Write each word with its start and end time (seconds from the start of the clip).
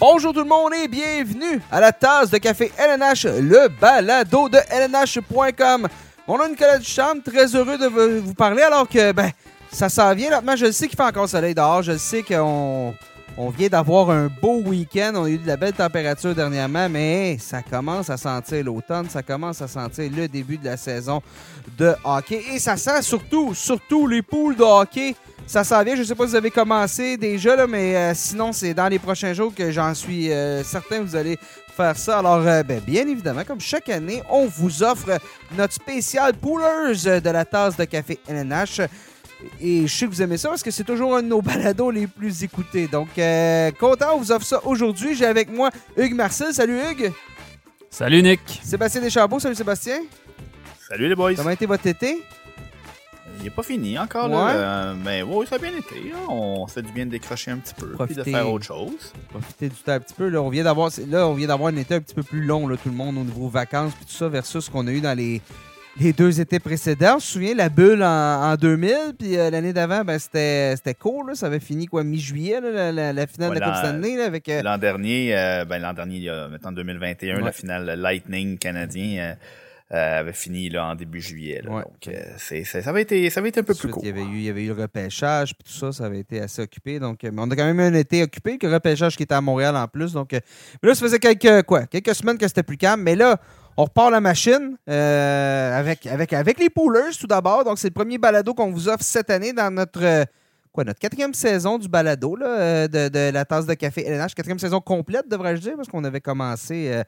Bonjour 0.00 0.32
tout 0.32 0.40
le 0.40 0.46
monde 0.46 0.72
et 0.82 0.88
bienvenue 0.88 1.60
à 1.70 1.78
la 1.78 1.92
tasse 1.92 2.30
de 2.30 2.38
café 2.38 2.72
LNH, 2.78 3.26
le 3.26 3.68
balado 3.68 4.48
de 4.48 4.56
LNH.com. 4.70 5.88
Mon 6.26 6.38
nom 6.38 6.44
est 6.44 6.48
Nicolas 6.48 6.78
Duchamp, 6.78 7.20
très 7.22 7.54
heureux 7.54 7.76
de 7.76 7.86
vous 8.18 8.32
parler 8.32 8.62
alors 8.62 8.88
que 8.88 9.12
ben 9.12 9.30
ça 9.70 9.90
s'en 9.90 10.14
vient 10.14 10.30
lentement. 10.30 10.56
Je 10.56 10.72
sais 10.72 10.88
qu'il 10.88 10.96
fait 10.96 11.02
encore 11.02 11.28
soleil 11.28 11.54
dehors, 11.54 11.82
je 11.82 11.98
sais 11.98 12.22
qu'on 12.22 12.94
on 13.36 13.50
vient 13.50 13.68
d'avoir 13.68 14.08
un 14.08 14.28
beau 14.28 14.62
week-end, 14.62 15.12
on 15.16 15.24
a 15.24 15.28
eu 15.28 15.36
de 15.36 15.46
la 15.46 15.58
belle 15.58 15.74
température 15.74 16.34
dernièrement, 16.34 16.88
mais 16.88 17.36
ça 17.38 17.60
commence 17.60 18.08
à 18.08 18.16
sentir 18.16 18.64
l'automne, 18.64 19.06
ça 19.10 19.22
commence 19.22 19.60
à 19.60 19.68
sentir 19.68 20.10
le 20.16 20.28
début 20.28 20.56
de 20.56 20.64
la 20.64 20.78
saison 20.78 21.20
de 21.76 21.94
hockey 22.04 22.42
et 22.54 22.58
ça 22.58 22.78
sent 22.78 23.02
surtout, 23.02 23.52
surtout 23.52 24.06
les 24.06 24.22
poules 24.22 24.56
de 24.56 24.62
hockey 24.62 25.14
ça 25.50 25.64
s'en 25.64 25.82
vient. 25.82 25.96
Je 25.96 26.02
ne 26.02 26.06
sais 26.06 26.14
pas 26.14 26.24
si 26.24 26.30
vous 26.30 26.36
avez 26.36 26.52
commencé 26.52 27.16
déjà, 27.16 27.56
là, 27.56 27.66
mais 27.66 27.96
euh, 27.96 28.12
sinon, 28.14 28.52
c'est 28.52 28.72
dans 28.72 28.86
les 28.86 29.00
prochains 29.00 29.32
jours 29.32 29.52
que 29.52 29.72
j'en 29.72 29.94
suis 29.94 30.30
euh, 30.30 30.62
certain 30.62 31.00
vous 31.00 31.16
allez 31.16 31.36
faire 31.76 31.96
ça. 31.96 32.20
Alors, 32.20 32.46
euh, 32.46 32.62
ben, 32.62 32.78
bien 32.78 33.08
évidemment, 33.08 33.42
comme 33.44 33.60
chaque 33.60 33.88
année, 33.88 34.22
on 34.30 34.46
vous 34.46 34.84
offre 34.84 35.18
notre 35.58 35.74
spécial 35.74 36.34
Poolers 36.34 37.20
de 37.20 37.30
la 37.30 37.44
tasse 37.44 37.76
de 37.76 37.84
café 37.84 38.20
LNH. 38.28 38.82
Et 39.60 39.88
je 39.88 39.92
sais 39.92 40.06
que 40.06 40.10
vous 40.12 40.22
aimez 40.22 40.36
ça 40.36 40.50
parce 40.50 40.62
que 40.62 40.70
c'est 40.70 40.84
toujours 40.84 41.16
un 41.16 41.22
de 41.22 41.28
nos 41.28 41.42
balados 41.42 41.90
les 41.90 42.06
plus 42.06 42.44
écoutés. 42.44 42.86
Donc, 42.86 43.08
content, 43.80 44.14
on 44.14 44.18
vous 44.18 44.30
offre 44.30 44.46
ça 44.46 44.64
aujourd'hui. 44.64 45.16
J'ai 45.16 45.26
avec 45.26 45.50
moi 45.50 45.70
Hugues 45.96 46.14
Marcel. 46.14 46.54
Salut 46.54 46.78
Hugues. 46.78 47.10
Salut 47.90 48.22
Nick. 48.22 48.60
Sébastien 48.62 49.00
Deschambault. 49.00 49.40
Salut 49.40 49.56
Sébastien. 49.56 49.98
Salut 50.88 51.08
les 51.08 51.16
boys. 51.16 51.34
Comment 51.34 51.48
a 51.48 51.54
été 51.54 51.66
votre 51.66 51.86
été? 51.88 52.22
Il 53.40 53.44
n'est 53.44 53.50
pas 53.50 53.62
fini 53.62 53.98
encore. 53.98 54.28
Là. 54.28 54.50
Euh, 54.50 54.94
mais 55.02 55.22
oui, 55.22 55.46
ça 55.46 55.56
a 55.56 55.58
bien 55.58 55.70
été. 55.70 56.12
On 56.28 56.66
s'est 56.68 56.82
du 56.82 56.92
bien 56.92 57.06
de 57.06 57.10
décrocher 57.10 57.50
un 57.50 57.56
petit 57.56 57.72
peu 57.74 57.94
et 58.08 58.14
de 58.14 58.22
faire 58.22 58.52
autre 58.52 58.66
chose. 58.66 59.12
Profiter 59.30 59.70
du 59.70 59.76
temps 59.76 59.92
un 59.92 60.00
petit 60.00 60.14
peu. 60.14 60.28
Là, 60.28 60.42
on 60.42 60.50
vient 60.50 60.64
d'avoir 60.64 60.90
là, 61.08 61.26
on 61.26 61.32
vient 61.32 61.48
d'avoir 61.48 61.72
un 61.72 61.76
été 61.76 61.94
un 61.94 62.00
petit 62.00 62.14
peu 62.14 62.22
plus 62.22 62.44
long, 62.44 62.68
là, 62.68 62.76
tout 62.76 62.90
le 62.90 62.94
monde, 62.94 63.16
au 63.16 63.24
niveau 63.24 63.48
vacances 63.48 63.94
puis 63.94 64.04
tout 64.04 64.12
ça, 64.12 64.28
versus 64.28 64.66
ce 64.66 64.70
qu'on 64.70 64.86
a 64.86 64.90
eu 64.90 65.00
dans 65.00 65.16
les, 65.16 65.40
les 65.98 66.12
deux 66.12 66.38
étés 66.38 66.60
précédents. 66.60 67.12
Je 67.12 67.14
me 67.14 67.20
souviens, 67.20 67.54
la 67.54 67.70
bulle 67.70 68.02
en, 68.02 68.54
2000, 68.56 68.94
puis 69.18 69.38
euh, 69.38 69.48
l'année 69.48 69.72
d'avant, 69.72 70.04
ben, 70.04 70.18
c'était, 70.18 70.76
c'était 70.76 70.94
court. 70.94 71.24
Là. 71.24 71.34
Ça 71.34 71.46
avait 71.46 71.60
fini 71.60 71.86
quoi 71.86 72.04
mi-juillet, 72.04 72.60
la, 72.60 73.26
finale 73.26 73.54
de 73.54 73.58
la 73.58 73.66
Coupe 73.66 73.76
Stanley. 73.76 74.20
avec, 74.20 74.50
euh, 74.50 74.62
L'an 74.62 74.76
dernier, 74.76 75.32
ben, 75.66 75.78
l'an 75.78 75.94
dernier, 75.94 76.16
il 76.16 76.24
y 76.24 76.28
a 76.28 76.48
maintenant 76.48 76.72
2021, 76.72 77.40
la 77.40 77.52
finale 77.52 77.94
Lightning 77.98 78.58
canadien. 78.58 79.36
Euh, 79.92 80.20
avait 80.20 80.32
fini 80.32 80.68
là, 80.68 80.86
en 80.86 80.94
début 80.94 81.20
juillet. 81.20 81.62
Donc, 81.64 81.84
euh, 82.06 82.12
c'est, 82.38 82.62
ça, 82.62 82.78
avait 82.90 83.02
été, 83.02 83.28
ça 83.28 83.40
avait 83.40 83.48
été 83.48 83.58
un 83.58 83.64
peu 83.64 83.74
plus 83.74 83.88
court. 83.88 84.04
Il 84.04 84.06
y, 84.06 84.10
avait 84.10 84.22
eu, 84.22 84.36
il 84.36 84.42
y 84.42 84.48
avait 84.48 84.62
eu 84.62 84.68
le 84.68 84.82
repêchage, 84.82 85.52
puis 85.52 85.64
tout 85.64 85.76
ça, 85.76 85.90
ça 85.90 86.04
avait 86.04 86.20
été 86.20 86.40
assez 86.40 86.62
occupé. 86.62 87.00
Donc, 87.00 87.24
euh, 87.24 87.30
mais 87.32 87.42
on 87.42 87.50
a 87.50 87.56
quand 87.56 87.64
même 87.64 87.80
un 87.80 87.94
été 87.94 88.22
occupé, 88.22 88.56
le 88.62 88.72
repêchage 88.72 89.16
qui 89.16 89.24
était 89.24 89.34
à 89.34 89.40
Montréal 89.40 89.76
en 89.76 89.88
plus. 89.88 90.12
Donc, 90.12 90.28
mais 90.30 90.40
là, 90.88 90.94
ça 90.94 91.00
faisait 91.00 91.18
quelques, 91.18 91.64
quoi, 91.64 91.86
quelques 91.86 92.14
semaines 92.14 92.38
que 92.38 92.46
c'était 92.46 92.62
plus 92.62 92.76
calme. 92.76 93.02
Mais 93.02 93.16
là, 93.16 93.40
on 93.76 93.82
repart 93.82 94.12
la 94.12 94.20
machine 94.20 94.76
avec, 94.86 96.06
avec, 96.06 96.34
avec 96.34 96.60
les 96.60 96.70
poolers 96.70 97.16
tout 97.18 97.26
d'abord. 97.26 97.64
Donc, 97.64 97.80
c'est 97.80 97.88
le 97.88 97.94
premier 97.94 98.18
balado 98.18 98.54
qu'on 98.54 98.70
vous 98.70 98.88
offre 98.88 99.02
cette 99.02 99.28
année 99.28 99.52
dans 99.52 99.74
notre 99.74 100.24
quoi, 100.70 100.84
notre 100.84 101.00
quatrième 101.00 101.34
saison 101.34 101.78
du 101.78 101.88
balado 101.88 102.36
là, 102.36 102.86
de, 102.86 103.08
de, 103.08 103.32
la 103.32 103.44
tasse 103.44 103.66
de 103.66 103.74
café 103.74 104.06
LNH. 104.06 104.36
Quatrième 104.36 104.60
saison 104.60 104.80
complète, 104.80 105.28
devrais-je 105.28 105.62
dire, 105.62 105.72
parce 105.74 105.88
qu'on 105.88 106.04
avait 106.04 106.20
commencé 106.20 107.02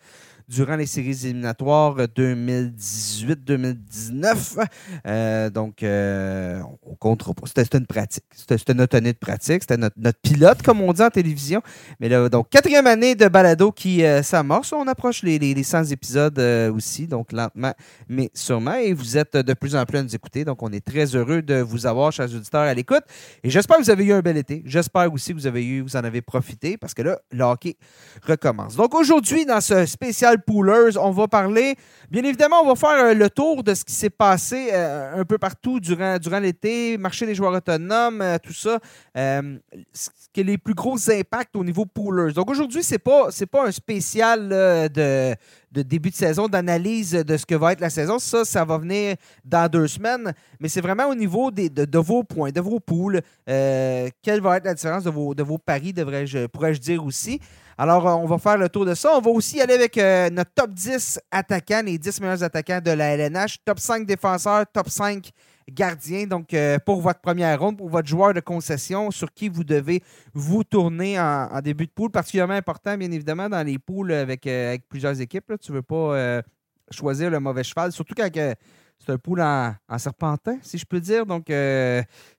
durant 0.53 0.77
les 0.77 0.87
séries 0.87 1.19
éliminatoires 1.25 1.97
2018-2019. 1.97 4.65
Euh, 5.07 5.51
donc, 5.51 5.83
euh, 5.83 6.61
on 6.83 6.95
comptera 6.95 7.33
pas. 7.33 7.47
C'était 7.47 7.79
une 7.79 7.87
pratique. 7.87 8.25
C'était 8.35 8.75
notre 8.75 8.95
année 8.97 9.15
de 9.15 9.19
pratique. 9.19 9.63
C'était 9.63 9.79
notre, 9.79 9.97
pilote, 10.23 10.61
comme 10.63 10.83
on 10.83 10.93
dit 10.93 11.03
en 11.03 11.09
télévision. 11.09 11.63
Mais 12.01 12.11
là, 12.11 12.29
donc, 12.29 12.51
quatrième 12.51 12.87
année 12.87 13.15
de 13.15 13.29
balado 13.29 13.73
qui 13.73 14.05
euh, 14.05 14.23
s'amorce. 14.23 14.75
On 14.75 14.87
approche 14.87 15.23
les, 15.23 15.39
les, 15.39 15.63
100 15.63 15.85
épisodes 15.85 16.39
aussi, 16.75 17.07
donc 17.07 17.33
lentement, 17.33 17.73
mais 18.09 18.31
sûrement. 18.35 18.75
Et 18.75 18.93
vous 18.93 19.17
êtes 19.17 19.37
de 19.37 19.55
plus 19.55 19.75
en 19.75 19.87
plus 19.87 19.97
à 19.99 20.03
nous 20.03 20.15
écouter. 20.15 20.45
Donc, 20.45 20.63
on 20.63 20.71
est 20.71 20.85
très 20.85 21.17
heureux 21.17 21.41
de 21.41 21.63
vous 21.63 21.87
avoir, 21.87 22.13
chers 22.13 22.27
auditeurs, 22.27 22.61
à 22.63 22.75
l'écoute. 22.75 23.05
Et 23.43 23.49
j'espère 23.49 23.79
que 23.79 23.85
vous 23.85 23.91
avez 23.91 24.05
eu 24.05 24.13
un 24.13 24.21
bel 24.21 24.37
été. 24.37 24.63
J'espère 24.67 25.11
aussi 25.13 25.33
que 25.33 25.39
vous, 25.39 25.47
avez 25.47 25.65
eu, 25.65 25.81
vous 25.81 25.97
en 25.97 26.05
avez 26.05 26.21
profité 26.21 26.77
parce 26.77 26.93
que 26.93 27.01
là, 27.03 27.19
le 27.31 27.43
hockey 27.43 27.77
recommence. 28.23 28.77
Donc, 28.77 28.95
aujourd'hui, 28.95 29.47
dans 29.47 29.63
ce 29.63 29.87
spécial 29.87 30.42
Poolers. 30.47 30.97
On 31.01 31.11
va 31.11 31.29
parler, 31.29 31.77
bien 32.11 32.23
évidemment, 32.25 32.63
on 32.63 32.69
va 32.69 32.75
faire 32.75 33.05
euh, 33.05 33.15
le 33.15 33.31
tour 33.31 33.63
de 33.63 33.75
ce 33.75 33.85
qui 33.85 33.93
s'est 33.93 34.11
passé 34.11 34.71
euh, 34.73 35.21
un 35.21 35.25
peu 35.25 35.39
partout 35.39 35.81
durant, 35.81 36.19
l'été, 36.41 36.99
marché 36.99 37.27
des 37.27 37.35
joueurs 37.35 37.55
autonomes, 37.55 38.21
euh, 38.21 38.39
tout 38.43 38.53
ça. 38.53 38.79
ce 39.15 40.09
qui 40.33 40.41
est 40.41 40.45
les 40.45 40.59
plus 40.59 40.75
gros 40.75 40.99
impacts 41.11 41.57
au 41.57 41.65
niveau 41.65 41.87
Poolers. 41.87 42.33
Donc 42.33 42.51
aujourd'hui, 42.51 42.83
ce 42.83 42.95
n'est 42.95 42.99
pas 42.99 43.67
un 43.67 43.73
spécial 43.73 44.49
de, 44.49 45.35
de 45.73 45.83
début 45.83 46.11
de 46.11 46.15
saison, 46.15 46.49
d'analyse 46.49 47.13
de 47.13 47.37
ce 47.37 47.47
que 47.47 47.55
va 47.55 47.73
être 47.73 47.81
la 47.81 47.91
saison. 47.91 48.19
Ça, 48.19 48.45
ça 48.45 48.65
va 48.65 48.79
venir 48.79 49.17
dans 49.45 49.71
deux 49.71 49.89
semaines. 49.89 50.33
Mais 50.61 50.69
c'est 50.69 50.81
vraiment 50.81 51.09
au 51.09 51.15
niveau 51.15 51.51
des, 51.51 51.69
de, 51.69 51.99
vos 51.99 52.23
points, 52.23 52.51
de 52.51 52.61
vos 52.61 52.79
poules. 52.79 53.21
quelle 53.47 54.41
va 54.41 54.59
être 54.59 54.67
la 54.67 54.75
différence 54.75 55.05
de 55.05 55.11
vos, 55.11 55.35
de 55.35 55.43
vos 55.43 55.59
paris, 55.59 55.93
devrais-je, 55.93 56.47
pourrais-je 56.47 56.81
dire 56.81 57.05
aussi? 57.05 57.41
Alors, 57.79 58.07
euh, 58.07 58.13
on 58.13 58.27
va 58.27 58.39
faire 58.39 58.59
le 58.59 58.69
tour 58.69 58.85
de 58.85 58.95
ça. 58.95 59.11
On 59.17 59.21
va 59.21 59.31
aussi 59.31 59.61
aller 59.61 59.75
avec 59.75 59.97
euh, 59.99 60.31
notre 60.31 60.53
top 60.55 60.71
10 60.71 61.21
attaquants, 61.31 61.83
les 61.85 61.99
10 61.99 62.21
meilleurs 62.21 62.43
attaquants 62.43 62.81
de 62.81 62.91
la 62.91 63.17
LNH, 63.17 63.57
top 63.65 63.79
5 63.79 64.07
défenseurs, 64.07 64.65
top 64.73 64.89
5 64.89 65.31
gardiens. 65.71 66.27
Donc, 66.27 66.55
euh, 66.55 66.79
pour 66.85 67.01
votre 67.01 67.21
première 67.21 67.59
ronde, 67.61 67.79
pour 67.79 67.89
votre 67.89 68.09
joueur 68.09 68.35
de 68.35 68.41
concession, 68.41 69.11
sur 69.11 69.33
qui 69.33 69.49
vous 69.49 69.65
devez 69.65 70.03
vous 70.35 70.65
tourner 70.65 71.19
en, 71.19 71.61
début 71.63 71.87
de 71.87 71.93
poule, 71.93 72.11
particulièrement 72.11 72.55
important, 72.55 72.97
bien 72.97 73.11
évidemment, 73.11 73.49
dans 73.49 73.65
les 73.67 73.79
poules 73.79 74.13
avec, 74.13 74.47
avec 74.47 74.89
plusieurs 74.89 75.21
équipes. 75.21 75.53
Tu 75.61 75.73
ne 75.73 75.77
veux 75.77 75.83
pas 75.83 76.43
choisir 76.91 77.31
le 77.31 77.41
mauvais 77.41 77.65
cheval, 77.65 77.93
surtout 77.93 78.15
quand 78.17 78.29
c'est 78.35 79.11
un 79.13 79.19
pool 79.19 79.41
en, 79.41 79.75
serpentin, 79.99 80.59
si 80.63 80.79
je 80.79 80.85
peux 80.87 81.01
dire. 81.01 81.27
Donc, 81.27 81.45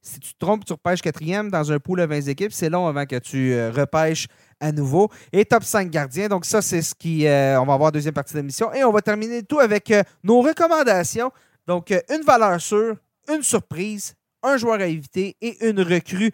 si 0.01 0.19
tu 0.19 0.34
te 0.34 0.40
trompes, 0.40 0.66
tu 0.66 0.73
repêches 0.73 1.01
quatrième 1.01 1.50
dans 1.50 1.72
un 1.72 1.79
pool 1.79 2.00
de 2.00 2.05
20 2.05 2.28
équipes, 2.28 2.53
c'est 2.53 2.69
long 2.69 2.88
avant 2.88 3.05
que 3.05 3.17
tu 3.17 3.53
repêches 3.69 4.28
à 4.63 4.72
nouveau. 4.72 5.09
Et 5.31 5.45
top 5.45 5.63
5 5.63 5.90
gardiens. 5.90 6.29
Donc, 6.29 6.45
ça, 6.45 6.61
c'est 6.61 6.81
ce 6.81 6.95
qui. 6.95 7.28
Euh, 7.28 7.59
on 7.59 7.66
va 7.66 7.73
avoir 7.73 7.91
deuxième 7.91 8.13
partie 8.13 8.34
de 8.34 8.40
l'émission. 8.40 8.72
Et 8.73 8.84
on 8.84 8.91
va 8.91 9.01
terminer 9.01 9.44
tout 9.44 9.59
avec 9.59 9.91
euh, 9.91 10.01
nos 10.23 10.41
recommandations. 10.41 11.31
Donc, 11.67 11.91
euh, 11.91 12.00
une 12.09 12.23
valeur 12.23 12.59
sûre, 12.59 12.95
une 13.29 13.44
surprise, 13.44 14.16
un 14.41 14.57
joueur 14.57 14.79
à 14.81 14.85
éviter 14.85 15.38
et 15.41 15.67
une 15.67 15.81
recrue 15.81 16.31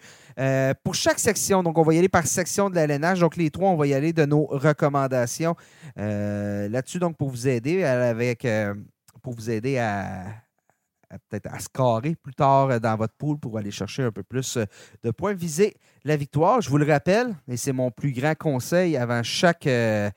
pour 0.82 0.94
chaque 0.94 1.18
section. 1.18 1.62
Donc, 1.62 1.78
on 1.78 1.82
va 1.82 1.94
y 1.94 1.98
aller 1.98 2.08
par 2.08 2.26
section 2.26 2.70
de 2.70 2.74
la 2.74 2.84
LNH. 2.84 3.20
Donc, 3.20 3.36
les 3.36 3.50
trois, 3.50 3.70
on 3.70 3.76
va 3.76 3.86
y 3.86 3.94
aller 3.94 4.12
de 4.12 4.24
nos 4.24 4.46
recommandations 4.46 5.54
là-dessus. 5.96 6.98
Donc, 6.98 7.16
pour 7.16 7.30
vous 7.30 7.46
aider 7.46 7.84
avec. 7.84 8.46
pour 9.22 9.34
vous 9.34 9.50
aider 9.50 9.78
à, 9.78 10.24
peut-être 11.28 11.52
à 11.52 11.58
scorer 11.58 12.14
plus 12.14 12.34
tard 12.34 12.70
euh, 12.70 12.78
dans 12.78 12.96
votre 12.96 13.14
pool 13.14 13.38
pour 13.38 13.58
aller 13.58 13.70
chercher 13.70 14.04
un 14.04 14.12
peu 14.12 14.22
plus 14.22 14.56
euh, 14.56 14.64
de 15.02 15.10
points. 15.10 15.34
Viser 15.34 15.74
la 16.04 16.16
victoire, 16.16 16.60
je 16.60 16.70
vous 16.70 16.78
le 16.78 16.86
rappelle, 16.86 17.34
et 17.48 17.56
c'est 17.56 17.72
mon 17.72 17.90
plus 17.90 18.12
grand 18.12 18.36
conseil 18.36 18.96
avant 18.96 19.22
chaque, 19.22 19.66
euh, 19.66 20.10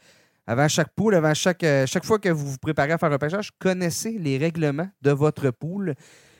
avant 0.45 0.67
chaque 0.67 0.93
pool, 0.93 1.15
avant 1.15 1.33
chaque, 1.33 1.65
chaque 1.85 2.05
fois 2.05 2.19
que 2.19 2.29
vous 2.29 2.51
vous 2.51 2.57
préparez 2.57 2.91
à 2.91 2.97
faire 2.97 3.11
un 3.11 3.17
pêchage, 3.17 3.51
connaissez 3.59 4.11
les 4.11 4.37
règlements 4.37 4.89
de 5.01 5.11
votre 5.11 5.49
pool 5.51 5.95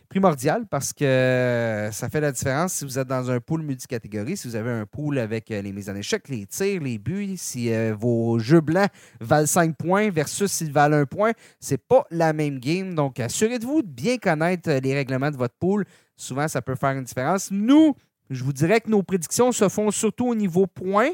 primordial 0.10 0.66
parce 0.70 0.94
que 0.94 1.90
ça 1.92 2.10
fait 2.10 2.22
la 2.22 2.32
différence 2.32 2.74
si 2.74 2.86
vous 2.86 3.00
êtes 3.00 3.08
dans 3.08 3.32
un 3.32 3.40
pool 3.40 3.62
multicatégorie, 3.62 4.38
si 4.38 4.48
vous 4.48 4.56
avez 4.56 4.72
un 4.72 4.86
pool 4.86 5.20
avec 5.20 5.52
euh, 5.52 5.62
les 5.62 5.72
mises 5.72 5.90
en 5.90 5.96
échec, 5.96 6.28
les 6.30 6.46
tirs, 6.46 6.82
les 6.82 6.98
buts, 6.98 7.36
si 7.38 7.72
euh, 7.72 7.96
vos 7.98 8.40
jeux 8.40 8.62
blancs 8.62 8.90
valent 9.20 9.48
5 9.48 9.76
points 9.76 10.10
versus 10.10 10.52
s'ils 10.52 10.72
valent 10.72 10.98
1 10.98 11.06
point, 11.06 11.32
c'est 11.60 11.78
pas 11.78 12.06
la 12.12 12.34
même 12.34 12.60
game. 12.60 12.94
Donc, 12.94 13.20
assurez-vous 13.20 13.82
de 13.82 13.88
bien 13.88 14.18
connaître 14.18 14.70
euh, 14.70 14.80
les 14.80 14.94
règlements 14.94 15.32
de 15.32 15.38
votre 15.38 15.56
pool. 15.56 15.86
Souvent, 16.16 16.48
ça 16.48 16.62
peut 16.62 16.76
faire 16.76 16.92
une 16.92 17.04
différence. 17.04 17.50
Nous, 17.52 17.96
je 18.30 18.44
vous 18.44 18.54
dirais 18.54 18.82
que 18.82 18.90
nos 18.90 19.04
prédictions 19.04 19.52
se 19.52 19.68
font 19.70 19.92
surtout 19.92 20.28
au 20.28 20.36
niveau 20.36 20.68
points, 20.68 21.12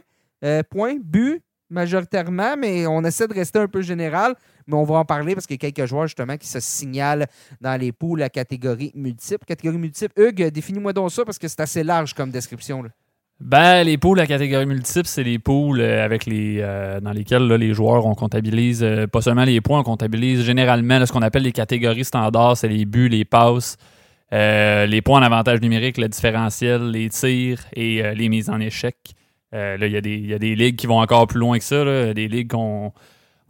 points, 0.70 0.96
buts, 1.02 1.42
majoritairement, 1.70 2.56
mais 2.58 2.88
on 2.88 3.04
essaie 3.04 3.28
de 3.28 3.34
rester 3.34 3.60
un 3.60 3.68
peu 3.68 3.82
général 3.82 4.36
mais 4.70 4.76
on 4.76 4.84
va 4.84 4.96
en 4.96 5.06
parler 5.06 5.34
parce 5.34 5.48
qu'il 5.48 5.56
y 5.62 5.66
a 5.66 5.72
quelques 5.72 5.90
joueurs 5.90 6.08
justement 6.08 6.38
qui 6.38 6.48
se 6.48 6.60
signalent 6.60 7.26
dans 7.60 7.80
les 7.80 7.92
poules 7.92 8.22
à 8.22 8.30
catégorie 8.30 8.92
multiple. 8.96 9.44
Catégorie 9.46 9.78
multiple, 9.78 10.14
Hugues, 10.16 10.52
définis-moi 10.52 10.94
donc 10.94 11.12
ça 11.12 11.26
parce 11.26 11.40
que 11.40 11.48
c'est 11.48 11.60
assez 11.60 11.84
large 11.84 12.14
comme 12.14 12.30
description. 12.30 12.84
Ben, 13.40 13.84
les 13.84 13.98
poules 13.98 14.20
à 14.20 14.28
catégorie 14.28 14.66
multiple, 14.66 15.08
c'est 15.08 15.24
les 15.24 15.40
poules 15.40 15.80
euh, 15.80 16.04
avec 16.04 16.26
les, 16.26 16.58
euh, 16.60 17.00
dans 17.00 17.14
lesquelles 17.14 17.48
les 17.48 17.74
joueurs, 17.74 18.06
on 18.06 18.14
comptabilise 18.14 18.84
euh, 18.84 19.08
pas 19.08 19.22
seulement 19.22 19.46
les 19.46 19.62
points, 19.62 19.80
on 19.80 19.84
comptabilise 19.84 20.44
généralement 20.44 21.06
ce 21.06 21.12
qu'on 21.14 21.22
appelle 21.22 21.44
les 21.44 21.54
catégories 21.54 22.04
standards, 22.04 22.58
c'est 22.58 22.68
les 22.68 22.84
buts, 22.84 23.08
les 23.08 23.24
passes, 23.24 23.78
les 24.32 25.02
points 25.02 25.22
en 25.22 25.24
avantage 25.24 25.62
numérique, 25.62 25.98
le 25.98 26.10
différentiel, 26.10 26.92
les 26.92 27.10
tirs 27.10 27.62
et 27.74 28.14
les 28.14 28.30
mises 28.30 28.50
en 28.50 28.60
échec. 28.60 28.96
là, 29.52 29.78
il 29.78 30.06
y, 30.06 30.28
y, 30.28 30.34
a 30.34 30.38
des 30.38 30.56
ligues 30.56 30.76
qui 30.76 30.86
vont 30.86 31.00
encore 31.00 31.26
plus 31.26 31.40
loin 31.40 31.58
que 31.58 31.64
ça, 31.64 31.84
là, 31.84 32.14
des 32.14 32.28
ligues 32.28 32.52
qu'on 32.52 32.94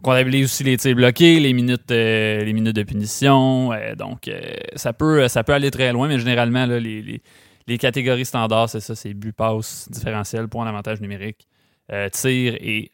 comptabilise 0.02 0.44
aussi 0.44 0.64
les 0.64 0.76
tirs 0.76 0.94
bloqués, 0.94 1.40
les 1.40 1.52
minutes, 1.52 1.90
euh, 1.90 2.42
les 2.44 2.52
minutes 2.52 2.76
de 2.76 2.82
punition. 2.82 3.72
Euh, 3.72 3.94
donc, 3.94 4.28
euh, 4.28 4.40
ça, 4.76 4.92
peut, 4.92 5.28
ça 5.28 5.44
peut 5.44 5.52
aller 5.52 5.70
très 5.70 5.92
loin, 5.92 6.08
mais 6.08 6.18
généralement, 6.18 6.66
les, 6.66 7.20
catégories 7.78 8.24
standards, 8.24 8.70
c'est 8.70 8.80
ça, 8.80 8.96
c'est 8.96 9.14
but, 9.14 9.32
passe, 9.32 9.88
différentiel, 9.90 10.48
point 10.48 10.64
d'avantage 10.64 11.00
numérique. 11.00 11.46
tir 12.12 12.54
et 12.54 12.90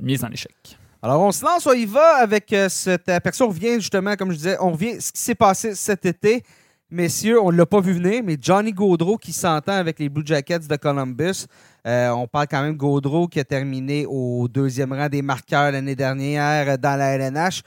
mise 0.00 0.24
en 0.24 0.30
échec. 0.30 0.76
Alors, 1.02 1.20
on 1.20 1.32
se 1.32 1.44
lance, 1.44 1.66
on 1.66 1.72
y 1.72 1.86
va 1.86 2.16
avec 2.16 2.54
cet 2.68 3.08
aperçu. 3.08 3.42
On 3.42 3.48
revient 3.48 3.74
justement, 3.74 4.14
comme 4.16 4.30
je 4.32 4.36
disais, 4.36 4.56
on 4.60 4.72
revient 4.72 5.00
ce 5.00 5.12
qui 5.12 5.20
s'est 5.20 5.34
passé 5.34 5.74
cet 5.74 6.04
été. 6.06 6.42
Messieurs, 6.90 7.40
on 7.40 7.50
ne 7.50 7.56
l'a 7.56 7.64
pas 7.64 7.80
vu 7.80 7.94
venir, 7.94 8.22
mais 8.22 8.36
Johnny 8.38 8.72
Gaudreau 8.72 9.16
qui 9.16 9.32
s'entend 9.32 9.72
avec 9.72 9.98
les 9.98 10.08
Blue 10.08 10.26
Jackets 10.26 10.68
de 10.68 10.76
Columbus. 10.76 11.46
On 11.84 12.26
parle 12.26 12.46
quand 12.48 12.62
même 12.62 12.74
de 12.74 12.78
Gaudreau 12.78 13.28
qui 13.28 13.40
a 13.40 13.44
terminé 13.44 14.06
au 14.06 14.48
deuxième 14.48 14.92
rang 14.92 15.08
des 15.08 15.22
marqueurs 15.22 15.72
l'année 15.72 15.96
dernière 15.96 16.78
dans 16.78 16.96
la 16.96 17.16
LNH. 17.16 17.62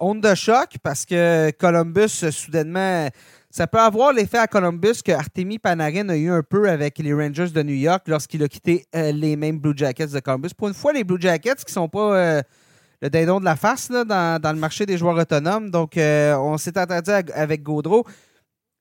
onde 0.00 0.20
de 0.20 0.34
choc 0.34 0.76
parce 0.82 1.04
que 1.04 1.50
Columbus, 1.58 2.30
soudainement, 2.30 3.08
ça 3.50 3.66
peut 3.66 3.78
avoir 3.78 4.12
l'effet 4.12 4.38
à 4.38 4.46
Columbus 4.46 5.02
que 5.02 5.12
Artemi 5.12 5.58
Panarin 5.58 6.08
a 6.10 6.16
eu 6.16 6.30
un 6.30 6.42
peu 6.42 6.68
avec 6.68 6.98
les 6.98 7.14
Rangers 7.14 7.48
de 7.48 7.62
New 7.62 7.74
York 7.74 8.02
lorsqu'il 8.06 8.42
a 8.42 8.48
quitté 8.48 8.84
euh, 8.94 9.10
les 9.10 9.36
mêmes 9.36 9.58
Blue 9.58 9.72
Jackets 9.74 10.08
de 10.08 10.20
Columbus. 10.20 10.50
Pour 10.56 10.68
une 10.68 10.74
fois, 10.74 10.92
les 10.92 11.02
Blue 11.02 11.20
Jackets 11.20 11.64
qui 11.66 11.72
sont 11.72 11.88
pas 11.88 12.14
euh, 12.14 12.42
le 13.00 13.08
dindon 13.08 13.40
de 13.40 13.46
la 13.46 13.56
face 13.56 13.90
dans, 13.90 14.52
le 14.52 14.58
marché 14.58 14.84
des 14.84 14.98
joueurs 14.98 15.16
autonomes. 15.16 15.70
Donc, 15.70 15.96
euh, 15.96 16.36
on 16.36 16.58
s'est 16.58 16.78
entendu 16.78 17.10
avec 17.10 17.62
Gaudreau. 17.62 18.04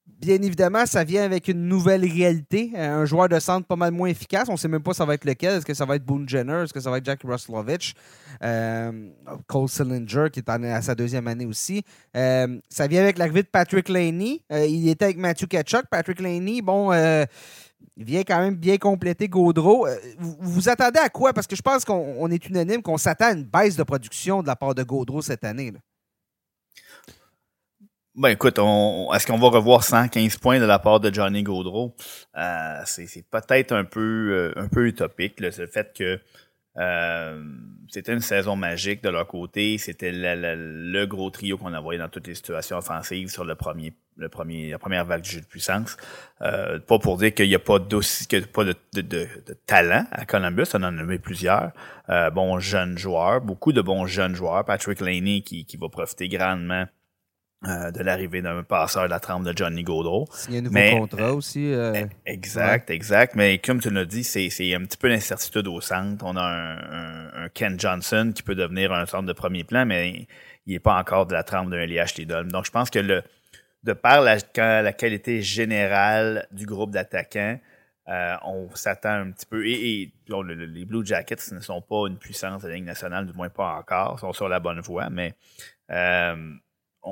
Bien 0.08 0.42
évidemment, 0.42 0.86
ça 0.88 1.04
vient 1.04 1.24
avec 1.24 1.48
une 1.48 1.68
nouvelle 1.68 2.02
réalité. 2.02 2.72
Un 2.76 3.06
joueur 3.06 3.30
de 3.30 3.40
centre 3.40 3.68
pas 3.68 3.76
mal 3.76 3.92
moins 3.92 4.08
efficace. 4.08 4.48
On 4.50 4.54
ne 4.54 4.58
sait 4.58 4.68
même 4.68 4.82
pas 4.82 4.94
ça 4.94 5.06
va 5.06 5.14
être 5.14 5.26
lequel. 5.26 5.58
Est-ce 5.58 5.66
que 5.66 5.76
ça 5.76 5.86
va 5.86 5.96
être 5.96 6.06
Boone 6.06 6.28
Jenner? 6.28 6.64
Est-ce 6.64 6.74
que 6.74 6.80
ça 6.80 6.90
va 6.90 6.98
être 6.98 7.06
Jack 7.06 7.22
Roslovich? 7.24 7.94
Euh, 8.42 9.10
Cole 9.46 9.70
Sillinger, 9.70 10.28
qui 10.32 10.40
est 10.40 10.50
à 10.50 10.82
sa 10.82 10.96
deuxième 10.96 11.28
année 11.28 11.46
aussi. 11.46 11.84
Euh, 12.16 12.60
ça 12.68 12.88
vient 12.88 13.04
avec 13.04 13.20
l'arrivée 13.20 13.44
de 13.44 13.48
Patrick 13.48 13.90
Laney. 13.90 14.42
Euh, 14.52 14.66
il 14.66 14.90
était 14.90 15.06
avec 15.06 15.18
Matthew 15.18 15.48
Ketchuk. 15.48 15.86
Patrick 15.92 16.20
Laney, 16.20 16.64
bon, 16.64 16.92
il 16.94 18.04
vient 18.04 18.22
quand 18.22 18.40
même 18.40 18.56
bien 18.56 18.78
compléter 18.78 19.28
Gaudreau. 19.28 19.88
Vous, 20.18 20.36
vous 20.40 20.70
attendez 20.70 21.00
à 21.00 21.10
quoi? 21.10 21.32
Parce 21.32 21.46
que 21.46 21.56
je 21.56 21.62
pense 21.62 21.86
qu'on 21.86 22.32
est 22.32 22.50
unanime 22.50 22.82
qu'on 22.82 22.98
s'attend 22.98 23.26
à 23.26 23.32
une 23.34 23.44
baisse 23.44 23.76
de 23.76 23.84
production 23.84 24.42
de 24.42 24.48
la 24.48 24.56
part 24.56 24.74
de 24.74 24.82
Gaudreau 24.82 25.22
cette 25.22 25.44
année. 25.44 25.74
Ben 28.18 28.30
écoute, 28.30 28.58
est-ce 28.58 29.28
qu'on 29.28 29.38
va 29.38 29.50
revoir 29.50 29.84
115 29.84 30.38
points 30.38 30.60
de 30.60 30.66
la 30.66 30.80
part 30.80 31.00
de 31.00 31.14
Johnny 31.14 31.44
Gaudreau? 31.44 31.96
Euh, 32.36 32.82
c'est 32.86 33.24
peut-être 33.30 33.74
un 33.74 33.84
peu 33.84 34.54
euh, 34.58 34.60
un 34.60 34.68
peu 34.68 34.88
utopique, 34.88 35.40
le 35.40 35.52
fait 35.52 35.94
que 35.96 36.20
euh, 36.80 37.44
c'était 37.88 38.14
une 38.14 38.22
saison 38.22 38.56
magique 38.56 39.04
de 39.04 39.10
leur 39.10 39.28
côté. 39.28 39.78
C'était 39.78 40.12
le, 40.12 41.06
gros 41.06 41.30
trio 41.30 41.60
qu'on 41.60 41.76
a 41.76 41.80
envoyé 41.80 42.00
dans 42.00 42.10
toutes 42.10 42.26
les 42.26 42.34
situations 42.34 42.78
offensives 42.78 43.30
sur 43.30 43.46
le 43.46 43.54
premier, 43.54 43.94
le 44.16 44.30
premier, 44.30 44.72
la 44.72 44.80
première 44.80 45.06
vague 45.06 45.22
du 45.22 45.30
jeu 45.30 45.42
de 45.42 45.46
puissance. 45.46 45.96
pas 46.40 46.80
pour 47.00 47.20
dire 47.20 47.36
qu'il 47.36 47.48
n'y 47.48 47.54
a 47.54 47.60
pas, 47.60 47.78
pas 47.78 48.64
de, 48.64 48.74
de, 48.96 49.02
de, 49.02 49.28
talent 49.68 50.08
à 50.12 50.26
Columbus, 50.26 50.66
on 50.74 50.78
en 50.78 50.84
a 50.86 50.92
nommé 50.92 51.20
plusieurs. 51.20 51.72
bons 52.34 52.58
jeunes 52.58 52.98
joueurs, 52.98 53.42
beaucoup 53.42 53.74
de 53.74 53.82
bons 53.82 54.08
jeunes 54.08 54.34
joueurs. 54.34 54.66
Patrick 54.66 55.02
Laney 55.02 55.42
qui, 55.42 55.66
qui 55.66 55.78
va 55.78 55.88
profiter 55.88 56.28
grandement 56.30 56.88
euh, 57.66 57.90
de 57.90 58.04
l'arrivée 58.04 58.44
d'un 58.44 58.62
passeur 58.62 59.06
de 59.06 59.10
la 59.10 59.20
trempe 59.20 59.44
de 59.44 59.52
Johnny 59.56 59.82
Gaudreau. 59.82 60.28
Signer 60.32 60.60
un 60.60 60.62
nouveau 60.62 61.00
contrat 61.00 61.34
aussi. 61.34 61.74
Euh, 61.74 61.92
eh, 61.96 62.32
exact, 62.32 62.92
exact. 62.92 63.34
Mais 63.36 63.58
comme 63.58 63.80
tu 63.80 63.90
l'as 63.90 64.06
dit, 64.06 64.24
c'est 64.24 64.48
un 64.76 64.84
petit 64.86 64.98
peu 64.98 65.08
l'incertitude 65.08 65.68
au 65.68 65.82
centre. 65.82 66.24
On 66.24 66.38
a 66.38 66.44
un, 66.44 67.50
Ken 67.56 67.80
Johnson 67.80 68.32
qui 68.36 68.44
peut 68.44 68.54
devenir 68.54 68.94
un 68.94 69.08
centre 69.08 69.26
de 69.26 69.34
premier 69.34 69.64
plan, 69.64 69.88
mais 69.88 70.28
il 70.68 70.74
n'est 70.74 70.80
pas 70.80 71.00
encore 71.00 71.26
de 71.26 71.34
la 71.34 71.42
trempe 71.42 71.72
d'un 71.72 71.80
Elias 71.80 72.14
Lidl. 72.16 72.48
Donc, 72.48 72.66
je 72.66 72.72
pense 72.72 72.92
que 72.92 73.00
le, 73.00 73.24
de 73.82 73.94
par 73.94 74.22
la, 74.22 74.38
la 74.56 74.94
qualité 74.94 75.42
générale 75.42 76.48
du 76.52 76.68
groupe 76.68 76.92
d'attaquants, 76.92 77.60
euh, 78.08 78.36
on 78.46 78.70
s'attend 78.76 79.14
un 79.14 79.32
petit 79.32 79.48
peu. 79.48 79.66
Et, 79.66 80.14
les 80.28 80.86
Blue 80.86 81.04
Jackets 81.04 81.52
ne 81.54 81.60
sont 81.60 81.82
pas 81.82 82.08
une 82.08 82.20
puissance 82.20 82.62
de 82.62 82.68
la 82.68 82.76
Ligue 82.76 82.86
nationale, 82.86 83.26
du 83.26 83.34
moins 83.34 83.50
pas 83.50 83.78
encore. 83.80 84.18
Ils 84.18 84.22
sont 84.22 84.34
sur 84.34 84.48
la 84.48 84.60
bonne 84.60 84.82
voie, 84.82 85.10
mais 85.10 85.34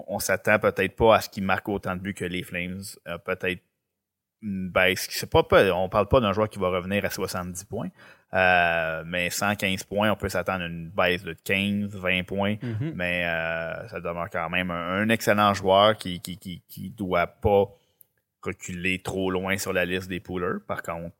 on, 0.08 0.20
s'attend 0.20 0.60
peut-être 0.60 0.96
pas 0.96 1.16
à 1.16 1.22
ce 1.22 1.30
qu'ils 1.30 1.44
marquent 1.44 1.70
autant 1.70 1.96
de 1.96 2.02
buts 2.02 2.14
que 2.14 2.26
les 2.26 2.44
Flames. 2.44 2.82
Euh, 3.08 3.18
peut-être 3.18 3.62
une 4.42 4.70
baisse. 4.70 5.08
C'est 5.10 5.30
pas, 5.30 5.44
on 5.74 5.90
parle 5.90 6.08
pas 6.08 6.20
d'un 6.20 6.34
joueur 6.34 6.50
qui 6.50 6.60
va 6.60 6.70
revenir 6.70 7.04
à 7.06 7.10
70 7.10 7.64
points. 7.66 7.90
Euh, 8.34 9.04
mais 9.06 9.30
115 9.30 9.84
points, 9.84 10.12
on 10.12 10.16
peut 10.16 10.30
s'attendre 10.30 10.64
à 10.64 10.68
une 10.68 10.90
baisse 10.90 11.24
de 11.24 11.34
15, 11.34 11.96
20 11.96 12.24
points. 12.24 12.56
Mm-hmm. 12.56 12.94
Mais 12.96 13.26
euh, 13.26 13.88
ça 13.88 14.00
demeure 14.00 14.30
quand 14.30 14.50
même 14.50 14.72
un, 14.72 15.08
excellent 15.10 15.54
joueur 15.54 15.98
qui, 15.98 16.20
qui, 16.20 16.38
qui, 16.38 16.90
doit 16.90 17.28
pas 17.28 17.66
reculer 18.42 19.02
trop 19.02 19.32
loin 19.32 19.58
sur 19.58 19.74
la 19.74 19.86
liste 19.86 20.10
des 20.10 20.20
poolers. 20.20 20.60
Par 20.68 20.84
contre, 20.84 21.16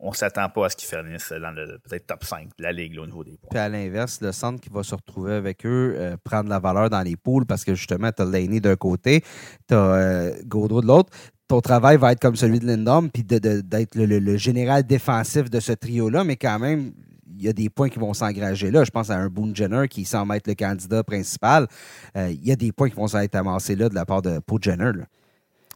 on 0.00 0.10
ne 0.10 0.14
s'attend 0.14 0.48
pas 0.48 0.66
à 0.66 0.68
ce 0.68 0.76
qu'ils 0.76 0.88
finissent 0.88 1.32
dans 1.32 1.50
le 1.50 1.78
peut-être 1.78 2.06
top 2.06 2.24
5 2.24 2.48
de 2.58 2.62
la 2.62 2.72
ligue 2.72 2.98
au 2.98 3.06
niveau 3.06 3.24
des 3.24 3.36
points. 3.36 3.48
Puis 3.50 3.58
à 3.58 3.68
l'inverse, 3.68 4.20
le 4.20 4.32
centre 4.32 4.60
qui 4.60 4.68
va 4.68 4.82
se 4.82 4.94
retrouver 4.94 5.34
avec 5.34 5.64
eux 5.66 5.94
euh, 5.96 6.16
prendre 6.22 6.48
la 6.48 6.58
valeur 6.58 6.90
dans 6.90 7.02
les 7.02 7.16
poules 7.16 7.46
parce 7.46 7.64
que 7.64 7.74
justement, 7.74 8.10
tu 8.12 8.22
as 8.22 8.24
Laney 8.24 8.60
d'un 8.60 8.76
côté, 8.76 9.22
tu 9.68 9.74
as 9.74 9.78
euh, 9.78 10.34
Gaudreau 10.44 10.80
de 10.80 10.86
l'autre. 10.86 11.10
Ton 11.48 11.60
travail 11.60 11.96
va 11.98 12.12
être 12.12 12.20
comme 12.20 12.36
celui 12.36 12.58
de 12.58 12.66
Lindom, 12.66 13.08
puis 13.08 13.22
d'être 13.22 13.94
le, 13.96 14.36
général 14.38 14.82
défensif 14.82 15.50
de 15.50 15.60
ce 15.60 15.72
trio-là, 15.72 16.24
mais 16.24 16.36
quand 16.36 16.58
même, 16.58 16.92
il 17.36 17.44
y 17.44 17.48
a 17.48 17.52
des 17.52 17.68
points 17.68 17.90
qui 17.90 17.98
vont 17.98 18.14
s'engrager 18.14 18.70
là. 18.70 18.82
Je 18.84 18.90
pense 18.90 19.10
à 19.10 19.16
un 19.16 19.28
Boone 19.28 19.54
Jenner 19.54 19.86
qui 19.88 20.06
semble 20.06 20.34
être 20.36 20.46
le 20.46 20.54
candidat 20.54 21.02
principal. 21.04 21.66
Euh, 22.16 22.30
il 22.30 22.46
y 22.46 22.52
a 22.52 22.56
des 22.56 22.72
points 22.72 22.88
qui 22.88 22.96
vont 22.96 23.06
être 23.06 23.34
amassés 23.34 23.76
là 23.76 23.88
de 23.88 23.94
la 23.94 24.06
part 24.06 24.22
de 24.22 24.38
Poe 24.38 24.58
Jenner. 24.60 24.92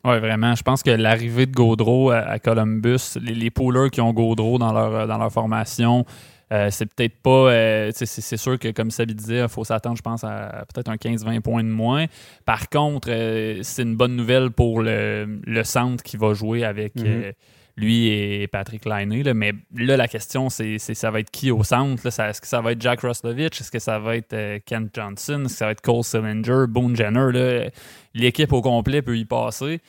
Oui, 0.05 0.19
vraiment. 0.19 0.55
Je 0.55 0.63
pense 0.63 0.83
que 0.83 0.91
l'arrivée 0.91 1.47
de 1.47 1.53
Gaudreau 1.53 2.11
à, 2.11 2.39
Columbus, 2.39 3.19
les, 3.21 3.35
les 3.35 3.51
poolers 3.51 3.91
qui 3.91 4.01
ont 4.01 4.13
Gaudreau 4.13 4.59
dans 4.59 4.73
leur, 4.73 5.07
dans 5.07 5.19
leur 5.19 5.33
formation, 5.33 6.05
euh, 6.53 6.69
c'est 6.71 6.87
peut-être 6.87 7.17
pas. 7.21 7.51
Euh, 7.51 7.91
c'est 7.93 8.37
sûr 8.37 8.59
que, 8.59 8.71
comme 8.71 8.91
Sabi 8.91 9.15
disait, 9.15 9.41
il 9.41 9.49
faut 9.49 9.65
s'attendre, 9.65 9.97
je 9.97 10.03
pense, 10.03 10.25
à, 10.25 10.65
peut-être 10.73 10.89
un 10.89 10.97
15-20 10.97 11.41
points 11.41 11.63
de 11.63 11.69
moins. 11.69 12.07
Par 12.47 12.69
contre, 12.69 13.09
euh, 13.11 13.59
c'est 13.63 13.83
une 13.83 13.97
bonne 13.97 14.17
nouvelle 14.17 14.51
pour 14.51 14.81
le, 14.81 15.41
le, 15.45 15.65
centre 15.65 16.03
qui 16.03 16.17
va 16.17 16.33
jouer 16.33 16.65
avec. 16.65 16.97
Mm-hmm 16.97 17.33
lui 17.79 18.09
et 18.09 18.47
Patrick 18.49 18.85
Liney. 18.85 19.33
Mais 19.35 19.53
là, 19.75 19.97
la 19.97 20.09
question, 20.09 20.51
c'est 20.51 20.79
ça 20.79 21.11
va 21.11 21.21
être 21.21 21.31
qui 21.31 21.51
au 21.51 21.63
centre? 21.65 22.05
Est-ce 22.07 22.41
que 22.41 22.47
ça 22.47 22.61
va 22.61 22.73
être 22.73 22.83
Jack 22.83 23.01
Roslovich? 23.01 23.61
Est-ce 23.61 23.71
que 23.71 23.79
ça 23.79 23.99
va 23.99 24.17
être 24.17 24.33
euh, 24.33 24.59
Kent 24.67 24.91
Johnson? 24.95 25.43
Est-ce 25.45 25.53
que 25.53 25.59
ça 25.59 25.65
va 25.67 25.71
être 25.73 25.81
Cole 25.81 26.05
Sillinger? 26.05 26.67
Boone 26.69 26.97
Jenner? 26.97 27.71
L'équipe 28.15 28.53
au 28.53 28.61
complet 28.61 29.03
peut 29.03 29.17
y 29.17 29.25
passer. 29.25 29.81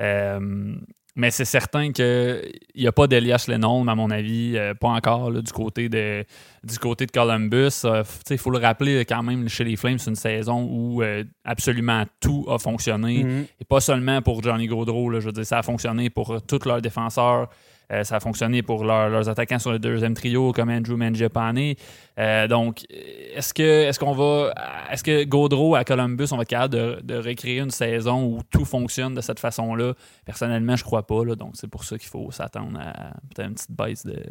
Euh, 0.00 0.74
mais 1.16 1.30
c'est 1.30 1.44
certain 1.44 1.92
qu'il 1.92 2.42
n'y 2.74 2.86
a 2.86 2.92
pas 2.92 3.06
d'Elias 3.06 3.46
Lennon, 3.48 3.86
à 3.86 3.94
mon 3.94 4.10
avis, 4.10 4.54
euh, 4.56 4.74
pas 4.74 4.88
encore 4.88 5.30
du, 5.30 5.52
côté 5.52 5.88
de, 5.88 6.24
du 6.64 6.78
côté 6.78 7.06
de 7.06 7.12
Columbus. 7.12 7.82
Euh, 7.84 8.02
il 8.30 8.38
faut 8.38 8.50
le 8.50 8.58
rappeler 8.58 9.04
quand 9.04 9.22
même, 9.22 9.48
chez 9.48 9.62
les 9.62 9.76
Flames, 9.76 9.98
c'est 9.98 10.10
une 10.10 10.16
saison 10.16 10.68
où 10.68 11.02
euh, 11.02 11.22
absolument 11.44 12.04
tout 12.20 12.44
a 12.48 12.58
fonctionné. 12.58 13.22
Mm-hmm. 13.22 13.46
Et 13.60 13.64
pas 13.64 13.80
seulement 13.80 14.22
pour 14.22 14.42
Johnny 14.42 14.66
Gaudreau, 14.66 15.12
je 15.20 15.26
veux 15.26 15.32
dire, 15.32 15.46
ça 15.46 15.58
a 15.58 15.62
fonctionné 15.62 16.10
pour 16.10 16.42
tous 16.42 16.64
leurs 16.64 16.82
défenseurs. 16.82 17.48
Euh, 17.92 18.04
ça 18.04 18.16
a 18.16 18.20
fonctionné 18.20 18.62
pour 18.62 18.84
leurs 18.84 19.28
attaquants 19.28 19.58
sur 19.58 19.72
le 19.72 19.78
deuxième 19.78 20.14
trio 20.14 20.52
comme 20.52 20.70
Andrew 20.70 20.96
Mangiapane. 20.96 21.74
Euh, 22.18 22.48
donc, 22.48 22.84
est-ce 22.90 23.52
que 23.52 23.62
est-ce 23.62 23.98
qu'on 23.98 24.12
va 24.12 24.52
est-ce 24.90 25.04
que 25.04 25.24
Gaudreau 25.24 25.74
à 25.74 25.84
Columbus, 25.84 26.28
on 26.32 26.36
va 26.36 26.42
être 26.42 26.48
capable 26.48 26.74
de, 26.74 27.00
de, 27.02 27.16
recréer 27.16 27.60
une 27.60 27.70
saison 27.70 28.24
où 28.24 28.40
tout 28.50 28.64
fonctionne 28.64 29.14
de 29.14 29.20
cette 29.20 29.40
façon-là? 29.40 29.94
Personnellement, 30.24 30.76
je 30.76 30.84
crois 30.84 31.06
pas. 31.06 31.24
donc, 31.36 31.52
c'est 31.54 31.68
pour 31.68 31.84
ça 31.84 31.98
qu'il 31.98 32.08
faut 32.08 32.30
s'attendre 32.30 32.78
à 32.80 33.14
peut-être 33.34 33.48
une 33.48 33.54
petite 33.54 33.72
baisse 33.72 34.06
de 34.06 34.22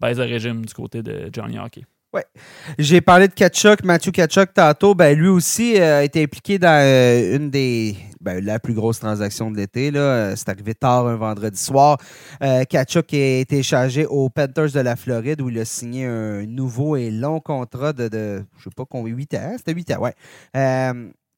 baisse 0.00 0.16
de 0.16 0.22
régime 0.22 0.64
du 0.64 0.74
côté 0.74 1.02
de 1.02 1.30
Johnny 1.32 1.58
Hockey. 1.58 1.84
Ouais. 2.12 2.24
J'ai 2.78 3.00
parlé 3.00 3.26
de 3.26 3.32
Kachuk, 3.32 3.84
Mathieu 3.84 4.12
Kachuk 4.12 4.52
tantôt. 4.52 4.94
Ben, 4.94 5.16
lui 5.18 5.28
aussi 5.28 5.80
euh, 5.80 6.00
a 6.00 6.04
été 6.04 6.22
impliqué 6.22 6.58
dans 6.58 6.68
euh, 6.68 7.36
une 7.36 7.50
des. 7.50 7.96
Ben, 8.22 8.44
la 8.44 8.58
plus 8.58 8.74
grosse 8.74 9.00
transaction 9.00 9.50
de 9.50 9.56
l'été. 9.56 9.90
Euh, 9.94 10.34
c'est 10.36 10.48
arrivé 10.48 10.74
tard 10.74 11.06
un 11.08 11.16
vendredi 11.16 11.60
soir. 11.60 11.98
Kachuk 12.40 13.12
a 13.12 13.38
été 13.40 13.58
échangé 13.58 14.06
aux 14.06 14.28
Panthers 14.28 14.72
de 14.72 14.80
la 14.80 14.96
Floride 14.96 15.40
où 15.40 15.48
il 15.48 15.58
a 15.58 15.64
signé 15.64 16.06
un 16.06 16.46
nouveau 16.46 16.96
et 16.96 17.10
long 17.10 17.40
contrat 17.40 17.92
de, 17.92 18.08
de 18.08 18.44
je 18.58 18.64
sais 18.64 18.70
pas 18.76 18.84
combien, 18.88 19.14
8 19.14 19.34
ans? 19.34 19.54
C'était 19.56 19.74
8 19.74 19.92
ans, 19.92 20.00
ouais. 20.00 20.14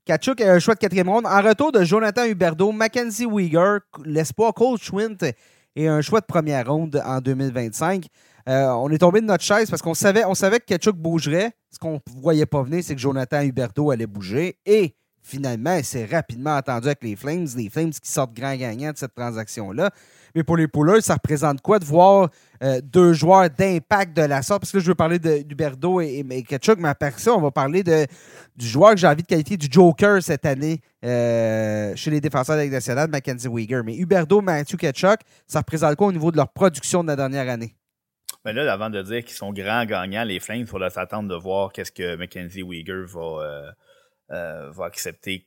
Kachuk 0.04 0.40
a 0.42 0.52
un 0.52 0.58
choix 0.58 0.74
de 0.74 0.80
quatrième 0.80 1.08
ronde. 1.08 1.26
En 1.26 1.40
retour 1.40 1.72
de 1.72 1.82
Jonathan 1.82 2.26
Huberdeau, 2.26 2.72
Mackenzie 2.72 3.26
Weger, 3.26 3.78
l'espoir 4.04 4.52
Cole 4.52 4.78
Schwint 4.78 5.16
et 5.76 5.88
un 5.88 6.02
choix 6.02 6.20
de 6.20 6.26
première 6.26 6.70
ronde 6.70 7.02
en 7.04 7.20
2025. 7.20 8.06
Euh, 8.48 8.66
on 8.72 8.90
est 8.90 8.98
tombé 8.98 9.20
de 9.20 9.26
notre 9.26 9.42
chaise 9.42 9.70
parce 9.70 9.80
qu'on 9.80 9.94
savait, 9.94 10.24
on 10.24 10.34
savait 10.34 10.60
que 10.60 10.66
Ketchuk 10.66 10.96
bougerait. 10.96 11.52
Ce 11.70 11.78
qu'on 11.78 11.94
ne 11.94 12.20
voyait 12.20 12.46
pas 12.46 12.62
venir, 12.62 12.84
c'est 12.84 12.94
que 12.94 13.00
Jonathan 13.00 13.40
Huberto 13.42 13.90
allait 13.90 14.06
bouger. 14.06 14.58
Et 14.66 14.94
finalement, 15.24 15.80
c'est 15.82 16.04
rapidement 16.04 16.56
entendu 16.56 16.86
avec 16.86 17.02
les 17.02 17.16
Flames. 17.16 17.46
Les 17.56 17.70
Flames 17.70 17.90
qui 17.90 18.10
sortent 18.10 18.34
grand 18.34 18.54
gagnant 18.54 18.92
de 18.92 18.98
cette 18.98 19.14
transaction-là. 19.14 19.90
Mais 20.34 20.42
pour 20.42 20.56
les 20.56 20.68
Pouleurs, 20.68 21.00
ça 21.00 21.14
représente 21.14 21.60
quoi 21.60 21.78
de 21.78 21.84
voir 21.84 22.28
euh, 22.62 22.80
deux 22.82 23.12
joueurs 23.12 23.48
d'impact 23.48 24.16
de 24.16 24.22
la 24.22 24.42
sorte? 24.42 24.60
Parce 24.60 24.72
que 24.72 24.78
là, 24.78 24.82
je 24.82 24.88
veux 24.88 24.94
parler 24.94 25.18
d'Huberto 25.18 26.00
et, 26.00 26.24
et, 26.28 26.42
Ketchuk, 26.42 26.78
mais 26.78 26.88
après 26.88 27.12
ça, 27.16 27.32
on 27.32 27.40
va 27.40 27.50
parler 27.50 27.82
du 27.84 28.66
joueur 28.66 28.92
que 28.92 28.96
j'ai 28.98 29.06
envie 29.06 29.22
de 29.22 29.26
qualifier 29.26 29.56
du 29.56 29.68
Joker 29.70 30.22
cette 30.22 30.44
année 30.44 30.80
euh, 31.04 31.92
chez 31.94 32.10
les 32.10 32.20
défenseurs 32.20 32.56
de 32.56 32.62
la 32.62 32.68
nationale, 32.68 33.08
Mackenzie 33.08 33.48
Weger. 33.48 33.82
Mais 33.84 33.96
Huberto, 33.96 34.40
Matthew 34.40 34.76
Ketchuk, 34.76 35.20
ça 35.46 35.60
représente 35.60 35.94
quoi 35.96 36.08
au 36.08 36.12
niveau 36.12 36.32
de 36.32 36.36
leur 36.36 36.48
production 36.48 37.02
de 37.02 37.08
la 37.08 37.16
dernière 37.16 37.48
année? 37.48 37.76
Mais 38.44 38.52
là, 38.52 38.70
avant 38.70 38.90
de 38.90 39.00
dire 39.00 39.24
qu'ils 39.24 39.36
sont 39.36 39.52
grands 39.52 39.86
gagnants, 39.86 40.24
les 40.24 40.38
Flames, 40.38 40.58
il 40.58 40.66
faudra 40.66 40.90
s'attendre 40.90 41.30
de 41.30 41.34
voir 41.34 41.72
qu'est-ce 41.72 41.92
que 41.92 42.16
Mackenzie 42.16 42.62
Weegar 42.62 43.06
va, 43.06 43.20
euh, 43.20 43.70
euh, 44.34 44.70
va 44.70 44.86
accepter 44.86 45.46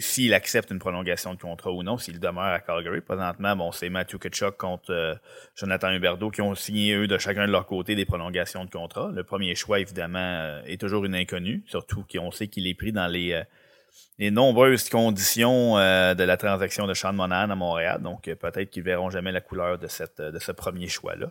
s'il 0.00 0.34
accepte 0.34 0.70
une 0.70 0.78
prolongation 0.78 1.34
de 1.34 1.40
contrat 1.40 1.70
ou 1.70 1.82
non, 1.82 1.96
s'il 1.96 2.18
demeure 2.18 2.44
à 2.44 2.60
Calgary. 2.60 3.00
Présentement, 3.00 3.54
bon, 3.54 3.72
c'est 3.72 3.88
Matthew 3.88 4.18
Kitchuk 4.18 4.56
contre 4.56 4.90
euh, 4.90 5.14
Jonathan 5.54 5.92
Huberdeau 5.92 6.30
qui 6.30 6.42
ont 6.42 6.54
signé, 6.54 6.94
eux, 6.94 7.06
de 7.06 7.18
chacun 7.18 7.46
de 7.46 7.52
leur 7.52 7.66
côté, 7.66 7.94
des 7.94 8.04
prolongations 8.04 8.64
de 8.64 8.70
contrat. 8.70 9.10
Le 9.14 9.22
premier 9.22 9.54
choix, 9.54 9.78
évidemment, 9.78 10.18
euh, 10.18 10.62
est 10.64 10.80
toujours 10.80 11.04
une 11.04 11.14
inconnue, 11.14 11.62
surtout 11.66 12.04
qu'on 12.10 12.30
sait 12.32 12.48
qu'il 12.48 12.66
est 12.66 12.74
pris 12.74 12.92
dans 12.92 13.06
les, 13.06 13.32
euh, 13.32 14.30
nombreuses 14.30 14.88
conditions 14.88 15.76
de 15.76 16.22
la 16.22 16.36
transaction 16.36 16.86
de 16.86 16.94
Sean 16.94 17.12
Monahan 17.12 17.50
à 17.50 17.54
Montréal. 17.54 18.00
Donc, 18.02 18.24
peut-être 18.24 18.70
qu'ils 18.70 18.82
verront 18.82 19.10
jamais 19.10 19.30
la 19.30 19.42
couleur 19.42 19.78
de, 19.78 19.86
cette, 19.88 20.20
de 20.20 20.38
ce 20.38 20.52
premier 20.52 20.88
choix-là. 20.88 21.30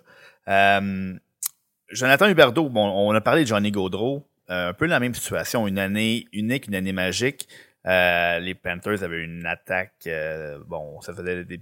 Jonathan 1.90 2.28
Huberdeau, 2.28 2.70
bon, 2.70 2.88
on 2.88 3.14
a 3.14 3.22
parlé 3.22 3.42
de 3.42 3.48
Johnny 3.48 3.72
Gaudreau, 3.72 4.28
un 4.48 4.74
peu 4.74 4.86
la 4.86 5.00
même 5.00 5.14
situation, 5.14 5.68
une 5.68 5.80
année 5.80 6.28
unique, 6.32 6.68
une 6.68 6.76
année 6.76 6.94
magique. 6.94 7.48
Euh, 7.86 8.40
les 8.40 8.56
Panthers 8.56 9.04
avaient 9.04 9.24
une 9.24 9.46
attaque. 9.46 10.08
Euh, 10.08 10.60
bon, 10.66 11.02
ça 11.02 11.14
faisait 11.14 11.46
des, 11.46 11.62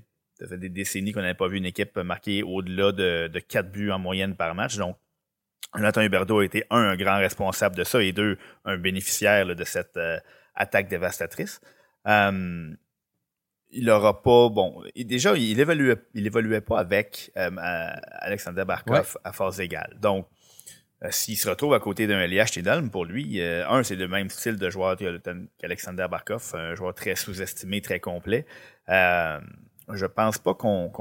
des 0.57 0.69
décennies 0.69 1.11
qu'on 1.11 1.21
n'avait 1.21 1.33
pas 1.33 1.47
vu 1.47 1.57
une 1.57 1.65
équipe 1.65 1.97
marquer 1.97 2.43
au-delà 2.43 2.91
de, 2.91 3.27
de 3.27 3.39
4 3.39 3.71
buts 3.71 3.91
en 3.91 3.99
moyenne 3.99 4.35
par 4.35 4.55
match. 4.55 4.77
Donc, 4.77 4.97
Nathan 5.75 6.01
Huberdeau 6.01 6.39
a 6.39 6.45
été, 6.45 6.63
un, 6.69 6.77
un 6.77 6.95
grand 6.95 7.17
responsable 7.17 7.75
de 7.75 7.83
ça 7.83 8.01
et 8.01 8.11
deux, 8.11 8.37
un 8.63 8.77
bénéficiaire 8.77 9.55
de 9.55 9.63
cette 9.63 9.97
euh, 9.97 10.19
attaque 10.55 10.87
dévastatrice. 10.87 11.61
il 12.05 12.77
n'aura 13.71 14.21
pas, 14.21 14.49
bon, 14.49 14.83
déjà, 14.95 15.35
il 15.35 15.59
évoluait, 15.59 15.97
il 16.13 16.27
évoluait 16.27 16.61
pas 16.61 16.79
avec 16.79 17.31
Alexander 17.35 18.65
Barkov 18.65 19.17
à 19.23 19.33
force 19.33 19.59
égale. 19.59 19.97
Donc, 19.99 20.27
euh, 20.27 20.42
s'il 21.11 21.37
se 21.37 21.49
retrouve 21.49 21.73
à 21.73 21.79
côté 21.79 22.07
d'un 22.07 22.19
Elias 22.21 22.49
Tidalm, 22.51 22.89
pour 22.89 23.05
lui, 23.05 23.41
euh, 23.41 23.67
un, 23.67 23.83
c'est 23.83 23.95
le 23.95 24.07
même 24.07 24.29
style 24.29 24.57
de 24.57 24.69
joueur 24.69 24.95
qu'Alexander 24.97 26.07
Barkov, 26.09 26.51
un 26.53 26.75
joueur 26.75 26.93
très 26.93 27.15
sous-estimé, 27.15 27.81
très 27.81 27.99
complet. 27.99 28.45
Euh, 28.89 29.39
je 29.93 30.05
pense 30.05 30.37
pas 30.37 30.53
qu'on 30.53 30.91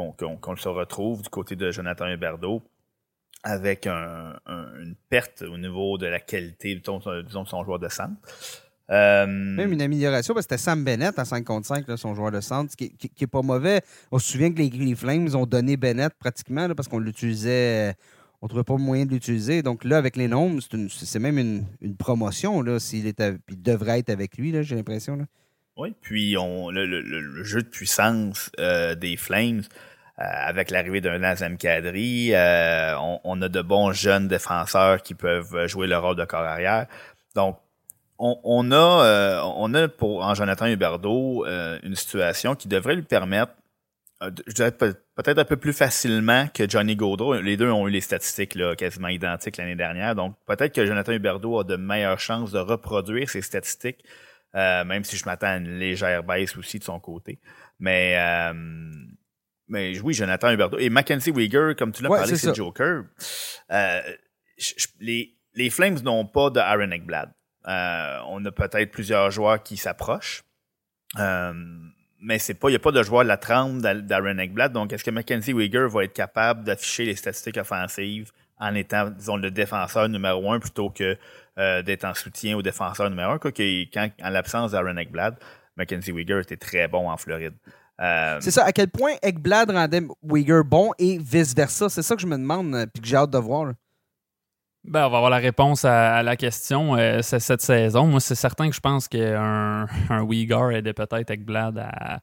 se 0.56 0.68
retrouve 0.68 1.22
du 1.22 1.28
côté 1.28 1.54
de 1.54 1.70
Jonathan 1.70 2.08
Huberdeau 2.08 2.62
avec 3.44 3.86
une 3.86 4.94
perte 5.08 5.42
au 5.42 5.58
niveau 5.58 5.98
de 5.98 6.06
la 6.06 6.20
qualité, 6.20 6.76
disons, 6.76 6.98
de 6.98 7.46
son 7.46 7.64
joueur 7.64 7.78
de 7.78 7.88
centre. 7.88 8.16
Même 8.88 9.72
une 9.72 9.82
amélioration, 9.82 10.34
parce 10.34 10.46
que 10.46 10.54
c'était 10.54 10.62
Sam 10.62 10.84
Bennett 10.84 11.18
à 11.18 11.24
5 11.24 11.44
contre 11.44 11.66
5, 11.66 11.84
son 11.96 12.14
joueur 12.14 12.30
de 12.30 12.40
centre, 12.40 12.74
qui, 12.76 12.96
qui, 12.96 13.24
est 13.24 13.28
pas 13.28 13.42
mauvais. 13.42 13.82
On 14.10 14.18
se 14.18 14.32
souvient 14.32 14.52
que 14.52 14.58
les, 14.58 14.94
Flames 14.94 15.34
ont 15.34 15.46
donné 15.46 15.76
Bennett 15.76 16.12
pratiquement 16.18 16.68
parce 16.74 16.88
qu'on 16.88 16.98
l'utilisait 16.98 17.94
on 18.42 18.46
ne 18.46 18.48
trouvait 18.48 18.64
pas 18.64 18.76
moyen 18.76 19.06
de 19.06 19.12
l'utiliser. 19.12 19.62
Donc 19.62 19.84
là, 19.84 19.96
avec 19.98 20.16
les 20.16 20.26
nombres, 20.26 20.60
c'est 20.88 21.20
même 21.20 21.38
une, 21.38 21.96
promotion, 21.96 22.64
s'il 22.80 23.06
il 23.06 23.62
devrait 23.62 24.00
être 24.00 24.10
avec 24.10 24.36
lui, 24.36 24.52
j'ai 24.64 24.74
l'impression. 24.74 25.16
Oui, 25.76 25.94
puis 26.00 26.32
le, 26.32 27.44
jeu 27.44 27.62
de 27.62 27.68
puissance 27.68 28.50
euh, 28.58 28.96
des 28.96 29.16
Flames, 29.16 29.62
euh, 30.18 30.24
avec 30.24 30.72
l'arrivée 30.72 31.00
d'un 31.00 31.20
Nazem 31.20 31.56
Kadri, 31.56 32.34
euh, 32.34 32.96
on, 33.22 33.40
a 33.40 33.48
de 33.48 33.62
bons 33.62 33.92
jeunes 33.92 34.26
défenseurs 34.26 35.02
qui 35.02 35.14
peuvent 35.14 35.68
jouer 35.68 35.86
le 35.86 35.96
rôle 35.96 36.16
de 36.16 36.24
corps 36.24 36.40
arrière. 36.40 36.86
Donc, 37.36 37.58
on, 38.18 38.70
a, 38.72 39.88
pour 39.88 40.34
Jonathan 40.34 40.66
Huberdeau 40.66 41.44
une 41.46 41.96
situation 41.96 42.54
qui 42.54 42.68
devrait 42.68 42.94
lui 42.94 43.02
permettre 43.02 43.52
je 44.46 44.52
dirais 44.52 44.72
peut-être 44.72 45.38
un 45.38 45.44
peu 45.44 45.56
plus 45.56 45.72
facilement 45.72 46.48
que 46.48 46.68
Johnny 46.68 46.96
Gaudreau. 46.96 47.40
Les 47.40 47.56
deux 47.56 47.70
ont 47.70 47.88
eu 47.88 47.90
les 47.90 48.00
statistiques 48.00 48.54
là, 48.54 48.76
quasiment 48.76 49.08
identiques 49.08 49.56
l'année 49.56 49.76
dernière. 49.76 50.14
Donc 50.14 50.36
peut-être 50.46 50.74
que 50.74 50.86
Jonathan 50.86 51.12
Huberdeau 51.12 51.60
a 51.60 51.64
de 51.64 51.76
meilleures 51.76 52.20
chances 52.20 52.52
de 52.52 52.58
reproduire 52.58 53.28
ses 53.28 53.42
statistiques, 53.42 54.04
euh, 54.54 54.84
même 54.84 55.04
si 55.04 55.16
je 55.16 55.24
m'attends 55.24 55.48
à 55.48 55.56
une 55.56 55.78
légère 55.78 56.22
baisse 56.22 56.56
aussi 56.56 56.78
de 56.78 56.84
son 56.84 57.00
côté. 57.00 57.40
Mais 57.78 58.14
euh, 58.18 58.52
mais 59.68 59.98
oui, 60.00 60.14
Jonathan 60.14 60.50
Huberdeau. 60.50 60.78
Et 60.78 60.90
Mackenzie 60.90 61.30
Weegar, 61.30 61.74
comme 61.76 61.92
tu 61.92 62.02
l'as 62.02 62.08
parlé, 62.08 62.36
c'est 62.36 62.54
Joker. 62.54 63.04
les, 65.00 65.36
les 65.54 65.70
Flames 65.70 66.00
n'ont 66.02 66.26
pas 66.26 66.50
de 66.50 66.60
Aaron 66.60 66.90
Eckblad. 66.90 67.32
on 67.64 68.44
a 68.44 68.52
peut-être 68.52 68.90
plusieurs 68.90 69.30
joueurs 69.30 69.62
qui 69.62 69.76
s'approchent 69.76 70.42
mais 72.22 72.38
c'est 72.38 72.54
pas, 72.54 72.68
il 72.68 72.72
n'y 72.72 72.76
a 72.76 72.80
pas 72.80 72.92
de 72.92 73.02
joueur 73.02 73.24
de 73.24 73.28
la 73.28 73.36
trempe 73.36 73.78
d'Aaron 73.80 74.38
Eckblad. 74.38 74.72
Donc, 74.72 74.92
est-ce 74.92 75.04
que 75.04 75.10
Mackenzie 75.10 75.52
Weger 75.52 75.88
va 75.88 76.04
être 76.04 76.12
capable 76.12 76.64
d'afficher 76.64 77.04
les 77.04 77.16
statistiques 77.16 77.56
offensives 77.58 78.30
en 78.58 78.74
étant, 78.74 79.10
disons, 79.10 79.36
le 79.36 79.50
défenseur 79.50 80.08
numéro 80.08 80.52
un 80.52 80.60
plutôt 80.60 80.88
que 80.88 81.18
euh, 81.58 81.82
d'être 81.82 82.04
en 82.04 82.14
soutien 82.14 82.56
au 82.56 82.62
défenseur 82.62 83.10
numéro 83.10 83.32
un? 83.32 83.38
Quoi 83.38 83.50
quand, 83.52 84.08
en 84.22 84.30
l'absence 84.30 84.70
d'Aaron 84.70 84.96
Eckblad, 84.96 85.36
Mackenzie 85.76 86.12
Weger 86.12 86.40
était 86.40 86.56
très 86.56 86.86
bon 86.86 87.10
en 87.10 87.16
Floride. 87.16 87.54
Euh, 88.00 88.38
c'est 88.40 88.50
ça. 88.50 88.64
À 88.64 88.72
quel 88.72 88.88
point 88.88 89.12
Eckblad 89.22 89.70
rendait 89.70 90.02
Weger 90.22 90.62
bon 90.64 90.92
et 90.98 91.18
vice-versa? 91.18 91.88
C'est 91.88 92.02
ça 92.02 92.14
que 92.14 92.22
je 92.22 92.26
me 92.26 92.36
demande 92.36 92.74
et 92.74 93.00
que 93.00 93.06
j'ai 93.06 93.16
hâte 93.16 93.30
de 93.30 93.38
voir. 93.38 93.72
Ben, 94.84 95.06
on 95.06 95.10
va 95.10 95.18
avoir 95.18 95.30
la 95.30 95.38
réponse 95.38 95.84
à, 95.84 96.24
la 96.24 96.36
question 96.36 96.96
euh, 96.96 97.22
cette 97.22 97.60
saison. 97.60 98.06
Moi, 98.06 98.18
c'est 98.18 98.34
certain 98.34 98.68
que 98.68 98.74
je 98.74 98.80
pense 98.80 99.06
qu'un 99.06 99.86
un 100.10 100.28
Uyghur 100.28 100.72
aidait 100.72 100.92
peut-être 100.92 101.30
avec 101.30 101.44
Blad 101.44 101.78
à, 101.78 102.20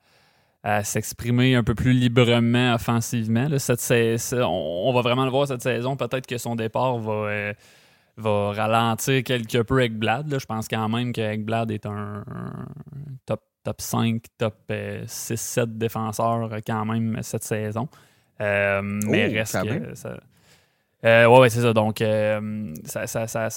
s'exprimer 0.84 1.56
un 1.56 1.64
peu 1.64 1.74
plus 1.74 1.94
librement 1.94 2.74
offensivement. 2.74 3.48
on, 3.50 4.94
va 4.94 5.02
vraiment 5.02 5.24
le 5.24 5.32
voir 5.32 5.48
cette 5.48 5.62
saison. 5.62 5.96
Peut-être 5.96 6.28
que 6.28 6.38
son 6.38 6.58
départ 6.58 6.98
va, 6.98 7.14
euh, 7.14 7.54
va 8.18 8.52
ralentir 8.52 9.24
quelque 9.24 9.62
peu 9.62 9.78
avec 9.78 9.98
Blad. 9.98 10.38
Je 10.38 10.46
pense 10.46 10.68
quand 10.68 10.90
même 10.90 11.14
que 11.14 11.38
Blad 11.38 11.72
est 11.72 11.86
un, 11.86 12.26
top, 13.26 13.42
top 13.64 13.80
5, 13.80 14.22
top 14.38 14.56
6-7 14.70 15.60
euh, 15.62 15.66
défenseurs 15.66 16.50
quand 16.68 16.84
même 16.84 17.18
cette 17.22 17.46
saison. 17.46 17.88
mais 18.38 19.30
oh, 19.30 19.34
reste 19.34 19.64
que 19.64 19.96
ça, 19.96 20.18
euh, 21.06 21.28
ouais, 21.28 21.50
c'est 21.50 21.62
ça. 21.62 21.74
Donc, 21.74 22.02
euh, 22.02 22.74
ça, 22.86 23.02
reste 23.02 23.36
à, 23.36 23.50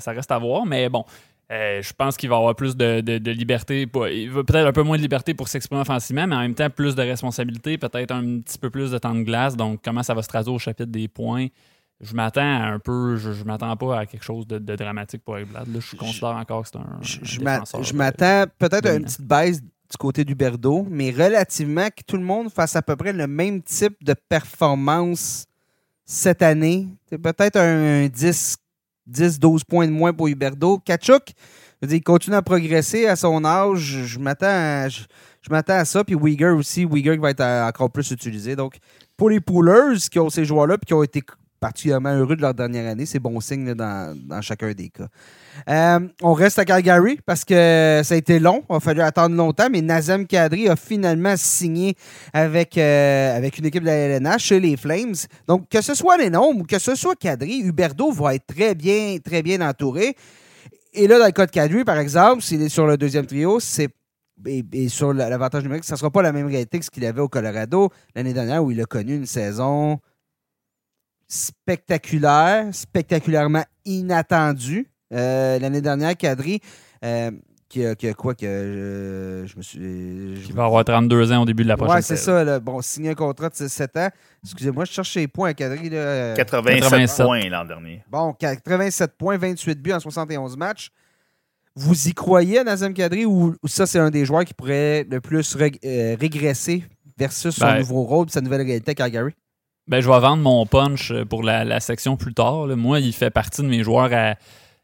ça 0.00 0.10
reste 0.12 0.30
à 0.30 0.38
voir. 0.38 0.66
Mais 0.66 0.88
bon, 0.88 1.04
euh, 1.50 1.82
je 1.82 1.92
pense 1.92 2.16
qu'il 2.16 2.28
va 2.28 2.36
avoir 2.36 2.54
plus 2.54 2.76
de, 2.76 3.30
liberté. 3.30 3.82
il 4.10 4.30
va 4.30 4.44
peut-être 4.44 4.66
un 4.66 4.72
peu 4.72 4.82
moins 4.82 4.96
de 4.96 5.02
liberté 5.02 5.34
pour 5.34 5.48
s'exprimer 5.48 5.80
offensivement, 5.80 6.26
mais 6.26 6.36
en 6.36 6.40
même 6.40 6.54
temps, 6.54 6.70
plus 6.70 6.94
de 6.94 7.02
responsabilité, 7.02 7.78
peut-être 7.78 8.12
un 8.12 8.40
petit 8.40 8.58
peu 8.58 8.70
plus 8.70 8.90
de 8.90 8.98
temps 8.98 9.14
de 9.14 9.22
glace. 9.22 9.56
Donc, 9.56 9.80
comment 9.84 10.02
ça 10.02 10.14
va 10.14 10.22
se 10.22 10.28
traduire 10.28 10.54
au 10.54 10.58
chapitre 10.58 10.90
des 10.90 11.08
points? 11.08 11.48
Je 12.00 12.14
m'attends 12.14 12.40
un 12.40 12.78
peu, 12.78 13.16
je, 13.16 13.32
je 13.32 13.44
m'attends 13.44 13.76
pas 13.76 14.00
à 14.00 14.06
quelque 14.06 14.24
chose 14.24 14.46
de, 14.46 14.58
dramatique 14.58 15.22
pour 15.24 15.38
Eggblad. 15.38 15.68
je 15.78 15.96
considère 15.96 16.30
encore 16.30 16.62
que 16.62 16.68
c'est 16.68 16.78
un. 16.78 16.98
Je, 17.00 17.94
m'attends 17.94 18.44
peut-être 18.58 18.86
à 18.86 18.94
une 18.94 19.04
petite 19.04 19.22
baisse 19.22 19.62
du 19.62 19.98
côté 19.98 20.24
du 20.24 20.34
Berdo, 20.34 20.86
mais 20.90 21.10
relativement 21.10 21.88
que 21.88 22.02
tout 22.04 22.16
le 22.16 22.24
monde 22.24 22.50
fasse 22.50 22.74
à 22.74 22.82
peu 22.82 22.96
près 22.96 23.12
le 23.12 23.26
même 23.26 23.62
type 23.62 24.02
de 24.02 24.14
performance 24.28 25.46
cette 26.12 26.42
année. 26.42 26.88
C'est 27.08 27.18
peut-être 27.18 27.56
un 27.56 28.06
10, 28.06 28.58
12 29.06 29.64
points 29.64 29.86
de 29.86 29.92
moins 29.92 30.12
pour 30.12 30.28
Huberdo. 30.28 30.78
Kachuk, 30.78 31.32
il 31.80 32.02
continue 32.02 32.36
à 32.36 32.42
progresser 32.42 33.06
à 33.06 33.16
son 33.16 33.42
âge. 33.44 34.04
Je 34.04 34.18
m'attends 34.18 34.46
à, 34.46 34.88
je, 34.88 35.00
m'attends 35.50 35.78
à 35.78 35.84
ça. 35.86 36.04
Puis 36.04 36.14
Uyghur 36.14 36.56
aussi. 36.56 36.82
Uyghur 36.82 37.18
va 37.18 37.30
être 37.30 37.42
encore 37.42 37.90
plus 37.90 38.10
utilisé. 38.10 38.56
Donc, 38.56 38.76
pour 39.16 39.30
les 39.30 39.40
poolers 39.40 39.96
qui 40.10 40.18
ont 40.18 40.28
ces 40.28 40.44
joueurs-là 40.44 40.76
et 40.80 40.84
qui 40.84 40.92
ont 40.92 41.02
été 41.02 41.22
particulièrement 41.60 42.12
heureux 42.12 42.36
de 42.36 42.42
leur 42.42 42.52
dernière 42.52 42.90
année. 42.90 43.06
C'est 43.06 43.20
bon 43.20 43.40
signe 43.40 43.72
dans, 43.72 44.14
chacun 44.42 44.70
des 44.72 44.90
cas. 44.90 45.08
Euh, 45.68 46.00
on 46.22 46.32
reste 46.32 46.58
à 46.58 46.64
Calgary 46.64 47.18
parce 47.24 47.44
que 47.44 48.00
ça 48.04 48.14
a 48.14 48.16
été 48.16 48.38
long. 48.38 48.62
Il 48.70 48.76
a 48.76 48.80
fallu 48.80 49.00
attendre 49.00 49.36
longtemps, 49.36 49.68
mais 49.70 49.82
Nazem 49.82 50.26
Kadri 50.26 50.68
a 50.68 50.76
finalement 50.76 51.34
signé 51.36 51.94
avec, 52.32 52.76
euh, 52.78 53.36
avec 53.36 53.58
une 53.58 53.66
équipe 53.66 53.82
de 53.82 53.88
la 53.88 53.94
LNH 53.94 54.42
chez 54.42 54.60
les 54.60 54.76
Flames. 54.76 55.14
Donc, 55.46 55.68
que 55.68 55.80
ce 55.80 55.94
soit 55.94 56.16
les 56.16 56.30
noms 56.30 56.52
ou 56.52 56.64
que 56.64 56.78
ce 56.78 56.94
soit 56.94 57.16
Kadri, 57.16 57.60
Huberdo 57.60 58.10
va 58.12 58.34
être 58.34 58.46
très 58.46 58.74
bien, 58.74 59.16
très 59.24 59.42
bien 59.42 59.60
entouré. 59.60 60.16
Et 60.94 61.06
là, 61.06 61.18
dans 61.18 61.26
le 61.26 61.32
cas 61.32 61.46
de 61.46 61.50
Kadri, 61.50 61.84
par 61.84 61.98
exemple, 61.98 62.42
s'il 62.42 62.62
est 62.62 62.68
sur 62.68 62.86
le 62.86 62.96
deuxième 62.96 63.26
trio, 63.26 63.60
c'est 63.60 63.88
et, 64.46 64.88
sur 64.88 65.12
l'avantage 65.12 65.62
numérique, 65.62 65.84
ça 65.84 65.94
ne 65.94 65.98
sera 65.98 66.10
pas 66.10 66.22
la 66.22 66.32
même 66.32 66.46
réalité 66.46 66.78
que 66.78 66.84
ce 66.84 66.90
qu'il 66.90 67.04
avait 67.04 67.20
au 67.20 67.28
Colorado 67.28 67.90
l'année 68.14 68.32
dernière 68.32 68.64
où 68.64 68.70
il 68.70 68.80
a 68.80 68.86
connu 68.86 69.14
une 69.14 69.26
saison 69.26 70.00
spectaculaire, 71.28 72.68
spectaculairement 72.74 73.64
inattendu. 73.84 74.91
Euh, 75.12 75.58
l'année 75.58 75.80
dernière, 75.80 76.16
Kadri, 76.16 76.60
euh, 77.04 77.30
qui, 77.68 77.86
a, 77.86 78.14
quoi 78.14 78.34
que 78.34 78.44
euh, 78.44 79.46
je 79.46 79.56
me 79.56 79.62
suis. 79.62 80.42
Qui 80.44 80.52
va 80.52 80.64
avoir 80.64 80.84
32 80.84 81.32
ans 81.32 81.42
au 81.42 81.44
début 81.44 81.62
de 81.62 81.68
la 81.68 81.76
prochaine 81.76 81.96
Ouais, 81.96 82.02
c'est 82.02 82.16
ça. 82.16 82.60
bon, 82.60 82.80
signer 82.82 83.10
un 83.10 83.14
contrat 83.14 83.48
de 83.48 83.54
7 83.54 83.96
ans. 83.96 84.08
Excusez-moi, 84.44 84.84
je 84.84 84.92
cherche 84.92 85.14
les 85.16 85.28
points 85.28 85.50
à 85.50 85.54
Kadri. 85.54 85.90
87, 85.90 87.24
points 87.24 87.48
l'an 87.48 87.64
dernier. 87.64 88.02
Bon, 88.10 88.32
87 88.34 89.12
points, 89.16 89.38
28 89.38 89.80
buts 89.80 89.92
en 89.92 90.00
71 90.00 90.56
matchs. 90.56 90.90
Vous 91.74 92.08
y 92.08 92.12
croyez 92.12 92.58
à 92.58 92.64
Nazem 92.64 92.92
Kadri 92.92 93.24
ou, 93.24 93.56
ça, 93.64 93.86
c'est 93.86 93.98
un 93.98 94.10
des 94.10 94.26
joueurs 94.26 94.44
qui 94.44 94.52
pourrait 94.52 95.06
le 95.10 95.22
plus 95.22 95.56
régresser 95.56 96.84
versus 97.16 97.54
son 97.54 97.64
ben, 97.64 97.78
nouveau 97.78 98.02
rôle 98.02 98.28
sa 98.28 98.42
nouvelle 98.42 98.60
réalité 98.60 98.90
à 98.90 98.94
Calgary? 98.94 99.32
Ben, 99.88 100.02
je 100.02 100.08
vais 100.08 100.20
vendre 100.20 100.42
mon 100.42 100.66
punch 100.66 101.14
pour 101.30 101.42
la, 101.42 101.80
section 101.80 102.16
plus 102.16 102.34
tard. 102.34 102.66
Moi, 102.76 103.00
il 103.00 103.14
fait 103.14 103.30
partie 103.30 103.62
de 103.62 103.68
mes 103.68 103.82
joueurs 103.82 104.10
à, 104.12 104.34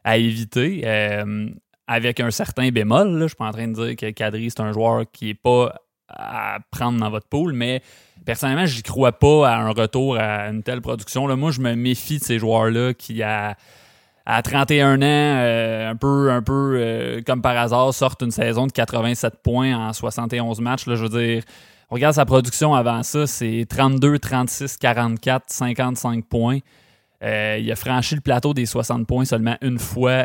éviter. 0.05 0.83
Euh, 0.85 1.49
avec 1.89 2.21
un 2.21 2.31
certain 2.31 2.69
bémol. 2.69 3.15
Je 3.15 3.23
Je 3.23 3.27
suis 3.29 3.37
pas 3.37 3.47
en 3.47 3.53
train 3.53 3.67
de 3.67 3.73
dire 3.73 3.97
que 3.97 4.11
Kadri, 4.11 4.51
c'est 4.51 4.61
un 4.61 4.73
joueur 4.73 5.05
qui 5.11 5.27
n'est 5.27 5.35
pas 5.35 5.75
à 6.09 6.59
prendre 6.71 7.01
dans 7.01 7.11
votre 7.11 7.27
pool, 7.27 7.53
mais 7.53 7.83
personnellement, 8.25 8.67
j'y 8.67 8.83
crois 8.83 9.13
pas 9.13 9.51
à 9.51 9.59
un 9.59 9.71
retour 9.71 10.17
à 10.17 10.49
une 10.49 10.63
telle 10.63 10.81
production. 10.81 11.27
Là, 11.27 11.37
moi, 11.37 11.51
je 11.51 11.61
me 11.61 11.75
méfie 11.75 12.19
de 12.19 12.25
ces 12.25 12.39
joueurs-là 12.39 12.95
qui, 12.95 13.23
à, 13.23 13.57
à 14.25 14.43
31 14.43 14.97
ans, 14.97 15.03
euh, 15.03 15.91
un 15.91 15.97
peu, 15.97 16.31
un 16.31 16.43
peu 16.43 16.77
euh, 16.79 17.23
comme 17.27 17.43
par 17.43 17.57
hasard, 17.57 17.93
sortent 17.93 18.23
une 18.23 18.31
saison 18.31 18.67
de 18.67 18.73
87 18.73 19.43
points 19.43 19.75
en 19.75 19.93
71 19.93 20.61
matchs. 20.61 20.87
Là, 20.87 20.95
je 20.95 21.05
veux 21.05 21.09
dire, 21.09 21.43
regarde 21.91 22.15
sa 22.15 22.25
production 22.25 22.75
avant 22.75 23.03
ça, 23.03 23.27
c'est 23.27 23.67
32, 23.69 24.19
36, 24.19 24.77
44, 24.79 25.45
55 25.49 26.25
points. 26.27 26.59
Euh, 27.25 27.59
il 27.61 27.71
a 27.71 27.77
franchi 27.77 28.15
le 28.15 28.21
plateau 28.21 28.55
des 28.55 28.67
60 28.67 29.07
points 29.07 29.25
seulement 29.25 29.57
une 29.61 29.79
fois 29.79 30.25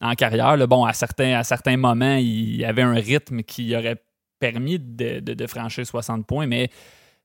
en 0.00 0.14
carrière. 0.14 0.56
bon, 0.68 0.84
à 0.84 0.92
certains, 0.92 1.34
à 1.34 1.44
certains 1.44 1.76
moments, 1.76 2.16
il 2.16 2.64
avait 2.64 2.82
un 2.82 2.94
rythme 2.94 3.42
qui 3.42 3.76
aurait 3.76 4.00
permis 4.38 4.78
de, 4.78 5.46
franchir 5.46 5.86
60 5.86 6.26
points, 6.26 6.46
mais 6.46 6.70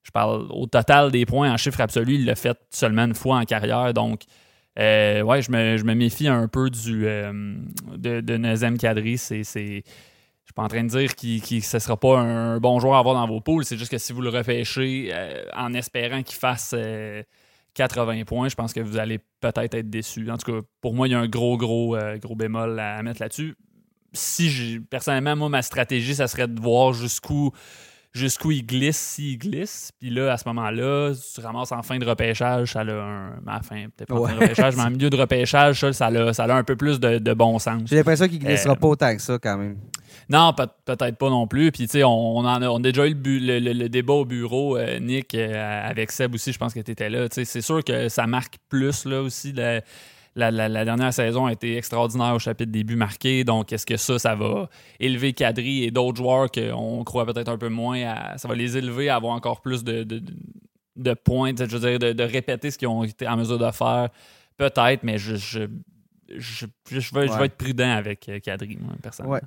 je 0.04 0.12
parle 0.12 0.48
au 0.50 0.66
total 0.66 1.12
des 1.12 1.26
points 1.26 1.52
en 1.52 1.58
chiffre 1.58 1.82
absolu, 1.82 2.16
il 2.16 2.26
l'a 2.26 2.36
fait 2.36 2.58
seulement 2.70 3.06
une 3.06 3.14
fois 3.14 3.38
en 3.38 3.44
carrière. 3.44 3.94
Donc, 3.94 4.24
euh, 4.80 5.22
ouais, 5.22 5.42
je 5.42 5.52
me, 5.52 5.94
méfie 5.94 6.28
un 6.28 6.48
peu 6.48 6.70
du, 6.70 7.06
euh, 7.06 7.56
de, 7.96 8.22
de 8.22 8.38
Nazem 8.38 8.78
Kadri. 8.78 9.18
C'est, 9.18 9.44
je 9.44 9.82
suis 10.46 10.54
pas 10.56 10.64
en 10.64 10.68
train 10.68 10.84
de 10.84 10.90
dire 10.90 11.16
que 11.16 11.62
ce 11.62 11.78
ne 11.78 11.80
sera 11.80 11.98
pas 12.00 12.20
un 12.20 12.60
bon 12.60 12.80
joueur 12.80 12.96
à 12.96 13.00
avoir 13.00 13.16
dans 13.16 13.28
vos 13.28 13.42
poules. 13.42 13.66
C'est 13.66 13.78
juste 13.78 13.92
que 13.92 13.98
si 13.98 14.14
vous 14.14 14.22
le 14.22 14.30
repêchez 14.30 15.12
euh, 15.14 15.44
en 15.56 15.74
espérant 15.74 16.24
qu'il 16.24 16.38
fasse 16.38 16.74
80 17.74 18.24
points, 18.26 18.50
je 18.50 18.56
pense 18.56 18.74
que 18.74 18.80
vous 18.80 18.98
allez 18.98 19.20
peut-être 19.40 19.76
être 19.76 19.90
déçu. 19.90 20.30
En 20.30 20.38
tout 20.38 20.52
cas, 20.52 20.68
pour 20.82 20.94
moi, 20.94 21.08
il 21.08 21.12
y 21.12 21.14
a 21.14 21.20
un 21.20 21.28
gros, 21.28 21.58
gros, 21.58 21.96
euh, 21.96 22.18
gros 22.18 22.36
bémol 22.36 22.80
à, 22.80 23.02
mettre 23.04 23.22
là-dessus. 23.22 23.56
Si 24.14 24.80
personnellement, 24.90 25.36
moi, 25.36 25.50
ma 25.50 25.62
stratégie, 25.62 26.16
ça 26.16 26.28
serait 26.28 26.48
de 26.48 26.60
voir 26.60 26.94
jusqu'où 26.94 27.52
jusqu'où 28.14 28.52
il 28.52 28.66
glisse, 28.66 28.98
s'il 28.98 29.38
glisse. 29.38 29.92
Puis 30.00 30.10
là, 30.10 30.34
à 30.34 30.38
ce 30.38 30.48
moment-là, 30.48 31.14
tu 31.14 31.42
ramasses 31.42 31.72
en 31.72 31.82
fin 31.82 31.98
de 31.98 32.06
repêchage, 32.06 32.74
ça 32.74 32.82
a 32.82 32.92
un. 32.92 33.32
Enfin, 33.48 33.86
peut-être 33.96 34.10
pas 34.10 34.16
en 34.16 34.26
fin 34.26 34.36
de 34.36 34.40
repêchage, 34.40 34.76
mais 34.76 34.84
en 34.84 34.90
milieu 34.92 35.10
de 35.10 35.18
repêchage, 35.18 35.80
ça, 35.80 35.94
ça, 35.94 36.08
a, 36.08 36.34
ça 36.34 36.44
a 36.44 36.54
un 36.54 36.64
peu 36.64 36.76
plus 36.76 37.00
de, 37.00 37.20
de 37.20 37.34
bon 37.34 37.58
sens. 37.60 37.84
J'ai 37.86 37.96
l'impression 37.96 38.28
qu'il 38.28 38.40
glissera 38.40 38.74
euh, 38.74 38.76
pas 38.76 38.88
autant 38.88 39.16
que 39.16 39.22
ça, 39.22 39.38
quand 39.40 39.58
même. 39.58 39.78
Non, 40.30 40.54
peut-être 40.54 41.18
pas 41.18 41.30
non 41.30 41.48
plus. 41.48 41.72
Puis, 41.72 41.88
tu 41.88 41.92
sais, 41.92 42.04
on, 42.04 42.38
on, 42.38 42.46
a, 42.46 42.80
déjà 42.80 43.08
eu 43.08 43.14
le, 43.16 43.88
débat 43.88 44.14
au 44.14 44.26
bureau, 44.26 44.78
euh, 44.78 45.00
Nick, 45.00 45.34
euh, 45.36 45.90
avec 45.90 46.12
Seb 46.12 46.34
aussi, 46.34 46.52
je 46.52 46.58
pense 46.58 46.74
que 46.74 46.80
tu 46.80 46.92
étais 46.92 47.10
là. 47.10 47.28
Tu 47.30 47.36
sais, 47.36 47.46
c'est 47.46 47.62
sûr 47.62 47.84
que 47.84 48.10
ça 48.10 48.28
marque 48.28 48.58
plus, 48.70 49.06
là, 49.06 49.22
aussi. 49.22 49.54
La, 49.54 49.82
dernière 50.36 51.14
saison 51.14 51.46
a 51.46 51.52
été 51.52 51.78
extraordinaire 51.78 52.34
au 52.34 52.40
chapitre 52.40 52.72
début 52.72 52.96
marqué. 52.96 53.44
Donc, 53.44 53.72
est-ce 53.72 53.86
que 53.86 53.98
ça, 53.98 54.20
ça 54.20 54.36
va 54.36 54.70
élever 55.00 55.34
Kadri 55.34 55.84
et 55.84 55.92
d'autres 55.92 56.18
joueurs 56.18 56.50
qu'on 56.52 57.04
croit 57.04 57.26
peut-être 57.26 57.50
un 57.50 57.58
peu 57.58 57.70
moins 57.70 58.02
à, 58.04 58.38
Ça 58.38 58.48
va 58.48 58.56
les 58.56 58.78
élever 58.78 59.10
à 59.10 59.16
avoir 59.16 59.34
encore 59.34 59.62
plus 59.62 59.84
de, 59.84 60.04
de, 60.04 61.14
points, 61.14 61.54
je 61.58 61.78
veux 61.78 61.98
dire, 61.98 62.14
de, 62.14 62.24
répéter 62.24 62.72
ce 62.72 62.78
qu'ils 62.78 62.88
ont 62.88 63.04
été 63.04 63.28
en 63.28 63.38
mesure 63.38 63.60
de 63.60 63.72
faire. 63.72 64.10
Peut-être, 64.58 65.04
mais 65.04 65.18
je, 65.18 65.36
je, 65.36 65.62
je, 66.38 66.66
je, 66.90 67.16
vais, 67.16 67.26
être 67.26 67.58
prudent 67.58 67.92
avec 67.92 68.30
euh, 68.30 68.40
Kadri, 68.40 68.78
moi, 68.80 68.94
personnellement. 69.02 69.40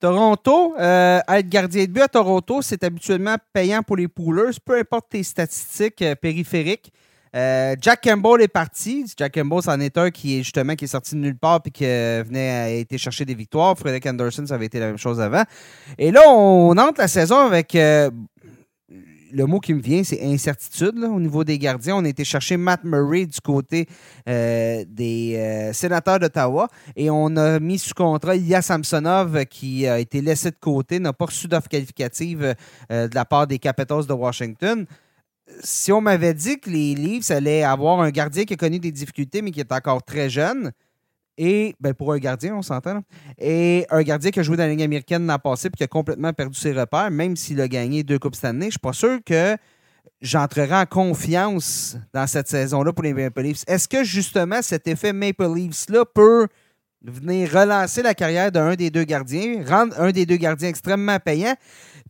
Toronto, 0.00 0.74
euh, 0.78 1.20
être 1.28 1.48
gardien 1.48 1.84
de 1.84 1.90
but 1.90 2.00
à 2.00 2.08
Toronto, 2.08 2.62
c'est 2.62 2.82
habituellement 2.84 3.36
payant 3.52 3.82
pour 3.82 3.96
les 3.96 4.08
poolers, 4.08 4.58
peu 4.64 4.78
importe 4.78 5.10
tes 5.10 5.22
statistiques 5.22 6.00
euh, 6.00 6.14
périphériques. 6.14 6.90
Euh, 7.36 7.76
Jack 7.80 8.02
Campbell 8.02 8.42
est 8.42 8.48
parti. 8.48 9.04
Jack 9.16 9.34
Campbell, 9.34 9.62
c'en 9.62 9.78
est 9.80 9.96
un 9.96 10.10
qui 10.10 10.38
est 10.38 10.42
justement 10.42 10.74
qui 10.74 10.84
est 10.84 10.88
sorti 10.88 11.14
de 11.14 11.20
nulle 11.20 11.38
part 11.38 11.60
et 11.64 11.70
qui 11.70 11.84
venait 11.84 12.50
a 12.50 12.68
été 12.70 12.98
chercher 12.98 13.24
des 13.24 13.34
victoires. 13.34 13.76
Frederick 13.78 14.06
Anderson, 14.06 14.44
ça 14.46 14.54
avait 14.54 14.66
été 14.66 14.80
la 14.80 14.86
même 14.86 14.98
chose 14.98 15.20
avant. 15.20 15.44
Et 15.98 16.10
là, 16.10 16.22
on 16.28 16.76
entre 16.76 17.00
la 17.00 17.08
saison 17.08 17.38
avec 17.38 17.76
le 19.32 19.46
mot 19.46 19.60
qui 19.60 19.74
me 19.74 19.80
vient, 19.80 20.02
c'est 20.04 20.22
incertitude 20.22 20.98
au 20.98 21.20
niveau 21.20 21.44
des 21.44 21.58
gardiens. 21.58 21.96
On 21.96 22.04
a 22.04 22.08
été 22.08 22.24
chercher 22.24 22.56
Matt 22.56 22.84
Murray 22.84 23.26
du 23.26 23.40
côté 23.40 23.86
euh, 24.28 24.84
des 24.88 25.36
euh, 25.36 25.72
sénateurs 25.72 26.18
d'Ottawa 26.18 26.68
et 26.96 27.10
on 27.10 27.36
a 27.36 27.60
mis 27.60 27.78
sous 27.78 27.94
contrat 27.94 28.36
Ilya 28.36 28.62
Samsonov 28.62 29.44
qui 29.46 29.86
a 29.86 29.98
été 29.98 30.20
laissé 30.20 30.50
de 30.50 30.56
côté, 30.60 30.98
n'a 30.98 31.12
pas 31.12 31.26
reçu 31.26 31.48
d'offre 31.48 31.68
qualificative 31.68 32.54
euh, 32.90 33.08
de 33.08 33.14
la 33.14 33.24
part 33.24 33.46
des 33.46 33.58
Capitals 33.58 34.06
de 34.06 34.12
Washington. 34.12 34.86
Si 35.62 35.92
on 35.92 36.00
m'avait 36.00 36.34
dit 36.34 36.58
que 36.58 36.70
les 36.70 36.94
Leafs 36.94 37.30
allaient 37.30 37.62
avoir 37.62 38.00
un 38.00 38.10
gardien 38.10 38.44
qui 38.44 38.54
a 38.54 38.56
connu 38.56 38.78
des 38.78 38.92
difficultés 38.92 39.42
mais 39.42 39.50
qui 39.50 39.60
est 39.60 39.72
encore 39.72 40.02
très 40.02 40.30
jeune, 40.30 40.72
et 41.42 41.74
ben 41.80 41.94
pour 41.94 42.12
un 42.12 42.18
gardien, 42.18 42.54
on 42.54 42.62
s'entend. 42.62 43.02
Et 43.38 43.86
un 43.88 44.02
gardien 44.02 44.30
qui 44.30 44.40
a 44.40 44.42
joué 44.42 44.58
dans 44.58 44.64
la 44.64 44.70
Ligue 44.70 44.82
américaine 44.82 45.26
l'an 45.26 45.38
passé 45.38 45.68
et 45.68 45.70
qui 45.70 45.82
a 45.82 45.86
complètement 45.86 46.32
perdu 46.34 46.58
ses 46.58 46.72
repères, 46.72 47.10
même 47.10 47.34
s'il 47.34 47.60
a 47.62 47.68
gagné 47.68 48.02
deux 48.02 48.18
Coupes 48.18 48.34
cette 48.34 48.44
année, 48.44 48.64
je 48.64 48.66
ne 48.66 48.70
suis 48.72 48.78
pas 48.78 48.92
sûr 48.92 49.18
que 49.24 49.56
j'entrerai 50.20 50.74
en 50.74 50.84
confiance 50.86 51.96
dans 52.12 52.26
cette 52.26 52.48
saison-là 52.48 52.92
pour 52.92 53.04
les 53.04 53.14
Maple 53.14 53.40
Leafs. 53.40 53.64
Est-ce 53.66 53.88
que 53.88 54.04
justement 54.04 54.60
cet 54.60 54.86
effet 54.86 55.14
Maple 55.14 55.54
Leafs-là 55.54 56.04
peut 56.04 56.46
venir 57.02 57.50
relancer 57.50 58.02
la 58.02 58.12
carrière 58.12 58.52
d'un 58.52 58.74
des 58.74 58.90
deux 58.90 59.04
gardiens, 59.04 59.64
rendre 59.66 59.98
un 59.98 60.12
des 60.12 60.26
deux 60.26 60.36
gardiens 60.36 60.68
extrêmement 60.68 61.18
payant, 61.18 61.54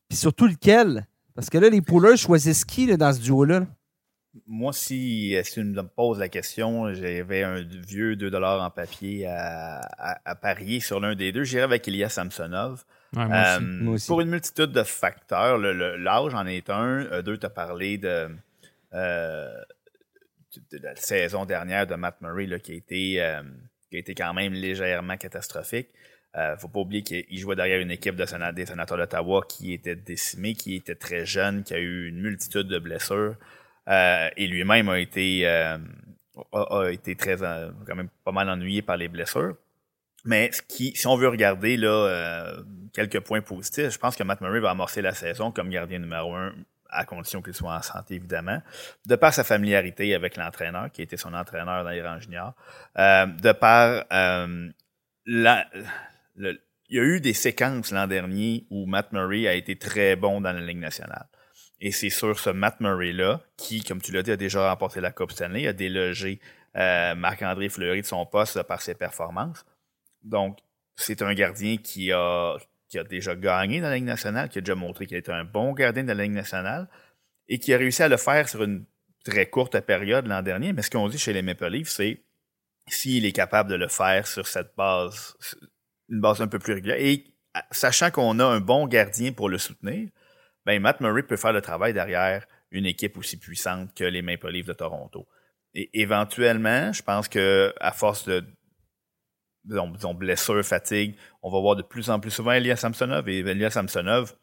puis 0.09 0.19
surtout 0.19 0.49
lequel? 0.49 1.07
Parce 1.35 1.51
que 1.51 1.59
là, 1.59 1.69
les 1.69 1.81
pouleurs 1.81 2.17
choisissent 2.17 2.65
qui 2.65 2.97
dans 2.97 3.13
ce 3.13 3.21
duo-là? 3.21 3.61
là 3.61 3.67
moi, 4.47 4.73
si, 4.73 5.37
si 5.43 5.53
tu 5.55 5.65
me 5.65 5.83
poses 5.83 6.19
la 6.19 6.29
question, 6.29 6.93
j'avais 6.95 7.43
un 7.43 7.63
vieux 7.63 8.15
2 8.15 8.33
en 8.33 8.71
papier 8.71 9.27
à, 9.27 10.35
parier 10.41 10.81
sur 10.81 11.01
l'un 11.01 11.15
des 11.15 11.33
deux. 11.33 11.43
J'irais 11.43 11.65
avec 11.65 11.87
Ilya 11.87 12.09
Samsonov. 12.09 12.85
Euh, 13.17 13.99
pour 14.07 14.21
une 14.21 14.29
multitude 14.31 14.71
de 14.71 14.85
facteurs, 14.85 15.59
l'âge 15.59 16.35
en 16.35 16.47
est 16.47 16.71
un. 16.71 17.07
Euh, 17.07 17.23
deux, 17.23 17.39
tu 17.39 17.47
as 17.47 17.51
parlé 17.51 17.99
de, 17.99 18.29
euh, 18.95 19.61
de, 20.71 20.79
la 20.79 20.95
saison 20.95 21.45
dernière 21.45 21.89
de 21.89 21.97
Matt 21.97 22.21
Murray 22.21 22.47
qui, 22.61 22.73
a 22.73 22.75
été, 22.77 23.41
qui 23.91 23.97
a 23.97 23.99
été 23.99 24.15
quand 24.15 24.33
même 24.33 24.53
légèrement 24.53 25.17
catastrophique. 25.17 25.89
Ne 26.37 26.57
faut 26.57 26.69
pas 26.69 26.81
oublier 26.81 27.03
qu'il 27.03 27.39
jouait 27.39 27.57
derrière 27.57 27.81
une 27.81 27.91
équipe 27.91 28.17
de 28.17 28.53
des 28.53 28.67
sénateurs 28.67 28.99
d'Ottawa 28.99 29.43
qui 29.49 29.73
était 29.73 29.97
décimée, 29.97 30.55
qui 30.55 30.77
était 30.77 30.95
très 30.95 31.27
jeune, 31.27 31.65
qui 31.65 31.75
a 31.75 31.79
eu 31.79 32.09
une 32.09 32.21
multitude 32.21 32.69
de 32.69 32.79
blessures. 32.79 33.35
Euh, 33.89 34.29
et 34.37 34.47
lui-même 34.47 34.89
a 34.89 34.99
été 34.99 35.43
euh, 35.47 35.79
a, 36.53 36.91
été 36.91 37.17
très 37.17 37.43
euh, 37.43 37.71
quand 37.87 37.97
même 37.97 38.09
pas 38.25 38.33
mal 38.33 38.49
ennuyé 38.49 38.83
par 38.83 38.97
les 38.97 39.09
blessures. 39.09 39.57
Mais 40.25 40.53
ce 40.53 40.63
qui, 40.63 40.95
si 40.95 41.07
on 41.07 41.17
veut 41.17 41.29
regarder 41.29 41.79
là 41.79 42.55
quelques 42.93 43.21
points 43.21 43.41
positifs, 43.41 43.91
je 43.91 43.99
pense 43.99 44.17
que 44.17 44.23
Matt 44.23 44.43
Murray 44.43 44.61
va 44.61 44.71
amorcer 44.71 45.01
la 45.01 45.15
saison 45.15 45.51
comme 45.51 45.71
gardien 45.71 45.99
numéro 45.99 46.35
un 46.35 46.53
à 46.91 47.05
condition 47.05 47.41
qu'il 47.41 47.55
soit 47.55 47.75
en 47.75 47.83
santé, 47.83 48.17
évidemment, 48.17 48.61
de 49.07 49.15
par 49.15 49.33
sa 49.33 49.45
familiarité 49.45 50.13
avec 50.15 50.37
l'entraîneur, 50.37 50.91
qui 50.91 51.03
était 51.03 51.17
son 51.17 51.33
entraîneur 51.35 51.85
dans 51.85 51.91
les 51.91 52.03
rangs 52.03 52.19
juniors, 52.19 52.53
de 52.97 53.53
par 53.53 54.05
la, 55.25 55.67
il 56.91 56.97
y 56.97 56.99
a 56.99 57.03
eu 57.03 57.21
des 57.21 57.35
séquences 57.35 57.93
l'an 57.93 58.07
dernier 58.07 58.67
où 58.71 58.87
Matt 58.87 59.13
Murray 59.13 59.47
a 59.47 59.55
été 59.55 59.77
très 59.77 60.17
bon 60.17 60.41
dans 60.41 60.53
la 60.53 60.61
Ligue 60.61 60.79
nationale. 60.79 61.29
Et 61.81 61.93
c'est 61.93 62.11
sur 62.11 62.39
ce 62.39 62.51
Matt 62.51 62.81
Murray-là, 62.81 63.41
qui, 63.57 63.83
comme 63.83 64.03
tu 64.03 64.13
l'as 64.13 64.23
dit, 64.23 64.33
a 64.33 64.37
déjà 64.37 64.69
remporté 64.69 65.01
la 65.01 65.13
Coupe 65.13 65.33
Stanley, 65.33 65.67
a 65.67 65.73
délogé 65.73 66.41
euh, 66.77 67.15
Marc-André 67.15 67.69
Fleury 67.69 68.03
de 68.03 68.07
son 68.07 68.27
poste 68.27 68.63
par 68.65 68.83
ses 68.83 68.95
performances. 68.95 69.65
Donc, 70.23 70.59
c'est 70.97 71.23
un 71.23 71.33
gardien 71.33 71.79
qui 71.79 72.13
a, 72.13 72.57
qui 72.89 72.99
a 72.99 73.05
déjà 73.05 73.35
gagné 73.35 73.81
dans 73.81 73.89
la 73.89 73.95
Ligue 73.95 74.05
nationale, 74.05 74.49
qui 74.49 74.59
a 74.59 74.61
déjà 74.61 74.75
montré 74.75 75.07
qu'il 75.07 75.17
était 75.17 75.33
un 75.33 75.45
bon 75.45 75.73
gardien 75.73 76.05
de 76.05 76.13
la 76.13 76.23
Ligue 76.23 76.33
nationale 76.33 76.89
et 77.49 77.59
qui 77.59 77.73
a 77.73 77.79
réussi 77.79 78.03
à 78.03 78.09
le 78.09 78.19
faire 78.19 78.49
sur 78.49 78.63
une 78.63 78.85
très 79.25 79.47
courte 79.49 79.81
période 79.81 80.27
l'an 80.27 80.43
dernier. 80.43 80.73
Mais 80.73 80.83
ce 80.83 80.91
qu'on 80.91 81.09
dit 81.09 81.19
chez 81.19 81.33
les 81.33 81.43
Maple 81.43 81.69
Leafs, 81.69 81.89
c'est 81.89 82.23
s'il 82.89 83.25
est 83.25 83.33
capable 83.33 83.71
de 83.71 83.77
le 83.77 83.89
faire 83.89 84.27
sur 84.27 84.47
cette 84.47 84.75
base, 84.77 85.37
une 86.11 86.21
base 86.21 86.41
un 86.43 86.49
peu 86.49 86.59
plus 86.59 86.75
régulière, 86.75 87.01
et 87.01 87.25
sachant 87.71 88.11
qu'on 88.11 88.39
a 88.39 88.45
un 88.45 88.61
bon 88.61 88.87
gardien 88.87 89.33
pour 89.33 89.49
le 89.49 89.59
soutenir, 89.59 90.09
ben 90.67 90.81
Matt 90.81 91.01
Murray 91.01 91.23
peut 91.23 91.37
faire 91.37 91.53
le 91.53 91.61
travail 91.61 91.93
derrière 91.93 92.47
une 92.71 92.87
équipe 92.87 93.17
aussi 93.17 93.39
puissante 93.39 93.95
que 93.95 94.05
les 94.05 94.23
Maple 94.23 94.51
Leafs 94.51 94.67
de 94.67 94.73
Toronto. 94.73 95.27
Et 95.75 95.91
éventuellement, 96.01 96.93
je 96.93 97.03
pense 97.03 97.29
que 97.29 97.73
à 97.81 97.93
force 97.93 98.27
de 98.27 98.45
disons, 99.65 100.15
blessure, 100.15 100.65
fatigue, 100.65 101.17
on 101.43 101.51
va 101.51 101.61
voir 101.61 101.77
de 101.77 101.83
plus 101.83 102.11
en 102.11 102.19
plus 102.19 102.31
souvent 102.31 102.53
Elias 102.53 102.77
Samsonov. 102.77 103.29
Et 103.29 103.39
Elias 103.39 103.71
Samsonov 103.71 104.35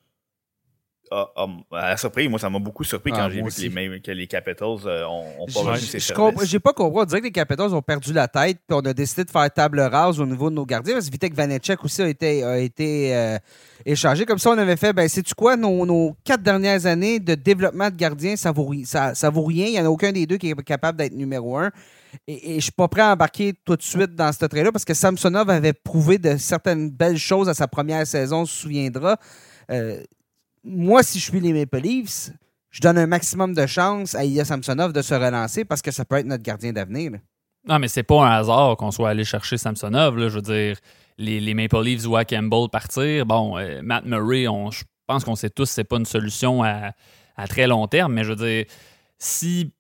ah, 1.11 1.27
ah, 1.35 1.47
à 1.73 1.89
la 1.89 1.97
surprise, 1.97 2.29
moi, 2.29 2.39
ça 2.39 2.49
m'a 2.49 2.59
beaucoup 2.59 2.83
surpris 2.83 3.11
Ah, 3.13 3.17
quand 3.19 3.29
j'ai 3.29 3.39
moi 3.41 3.49
vu 3.49 3.55
que 3.55 3.61
les, 3.61 3.69
mêmes- 3.69 4.01
que 4.01 4.11
les 4.11 4.27
Capitals 4.27 4.77
euh, 4.85 5.05
ont, 5.05 5.23
ont 5.39 5.45
pas 5.45 5.51
J'ai- 5.51 5.59
reçu 5.69 5.85
j'ai- 5.85 5.91
ces 5.91 5.99
je 5.99 6.05
services. 6.13 6.43
J'ai 6.49 6.59
pas 6.59 6.73
compris. 6.73 7.01
On 7.01 7.05
dirait 7.05 7.19
que 7.21 7.25
les 7.25 7.31
Capitals 7.31 7.73
ont 7.73 7.81
perdu 7.81 8.13
la 8.13 8.27
tête, 8.27 8.57
puis 8.67 8.77
on 8.77 8.79
a 8.85 8.93
décidé 8.93 9.23
de 9.23 9.29
faire 9.31 9.51
table 9.51 9.79
rase 9.79 10.19
au 10.19 10.25
niveau 10.25 10.49
de 10.49 10.55
nos 10.55 10.65
gardiens. 10.65 10.93
Parce 10.93 11.07
que 11.07 11.11
Vitek 11.11 11.33
Vanecek 11.33 11.83
aussi 11.83 12.01
a 12.01 12.07
été, 12.09 12.43
a 12.43 12.57
été 12.59 13.15
euh, 13.15 13.37
échangé. 13.85 14.25
Comme 14.25 14.39
ça, 14.39 14.49
on 14.51 14.57
avait 14.57 14.77
fait, 14.77 14.93
ben, 14.93 15.07
sais-tu 15.07 15.33
quoi, 15.33 15.55
nos, 15.55 15.85
nos 15.85 16.15
quatre 16.23 16.41
dernières 16.43 16.85
années 16.85 17.19
de 17.19 17.35
développement 17.35 17.89
de 17.89 17.95
gardiens, 17.95 18.35
ça 18.35 18.51
vaut, 18.51 18.73
ça, 18.85 19.15
ça 19.15 19.29
vaut 19.29 19.43
rien. 19.45 19.65
Il 19.67 19.71
n'y 19.73 19.79
en 19.79 19.85
a 19.85 19.89
aucun 19.89 20.11
des 20.11 20.25
deux 20.25 20.37
qui 20.37 20.49
est 20.49 20.63
capable 20.63 20.97
d'être 20.97 21.13
numéro 21.13 21.57
un. 21.57 21.71
Et, 22.27 22.53
et 22.53 22.55
je 22.55 22.61
suis 22.63 22.71
pas 22.71 22.87
prêt 22.87 23.01
à 23.01 23.11
embarquer 23.13 23.53
tout 23.65 23.75
de 23.75 23.81
suite 23.81 24.15
dans 24.15 24.31
ce 24.31 24.45
trait-là 24.45 24.71
parce 24.71 24.85
que 24.85 24.93
Samsonov 24.93 25.49
avait 25.49 25.73
prouvé 25.73 26.17
de 26.17 26.37
certaines 26.37 26.89
belles 26.89 27.17
choses 27.17 27.49
à 27.49 27.53
sa 27.53 27.67
première 27.67 28.07
saison, 28.07 28.41
on 28.41 28.45
se 28.45 28.55
souviendra. 28.61 29.17
Euh, 29.69 30.01
moi, 30.67 31.03
si 31.03 31.19
je 31.19 31.32
suis 31.32 31.39
les 31.39 31.53
Maple 31.53 31.80
Leafs, 31.80 32.32
je 32.69 32.82
donne 32.82 32.97
un 32.97 33.08
maximum 33.08 33.53
de 33.53 33.65
chance 33.65 34.13
à 34.13 34.25
Ilya 34.25 34.45
Samsonov 34.45 34.93
de 34.93 35.01
se 35.01 35.13
relancer 35.13 35.65
parce 35.65 35.82
que 35.82 35.91
ça 35.91 36.06
peut 36.06 36.17
être 36.17 36.25
notre 36.25 36.43
gardien 36.43 36.73
d'avenir. 36.73 37.13
Non, 37.67 37.80
mais 37.80 37.88
c'est 37.88 38.03
pas 38.03 38.25
un 38.25 38.32
hasard 38.32 38.77
qu'on 38.77 38.91
soit 38.91 39.10
allé 39.10 39.23
chercher 39.23 39.58
Samsonov. 39.58 40.19
Je 40.19 40.36
veux 40.36 40.41
dire, 40.41 40.77
les, 41.17 41.39
les 41.39 41.53
Maple 41.53 41.82
Leafs 41.84 42.03
voient 42.03 42.25
Campbell 42.25 42.69
partir. 42.71 43.25
Bon, 43.25 43.58
euh, 43.58 43.82
Matt 43.82 44.06
Murray, 44.06 44.47
on, 44.47 44.71
je 44.71 44.84
pense 45.06 45.23
qu'on 45.23 45.36
sait 45.36 45.49
tous 45.49 45.63
que 45.63 45.69
c'est 45.69 45.84
pas 45.84 45.97
une 45.97 46.06
solution 46.06 46.63
à, 46.63 46.91
à 47.36 47.47
très 47.47 47.67
long 47.67 47.88
terme, 47.88 48.13
mais 48.13 48.23
je 48.23 48.30
veux 48.34 48.36
dire, 48.36 48.65
si, 49.17 49.73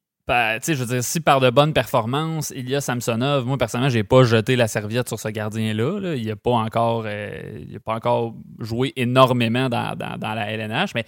sais, 0.61 0.75
je 0.75 0.83
veux 0.83 0.85
dire, 0.93 1.03
si 1.03 1.19
par 1.21 1.39
de 1.39 1.49
bonnes 1.49 1.73
performances, 1.73 2.51
il 2.55 2.69
y 2.69 2.75
a 2.75 2.81
Samsonov, 2.81 3.45
moi 3.45 3.57
personnellement, 3.57 3.89
j'ai 3.89 4.03
pas 4.03 4.23
jeté 4.23 4.55
la 4.55 4.67
serviette 4.67 5.07
sur 5.07 5.19
ce 5.19 5.29
gardien-là. 5.29 5.99
là. 5.99 6.15
Il 6.15 6.27
n'a 6.27 6.35
pas, 6.35 6.51
encore, 6.51 7.03
euh, 7.05 7.61
pas 7.83 7.95
encore 7.95 8.35
joué 8.59 8.93
énormément 8.95 9.69
dans, 9.69 9.95
dans- 9.95 10.17
la 10.35 10.51
LNH, 10.51 10.91
mais 10.95 11.05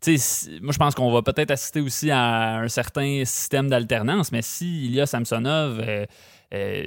si- 0.00 0.58
moi, 0.62 0.72
je 0.72 0.78
pense 0.78 0.94
qu'on 0.94 1.10
va 1.12 1.22
peut-être 1.22 1.50
assister 1.50 1.80
aussi 1.80 2.10
à 2.10 2.58
un 2.58 2.68
certain 2.68 3.22
système 3.24 3.68
d'alternance, 3.68 4.30
mais 4.32 4.42
s'il 4.42 4.92
y 4.94 5.00
a 5.00 5.06
Samsonov 5.06 5.80
euh, 5.80 6.04
euh, 6.54 6.86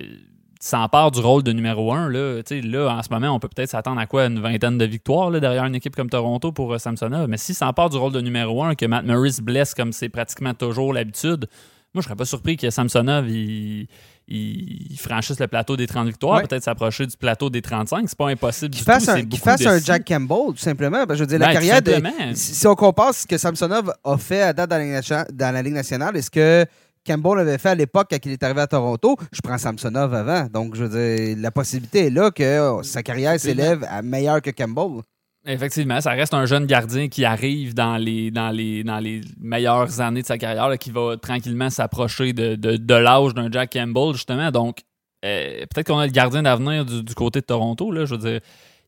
s'empare 0.63 1.11
du 1.11 1.19
rôle 1.19 1.43
de 1.43 1.51
numéro 1.51 1.91
un, 1.93 2.09
là, 2.09 2.41
tu 2.43 2.61
sais, 2.61 2.67
là, 2.67 2.89
en 2.95 3.01
ce 3.01 3.09
moment, 3.09 3.29
on 3.35 3.39
peut 3.39 3.47
peut-être 3.47 3.69
s'attendre 3.71 3.99
à 3.99 4.05
quoi? 4.05 4.25
Une 4.27 4.39
vingtaine 4.39 4.77
de 4.77 4.85
victoires 4.85 5.29
là, 5.31 5.39
derrière 5.39 5.65
une 5.65 5.75
équipe 5.75 5.95
comme 5.95 6.09
Toronto 6.09 6.51
pour 6.51 6.73
euh, 6.73 6.77
Samsonov. 6.77 7.27
Mais 7.27 7.37
s'il 7.37 7.55
s'empare 7.55 7.89
du 7.89 7.97
rôle 7.97 8.13
de 8.13 8.21
numéro 8.21 8.63
un, 8.63 8.75
que 8.75 8.85
Matt 8.85 9.03
Murray 9.05 9.31
se 9.31 9.41
blesse 9.41 9.73
comme 9.73 9.91
c'est 9.91 10.09
pratiquement 10.09 10.53
toujours 10.53 10.93
l'habitude, 10.93 11.47
moi, 11.93 12.01
je 12.01 12.05
serais 12.05 12.15
pas 12.15 12.25
surpris 12.25 12.55
que 12.55 12.69
Samsonov 12.69 13.27
il, 13.29 13.87
il- 14.27 14.87
il 14.91 14.97
franchisse 14.97 15.39
le 15.39 15.47
plateau 15.47 15.75
des 15.75 15.87
30 15.87 16.07
victoires, 16.07 16.37
Ouais. 16.37 16.47
peut-être 16.47 16.63
s'approcher 16.63 17.05
du 17.05 17.17
plateau 17.17 17.49
des 17.49 17.61
35. 17.61 18.05
C'est 18.07 18.17
pas 18.17 18.29
impossible 18.29 18.69
Qu'il 18.71 18.79
du 18.79 18.85
fasse, 18.85 19.05
tout. 19.05 19.11
un, 19.11 19.21
qu'il 19.25 19.39
fasse 19.39 19.65
un. 19.65 19.79
Jack 19.79 20.07
Campbell, 20.07 20.53
tout 20.53 20.57
simplement. 20.57 21.03
Ben, 21.05 21.15
je 21.15 21.19
veux 21.21 21.27
dire, 21.27 21.39
la 21.39 21.47
Ben, 21.47 21.53
carrière 21.53 21.81
de. 21.81 21.91
Si, 22.33 22.53
si 22.55 22.67
on 22.67 22.75
compare 22.75 23.13
ce 23.13 23.27
que 23.27 23.37
Samsonov 23.37 23.91
a 24.05 24.17
fait 24.17 24.41
à 24.43 24.53
date 24.53 24.69
dans 24.69 24.77
la 24.77 24.83
Ligue 24.83 24.93
nationale, 24.93 25.27
dans 25.33 25.51
la 25.53 25.61
Ligue 25.61 25.73
nationale 25.73 26.15
et 26.15 26.21
ce 26.21 26.29
que 26.29 26.65
Campbell 27.05 27.39
avait 27.39 27.57
fait 27.57 27.69
à 27.69 27.75
l'époque 27.75 28.07
quand 28.11 28.17
il 28.25 28.31
est 28.33 28.43
arrivé 28.43 28.61
à 28.61 28.67
Toronto, 28.67 29.15
je 29.31 29.39
prends 29.41 29.57
Samsonov 29.57 30.13
avant. 30.13 30.47
Donc, 30.47 30.75
je 30.75 30.83
veux 30.85 30.89
dire, 30.89 31.37
la 31.39 31.51
possibilité 31.51 32.07
est 32.07 32.09
là 32.09 32.31
que 32.31 32.43
euh, 32.43 32.83
sa 32.83 33.01
carrière 33.03 33.39
s'élève 33.39 33.85
à 33.89 34.01
meilleure 34.01 34.41
que 34.41 34.51
Campbell. 34.51 35.01
Effectivement, 35.47 35.99
ça 36.01 36.11
reste 36.11 36.35
un 36.35 36.45
jeune 36.45 36.67
gardien 36.67 37.07
qui 37.07 37.25
arrive 37.25 37.73
dans 37.73 37.97
les, 37.97 38.29
dans 38.29 38.51
les, 38.51 38.83
dans 38.83 38.99
les 38.99 39.21
meilleures 39.39 39.99
années 39.99 40.21
de 40.21 40.27
sa 40.27 40.37
carrière, 40.37 40.69
là, 40.69 40.77
qui 40.77 40.91
va 40.91 41.17
tranquillement 41.17 41.71
s'approcher 41.71 42.31
de, 42.33 42.53
de, 42.55 42.77
de 42.77 42.93
l'âge 42.93 43.33
d'un 43.33 43.51
Jack 43.51 43.73
Campbell, 43.73 44.13
justement. 44.13 44.51
Donc, 44.51 44.81
euh, 45.25 45.61
peut-être 45.73 45.87
qu'on 45.87 45.97
a 45.97 46.05
le 46.05 46.11
gardien 46.11 46.43
d'avenir 46.43 46.85
du, 46.85 47.01
du 47.03 47.15
côté 47.15 47.41
de 47.41 47.45
Toronto. 47.45 47.91
Là, 47.91 48.05
je 48.05 48.13
veux 48.13 48.19
dire, 48.31 48.39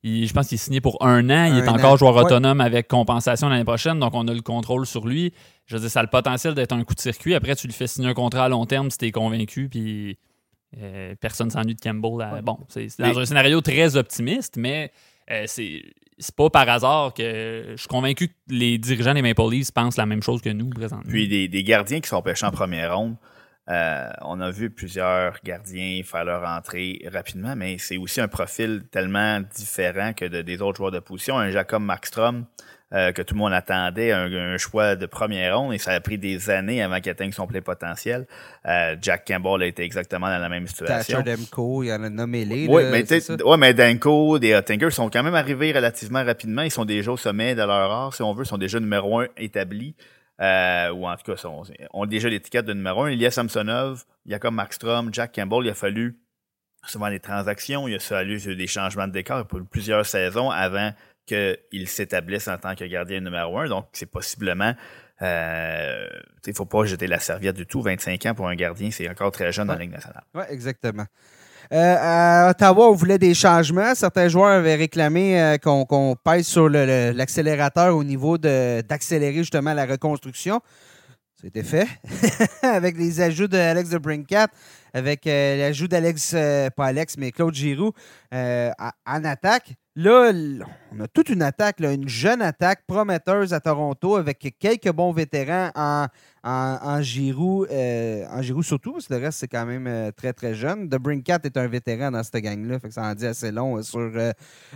il- 0.04 0.28
je 0.28 0.34
pense 0.34 0.48
qu'il 0.48 0.56
est 0.56 0.60
signé 0.60 0.80
pour 0.80 1.04
un 1.04 1.28
an. 1.32 1.46
Il 1.46 1.54
Un 1.54 1.64
est 1.64 1.70
encore 1.70 1.94
an. 1.94 1.98
joueur 1.98 2.16
Ouais. 2.18 2.24
autonome 2.24 2.62
avec 2.62 2.88
compensation 2.88 3.50
l'année 3.50 3.64
prochaine, 3.64 4.00
donc 4.00 4.12
on 4.14 4.28
a 4.28 4.34
le 4.34 4.42
contrôle 4.42 4.86
sur 4.86 5.08
lui. 5.08 5.34
Je 5.66 5.76
veux 5.76 5.82
dire, 5.82 5.90
ça 5.90 6.02
a 6.02 6.04
le 6.04 6.10
potentiel 6.10 6.54
d'être 6.54 6.74
un 6.74 6.84
coup 6.84 6.94
de 6.94 7.00
circuit. 7.00 7.36
Après, 7.36 7.56
tu 7.56 7.68
lui 7.68 7.74
fais 7.74 7.88
signer 7.88 8.10
un 8.10 8.14
contrat 8.14 8.46
à 8.46 8.50
long 8.50 8.66
terme 8.66 8.92
si 8.92 8.98
tu 8.98 9.06
es 9.06 9.12
convaincu, 9.12 9.70
puis 9.70 10.18
euh, 10.78 11.16
personne 11.20 11.50
s'ennuie 11.50 11.76
de 11.76 11.80
Campbell. 11.82 12.18
là. 12.18 12.42
Bon, 12.42 12.60
c'est 12.70 12.88
dans 13.00 13.20
un 13.20 13.26
scénario 13.26 13.62
très 13.62 13.96
optimiste, 13.96 14.58
mais 14.58 14.92
euh, 15.32 15.44
c'est 15.48 15.82
c'est 16.20 16.36
pas 16.36 16.50
par 16.50 16.70
hasard 16.70 17.14
que 17.14 17.64
je 17.72 17.76
suis 17.78 17.88
convaincu 17.88 18.28
que 18.28 18.34
les 18.50 18.78
dirigeants 18.78 19.14
des 19.16 19.22
Maple 19.22 19.50
Leafs 19.50 19.72
pensent 19.72 19.98
la 19.98 20.06
même 20.06 20.22
chose 20.22 20.42
que 20.42 20.50
nous 20.50 20.70
présentement. 20.70 21.10
Puis 21.10 21.28
des, 21.28 21.48
des 21.48 21.64
gardiens 21.64 22.00
qui 22.02 22.08
sont 22.10 22.22
pêchés 22.22 22.46
en 22.46 22.52
première 22.52 22.96
ronde. 22.96 23.16
euh, 23.70 24.10
on 24.22 24.40
a 24.42 24.52
vu 24.52 24.70
plusieurs 24.70 25.38
gardiens 25.44 26.02
faire 26.04 26.26
leur 26.26 26.44
entrée 26.48 27.02
rapidement, 27.12 27.56
mais 27.56 27.78
c'est 27.80 27.98
aussi 27.98 28.20
un 28.22 28.28
profil 28.28 28.84
tellement 28.92 29.40
différent 29.56 30.14
que 30.14 30.26
de- 30.26 30.42
des 30.44 30.62
autres 30.62 30.78
joueurs 30.78 30.92
de 30.92 31.00
position. 31.00 31.38
Un 31.40 31.50
Jacob 31.50 31.82
Markstrom, 31.82 32.46
euh, 32.94 33.12
que 33.12 33.22
tout 33.22 33.34
le 33.34 33.40
monde 33.40 33.54
attendait, 33.54 34.12
un, 34.12 34.32
un 34.32 34.58
choix 34.58 34.96
de 34.96 35.06
première 35.06 35.58
ronde, 35.58 35.74
et 35.74 35.78
ça 35.78 35.92
a 35.92 36.00
pris 36.00 36.18
des 36.18 36.50
années 36.50 36.84
avant 36.84 37.00
qu'il 37.00 37.12
atteigne 37.12 37.32
son 37.32 37.48
plein 37.48 37.62
potentiel. 37.62 38.28
Euh, 38.66 38.96
Jack 39.02 39.26
Campbell 39.28 39.64
a 39.64 39.66
été 39.66 39.84
exactement 39.84 40.28
dans 40.28 40.38
la 40.38 40.50
même 40.50 40.68
situation. 40.68 41.24
Thatcher 41.24 41.38
Demko, 41.38 41.84
il 41.84 41.88
y 41.88 41.94
en 41.94 42.04
a 42.04 42.10
nommé 42.10 42.46
les. 42.46 42.68
Oui, 42.68 42.84
mais, 42.92 43.04
ouais, 43.44 43.58
mais 43.58 43.74
Danko, 43.74 44.38
des 44.40 44.54
Hottinger 44.54 44.92
sont 44.92 45.10
quand 45.10 45.24
même 45.24 45.36
arrivés 45.36 45.72
relativement 45.72 46.24
rapidement. 46.24 46.62
Ils 46.62 46.72
sont 46.72 46.86
déjà 46.86 47.12
au 47.12 47.18
sommet 47.18 47.56
de 47.56 47.62
leur 47.62 47.92
art, 47.92 48.14
si 48.14 48.22
on 48.22 48.34
veut. 48.34 48.44
Ils 48.44 48.48
sont 48.48 48.58
déjà 48.58 48.80
numéro 48.80 49.20
un 49.20 49.28
établis. 49.38 49.96
Euh, 50.42 50.90
ou 50.92 51.08
en 51.08 51.16
tout 51.16 51.32
cas, 51.32 51.38
sont, 51.38 51.64
ont 51.94 52.06
déjà 52.06 52.30
l'étiquette 52.30 52.66
de 52.66 52.74
numéro 52.74 53.04
un. 53.04 53.12
Il 53.12 53.20
y 53.20 53.26
a 53.26 53.32
Samsonov, 53.32 54.04
comme 54.42 54.56
Markstrom, 54.56 55.10
Jack 55.12 55.34
Campbell. 55.34 55.60
Il 55.64 55.70
a 55.70 55.74
fallu 55.74 56.18
souvent 56.86 57.10
des 57.10 57.20
transactions. 57.20 57.88
Il 57.88 57.96
a 57.96 58.00
fallu 58.00 58.40
des 58.56 58.68
changements 58.68 59.08
de 59.08 59.14
décor 59.14 59.46
pour 59.46 59.62
plusieurs 59.70 60.06
saisons 60.06 60.50
avant 60.50 60.92
qu'il 61.26 61.88
s'établisse 61.88 62.48
en 62.48 62.58
tant 62.58 62.76
que 62.76 62.86
gardien 62.86 63.20
numéro 63.22 63.60
un. 63.60 63.68
Donc, 63.68 63.88
c'est 63.94 64.10
possiblement... 64.10 64.74
Euh, 65.22 66.08
il 66.46 66.50
ne 66.50 66.56
faut 66.56 66.66
pas 66.66 66.84
jeter 66.86 67.08
la 67.08 67.20
serviette 67.20 67.56
du 67.56 67.66
tout. 67.66 67.82
25 67.82 68.26
ans 68.26 68.34
pour 68.34 68.48
un 68.48 68.56
gardien, 68.56 68.90
c'est 68.92 69.08
encore 69.10 69.32
très 69.32 69.52
jeune 69.54 69.68
dans 69.68 69.74
la 69.74 69.80
Ligue 69.80 69.92
nationale. 69.92 70.24
Oui, 70.34 70.44
exactement. 70.50 71.06
Euh, 71.72 71.96
à 72.00 72.50
Ottawa, 72.50 72.90
on 72.90 72.94
voulait 72.94 73.18
des 73.18 73.34
changements. 73.34 73.96
Certains 73.96 74.28
joueurs 74.28 74.50
avaient 74.50 74.76
réclamé 74.76 75.40
euh, 75.40 75.58
qu'on 75.58 76.16
pèse 76.22 76.46
sur 76.46 76.68
l'accélérateur 76.68 77.96
au 77.96 78.04
niveau 78.04 78.38
de- 78.38 78.82
d'accélérer 78.82 79.38
justement 79.38 79.74
la 79.74 79.86
reconstruction. 79.86 80.60
C'était 81.42 81.64
fait. 81.64 81.88
avec 82.62 82.98
les 82.98 83.22
ajouts 83.22 83.48
d'Alex 83.48 83.90
de 83.90 83.98
Brincat, 83.98 84.48
avec 84.94 85.26
euh, 85.28 85.58
l'ajout 85.58 85.88
d'Alex, 85.88 86.36
pas 86.76 86.86
Alex, 86.86 87.18
mais 87.18 87.32
Claude 87.32 87.54
Giroux 87.54 87.94
en 88.32 89.24
attaque. 89.24 89.74
Là, 89.96 90.32
on 90.92 91.02
a 91.02 91.08
toute 91.08 91.30
une 91.30 91.44
attaque, 91.44 91.80
une 91.80 92.10
jeune 92.10 92.42
attaque 92.42 92.82
prometteuse 92.88 93.54
à 93.54 93.60
Toronto 93.60 94.16
avec 94.16 94.56
quelques 94.58 94.92
bons 94.92 95.12
vétérans 95.12 95.70
en, 95.76 96.08
en, 96.44 96.78
en 96.82 97.02
Giroux, 97.04 97.66
euh, 97.70 98.26
en 98.28 98.62
surtout, 98.64 98.94
parce 98.94 99.08
que 99.08 99.14
le 99.14 99.20
reste, 99.20 99.38
c'est 99.40 99.48
quand 99.48 99.68
même 99.68 99.86
euh, 99.86 100.10
très, 100.10 100.34
très 100.34 100.56
jeune. 100.56 100.90
The 100.90 100.96
Brinkat 100.96 101.42
est 101.44 101.58
un 101.58 101.68
vétéran 101.68 102.10
dans 102.10 102.24
cette 102.24 102.38
gang-là, 102.44 102.80
ça 102.90 103.04
en 103.04 103.14
dit 103.14 103.28
assez 103.28 103.52
long 103.52 103.78
euh, 103.78 103.84
sur 103.84 104.00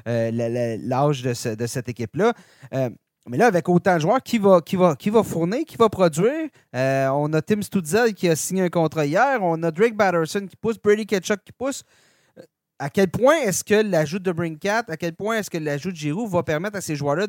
l'âge 0.06 1.23
de, 1.23 1.34
ce- 1.34 1.56
de 1.56 1.65
cette 1.65 1.89
équipe-là. 1.89 2.34
Mais 3.30 3.38
là, 3.38 3.47
avec 3.47 3.67
autant 3.67 3.95
de 3.95 4.01
joueurs, 4.01 4.21
qui 4.23 4.38
va, 4.38 4.62
qui 4.62 4.75
va, 4.75 4.95
qui 4.95 5.10
va 5.10 5.23
fournir, 5.23 5.65
qui 5.65 5.77
va 5.77 5.89
produire? 5.89 6.47
On 6.73 7.34
a 7.34 7.41
Tim 7.41 7.62
Stutzel 7.63 8.13
qui 8.13 8.30
a 8.30 8.36
signé 8.36 8.62
un 8.62 8.69
contrat 8.69 9.06
hier. 9.06 9.39
On 9.41 9.62
a 9.63 9.71
Drake 9.71 9.95
Batterson 9.97 10.45
qui 10.47 10.56
pousse, 10.56 10.77
Brady 10.80 11.06
Ketchuk 11.08 11.43
qui 11.43 11.51
pousse. 11.51 11.84
À 12.80 12.90
quel 12.90 13.10
point 13.10 13.38
est-ce 13.38 13.63
que 13.63 13.74
l'ajout 13.74 14.20
de 14.20 14.32
Brinkat, 14.32 14.84
à 14.88 14.98
quel 14.98 15.13
point 15.13 15.38
est-ce 15.38 15.50
que 15.50 15.58
l'ajout 15.58 15.92
de 15.92 15.96
Giroud 15.96 16.30
va 16.30 16.44
permettre 16.44 16.78
à 16.78 16.82
ces 16.82 16.96
joueurs-là 16.96 17.26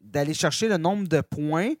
d'aller 0.00 0.34
chercher 0.34 0.68
le 0.68 0.76
nombre 0.76 1.06
de 1.06 1.20
points 1.20 1.74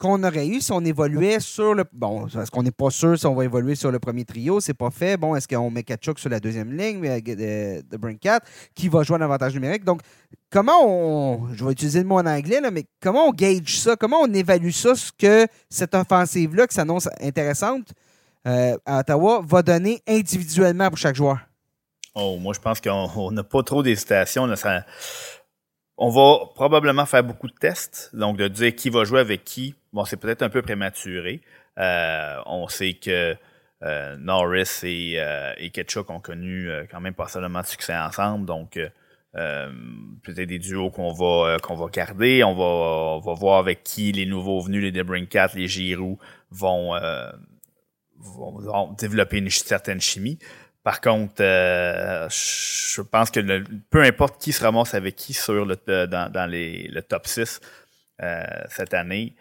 qu'on 0.00 0.24
aurait 0.24 0.48
eu 0.48 0.60
si 0.60 0.72
on 0.72 0.82
évoluait 0.84 1.38
sur 1.40 1.74
le. 1.74 1.84
Bon, 1.92 2.26
parce 2.32 2.48
qu'on 2.48 2.62
n'est 2.62 2.70
pas 2.70 2.90
sûr 2.90 3.18
si 3.18 3.26
on 3.26 3.34
va 3.34 3.44
évoluer 3.44 3.74
sur 3.74 3.92
le 3.92 3.98
premier 3.98 4.24
trio, 4.24 4.58
c'est 4.58 4.74
pas 4.74 4.90
fait. 4.90 5.18
Bon, 5.18 5.36
est-ce 5.36 5.46
qu'on 5.46 5.70
met 5.70 5.82
Kachuk 5.82 6.18
sur 6.18 6.30
la 6.30 6.40
deuxième 6.40 6.72
ligne 6.72 7.06
euh, 7.06 7.20
de, 7.20 7.86
de 7.86 7.96
Brinkat, 7.98 8.40
qui 8.74 8.88
va 8.88 9.02
jouer 9.02 9.18
en 9.18 9.20
avantage 9.20 9.52
numérique? 9.54 9.84
Donc, 9.84 10.00
comment 10.48 10.80
on. 10.84 11.52
Je 11.52 11.64
vais 11.64 11.72
utiliser 11.72 12.00
le 12.00 12.06
mot 12.06 12.18
en 12.18 12.26
anglais, 12.26 12.60
là, 12.62 12.70
mais 12.70 12.84
comment 13.00 13.28
on 13.28 13.32
gauge 13.32 13.78
ça? 13.78 13.94
Comment 13.94 14.20
on 14.22 14.32
évalue 14.32 14.70
ça, 14.70 14.94
ce 14.94 15.12
que 15.12 15.46
cette 15.68 15.94
offensive-là, 15.94 16.66
qui 16.66 16.74
s'annonce 16.74 17.08
intéressante 17.20 17.92
euh, 18.48 18.78
à 18.86 19.00
Ottawa, 19.00 19.42
va 19.46 19.62
donner 19.62 20.00
individuellement 20.08 20.88
pour 20.88 20.98
chaque 20.98 21.16
joueur? 21.16 21.49
Oh, 22.14 22.38
moi, 22.38 22.52
je 22.54 22.60
pense 22.60 22.80
qu'on 22.80 23.08
on 23.16 23.30
n'a 23.30 23.44
pas 23.44 23.62
trop 23.62 23.82
d'hésitation. 23.82 24.48
On 25.96 26.08
va 26.08 26.46
probablement 26.54 27.06
faire 27.06 27.22
beaucoup 27.22 27.46
de 27.46 27.54
tests. 27.54 28.10
Donc, 28.14 28.36
de 28.36 28.48
dire 28.48 28.74
qui 28.74 28.90
va 28.90 29.04
jouer 29.04 29.20
avec 29.20 29.44
qui, 29.44 29.74
bon, 29.92 30.04
c'est 30.04 30.16
peut-être 30.16 30.42
un 30.42 30.48
peu 30.48 30.62
prématuré. 30.62 31.40
Euh, 31.78 32.36
on 32.46 32.68
sait 32.68 32.94
que 32.94 33.36
euh, 33.82 34.16
Norris 34.18 34.80
et, 34.82 35.14
euh, 35.18 35.54
et 35.56 35.70
Ketchuk 35.70 36.10
ont 36.10 36.20
connu 36.20 36.68
euh, 36.68 36.84
quand 36.90 37.00
même 37.00 37.14
pas 37.14 37.28
seulement 37.28 37.62
de 37.62 37.66
succès 37.66 37.96
ensemble. 37.96 38.44
Donc, 38.44 38.78
peut-être 39.32 40.48
des 40.48 40.58
duos 40.58 40.90
qu'on 40.90 41.12
va, 41.12 41.58
qu'on 41.62 41.76
va 41.76 41.86
garder. 41.86 42.42
On 42.44 42.54
va, 42.54 42.64
on 43.16 43.20
va 43.20 43.34
voir 43.34 43.58
avec 43.58 43.84
qui 43.84 44.10
les 44.12 44.26
nouveaux 44.26 44.60
venus, 44.60 44.82
les 44.82 44.92
Debrincat, 44.92 45.50
les 45.54 45.68
Giroux, 45.68 46.18
vont 46.50 46.94
développer 48.98 49.38
une 49.38 49.48
certaine 49.50 50.00
chimie. 50.00 50.38
Par 50.82 51.00
contre, 51.00 51.42
euh, 51.42 52.26
je 52.30 53.02
pense 53.02 53.30
que 53.30 53.40
peu 53.90 54.02
importe 54.02 54.40
qui 54.40 54.52
se 54.52 54.62
ramasse 54.64 54.94
avec 54.94 55.14
qui 55.14 55.34
sur 55.34 55.66
euh, 55.88 56.06
dans, 56.06 56.32
dans 56.32 56.50
les, 56.50 56.88
le 56.88 57.02
top 57.02 57.26
6, 57.26 57.60
cette 58.68 58.92
année, 58.92 59.34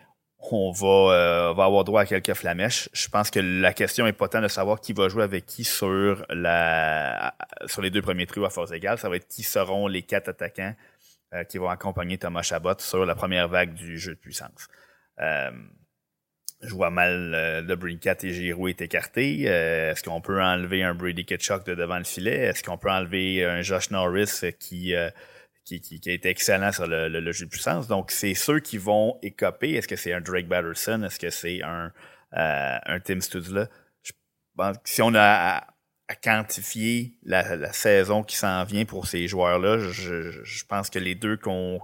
on 0.52 0.72
va, 0.72 1.54
va 1.54 1.66
avoir 1.66 1.84
droit 1.84 2.02
à 2.02 2.06
quelques 2.06 2.34
flamèches. 2.34 2.88
Je 2.94 3.10
pense 3.10 3.30
que 3.30 3.40
la 3.42 3.74
question 3.74 4.08
est 4.08 4.14
pas 4.14 4.28
de 4.28 4.48
savoir 4.48 4.80
qui 4.80 4.94
va 4.94 5.10
jouer 5.10 5.24
avec 5.24 5.46
qui 5.46 5.66
sur 5.66 6.26
la 6.30 7.36
sur 7.66 7.82
les 7.82 7.90
deux 7.90 8.02
premiers 8.02 8.26
trios 8.26 8.46
à 8.46 8.50
force 8.50 8.72
égale. 8.72 8.98
Ça 8.98 9.10
va 9.10 9.18
être 9.18 9.28
qui 9.28 9.44
seront 9.44 9.88
les 9.88 10.04
quatre 10.04 10.30
attaquants 10.30 10.76
qui 11.50 11.58
vont 11.58 11.68
accompagner 11.68 12.18
Thomas 12.18 12.42
Chabot 12.42 12.80
sur 12.80 13.06
la 13.06 13.16
première 13.16 13.50
vague 13.50 13.74
du 13.74 14.00
jeu 14.00 14.14
de 14.14 14.20
puissance. 14.20 14.70
Je 16.62 16.74
vois 16.74 16.90
mal 16.90 17.34
euh, 17.34 17.62
le 17.62 17.76
Brincat 17.78 18.18
et 18.24 18.34
Giroud 18.34 18.70
est 18.70 18.82
écarté. 18.82 19.44
Euh, 19.48 19.92
est-ce 19.92 20.04
qu'on 20.04 20.20
peut 20.20 20.42
enlever 20.42 20.84
un 20.84 20.94
Brady 20.94 21.24
Ketchuk 21.24 21.66
de 21.66 21.74
devant 21.74 21.98
le 21.98 22.04
filet? 22.04 22.36
Est-ce 22.36 22.64
qu'on 22.64 22.78
peut 22.78 22.92
enlever 22.92 23.46
un 23.46 23.62
Josh 23.62 23.92
Norris 23.92 24.42
qui, 24.60 24.94
euh, 24.94 25.10
qui, 25.64 25.80
qui, 25.80 26.10
a 26.10 26.14
été 26.14 26.28
excellent 26.28 26.74
sur 26.74 26.86
le, 26.86 27.32
jeu 27.32 27.46
de 27.46 27.50
puissance? 27.50 27.88
Donc, 27.88 28.12
c'est 28.12 28.34
ceux 28.34 28.60
qui 28.60 28.78
vont 28.78 29.18
écoper. 29.22 29.72
Est-ce 29.76 29.88
que 29.88 29.96
c'est 29.96 30.12
un 30.12 30.20
Drake 30.20 30.48
Batterson? 30.48 31.02
Est-ce 31.04 31.18
que 31.18 31.30
c'est 31.30 31.64
un, 31.64 31.94
un 32.34 33.00
Tim 33.00 33.22
Studzla? 33.22 33.70
Je 34.04 34.12
pense 34.58 34.76
si 34.84 35.02
on 35.02 35.16
a 35.16 35.66
à, 36.10 36.16
quantifier 36.22 37.14
la, 37.24 37.72
saison 37.72 38.22
qui 38.22 38.36
s'en 38.36 38.66
vient 38.66 38.84
pour 38.84 39.08
ces 39.08 39.30
joueurs-là, 39.30 39.78
je, 39.78 40.44
je, 40.44 40.66
pense 40.66 40.90
que 40.90 41.00
les 41.00 41.16
deux 41.16 41.38
qu'on 41.38 41.80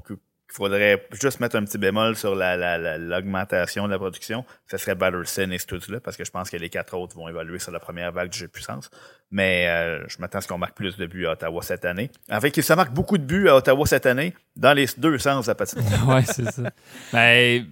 faudrait 0.55 1.05
juste 1.21 1.39
mettre 1.41 1.57
un 1.57 1.65
petit 1.65 1.77
bémol 1.77 2.15
sur 2.15 2.33
l'augmentation 2.33 3.83
la, 3.83 3.87
de 3.87 3.91
la 3.93 3.99
production, 3.99 4.45
ce 4.71 4.77
serait 4.77 4.95
Batterson 4.95 5.49
et 5.51 5.91
là 5.91 5.99
parce 5.99 6.15
que 6.15 6.23
je 6.23 6.31
pense 6.31 6.49
que 6.49 6.57
les 6.57 6.69
quatre 6.69 6.95
autres 6.97 7.15
vont 7.15 7.27
évoluer 7.27 7.59
sur 7.59 7.71
la 7.71 7.79
première 7.79 8.11
vague 8.11 8.29
du 8.29 8.37
jeu 8.37 8.47
de 8.47 8.51
puissance. 8.51 8.89
Mais 9.31 9.67
euh, 9.67 10.07
je 10.07 10.17
m'attends 10.19 10.37
à 10.37 10.41
ce 10.41 10.47
qu'on 10.47 10.57
marque 10.57 10.75
plus 10.75 10.95
de 10.97 11.05
buts 11.07 11.25
à 11.25 11.31
Ottawa 11.31 11.61
cette 11.61 11.83
année. 11.83 12.09
En 12.31 12.39
fait, 12.39 12.61
ça 12.61 12.75
marque 12.75 12.93
beaucoup 12.93 13.17
de 13.17 13.23
buts 13.23 13.49
à 13.49 13.55
Ottawa 13.55 13.85
cette 13.85 14.05
année, 14.05 14.33
dans 14.55 14.73
les 14.73 14.85
deux 14.97 15.17
sens 15.17 15.49
à 15.49 15.55
partir 15.55 15.81
Oui, 16.07 16.21
c'est 16.25 16.49
ça. 16.49 16.71
Ben, 17.11 17.65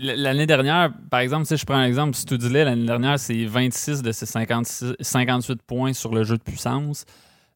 l'année 0.00 0.46
dernière, 0.46 0.90
par 1.10 1.20
exemple, 1.20 1.46
si 1.46 1.56
je 1.56 1.64
prends 1.64 1.76
un 1.76 1.86
exemple, 1.86 2.16
Studley, 2.16 2.64
l'année 2.64 2.86
dernière, 2.86 3.18
c'est 3.18 3.44
26 3.44 4.02
de 4.02 4.10
ses 4.10 4.26
58 4.26 5.62
points 5.62 5.92
sur 5.92 6.12
le 6.14 6.24
jeu 6.24 6.36
de 6.36 6.42
puissance. 6.42 7.04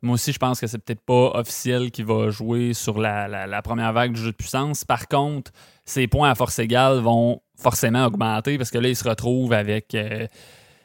Moi 0.03 0.15
aussi, 0.15 0.33
je 0.33 0.39
pense 0.39 0.61
que 0.61 0.67
c'est 0.67 0.79
peut-être 0.79 1.03
pas 1.03 1.33
officiel 1.35 1.91
qu'il 1.91 2.07
va 2.07 2.31
jouer 2.31 2.73
sur 2.73 2.99
la, 2.99 3.61
première 3.63 3.93
vague 3.93 4.13
du 4.13 4.21
jeu 4.21 4.31
de 4.31 4.37
puissance. 4.37 4.85
Par 4.85 5.09
contre, 5.09 5.53
ses 5.85 6.07
points 6.07 6.31
à 6.31 6.35
force 6.35 6.59
égale 6.59 7.01
vont 7.01 7.43
forcément 7.57 8.07
augmenter 8.07 8.57
parce 8.57 8.71
que 8.71 8.79
là, 8.79 8.89
il 8.89 8.97
se 8.97 9.07
retrouve 9.07 9.53
avec, 9.53 9.95
euh, 9.95 10.27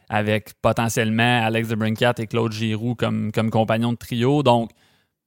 avec 0.10 0.54
potentiellement 0.62 1.44
Alex 1.46 1.70
de 1.70 1.76
Brincat 1.76 2.16
et 2.18 2.28
Claude 2.28 2.52
Giroux 2.52 2.96
comme, 2.96 3.32
comme 3.32 3.50
compagnons 3.50 3.94
de 3.94 3.98
trio. 3.98 4.44
Donc, 4.44 4.72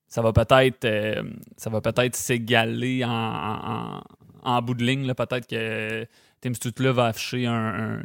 ça 0.06 0.20
va 0.20 0.32
peut-être 0.32 0.84
euh, 0.84 1.22
ça 1.56 1.70
va 1.70 1.80
peut-être 1.80 2.16
s'égaler 2.16 3.04
en, 3.04 4.02
en, 4.42 4.62
bout 4.62 4.74
de 4.74 4.84
ligne. 4.84 5.12
Peut-être 5.14 5.46
que 5.46 6.06
Tim 6.40 6.54
Stutler 6.54 6.92
va 6.92 7.06
afficher 7.06 7.46
un 7.46 8.00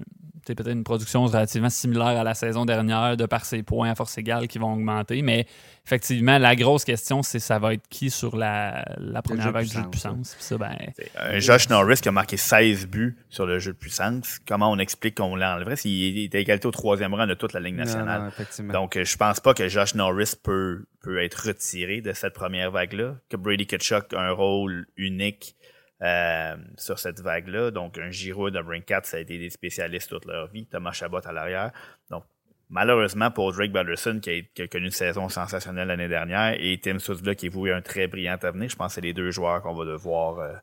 peut-être 0.45 0.69
une 0.69 0.83
production 0.83 1.25
relativement 1.25 1.69
similaire 1.69 2.19
à 2.19 2.23
la 2.23 2.33
saison 2.33 2.65
dernière 2.65 3.15
de 3.17 3.25
par 3.25 3.45
ses 3.45 3.63
points 3.63 3.89
à 3.89 3.95
force 3.95 4.17
égale 4.17 4.47
qui 4.47 4.59
vont 4.59 4.73
augmenter. 4.73 5.21
Mais 5.21 5.45
effectivement, 5.85 6.37
la 6.37 6.55
grosse 6.55 6.83
question, 6.83 7.23
c'est 7.23 7.39
ça 7.39 7.59
va 7.59 7.73
être 7.73 7.87
qui 7.89 8.09
sur 8.09 8.35
la, 8.35 8.85
première 9.23 9.51
vague 9.51 9.65
du 9.65 9.73
jeu 9.73 9.81
de 9.81 9.87
puissance. 9.87 10.35
Ben, 10.59 10.75
un 11.17 11.39
Josh 11.39 11.69
Norris 11.69 11.97
qui 12.01 12.09
a 12.09 12.11
marqué 12.11 12.37
16 12.37 12.87
buts 12.87 13.17
sur 13.29 13.45
le 13.45 13.59
jeu 13.59 13.73
de 13.73 13.77
puissance. 13.77 14.39
Comment 14.47 14.71
on 14.71 14.79
explique 14.79 15.15
qu'on 15.15 15.35
l'enlèverait 15.35 15.77
s'il 15.77 16.19
était 16.19 16.41
égalité 16.41 16.67
au 16.67 16.71
troisième 16.71 17.13
rang 17.13 17.27
de 17.27 17.33
toute 17.33 17.53
la 17.53 17.59
Ligue 17.59 17.75
nationale? 17.75 18.31
Donc, 18.71 19.01
je 19.01 19.17
pense 19.17 19.39
pas 19.39 19.53
que 19.53 19.67
Josh 19.67 19.95
Norris 19.95 20.33
peut, 20.41 20.85
peut 21.01 21.21
être 21.23 21.47
retiré 21.47 22.01
de 22.01 22.13
cette 22.13 22.33
première 22.33 22.71
vague-là. 22.71 23.15
Que 23.29 23.37
Brady 23.37 23.65
Ketchuk 23.65 24.13
a 24.13 24.21
un 24.21 24.31
rôle 24.31 24.87
unique 24.97 25.55
euh, 26.03 26.55
sur 26.77 26.99
cette 26.99 27.21
vague-là. 27.21 27.71
Donc, 27.71 27.97
un 27.97 28.09
Giroud, 28.09 28.55
un 28.55 28.63
Brinkat, 28.63 29.01
ça 29.03 29.17
a 29.17 29.19
été 29.21 29.37
des 29.37 29.49
spécialistes 29.49 30.09
toute 30.09 30.25
leur 30.25 30.47
vie. 30.47 30.65
Thomas 30.65 30.91
Chabot 30.91 31.25
à 31.25 31.31
l'arrière. 31.31 31.71
Donc, 32.09 32.23
malheureusement 32.69 33.29
pour 33.29 33.53
Drake 33.53 33.71
Batterson, 33.71 34.19
qui 34.21 34.49
a, 34.59 34.67
connu 34.67 34.85
une 34.85 34.91
saison 34.91 35.29
sensationnelle 35.29 35.87
l'année 35.87 36.07
dernière, 36.07 36.55
et 36.59 36.77
Tim 36.79 36.99
Southblock 36.99 37.35
qui 37.35 37.45
est 37.45 37.49
voué 37.49 37.71
un 37.71 37.81
très 37.81 38.07
brillant 38.07 38.37
avenir, 38.41 38.67
je 38.67 38.75
pense 38.75 38.87
que 38.87 38.93
c'est 38.95 39.01
les 39.01 39.13
deux 39.13 39.31
joueurs 39.31 39.61
qu'on 39.61 39.75
va 39.75 39.85
devoir 39.85 40.39
euh, 40.39 40.53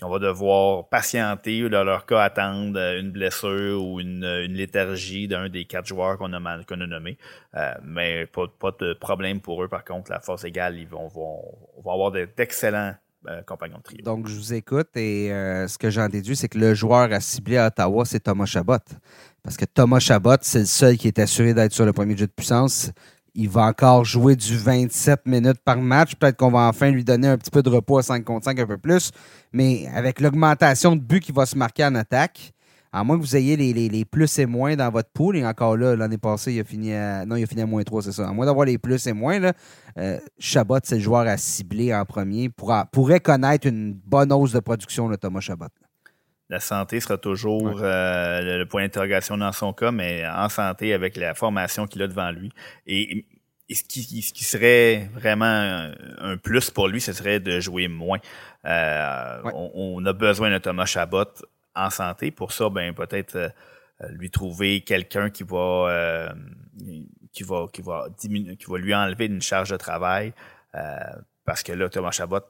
qu'on 0.00 0.10
va 0.10 0.18
devoir 0.18 0.88
patienter 0.88 1.64
ou 1.64 1.68
dans 1.68 1.84
leur 1.84 2.04
cas 2.06 2.20
attendre 2.20 2.78
une 2.98 3.10
blessure 3.10 3.82
ou 3.82 4.00
une, 4.00 4.26
léthargie 4.46 5.26
d'un 5.26 5.48
des 5.48 5.64
quatre 5.64 5.86
joueurs 5.86 6.18
qu'on 6.18 6.32
a, 6.34 6.64
qu'on 6.64 6.80
a 6.80 6.86
nommés. 6.86 7.16
Euh, 7.54 7.74
mais 7.82 8.26
pas, 8.26 8.46
pas 8.46 8.72
de 8.78 8.92
problème 8.92 9.40
pour 9.40 9.62
eux. 9.62 9.68
Par 9.68 9.84
contre, 9.84 10.10
la 10.10 10.20
force 10.20 10.44
égale, 10.44 10.78
ils 10.78 10.88
vont, 10.88 11.08
vont, 11.08 11.42
vont 11.82 11.92
avoir 11.92 12.12
d'excellents 12.12 12.94
euh. 13.28 13.42
Donc, 14.04 14.28
je 14.28 14.34
vous 14.34 14.54
écoute 14.54 14.96
et 14.96 15.32
euh, 15.32 15.66
ce 15.68 15.78
que 15.78 15.90
j'en 15.90 16.08
déduis, 16.08 16.36
c'est 16.36 16.48
que 16.48 16.58
le 16.58 16.74
joueur 16.74 17.12
à 17.12 17.20
cibler 17.20 17.58
à 17.58 17.68
Ottawa, 17.68 18.04
c'est 18.04 18.20
Thomas 18.20 18.46
Chabot. 18.46 18.78
Parce 19.42 19.56
que 19.56 19.64
Thomas 19.64 19.98
Chabot, 19.98 20.36
c'est 20.40 20.60
le 20.60 20.64
seul 20.64 20.96
qui 20.96 21.08
est 21.08 21.18
assuré 21.18 21.54
d'être 21.54 21.72
sur 21.72 21.84
le 21.84 21.92
premier 21.92 22.16
jeu 22.16 22.26
de 22.26 22.32
puissance. 22.32 22.90
Il 23.34 23.48
va 23.48 23.62
encore 23.62 24.04
jouer 24.04 24.36
du 24.36 24.56
27 24.56 25.26
minutes 25.26 25.60
par 25.64 25.76
match. 25.76 26.14
Peut-être 26.14 26.36
qu'on 26.36 26.50
va 26.50 26.68
enfin 26.68 26.90
lui 26.90 27.04
donner 27.04 27.28
un 27.28 27.36
petit 27.36 27.50
peu 27.50 27.62
de 27.62 27.68
repos 27.68 27.98
à 27.98 28.02
5 28.02 28.24
contre 28.24 28.44
5, 28.44 28.60
un 28.60 28.66
peu 28.66 28.78
plus. 28.78 29.10
Mais 29.52 29.88
avec 29.94 30.20
l'augmentation 30.20 30.94
de 30.94 31.00
buts 31.00 31.20
qui 31.20 31.32
va 31.32 31.44
se 31.44 31.58
marquer 31.58 31.84
en 31.84 31.96
attaque, 31.96 32.53
à 32.94 33.02
moins 33.02 33.16
que 33.16 33.22
vous 33.22 33.34
ayez 33.34 33.56
les, 33.56 34.04
plus 34.04 34.38
et 34.38 34.46
moins 34.46 34.76
dans 34.76 34.88
votre 34.88 35.10
pool, 35.10 35.36
et 35.36 35.44
encore 35.44 35.76
là, 35.76 35.96
l'année 35.96 36.16
passée, 36.16 36.52
il 36.52 36.60
a 36.60 36.64
fini 36.64 36.94
à. 36.94 37.26
Non, 37.26 37.34
il 37.34 37.42
a 37.42 37.46
fini 37.46 37.62
à 37.62 37.66
moins 37.66 37.82
3, 37.82 38.02
c'est 38.02 38.12
ça. 38.12 38.28
À 38.28 38.32
moins 38.32 38.46
d'avoir 38.46 38.66
les 38.66 38.78
plus 38.78 39.04
et 39.08 39.12
moins, 39.12 39.40
là, 39.40 39.52
euh, 39.98 40.16
Chabot, 40.38 40.78
c'est 40.84 40.94
le 40.94 41.00
joueur 41.00 41.26
à 41.26 41.36
cibler 41.36 41.92
en 41.92 42.04
premier, 42.04 42.50
pourra, 42.50 42.86
pourrait 42.86 43.18
connaître 43.18 43.66
une 43.66 43.94
bonne 43.94 44.32
hausse 44.32 44.52
de 44.52 44.60
production, 44.60 45.08
le 45.08 45.16
Thomas 45.16 45.40
Chabot. 45.40 45.66
La 46.48 46.60
santé 46.60 47.00
sera 47.00 47.18
toujours 47.18 47.80
euh, 47.82 48.58
le 48.58 48.66
point 48.66 48.82
d'interrogation 48.82 49.36
dans 49.36 49.50
son 49.50 49.72
cas, 49.72 49.90
mais 49.90 50.24
en 50.28 50.48
santé 50.48 50.94
avec 50.94 51.16
la 51.16 51.34
formation 51.34 51.88
qu'il 51.88 52.00
a 52.02 52.06
devant 52.06 52.30
lui. 52.30 52.52
Et, 52.86 53.26
ce, 53.70 53.82
qui, 53.82 54.44
serait 54.44 55.10
vraiment 55.14 55.90
un 56.18 56.36
plus 56.36 56.70
pour 56.70 56.86
lui, 56.86 57.00
ce 57.00 57.12
serait 57.12 57.40
de 57.40 57.58
jouer 57.58 57.88
moins. 57.88 58.18
Euh, 58.66 59.40
on, 59.52 59.96
on, 59.96 60.06
a 60.06 60.12
besoin 60.12 60.52
de 60.52 60.58
Thomas 60.58 60.84
Chabot 60.84 61.24
en 61.74 61.90
santé. 61.90 62.30
Pour 62.30 62.52
ça, 62.52 62.68
ben 62.68 62.94
peut-être 62.94 63.36
euh, 63.36 64.08
lui 64.10 64.30
trouver 64.30 64.80
quelqu'un 64.82 65.30
qui 65.30 65.42
va 65.42 65.88
euh, 65.88 66.28
qui 67.32 67.42
va 67.42 67.66
qui 67.72 67.82
va 67.82 68.08
diminuer, 68.18 68.56
qui 68.56 68.66
va 68.70 68.78
lui 68.78 68.94
enlever 68.94 69.26
une 69.26 69.42
charge 69.42 69.70
de 69.70 69.76
travail. 69.76 70.32
Euh, 70.74 70.98
parce 71.44 71.62
que 71.62 71.72
là, 71.72 71.88
Thomas 71.88 72.10
Chabot, 72.10 72.40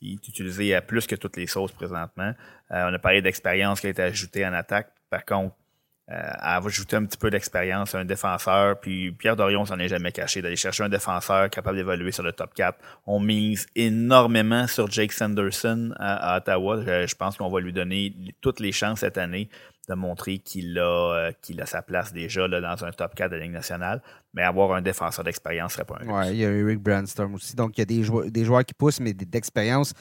il 0.00 0.14
est 0.14 0.28
utilisé 0.28 0.74
à 0.74 0.80
plus 0.80 1.06
que 1.06 1.16
toutes 1.16 1.36
les 1.36 1.46
sauces 1.48 1.72
présentement. 1.72 2.32
on 2.70 2.94
a 2.94 2.98
parlé 3.00 3.20
d'expérience 3.20 3.80
qui 3.80 3.88
a 3.88 3.90
été 3.90 4.02
ajoutée 4.02 4.46
en 4.46 4.52
attaque. 4.52 4.92
Par 5.10 5.24
contre, 5.24 5.54
euh, 5.54 5.67
à 6.10 6.56
ajouter 6.56 6.96
un 6.96 7.04
petit 7.04 7.18
peu 7.18 7.30
d'expérience 7.30 7.94
à 7.94 7.98
un 7.98 8.04
défenseur. 8.04 8.80
Puis 8.80 9.12
Pierre 9.12 9.36
Dorion 9.36 9.66
s'en 9.66 9.78
est 9.78 9.88
jamais 9.88 10.12
caché 10.12 10.40
d'aller 10.40 10.56
chercher 10.56 10.84
un 10.84 10.88
défenseur 10.88 11.50
capable 11.50 11.76
d'évoluer 11.76 12.12
sur 12.12 12.22
le 12.22 12.32
top 12.32 12.54
4. 12.54 12.78
On 13.06 13.20
mise 13.20 13.66
énormément 13.76 14.66
sur 14.66 14.90
Jake 14.90 15.12
Sanderson 15.12 15.92
à, 15.98 16.38
Ottawa. 16.38 16.80
Je, 17.06 17.14
pense 17.14 17.36
qu'on 17.36 17.50
va 17.50 17.60
lui 17.60 17.72
donner 17.72 18.14
toutes 18.40 18.60
les 18.60 18.72
chances 18.72 19.00
cette 19.00 19.18
année 19.18 19.50
de 19.88 19.94
montrer 19.94 20.38
qu'il 20.38 20.78
a, 20.78 20.82
euh, 21.14 21.32
qu'il 21.40 21.60
a 21.62 21.66
sa 21.66 21.82
place 21.82 22.12
déjà 22.12 22.46
là, 22.46 22.60
dans 22.60 22.84
un 22.84 22.90
top 22.90 23.14
4 23.14 23.30
de 23.30 23.36
la 23.36 23.42
Ligue 23.42 23.52
nationale. 23.52 24.02
Mais 24.34 24.42
avoir 24.42 24.72
un 24.72 24.82
défenseur 24.82 25.24
d'expérience 25.24 25.72
serait 25.72 25.84
pas 25.84 25.98
un 26.02 26.08
Ouais, 26.08 26.30
il 26.32 26.36
y 26.38 26.44
a 26.44 26.50
Eric 26.50 26.78
Brandstorm 26.78 27.34
aussi. 27.34 27.56
Donc, 27.56 27.76
il 27.76 27.80
y 27.80 27.82
a 27.82 27.86
des 27.86 28.02
joueurs, 28.02 28.30
des 28.30 28.44
joueurs 28.44 28.64
qui 28.64 28.74
poussent, 28.74 29.00
mais 29.00 29.14
d'expérience. 29.14 29.94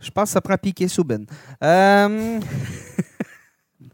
Je 0.00 0.10
pense 0.10 0.24
que 0.24 0.32
ça 0.34 0.40
prend 0.40 0.56
piqué 0.56 0.88
Souben. 0.88 1.26
Euh... 1.62 2.40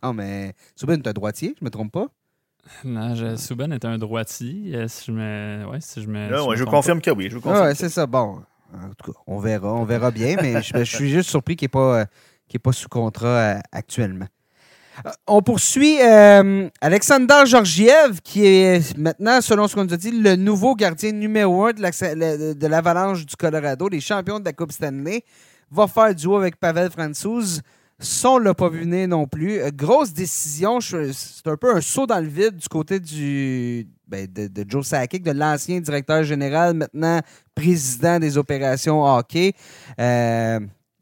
Ah, 0.05 0.13
mais 0.13 0.53
Souben 0.77 1.01
est 1.01 1.09
un 1.09 1.15
droitier, 1.15 1.55
je 1.59 1.65
me 1.65 1.71
trompe 1.71 1.91
pas? 1.91 2.09
Non, 2.85 3.15
je, 3.15 3.37
Souben 3.37 3.73
est 3.73 3.87
un 3.87 3.97
droitier. 3.97 4.73
Euh, 4.75 4.87
si 4.87 5.07
je 5.07 5.13
me. 5.13 5.65
Ouais, 5.67 5.81
si 5.81 6.03
je 6.03 6.07
me. 6.07 6.29
je, 6.57 6.65
confirme 6.65 7.01
que 7.01 7.11
oui. 7.11 7.31
Je 7.31 7.39
confirme. 7.39 7.75
c'est 7.75 7.89
ça. 7.89 8.07
Bon. 8.07 8.43
En 8.75 8.89
tout 8.99 9.13
cas, 9.13 9.19
on 9.27 9.39
verra. 9.39 9.73
On 9.73 9.87
verra 9.87 10.11
bien, 10.11 10.37
mais 10.43 10.61
je, 10.63 10.85
suis 10.85 11.09
juste 11.09 11.31
surpris 11.31 11.57
qu'il 11.57 11.67
n'est 11.67 11.71
pas, 11.71 12.01
euh, 12.01 12.59
pas 12.63 12.73
sous 12.73 12.89
contrat 12.91 13.29
euh, 13.29 13.59
actuellement. 13.73 14.27
On 15.27 15.41
poursuit 15.41 15.99
Alexander 16.83 17.45
Georgiev, 17.47 18.21
qui 18.23 18.45
est 18.45 18.99
maintenant, 18.99 19.41
selon 19.41 19.69
ce 19.69 19.75
qu'on 19.75 19.85
nous 19.85 19.95
a 19.95 19.97
dit, 19.97 20.11
le 20.11 20.37
nouveau 20.37 20.75
gardien 20.75 21.13
numéro 21.13 21.65
un 21.65 21.73
de 21.73 22.67
l'Avalanche 22.67 23.25
du 23.25 23.37
Colorado, 23.37 23.89
les 23.89 24.01
champions 24.01 24.39
de 24.39 24.45
la 24.45 24.53
Coupe 24.53 24.71
Stanley. 24.71 25.25
Va 25.71 25.87
faire 25.87 26.15
duo 26.15 26.37
avec 26.37 26.57
Pavel 26.57 26.91
Francouz. 26.91 27.63
Ça, 28.05 28.31
on 28.33 28.39
l'a 28.39 28.53
pas 28.53 28.69
vu 28.69 28.87
non 28.87 29.27
plus. 29.27 29.61
Euh, 29.61 29.71
grosse 29.75 30.13
décision. 30.13 30.79
C'est 30.81 31.47
un 31.47 31.57
peu 31.57 31.75
un 31.75 31.81
saut 31.81 32.07
dans 32.07 32.21
le 32.21 32.29
vide 32.29 32.57
du 32.57 32.69
côté 32.69 33.01
ben, 34.07 34.29
de, 34.31 34.65
Joe 34.69 34.87
Sakic, 34.87 35.23
de 35.23 35.31
l'ancien 35.31 35.81
directeur 35.81 36.23
général, 36.23 36.75
maintenant 36.75 37.21
président 37.55 38.19
des 38.19 38.37
opérations 38.37 39.03
hockey. 39.03 39.55
Euh, 39.99 40.61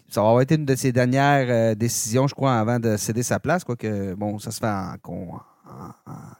ça 0.08 0.22
va 0.22 0.42
été 0.42 0.54
une 0.54 0.64
de 0.64 0.76
ses 0.76 0.92
dernières 0.92 1.46
euh, 1.48 1.74
décisions, 1.74 2.28
je 2.28 2.34
crois, 2.34 2.54
avant 2.54 2.78
de 2.78 2.96
céder 2.96 3.24
sa 3.24 3.40
place. 3.40 3.64
Quoique, 3.64 4.14
bon, 4.14 4.38
ça 4.38 4.52
se 4.52 4.60
fait 4.60 4.66
en, 4.66 4.96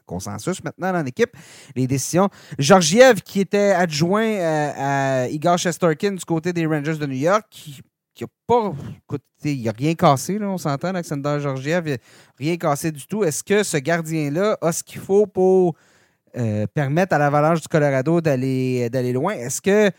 consensus 0.05 0.63
maintenant 0.63 0.93
dans 0.93 1.03
l'équipe, 1.03 1.35
les 1.75 1.87
décisions. 1.87 2.29
Georgiev, 2.57 3.21
qui 3.21 3.41
était 3.41 3.71
adjoint 3.71 4.37
à 4.39 5.27
Igor 5.27 5.57
Shesterkin 5.57 6.11
du 6.11 6.23
côté 6.23 6.53
des 6.53 6.65
Rangers 6.65 6.97
de 6.97 7.05
New 7.05 7.17
York, 7.17 7.43
qui 7.49 7.81
qui 8.13 8.23
a 8.23 8.27
pas. 8.47 8.73
il 9.43 9.63
n'a 9.63 9.71
rien 9.71 9.95
cassé, 9.95 10.37
là, 10.37 10.49
on 10.49 10.57
s'entend, 10.57 10.89
Alexander 10.89 11.37
Georgiev, 11.39 11.97
rien 12.37 12.57
cassé 12.57 12.91
du 12.91 13.05
tout. 13.07 13.23
Est-ce 13.23 13.43
que 13.43 13.63
ce 13.63 13.77
gardien-là 13.77 14.57
a 14.61 14.71
ce 14.71 14.83
qu'il 14.83 15.01
faut 15.01 15.25
pour 15.25 15.75
euh, 16.35 16.65
permettre 16.73 17.13
à 17.15 17.17
l'Avalanche 17.17 17.61
du 17.61 17.67
Colorado 17.67 18.21
d'aller 18.21 19.13
loin? 19.13 19.33
Est-ce 19.33 19.61
que 19.61 19.91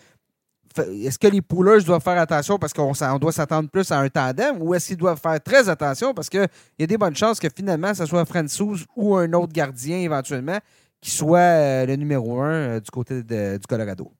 est-ce 0.77 1.19
que 1.21 1.29
les 1.29 1.41
pouleurs 1.41 1.83
doivent 1.85 2.03
faire 2.03 2.19
attention 2.19 2.59
parce 2.59 2.73
qu'on 2.73 2.93
doit 3.21 3.31
s'attendre 3.31 3.71
plus 3.71 3.91
à 3.93 4.01
un 4.01 4.09
tandem 4.09 4.61
ou 4.61 4.75
est-ce 4.75 4.89
qu'ils 4.89 4.97
doivent 4.97 5.21
faire 5.21 5.41
très 5.41 5.69
attention 5.69 6.13
parce 6.13 6.29
qu'il 6.29 6.49
y 6.81 6.83
a 6.83 6.87
des 6.87 6.99
bonnes 6.99 7.15
chances 7.15 7.39
que 7.39 7.49
finalement, 7.55 7.95
ce 7.95 8.07
soit 8.07 8.25
Francis 8.25 8.85
ou 8.97 9.15
un 9.15 9.33
autre 9.35 9.53
gardien 9.53 9.99
éventuellement 9.99 10.59
qui 11.01 11.11
soit 11.11 11.39
euh, 11.39 11.87
le 11.87 11.97
numéro 11.97 12.41
un 12.41 12.53
euh, 12.53 12.81
du 12.81 12.91
côté 12.91 13.23
du 13.23 13.67
Colorado? 13.69 14.11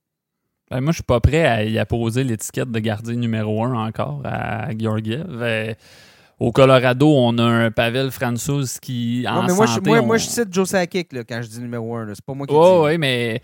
Ben, 0.75 0.81
moi, 0.81 0.91
je 0.91 0.97
suis 0.97 1.05
pas 1.05 1.21
prêt 1.21 1.45
à 1.45 1.63
y 1.63 1.79
apposer 1.79 2.25
l'étiquette 2.25 2.69
de 2.69 2.81
gardien 2.81 3.15
numéro 3.15 3.63
un 3.63 3.87
encore 3.87 4.23
à 4.25 4.77
Georgiev. 4.77 5.25
Euh, 5.31 5.73
au 6.41 6.51
Colorado, 6.51 7.15
on 7.17 7.39
a 7.39 7.45
un 7.45 7.71
Pavel 7.71 8.11
Francouz 8.11 8.81
qui, 8.81 9.25
en 9.29 9.45
moi, 9.45 9.69
santé, 9.69 9.93
je, 9.95 10.01
moi, 10.01 10.17
je 10.17 10.27
cite 10.27 10.53
Joe 10.53 10.69
Sakic 10.69 11.15
quand 11.29 11.43
je 11.43 11.49
dis 11.49 11.61
numéro 11.61 11.95
un. 11.95 12.09
C'est 12.09 12.25
pas 12.25 12.35
moi 12.35 12.49
qui 12.49 12.55
oh, 12.57 12.81
dis. 12.81 12.87
Oui, 12.89 12.99
mais 12.99 13.41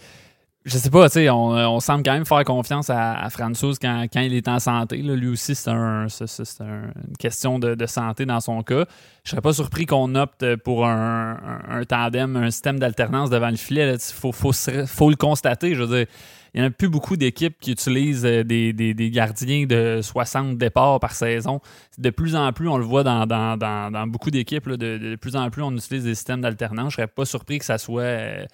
je 0.64 0.76
sais 0.76 0.90
pas, 0.90 1.08
tu 1.08 1.20
sais, 1.20 1.30
on, 1.30 1.50
on, 1.50 1.78
semble 1.78 2.02
quand 2.02 2.14
même 2.14 2.26
faire 2.26 2.44
confiance 2.44 2.90
à, 2.90 3.12
à 3.12 3.30
Francouz 3.30 3.78
quand, 3.80 4.06
quand, 4.12 4.22
il 4.22 4.34
est 4.34 4.48
en 4.48 4.58
santé. 4.58 5.00
Là. 5.00 5.14
Lui 5.14 5.28
aussi, 5.28 5.54
c'est 5.54 5.70
un, 5.70 6.08
une 6.08 7.16
question 7.16 7.60
de, 7.60 7.76
de, 7.76 7.86
santé 7.86 8.26
dans 8.26 8.40
son 8.40 8.64
cas. 8.64 8.86
Je 9.22 9.30
serais 9.30 9.40
pas 9.40 9.52
surpris 9.52 9.86
qu'on 9.86 10.16
opte 10.16 10.56
pour 10.56 10.84
un, 10.84 11.38
un, 11.68 11.84
tandem, 11.84 12.34
un 12.34 12.50
système 12.50 12.80
d'alternance 12.80 13.30
devant 13.30 13.50
le 13.50 13.56
filet. 13.56 13.94
Il 13.94 14.00
faut, 14.00 14.32
faut, 14.32 14.52
faut, 14.52 15.10
le 15.10 15.16
constater. 15.16 15.76
Je 15.76 15.84
veux 15.84 15.96
dire, 15.98 16.06
il 16.54 16.60
n'y 16.60 16.66
a 16.66 16.70
plus 16.70 16.88
beaucoup 16.88 17.16
d'équipes 17.16 17.56
qui 17.60 17.72
utilisent 17.72 18.26
euh, 18.26 18.42
des, 18.42 19.10
gardiens 19.12 19.66
de 19.66 20.00
60 20.02 20.58
départs 20.58 21.00
par 21.00 21.12
saison. 21.12 21.60
De 21.98 22.10
plus 22.10 22.34
en 22.34 22.52
plus, 22.52 22.68
on 22.68 22.78
le 22.78 22.84
voit 22.84 23.04
dans, 23.04 24.06
beaucoup 24.08 24.30
d'équipes, 24.30 24.68
de, 24.68 24.98
de, 24.98 25.16
plus 25.16 25.36
en 25.36 25.50
plus, 25.50 25.62
on 25.62 25.72
utilise 25.72 26.04
des 26.04 26.14
systèmes 26.14 26.40
d'alternance. 26.40 26.92
Je 26.92 26.96
serais 26.96 27.06
pas 27.06 27.24
surpris 27.24 27.58
que 27.58 27.64
ça 27.64 27.78
soit... 27.78 28.02
Euh, 28.02 28.44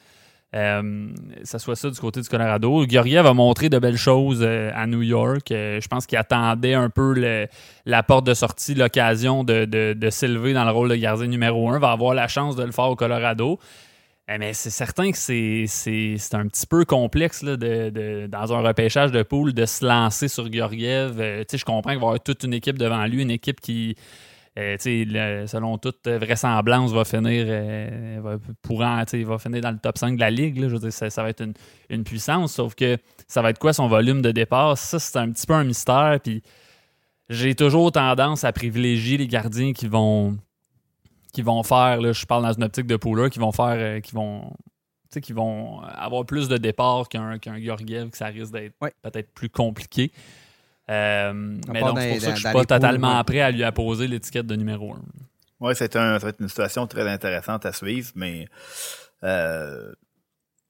euh, 0.55 1.09
ça 1.43 1.59
soit 1.59 1.77
ça 1.77 1.91
du 1.91 1.99
côté 1.99 2.21
du 2.23 2.29
Colorado. 2.29 2.87
Georgiev 2.89 3.27
a 3.27 3.35
montré 3.35 3.69
de 3.69 3.79
belles 3.79 3.99
choses 3.99 4.43
à 4.43 4.87
New 4.87 5.03
York. 5.03 5.49
Je 5.51 5.87
pense 5.89 6.07
qu'il 6.07 6.17
attendait 6.17 6.73
un 6.73 6.89
peu 6.89 7.49
la 7.85 8.03
porte 8.05 8.25
de 8.27 8.33
sortie, 8.33 8.75
l'occasion 8.75 9.45
de, 9.45 10.09
s'élever 10.11 10.55
dans 10.55 10.65
le 10.65 10.71
rôle 10.71 10.89
de 10.89 10.95
gardien 10.97 11.27
numéro 11.27 11.69
un. 11.71 11.79
Va 11.79 11.91
avoir 11.91 12.15
la 12.15 12.29
chance 12.29 12.57
de 12.57 12.63
le 12.63 12.73
faire 12.73 12.87
au 12.87 12.97
Colorado. 12.97 13.59
Mais 14.29 14.53
c'est 14.55 14.71
certain 14.71 15.13
que 15.13 15.17
c'est 15.19 16.35
un 16.35 16.49
petit 16.49 16.67
peu 16.67 16.85
complexe 16.85 17.45
de, 17.45 18.27
dans 18.27 18.53
un 18.53 18.61
repêchage 18.61 19.13
de 19.13 19.23
poule 19.23 19.53
de 19.53 19.67
se 19.67 19.85
lancer 19.85 20.29
sur 20.29 20.53
Georgiev. 20.53 21.17
je 21.19 21.65
comprends 21.65 21.93
qu'il 21.93 22.01
va 22.01 22.07
y 22.07 22.09
avoir 22.09 22.21
toute 22.21 22.43
une 22.45 22.55
équipe 22.55 22.79
devant 22.79 23.05
lui, 23.07 23.23
une 23.23 23.31
équipe 23.31 23.61
qui 23.61 23.97
euh, 24.59 25.47
selon 25.47 25.77
toute 25.77 26.09
vraisemblance, 26.09 26.91
va 26.91 27.05
finir 27.05 27.45
euh, 27.47 28.21
va, 28.23 28.37
va 28.37 29.39
finir 29.39 29.61
dans 29.61 29.71
le 29.71 29.79
top 29.79 29.99
5 29.99 30.15
de 30.15 30.21
la 30.21 30.31
ligue. 30.31 30.63
Je 30.63 30.67
veux 30.67 30.79
dire, 30.79 30.93
ça, 30.93 31.23
va 31.23 31.29
être 31.29 31.45
une, 31.91 32.05
puissance, 32.05 32.55
sauf 32.55 32.75
que 32.75 32.97
ça 33.29 33.43
va 33.43 33.51
être 33.51 33.59
quoi 33.59 33.75
son 33.75 33.87
volume 33.87 34.23
de 34.23 34.33
départ? 34.33 34.79
Ça, 34.79 34.99
c'est 34.99 35.19
un 35.19 35.31
petit 35.31 35.47
peu 35.47 35.53
un 35.53 35.65
mystère. 35.65 36.19
Puis 36.23 36.43
j'ai 37.29 37.55
toujours 37.55 37.93
tendance 37.93 38.45
à 38.45 38.53
privilégier 38.53 39.19
les 39.19 39.27
gardiens 39.27 39.75
qui 39.75 39.89
vont 39.89 40.39
qui 41.37 41.43
vont 41.43 41.63
faire, 41.63 42.01
là, 42.01 42.13
je 42.15 42.25
parle 42.25 42.45
dans 42.45 42.53
une 42.55 42.65
optique 42.65 42.87
de 42.87 42.97
pooler, 42.97 43.29
qui 43.29 43.39
vont 43.39 43.53
faire 43.53 43.77
euh, 43.77 44.01
qui 44.01 44.15
vont 44.15 44.51
qui 45.21 45.33
vont 45.33 45.81
avoir 45.81 46.25
plus 46.25 46.49
de 46.49 46.57
départ 46.57 47.09
qu'un 47.09 47.39
qu'un 47.39 47.61
Georgiev, 47.61 48.09
que 48.11 48.17
ça 48.17 48.27
risque 48.27 48.53
d'être 48.53 48.75
peut-être 49.03 49.33
plus 49.35 49.51
compliqué. 49.51 50.13
Euh, 50.91 51.33
mais 51.35 51.81
donc, 51.81 51.99
c'est 51.99 52.13
pour 52.13 52.21
ça 52.21 52.31
que 52.31 52.37
je 52.37 52.41
suis 52.41 52.53
pas 52.53 52.65
totalement 52.65 53.23
prêt 53.25 53.41
à 53.41 53.51
lui 53.51 53.65
apposer 53.65 54.09
l'étiquette 54.09 54.47
de 54.47 54.57
numéro 54.57 54.95
1. 54.95 54.99
Oui, 55.61 55.73
c'est 55.75 55.95
un, 55.97 56.19
ça 56.19 56.27
va 56.27 56.31
être 56.31 56.41
une 56.41 56.49
situation 56.49 56.87
très 56.87 57.07
intéressante 57.09 57.67
à 57.67 57.73
suivre, 57.73 58.11
mais 58.15 58.47
euh, 59.25 59.93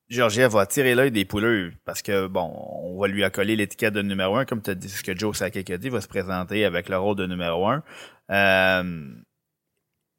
Georgiev 0.09 0.53
va 0.53 0.67
tirer 0.67 0.95
l'œil 0.95 1.11
des 1.13 1.25
pouleux 1.25 1.73
parce 1.85 2.03
que, 2.03 2.27
bon, 2.27 2.53
on 2.83 3.01
va 3.01 3.09
lui 3.09 3.23
accoler 3.25 3.57
l'étiquette 3.57 3.95
de 3.95 4.03
numéro 4.03 4.37
1, 4.37 4.47
comme 4.47 4.63
tu 4.63 4.71
as 4.71 4.75
dit, 4.75 4.89
ce 4.89 5.03
que 5.03 5.17
Joe 5.17 5.37
Sakic 5.37 5.71
a 5.71 5.79
dit, 5.79 5.91
va 5.91 6.01
se 6.01 6.09
présenter 6.09 6.65
avec 6.65 6.89
le 6.89 6.99
rôle 6.99 7.17
de 7.17 7.27
numéro 7.27 7.69
1. 7.69 7.83
Euh, 8.31 9.15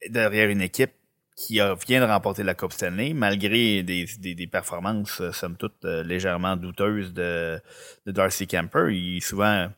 derrière 0.09 0.49
une 0.49 0.61
équipe 0.61 0.91
qui 1.35 1.59
vient 1.87 2.01
de 2.01 2.11
remporter 2.11 2.43
la 2.43 2.55
Coupe 2.55 2.73
Stanley, 2.73 3.13
malgré 3.13 3.83
des, 3.83 4.07
des, 4.19 4.33
des 4.33 4.47
performances, 4.47 5.21
somme 5.31 5.55
toute, 5.55 5.83
légèrement 5.83 6.55
douteuses 6.55 7.13
de, 7.13 7.61
de 8.07 8.11
Darcy 8.11 8.47
Kemper. 8.47 8.89
Il 8.89 9.21
souvent 9.21 9.69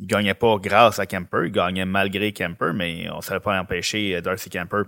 il 0.00 0.06
gagnait 0.06 0.34
pas 0.34 0.56
grâce 0.58 0.98
à 0.98 1.06
Kemper, 1.06 1.46
il 1.46 1.52
gagnait 1.52 1.84
malgré 1.84 2.32
Kemper, 2.32 2.72
mais 2.74 3.08
on 3.10 3.18
ne 3.18 3.22
savait 3.22 3.40
pas 3.40 3.58
empêcher 3.58 4.16
euh, 4.16 4.20
Darcy 4.20 4.50
Kemper 4.50 4.82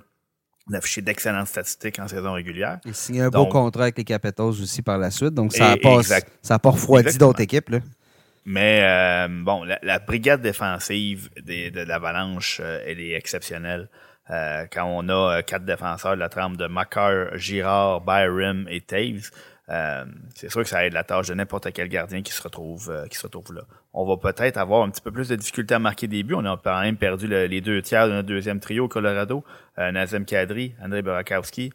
d'afficher 0.68 1.01
d'excellentes 1.01 1.46
statistiques 1.46 2.01
en 2.01 2.09
saison 2.09 2.33
régulière. 2.33 2.81
Il 2.85 2.94
signe 2.94 3.20
un 3.20 3.29
beau 3.29 3.46
contrat 3.46 3.85
avec 3.85 3.99
les 3.99 4.05
Capitals 4.05 4.46
aussi 4.46 4.83
par 4.83 4.99
la 4.99 5.12
suite, 5.12 5.33
donc 5.33 5.53
ça 5.53 5.77
n'a 5.77 6.59
pas, 6.59 6.70
refroidi 6.70 7.16
d'autres 7.18 7.40
équipes. 7.40 7.68
Là. 7.68 7.79
Mais 8.44 8.81
euh, 8.83 9.29
bon, 9.29 9.62
la, 9.62 9.99
brigade 10.01 10.42
défensive 10.42 11.31
de 11.37 11.83
l'Avalanche, 11.83 12.61
euh, 12.61 12.83
elle 12.85 13.01
est 13.01 13.12
exceptionnelle. 13.12 13.88
Quand 14.28 14.84
on 14.84 15.08
a 15.08 15.42
quatre 15.42 15.64
défenseurs 15.64 16.14
de 16.14 16.20
la 16.20 16.28
trame 16.28 16.56
de 16.56 16.66
Makar, 16.66 17.36
Girard, 17.36 18.00
Byram 18.00 18.66
et 18.68 18.80
Taves, 18.80 19.30
euh, 19.68 20.04
c'est 20.34 20.48
sûr 20.48 20.62
que 20.62 20.68
ça 20.68 20.86
aide 20.86 20.92
la 20.92 21.02
tâche 21.02 21.26
de 21.26 21.34
n'importe 21.34 21.72
quel 21.72 21.88
gardien 21.88 22.22
qui 22.22 22.32
se 22.32 22.40
retrouve 22.40 22.88
euh, 22.88 23.06
qui 23.08 23.18
se 23.18 23.24
retrouve 23.24 23.52
là. 23.52 23.62
On 23.92 24.06
va 24.06 24.16
peut-être 24.16 24.58
avoir 24.58 24.82
un 24.82 24.90
petit 24.90 25.00
peu 25.00 25.10
plus 25.10 25.28
de 25.28 25.34
difficulté 25.34 25.74
à 25.74 25.80
marquer 25.80 26.06
des 26.06 26.22
buts. 26.22 26.34
On 26.34 26.44
a 26.44 26.56
quand 26.62 26.80
même 26.80 26.96
perdu 26.96 27.26
les 27.26 27.60
deux 27.60 27.82
tiers 27.82 28.06
de 28.06 28.12
notre 28.12 28.28
deuxième 28.28 28.60
trio 28.60 28.84
au 28.84 28.88
Colorado, 28.88 29.44
euh, 29.78 29.90
Nazem 29.90 30.24
Kadri, 30.24 30.74
André 30.80 31.02
Barakowski. 31.02 31.72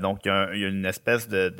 donc 0.00 0.20
il 0.24 0.28
y, 0.28 0.64
a 0.64 0.68
une 0.68 0.86
espèce 0.86 1.28
de, 1.28 1.50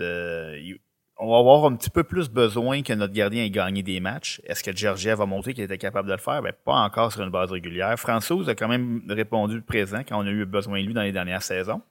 on 1.20 1.30
va 1.30 1.38
avoir 1.38 1.64
un 1.66 1.76
petit 1.76 1.90
peu 1.90 2.02
plus 2.02 2.28
besoin 2.28 2.82
que 2.82 2.92
notre 2.92 3.12
gardien 3.12 3.44
ait 3.44 3.50
gagné 3.50 3.82
des 3.82 4.00
matchs. 4.00 4.40
Est-ce 4.44 4.64
que 4.64 4.74
Georgiev 4.74 5.18
va 5.18 5.26
montrer 5.26 5.54
qu'il 5.54 5.64
était 5.64 5.78
capable 5.78 6.08
de 6.08 6.14
le 6.14 6.18
faire? 6.18 6.42
Ben, 6.42 6.52
pas 6.64 6.76
encore 6.80 7.12
sur 7.12 7.22
une 7.22 7.30
base 7.30 7.52
régulière. 7.52 7.98
François 7.98 8.48
a 8.48 8.54
quand 8.54 8.68
même 8.68 9.02
répondu 9.08 9.60
présent 9.60 10.00
quand 10.00 10.18
on 10.18 10.26
a 10.26 10.30
eu 10.30 10.46
besoin 10.46 10.80
de 10.80 10.86
lui 10.86 10.94
dans 10.94 11.02
les 11.02 11.12
dernières 11.12 11.42
saisons 11.42 11.82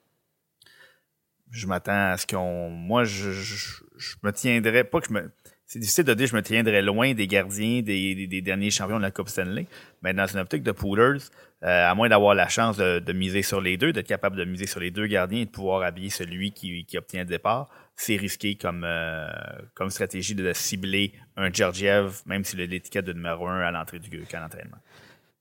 je 1.50 1.66
m'attends 1.66 2.12
à 2.12 2.16
ce 2.16 2.26
qu'on. 2.26 2.70
Moi, 2.70 3.04
je, 3.04 3.32
je, 3.32 4.14
me 4.22 4.32
tiendrais. 4.32 4.84
Pas 4.84 5.00
que 5.00 5.08
je 5.08 5.12
me. 5.12 5.30
C'est 5.66 5.78
difficile 5.78 6.04
de 6.04 6.14
dire 6.14 6.26
je 6.26 6.34
me 6.34 6.42
tiendrais 6.42 6.82
loin 6.82 7.14
des 7.14 7.28
gardiens 7.28 7.80
des, 7.80 8.26
des, 8.26 8.40
derniers 8.40 8.72
champions 8.72 8.96
de 8.96 9.02
la 9.02 9.12
Coupe 9.12 9.28
Stanley. 9.28 9.66
Mais 10.02 10.12
dans 10.12 10.26
une 10.26 10.40
optique 10.40 10.64
de 10.64 10.72
poolers, 10.72 11.20
euh, 11.62 11.90
à 11.90 11.94
moins 11.94 12.08
d'avoir 12.08 12.34
la 12.34 12.48
chance 12.48 12.76
de, 12.76 12.98
de, 12.98 13.12
miser 13.12 13.42
sur 13.42 13.60
les 13.60 13.76
deux, 13.76 13.92
d'être 13.92 14.08
capable 14.08 14.36
de 14.36 14.44
miser 14.44 14.66
sur 14.66 14.80
les 14.80 14.90
deux 14.90 15.06
gardiens 15.06 15.42
et 15.42 15.44
de 15.44 15.50
pouvoir 15.50 15.82
habiller 15.82 16.10
celui 16.10 16.50
qui, 16.50 16.84
qui 16.86 16.98
obtient 16.98 17.20
le 17.20 17.26
départ, 17.26 17.68
c'est 18.00 18.16
risqué 18.16 18.56
comme, 18.56 18.82
euh, 18.84 19.28
comme 19.74 19.90
stratégie 19.90 20.34
de 20.34 20.52
cibler 20.54 21.12
un 21.36 21.52
Georgiev, 21.52 22.22
même 22.26 22.44
s'il 22.44 22.60
a 22.60 22.66
l'étiquette 22.66 23.04
de 23.04 23.12
numéro 23.12 23.46
un 23.46 23.60
à 23.60 23.70
l'entrée 23.70 23.98
du 23.98 24.24
camp 24.30 24.40
d'entraînement. 24.40 24.78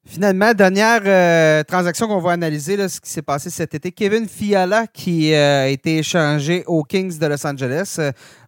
Finalement, 0.06 0.54
dernière 0.54 1.02
euh, 1.06 1.64
transaction 1.64 2.08
qu'on 2.08 2.20
va 2.20 2.32
analyser, 2.32 2.76
là, 2.76 2.90
ce 2.90 3.00
qui 3.00 3.10
s'est 3.10 3.22
passé 3.22 3.50
cet 3.50 3.76
été. 3.76 3.92
Kevin 3.92 4.28
Fiala 4.28 4.88
qui 4.88 5.34
euh, 5.34 5.64
a 5.64 5.68
été 5.68 6.00
échangé 6.00 6.64
aux 6.68 6.84
Kings 6.84 7.18
de 7.18 7.26
Los 7.28 7.46
Angeles. 7.46 8.00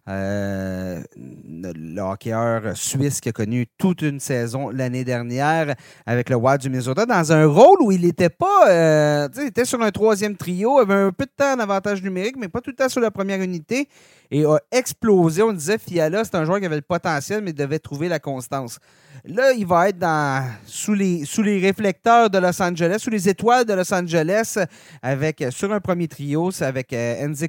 Euh, 0.08 1.00
le 1.16 2.00
hockeyeur 2.00 2.76
suisse 2.76 3.20
qui 3.20 3.28
a 3.28 3.32
connu 3.32 3.68
toute 3.78 4.02
une 4.02 4.18
saison 4.18 4.70
l'année 4.70 5.04
dernière 5.04 5.76
avec 6.06 6.28
le 6.28 6.34
Wild 6.34 6.60
du 6.60 6.70
Minnesota 6.70 7.06
dans 7.06 7.32
un 7.32 7.46
rôle 7.46 7.80
où 7.82 7.92
il 7.92 8.00
n'était 8.00 8.28
pas. 8.28 9.28
il 9.36 9.46
était 9.46 9.64
sur 9.64 9.80
un 9.80 9.90
troisième 9.92 10.36
trio, 10.36 10.78
avait 10.78 10.94
un 10.94 11.12
peu 11.12 11.24
de 11.24 11.30
temps 11.36 11.56
d'avantage 11.56 12.02
numérique, 12.02 12.36
mais 12.36 12.48
pas 12.48 12.60
tout 12.60 12.70
le 12.70 12.76
temps 12.76 12.88
sur 12.88 13.00
la 13.00 13.12
première 13.12 13.40
unité 13.40 13.88
et 14.32 14.44
a 14.44 14.58
explosé. 14.72 15.42
On 15.42 15.52
disait 15.52 15.78
Fiala, 15.78 16.24
c'est 16.24 16.34
un 16.34 16.44
joueur 16.44 16.58
qui 16.58 16.66
avait 16.66 16.76
le 16.76 16.82
potentiel, 16.82 17.42
mais 17.42 17.52
devait 17.52 17.78
trouver 17.78 18.08
la 18.08 18.18
constance. 18.18 18.78
Là, 19.24 19.52
il 19.52 19.66
va 19.66 19.88
être 19.88 19.98
dans, 19.98 20.44
sous, 20.66 20.94
les, 20.94 21.24
sous 21.24 21.42
les 21.42 21.60
réflecteurs 21.60 22.28
de 22.28 22.38
Los 22.38 22.60
Angeles, 22.60 22.96
sous 22.98 23.10
les 23.10 23.28
étoiles 23.28 23.64
de 23.64 23.74
Los 23.74 23.94
Angeles, 23.94 24.58
avec, 25.00 25.44
sur 25.50 25.72
un 25.72 25.80
premier 25.80 26.08
trio, 26.08 26.50
c'est 26.50 26.64
avec 26.64 26.92
euh, 26.92 27.28
Enze. 27.28 27.46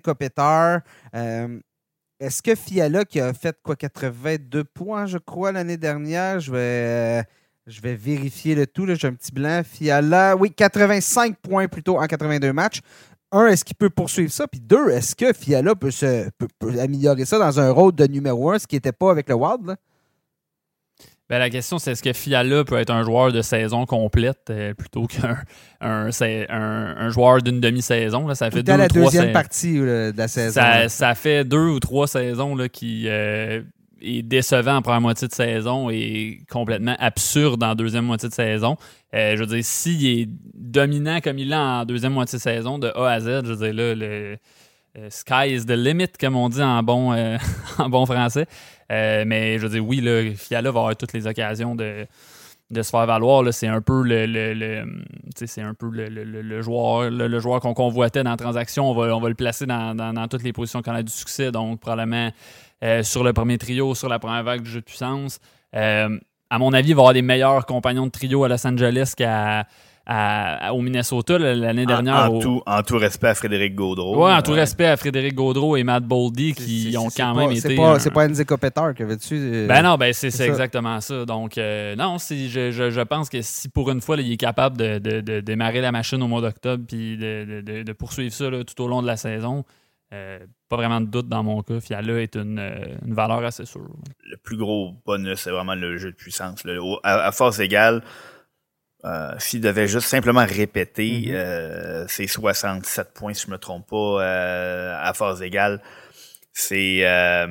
Euh, 1.15 1.59
est-ce 2.23 2.41
que 2.41 2.55
Fiala, 2.55 3.03
qui 3.03 3.19
a 3.19 3.33
fait 3.33 3.57
quoi 3.61 3.75
82 3.75 4.63
points, 4.63 5.05
je 5.05 5.17
crois, 5.17 5.51
l'année 5.51 5.75
dernière, 5.75 6.39
je 6.39 6.51
vais, 6.51 7.95
vérifier 7.95 8.55
le 8.55 8.65
tout, 8.65 8.87
j'ai 8.87 9.07
un 9.07 9.13
petit 9.13 9.33
blanc. 9.33 9.61
Fiala, 9.65 10.37
oui, 10.37 10.51
85 10.51 11.35
points 11.37 11.67
plutôt 11.67 11.99
en 11.99 12.05
82 12.05 12.53
matchs. 12.53 12.79
Un, 13.33 13.47
est-ce 13.47 13.65
qu'il 13.65 13.75
peut 13.75 13.89
poursuivre 13.89 14.31
ça? 14.31 14.47
Puis 14.47 14.61
deux, 14.61 14.89
est-ce 14.91 15.15
que 15.15 15.33
Fiala 15.33 15.75
peut, 15.75 15.91
se, 15.91 16.29
améliorer 16.79 17.25
ça 17.25 17.39
dans 17.39 17.59
un 17.59 17.71
rôle 17.71 17.93
de 17.93 18.07
numéro 18.07 18.51
un, 18.51 18.59
ce 18.59 18.67
qui 18.67 18.75
n'était 18.75 18.91
pas 18.93 19.11
avec 19.11 19.27
le 19.27 19.35
Wild? 19.35 19.65
Là? 19.65 19.75
Ben, 21.33 21.39
la 21.39 21.49
question, 21.49 21.79
c'est 21.79 21.93
est-ce 21.93 22.03
que 22.03 22.13
Fiala 22.13 22.63
peut 22.63 22.77
être 22.77 22.91
un 22.91 23.01
joueur 23.01 23.31
de 23.31 23.41
saison 23.41 23.87
complète 23.87 24.51
euh, 24.51 24.75
plutôt 24.75 25.07
qu'un 25.07 25.39
un, 25.81 26.11
un, 26.11 27.09
joueur 27.09 27.41
d'une 27.41 27.59
demi-saison? 27.59 28.31
Ça 28.35 28.51
fait 28.51 28.61
deux 28.61 28.77
la 28.77 28.87
deuxième 28.87 29.31
partie 29.31 29.73
de 29.79 30.13
la 30.15 30.27
saison. 30.27 30.61
Ça, 30.89 31.15
fait 31.15 31.43
deux 31.43 31.69
ou 31.69 31.79
trois 31.79 32.05
saisons 32.05 32.55
là, 32.55 32.69
qui. 32.69 33.05
Euh, 33.07 33.63
est 33.99 34.21
décevant 34.21 34.75
en 34.75 34.81
première 34.83 35.01
moitié 35.01 35.27
de 35.27 35.33
saison 35.33 35.89
et 35.89 36.41
complètement 36.51 36.95
absurde 36.99 37.63
en 37.63 37.73
deuxième 37.73 38.05
moitié 38.05 38.29
de 38.29 38.33
saison. 38.33 38.75
je 39.11 39.39
veux 39.39 39.47
dire, 39.47 39.63
s'il 39.63 40.05
est 40.05 40.29
dominant 40.53 41.19
comme 41.19 41.39
il 41.39 41.51
est 41.51 41.55
en 41.55 41.85
deuxième 41.85 42.13
moitié 42.13 42.37
de 42.37 42.43
saison, 42.43 42.77
de 42.77 42.89
A 42.89 43.09
à 43.09 43.19
Z, 43.21 43.43
je 43.45 43.53
veux 43.53 43.55
dire, 43.55 43.73
là, 43.73 43.95
le 43.95 44.37
sky 45.09 45.53
is 45.53 45.65
the 45.65 45.71
limit, 45.71 46.09
comme 46.19 46.35
on 46.35 46.49
dit 46.49 46.61
en 46.61 46.83
bon, 46.83 47.13
en 47.77 47.89
bon 47.89 48.05
français. 48.05 48.45
mais 48.89 49.57
je 49.57 49.63
veux 49.63 49.69
dire, 49.69 49.85
oui, 49.85 50.01
là, 50.01 50.33
Fiala 50.35 50.71
va 50.71 50.79
avoir 50.79 50.95
toutes 50.95 51.13
les 51.13 51.27
occasions 51.27 51.75
de 51.75 52.05
de 52.73 52.81
se 52.81 52.89
faire 52.89 53.05
valoir. 53.05 53.43
C'est 53.53 53.67
un 53.67 53.81
peu 53.81 54.03
le, 54.03 54.25
le, 54.25 54.81
un 54.81 55.73
peu 55.73 55.89
le, 55.89 56.61
joueur, 56.61 57.09
le, 57.09 57.39
joueur 57.39 57.61
qu'on 57.61 57.73
convoitait 57.73 58.23
dans 58.23 58.31
la 58.31 58.37
transaction. 58.37 58.89
On 58.89 58.93
va, 58.93 59.15
on 59.15 59.21
va 59.21 59.29
le 59.29 59.35
placer 59.35 59.65
dans, 59.65 60.27
toutes 60.29 60.43
les 60.43 60.51
positions 60.51 60.81
qu'on 60.81 60.95
a 60.95 61.03
du 61.03 61.11
succès. 61.11 61.51
Donc, 61.51 61.79
probablement 61.79 62.31
euh, 62.83 63.03
sur 63.03 63.23
le 63.23 63.31
premier 63.31 63.57
trio, 63.57 63.95
sur 63.95 64.09
la 64.09 64.19
première 64.19 64.43
vague 64.43 64.63
du 64.63 64.69
jeu 64.69 64.79
de 64.79 64.85
puissance. 64.85 65.39
Euh, 65.75 66.19
à 66.49 66.59
mon 66.59 66.73
avis, 66.73 66.89
il 66.89 66.95
va 66.95 67.01
avoir 67.01 67.13
des 67.13 67.21
meilleurs 67.21 67.65
compagnons 67.65 68.07
de 68.07 68.11
trio 68.11 68.43
à 68.43 68.49
Los 68.49 68.67
Angeles 68.67 69.13
qu'à 69.15 69.65
au 70.09 70.81
Minnesota 70.81 71.37
l'année 71.37 71.85
dernière. 71.85 72.31
En, 72.31 72.39
tout, 72.39 72.61
en, 72.65 72.83
tout, 72.83 72.97
respect 72.97 73.29
à 73.29 73.35
Frédéric 73.35 73.75
Gaudreau. 73.75 74.25
Oui, 74.25 74.33
en 74.33 74.41
tout 74.41 74.51
respect 74.51 74.87
à 74.87 74.97
Frédéric 74.97 75.33
Gaudreau 75.33 75.77
et 75.77 75.83
Matt 75.83 76.03
Boldy 76.03 76.53
qui 76.53 76.95
ont 76.97 77.09
quand 77.15 77.33
même 77.35 77.51
été. 77.51 77.77
C'est 77.99 78.11
pas, 78.11 78.25
Enzo 78.25 78.43
Kopetar 78.43 78.93
que 78.93 79.03
veux-tu. 79.03 79.35
Euh, 79.35 79.67
ben 79.67 79.81
non, 79.81 79.95
ben 79.95 80.13
c'est 80.13 80.37
exactement 80.41 80.99
ça. 80.99 81.25
Donc, 81.25 81.57
euh, 81.57 81.95
non, 81.95 82.17
je, 82.17 82.71
je, 82.71 82.89
je, 82.89 83.01
pense 83.01 83.29
que 83.29 83.41
si 83.41 83.69
pour 83.69 83.89
une 83.91 84.01
fois, 84.01 84.17
il 84.17 84.31
est 84.31 84.37
capable 84.37 84.77
de, 84.77 84.97
de, 84.97 85.39
démarrer 85.39 85.81
la 85.81 85.91
machine 85.91 86.21
au 86.21 86.27
mois 86.27 86.41
d'octobre 86.41 86.83
puis 86.87 87.17
de, 87.17 87.93
poursuivre 87.93 88.33
ça 88.33 88.45
tout 88.49 88.83
au 88.83 88.87
long 88.87 89.01
de 89.01 89.07
la 89.07 89.17
saison, 89.17 89.63
euh, 90.13 90.39
pas 90.69 90.75
vraiment 90.75 91.01
de 91.01 91.07
doute 91.07 91.27
dans 91.27 91.43
mon 91.43 91.61
cas. 91.61 91.79
Fiala 91.79 92.21
est 92.21 92.35
une, 92.35 92.59
une, 93.05 93.13
valeur 93.13 93.43
assez 93.43 93.65
sûre. 93.65 93.89
Le 94.29 94.37
plus 94.37 94.57
gros 94.57 94.95
bonus, 95.05 95.39
c'est 95.39 95.51
vraiment 95.51 95.75
le 95.75 95.97
jeu 95.97 96.11
de 96.11 96.15
puissance. 96.15 96.63
à, 97.03 97.31
force 97.31 97.59
égale, 97.59 98.03
euh, 99.05 99.33
S'il 99.37 99.61
devait 99.61 99.87
juste 99.87 100.07
simplement 100.07 100.45
répéter 100.45 101.27
mm-hmm. 101.27 101.33
euh, 101.33 102.07
ses 102.07 102.27
67 102.27 103.13
points, 103.13 103.33
si 103.33 103.45
je 103.47 103.51
me 103.51 103.57
trompe 103.57 103.87
pas, 103.87 104.23
euh, 104.23 104.95
à 104.99 105.13
force 105.13 105.41
égale, 105.41 105.81
c'est 106.53 106.99
euh, 107.05 107.47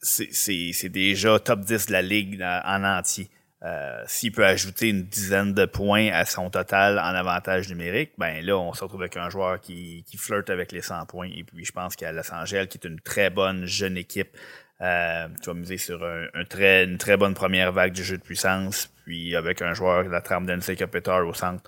c'est 0.00 0.88
déjà 0.88 1.38
top 1.38 1.60
10 1.60 1.86
de 1.86 1.92
la 1.92 2.02
ligue 2.02 2.42
en, 2.42 2.84
entier. 2.84 3.30
Euh, 3.64 4.02
S'il 4.06 4.30
peut 4.30 4.46
ajouter 4.46 4.88
une 4.90 5.02
dizaine 5.02 5.52
de 5.52 5.64
points 5.64 6.10
à 6.12 6.24
son 6.24 6.48
total 6.50 6.98
en 6.98 7.14
avantage 7.14 7.68
numérique, 7.68 8.12
ben 8.16 8.44
là, 8.44 8.56
on 8.56 8.72
se 8.72 8.84
retrouve 8.84 9.02
avec 9.02 9.16
un 9.16 9.28
joueur 9.30 9.60
qui, 9.60 10.04
qui 10.04 10.16
flirte 10.16 10.50
avec 10.50 10.70
les 10.70 10.82
100 10.82 11.06
points. 11.06 11.28
Et 11.34 11.42
puis, 11.42 11.64
je 11.64 11.72
pense 11.72 11.96
qu'il 11.96 12.06
y 12.06 12.08
a 12.08 12.12
Los 12.12 12.32
Angeles, 12.32 12.68
qui 12.70 12.78
est 12.78 12.86
une 12.86 13.00
très 13.00 13.30
bonne 13.30 13.66
jeune 13.66 13.96
équipe, 13.96 14.36
euh, 14.80 15.28
tu 15.42 15.50
vas 15.50 15.54
miser 15.54 15.78
sur 15.78 16.04
un, 16.04 16.44
très, 16.44 16.84
une 16.84 16.98
très 16.98 17.16
bonne 17.16 17.34
première 17.34 17.72
vague 17.72 17.92
du 17.92 18.04
jeu 18.04 18.16
de 18.16 18.22
puissance, 18.22 18.90
puis 19.04 19.34
avec 19.34 19.62
un 19.62 19.74
joueur 19.74 20.04
de 20.04 20.10
la 20.10 20.20
trame 20.20 20.46
d'NC 20.46 20.76
Capital 20.76 21.24
au 21.24 21.34
centre. 21.34 21.62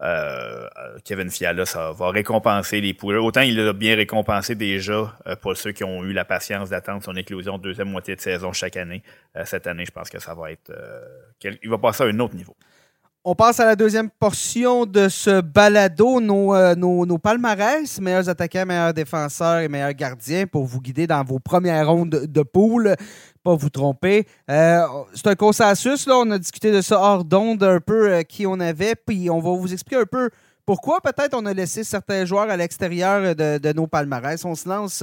Euh, 0.00 0.68
Kevin 1.04 1.28
Fiala, 1.28 1.66
ça 1.66 1.90
va 1.92 2.10
récompenser 2.10 2.80
les 2.80 2.94
poules. 2.94 3.16
Autant 3.18 3.40
il 3.40 3.58
a 3.60 3.72
bien 3.72 3.96
récompensé 3.96 4.54
déjà 4.54 5.12
euh, 5.26 5.34
pour 5.36 5.56
ceux 5.56 5.72
qui 5.72 5.82
ont 5.82 6.04
eu 6.04 6.12
la 6.12 6.24
patience 6.24 6.70
d'attendre 6.70 7.02
son 7.02 7.16
éclosion 7.16 7.58
deuxième 7.58 7.90
moitié 7.90 8.14
de 8.14 8.20
saison 8.20 8.52
chaque 8.52 8.76
année. 8.76 9.02
Euh, 9.36 9.44
cette 9.44 9.66
année, 9.66 9.84
je 9.84 9.90
pense 9.90 10.08
que 10.08 10.20
ça 10.20 10.34
va 10.34 10.52
être. 10.52 10.72
il 11.42 11.68
va 11.68 11.78
passer 11.78 12.04
à 12.04 12.06
un 12.06 12.18
autre 12.20 12.36
niveau. 12.36 12.56
On 13.24 13.34
passe 13.34 13.58
à 13.58 13.64
la 13.66 13.74
deuxième 13.74 14.10
portion 14.10 14.86
de 14.86 15.08
ce 15.08 15.40
balado, 15.40 16.20
nos, 16.20 16.54
euh, 16.54 16.76
nos, 16.76 17.18
palmarès, 17.18 18.00
meilleurs 18.00 18.28
attaquants, 18.28 18.64
meilleurs 18.64 18.94
défenseurs 18.94 19.58
et 19.58 19.68
meilleurs 19.68 19.92
gardiens 19.92 20.46
pour 20.46 20.64
vous 20.64 20.80
guider 20.80 21.08
dans 21.08 21.24
vos 21.24 21.40
premières 21.40 21.88
rondes 21.88 22.10
de, 22.10 22.42
poule. 22.42 22.94
Pas 23.42 23.56
vous 23.56 23.70
tromper. 23.70 24.24
Euh, 24.48 24.80
c'est 25.14 25.26
un 25.26 25.34
consensus, 25.34 26.06
là. 26.06 26.14
On 26.16 26.30
a 26.30 26.38
discuté 26.38 26.70
de 26.70 26.80
ça 26.80 27.00
hors 27.00 27.24
d'onde, 27.24 27.62
un 27.64 27.80
peu 27.80 28.12
euh, 28.12 28.22
qui 28.22 28.46
on 28.46 28.60
avait, 28.60 28.94
puis 28.94 29.28
on 29.28 29.40
va 29.40 29.50
vous 29.50 29.72
expliquer 29.72 30.00
un 30.00 30.06
peu 30.06 30.30
pourquoi 30.64 31.00
peut-être 31.00 31.34
on 31.36 31.44
a 31.44 31.52
laissé 31.52 31.82
certains 31.82 32.24
joueurs 32.24 32.48
à 32.48 32.56
l'extérieur 32.56 33.34
de, 33.34 33.72
nos 33.72 33.88
palmarès. 33.88 34.42
On 34.44 34.54
se 34.54 34.68
lance, 34.68 35.02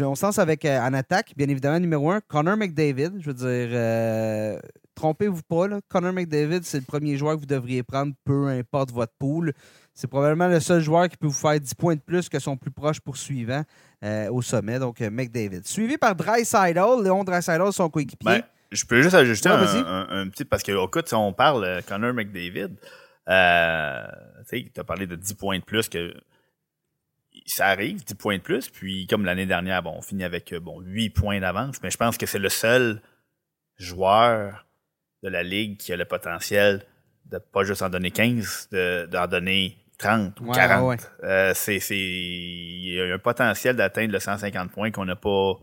on 0.00 0.14
se 0.14 0.26
lance 0.26 0.38
avec 0.40 0.64
en 0.64 0.92
attaque, 0.92 1.34
bien 1.36 1.48
évidemment, 1.48 1.78
numéro 1.78 2.10
un, 2.10 2.20
Connor 2.20 2.56
McDavid. 2.56 3.12
Je 3.20 3.30
veux 3.30 3.34
dire 3.34 4.60
trompez-vous 4.94 5.42
pas, 5.42 5.68
là. 5.68 5.80
Connor 5.88 6.12
McDavid, 6.12 6.60
c'est 6.62 6.78
le 6.78 6.84
premier 6.84 7.16
joueur 7.16 7.34
que 7.34 7.40
vous 7.40 7.46
devriez 7.46 7.82
prendre, 7.82 8.12
peu 8.24 8.48
importe 8.48 8.92
votre 8.92 9.12
pool. 9.18 9.52
C'est 9.94 10.08
probablement 10.08 10.48
le 10.48 10.60
seul 10.60 10.80
joueur 10.80 11.08
qui 11.08 11.16
peut 11.16 11.26
vous 11.26 11.32
faire 11.32 11.58
10 11.58 11.74
points 11.74 11.94
de 11.94 12.00
plus 12.00 12.28
que 12.28 12.38
son 12.38 12.56
plus 12.56 12.70
proche 12.70 13.00
poursuivant 13.00 13.62
euh, 14.02 14.30
au 14.30 14.42
sommet, 14.42 14.78
donc 14.78 15.00
euh, 15.00 15.10
McDavid. 15.10 15.66
Suivi 15.66 15.98
par 15.98 16.14
Dreisaitl, 16.14 17.02
Léon 17.02 17.24
Dreisaitl, 17.24 17.72
son 17.72 17.88
coéquipier. 17.88 18.24
Ben, 18.24 18.42
je 18.72 18.84
peux 18.84 19.02
juste 19.02 19.14
ajouter 19.14 19.48
un, 19.48 20.28
petit... 20.28 20.44
Parce 20.44 20.62
que, 20.62 20.72
écoute, 20.84 21.08
si 21.08 21.14
on 21.14 21.32
parle 21.32 21.64
euh, 21.64 21.80
Connor 21.82 22.12
McDavid, 22.12 22.70
euh, 23.28 24.06
tu 24.50 24.70
as 24.76 24.84
parlé 24.84 25.06
de 25.06 25.16
10 25.16 25.34
points 25.34 25.58
de 25.58 25.64
plus 25.64 25.88
que 25.88 26.14
ça 27.46 27.66
arrive, 27.66 28.04
10 28.04 28.14
points 28.14 28.36
de 28.38 28.42
plus. 28.42 28.68
Puis, 28.68 29.06
comme 29.06 29.24
l'année 29.24 29.46
dernière, 29.46 29.82
bon, 29.82 29.94
on 29.96 30.02
finit 30.02 30.24
avec 30.24 30.52
bon, 30.54 30.80
8 30.80 31.10
points 31.10 31.40
d'avance. 31.40 31.80
Mais 31.82 31.90
je 31.90 31.96
pense 31.96 32.18
que 32.18 32.26
c'est 32.26 32.38
le 32.38 32.48
seul 32.48 33.00
joueur 33.78 34.66
de 35.24 35.28
la 35.30 35.42
Ligue 35.42 35.78
qui 35.78 35.92
a 35.92 35.96
le 35.96 36.04
potentiel 36.04 36.84
de 37.30 37.38
pas 37.38 37.64
juste 37.64 37.82
en 37.82 37.88
donner 37.88 38.10
15, 38.10 38.68
d'en 39.10 39.26
donner 39.26 39.76
30 39.98 40.40
ou 40.40 40.52
40. 40.52 41.10
Euh, 41.24 41.52
c'est, 41.54 41.78
il 41.90 42.94
y 42.94 43.00
a 43.00 43.14
un 43.14 43.18
potentiel 43.18 43.74
d'atteindre 43.74 44.12
le 44.12 44.20
150 44.20 44.70
points 44.70 44.90
qu'on 44.90 45.06
n'a 45.06 45.16
pas 45.16 45.54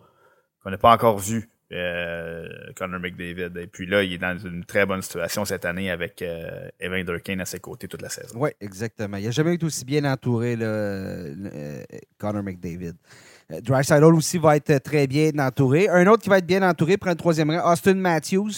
qu'on 0.63 0.69
n'a 0.69 0.77
pas 0.77 0.91
encore 0.91 1.19
vu. 1.19 1.49
Euh, 1.73 2.47
Connor 2.75 2.99
McDavid. 2.99 3.57
Et 3.57 3.67
puis 3.67 3.85
là, 3.85 4.03
il 4.03 4.11
est 4.11 4.17
dans 4.17 4.37
une 4.37 4.65
très 4.65 4.85
bonne 4.85 5.01
situation 5.01 5.45
cette 5.45 5.63
année 5.63 5.89
avec 5.89 6.21
euh, 6.21 6.67
Evan 6.81 7.01
Durkin 7.05 7.39
à 7.39 7.45
ses 7.45 7.59
côtés 7.59 7.87
toute 7.87 8.01
la 8.01 8.09
saison. 8.09 8.35
Oui, 8.37 8.49
exactement. 8.59 9.15
Il 9.15 9.23
n'a 9.23 9.31
jamais 9.31 9.55
été 9.55 9.65
aussi 9.65 9.85
bien 9.85 10.03
entouré, 10.03 10.57
là, 10.57 10.65
euh, 10.65 11.83
Connor 12.17 12.43
McDavid. 12.43 12.95
Dreisaitl 13.63 14.03
aussi 14.03 14.37
va 14.37 14.57
être 14.57 14.79
très 14.79 15.07
bien 15.07 15.31
entouré. 15.39 15.87
Un 15.87 16.07
autre 16.07 16.23
qui 16.23 16.29
va 16.29 16.39
être 16.39 16.45
bien 16.45 16.61
entouré 16.61 16.97
prend 16.97 17.11
le 17.11 17.15
troisième 17.15 17.49
rang, 17.51 17.71
Austin 17.71 17.95
Matthews. 17.95 18.51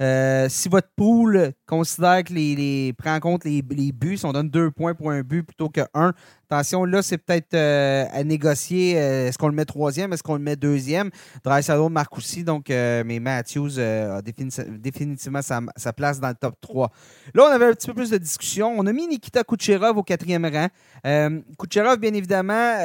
Euh, 0.00 0.48
si 0.48 0.68
votre 0.68 0.88
pool 0.96 1.52
considère 1.66 2.24
que 2.24 2.32
les, 2.32 2.92
prend 2.92 3.14
en 3.14 3.20
compte 3.20 3.44
les, 3.44 3.62
les, 3.70 3.92
buts, 3.92 4.18
on 4.24 4.32
donne 4.32 4.50
deux 4.50 4.70
points 4.70 4.94
pour 4.94 5.10
un 5.10 5.22
but 5.22 5.42
plutôt 5.42 5.68
que 5.68 5.80
un, 5.94 6.12
attention, 6.50 6.84
là, 6.84 7.02
c'est 7.02 7.18
peut-être 7.18 7.54
euh, 7.54 8.04
à 8.12 8.22
négocier. 8.24 8.94
Euh, 8.96 9.28
est-ce 9.28 9.38
qu'on 9.38 9.48
le 9.48 9.54
met 9.54 9.64
troisième? 9.64 10.12
Est-ce 10.12 10.22
qu'on 10.22 10.34
le 10.34 10.40
met 10.40 10.56
deuxième? 10.56 11.10
Drysdale 11.42 11.88
marque 11.90 12.16
aussi, 12.16 12.44
donc, 12.44 12.66
mais 12.68 13.18
Matthews 13.20 13.78
a 13.78 14.20
définitivement 14.22 15.40
sa, 15.42 15.92
place 15.92 16.20
dans 16.20 16.28
le 16.28 16.34
top 16.34 16.56
3. 16.60 16.90
Là, 17.34 17.44
on 17.48 17.52
avait 17.52 17.66
un 17.66 17.72
petit 17.72 17.86
peu 17.86 17.94
plus 17.94 18.10
de 18.10 18.18
discussion. 18.18 18.74
On 18.76 18.86
a 18.86 18.92
mis 18.92 19.06
Nikita 19.06 19.44
Kucherov 19.44 19.96
au 19.98 20.02
quatrième 20.02 20.46
rang. 20.46 20.68
Kucherov, 21.58 21.98
bien 21.98 22.14
évidemment, 22.14 22.76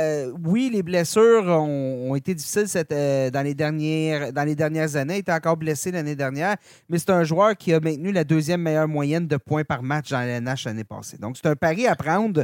oui, 0.45 0.69
les 0.71 0.83
blessures 0.83 1.45
ont, 1.47 2.15
été 2.15 2.33
difficiles 2.33 2.67
cette, 2.67 2.91
dans, 2.91 3.43
les 3.43 3.53
dernières, 3.53 4.33
dans 4.33 4.43
les 4.43 4.55
dernières 4.55 4.95
années. 4.95 5.15
Il 5.15 5.19
était 5.19 5.31
encore 5.31 5.57
blessé 5.57 5.91
l'année 5.91 6.15
dernière, 6.15 6.55
mais 6.89 6.99
c'est 6.99 7.11
un 7.11 7.23
joueur 7.23 7.55
qui 7.55 7.73
a 7.73 7.79
maintenu 7.79 8.11
la 8.11 8.23
deuxième 8.23 8.68
meilleure 8.69 8.87
moyenne 8.87 9.27
de 9.27 9.37
points 9.37 9.63
par 9.63 9.83
match 9.83 10.11
dans 10.11 10.19
la 10.19 10.39
NH 10.39 10.65
l'année 10.65 10.83
passée. 10.83 11.17
Donc, 11.17 11.37
c'est 11.37 11.47
un 11.47 11.55
pari 11.55 11.87
à 11.87 11.95
prendre, 11.95 12.43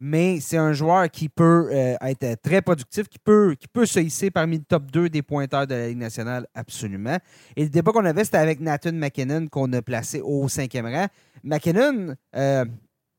mais 0.00 0.40
c'est 0.40 0.56
un 0.56 0.72
joueur 0.72 1.10
qui 1.10 1.28
peut 1.28 1.68
euh, 1.72 1.96
être 2.00 2.40
très 2.42 2.62
productif, 2.62 3.08
qui 3.08 3.18
peut, 3.18 3.54
qui 3.58 3.68
peut 3.68 3.86
se 3.86 4.00
hisser 4.00 4.30
parmi 4.30 4.58
le 4.58 4.64
top 4.64 4.90
2 4.90 5.08
des 5.08 5.22
pointeurs 5.22 5.66
de 5.66 5.74
la 5.74 5.88
Ligue 5.88 5.98
nationale, 5.98 6.46
absolument. 6.54 7.18
Et 7.56 7.64
le 7.64 7.68
débat 7.68 7.92
qu'on 7.92 8.04
avait, 8.04 8.24
c'était 8.24 8.38
avec 8.38 8.60
Nathan 8.60 8.92
McKinnon, 8.92 9.46
qu'on 9.48 9.72
a 9.72 9.82
placé 9.82 10.20
au 10.20 10.48
cinquième 10.48 10.86
rang. 10.86 11.06
McKinnon, 11.42 12.14
euh, 12.36 12.64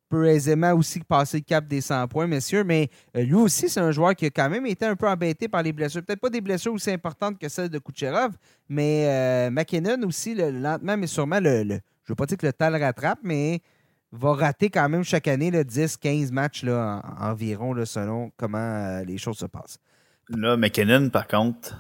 peut 0.10 0.26
aisément 0.28 0.74
aussi 0.74 1.00
passer 1.02 1.38
le 1.38 1.44
cap 1.44 1.68
des 1.68 1.82
100 1.82 2.08
points, 2.08 2.26
messieurs, 2.26 2.64
mais 2.64 2.90
euh, 3.16 3.24
lui 3.24 3.36
aussi, 3.36 3.70
c'est 3.70 3.80
un 3.80 3.92
joueur 3.92 4.16
qui 4.16 4.26
a 4.26 4.30
quand 4.32 4.50
même 4.50 4.66
été 4.66 4.86
un 4.86 4.96
peu 4.96 5.08
embêté 5.08 5.48
par 5.48 5.62
les 5.62 5.72
blessures. 5.72 6.02
Peut-être 6.02 6.22
pas 6.22 6.32
des 6.32 6.42
blessures 6.42 6.74
aussi 6.74 6.90
importantes 6.90 7.38
que 7.38 7.48
celles 7.48 7.70
de 7.70 7.78
Kucherov, 7.78 8.32
mais 8.68 9.52
McKinnon 9.52 10.02
aussi, 10.08 10.34
lentement 10.34 10.98
mais 10.98 11.08
sûrement, 11.08 11.40
le, 11.40 11.80
je 12.10 12.14
ne 12.14 12.16
veux 12.16 12.16
pas 12.16 12.26
dire 12.26 12.38
que 12.40 12.46
le 12.48 12.54
temps 12.54 12.72
le 12.72 12.80
rattrape, 12.80 13.20
mais 13.22 13.62
va 14.12 14.34
rater 14.34 14.72
quand 14.72 14.90
même 14.90 15.04
chaque 15.04 15.28
année 15.28 15.52
10-15 15.52 16.32
matchs 16.32 16.64
là, 16.64 17.04
environ 17.20 17.76
selon 17.86 18.32
comment 18.36 18.58
euh, 18.58 19.04
les 19.04 19.20
choses 19.20 19.38
se 19.38 19.46
passent. 19.46 19.78
Là, 20.30 20.58
McKinnon, 20.58 21.10
par 21.10 21.28
contre, 21.28 21.76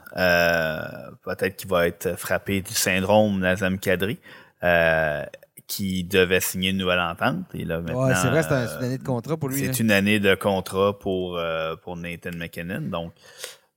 peut-être 1.23 1.55
qu'il 1.55 1.69
va 1.69 1.87
être 1.87 2.15
frappé 2.15 2.61
du 2.61 2.73
syndrome 2.73 3.39
Nazem 3.39 3.79
Kadri 3.79 4.19
qui 5.69 6.03
devait 6.03 6.41
signer 6.41 6.71
une 6.71 6.77
nouvelle 6.77 6.99
entente. 6.99 7.45
Et 7.53 7.63
là, 7.63 7.79
ouais, 7.79 8.13
c'est 8.15 8.27
vrai, 8.29 8.43
c'est 8.43 8.77
une 8.79 8.83
année 8.83 8.97
de 8.97 9.03
contrat 9.03 9.37
pour 9.37 9.49
lui. 9.49 9.59
C'est 9.59 9.79
une 9.79 9.91
année 9.91 10.19
de 10.19 10.35
contrat 10.35 10.97
pour, 10.97 11.37
euh, 11.37 11.75
pour 11.75 11.95
Nathan 11.95 12.31
McKinnon. 12.35 12.81
Donc, 12.81 13.13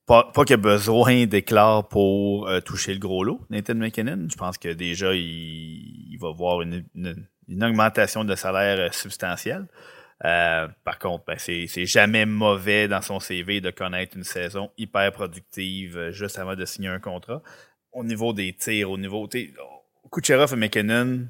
pas, 0.07 0.31
pas 0.33 0.43
a 0.49 0.57
besoin 0.57 1.27
d'éclairs 1.27 1.87
pour 1.89 2.49
euh, 2.49 2.61
toucher 2.61 2.95
le 2.95 2.99
gros 2.99 3.25
lot, 3.25 3.41
Nathan 3.51 3.75
McKinnon. 3.75 4.29
Je 4.31 4.37
pense 4.37 4.59
que 4.59 4.69
déjà, 4.69 5.15
il, 5.15 6.17
va 6.21 6.31
voir 6.33 6.63
une, 6.63 6.85
une, 6.95 7.65
augmentation 7.65 8.25
de 8.25 8.35
salaire 8.35 8.79
euh, 8.79 8.89
substantielle. 8.93 9.67
par 10.21 10.99
contre, 10.99 11.25
ben, 11.27 11.39
c'est 11.39 11.87
jamais 11.87 12.27
mauvais 12.27 12.89
dans 12.89 13.03
son 13.03 13.21
CV 13.21 13.61
de 13.61 13.71
connaître 13.71 14.17
une 14.17 14.25
saison 14.25 14.71
hyper 14.79 15.11
productive 15.13 16.11
juste 16.11 16.39
avant 16.39 16.55
de 16.55 16.65
signer 16.65 16.89
un 16.89 17.01
contrat. 17.01 17.43
au 17.93 18.05
niveau 18.05 18.33
des 18.33 18.53
tirs, 18.55 18.91
au 18.91 18.99
niveau. 18.99 19.29
Kucherov 20.11 20.53
et 20.53 20.57
McKinnon, 20.57 21.29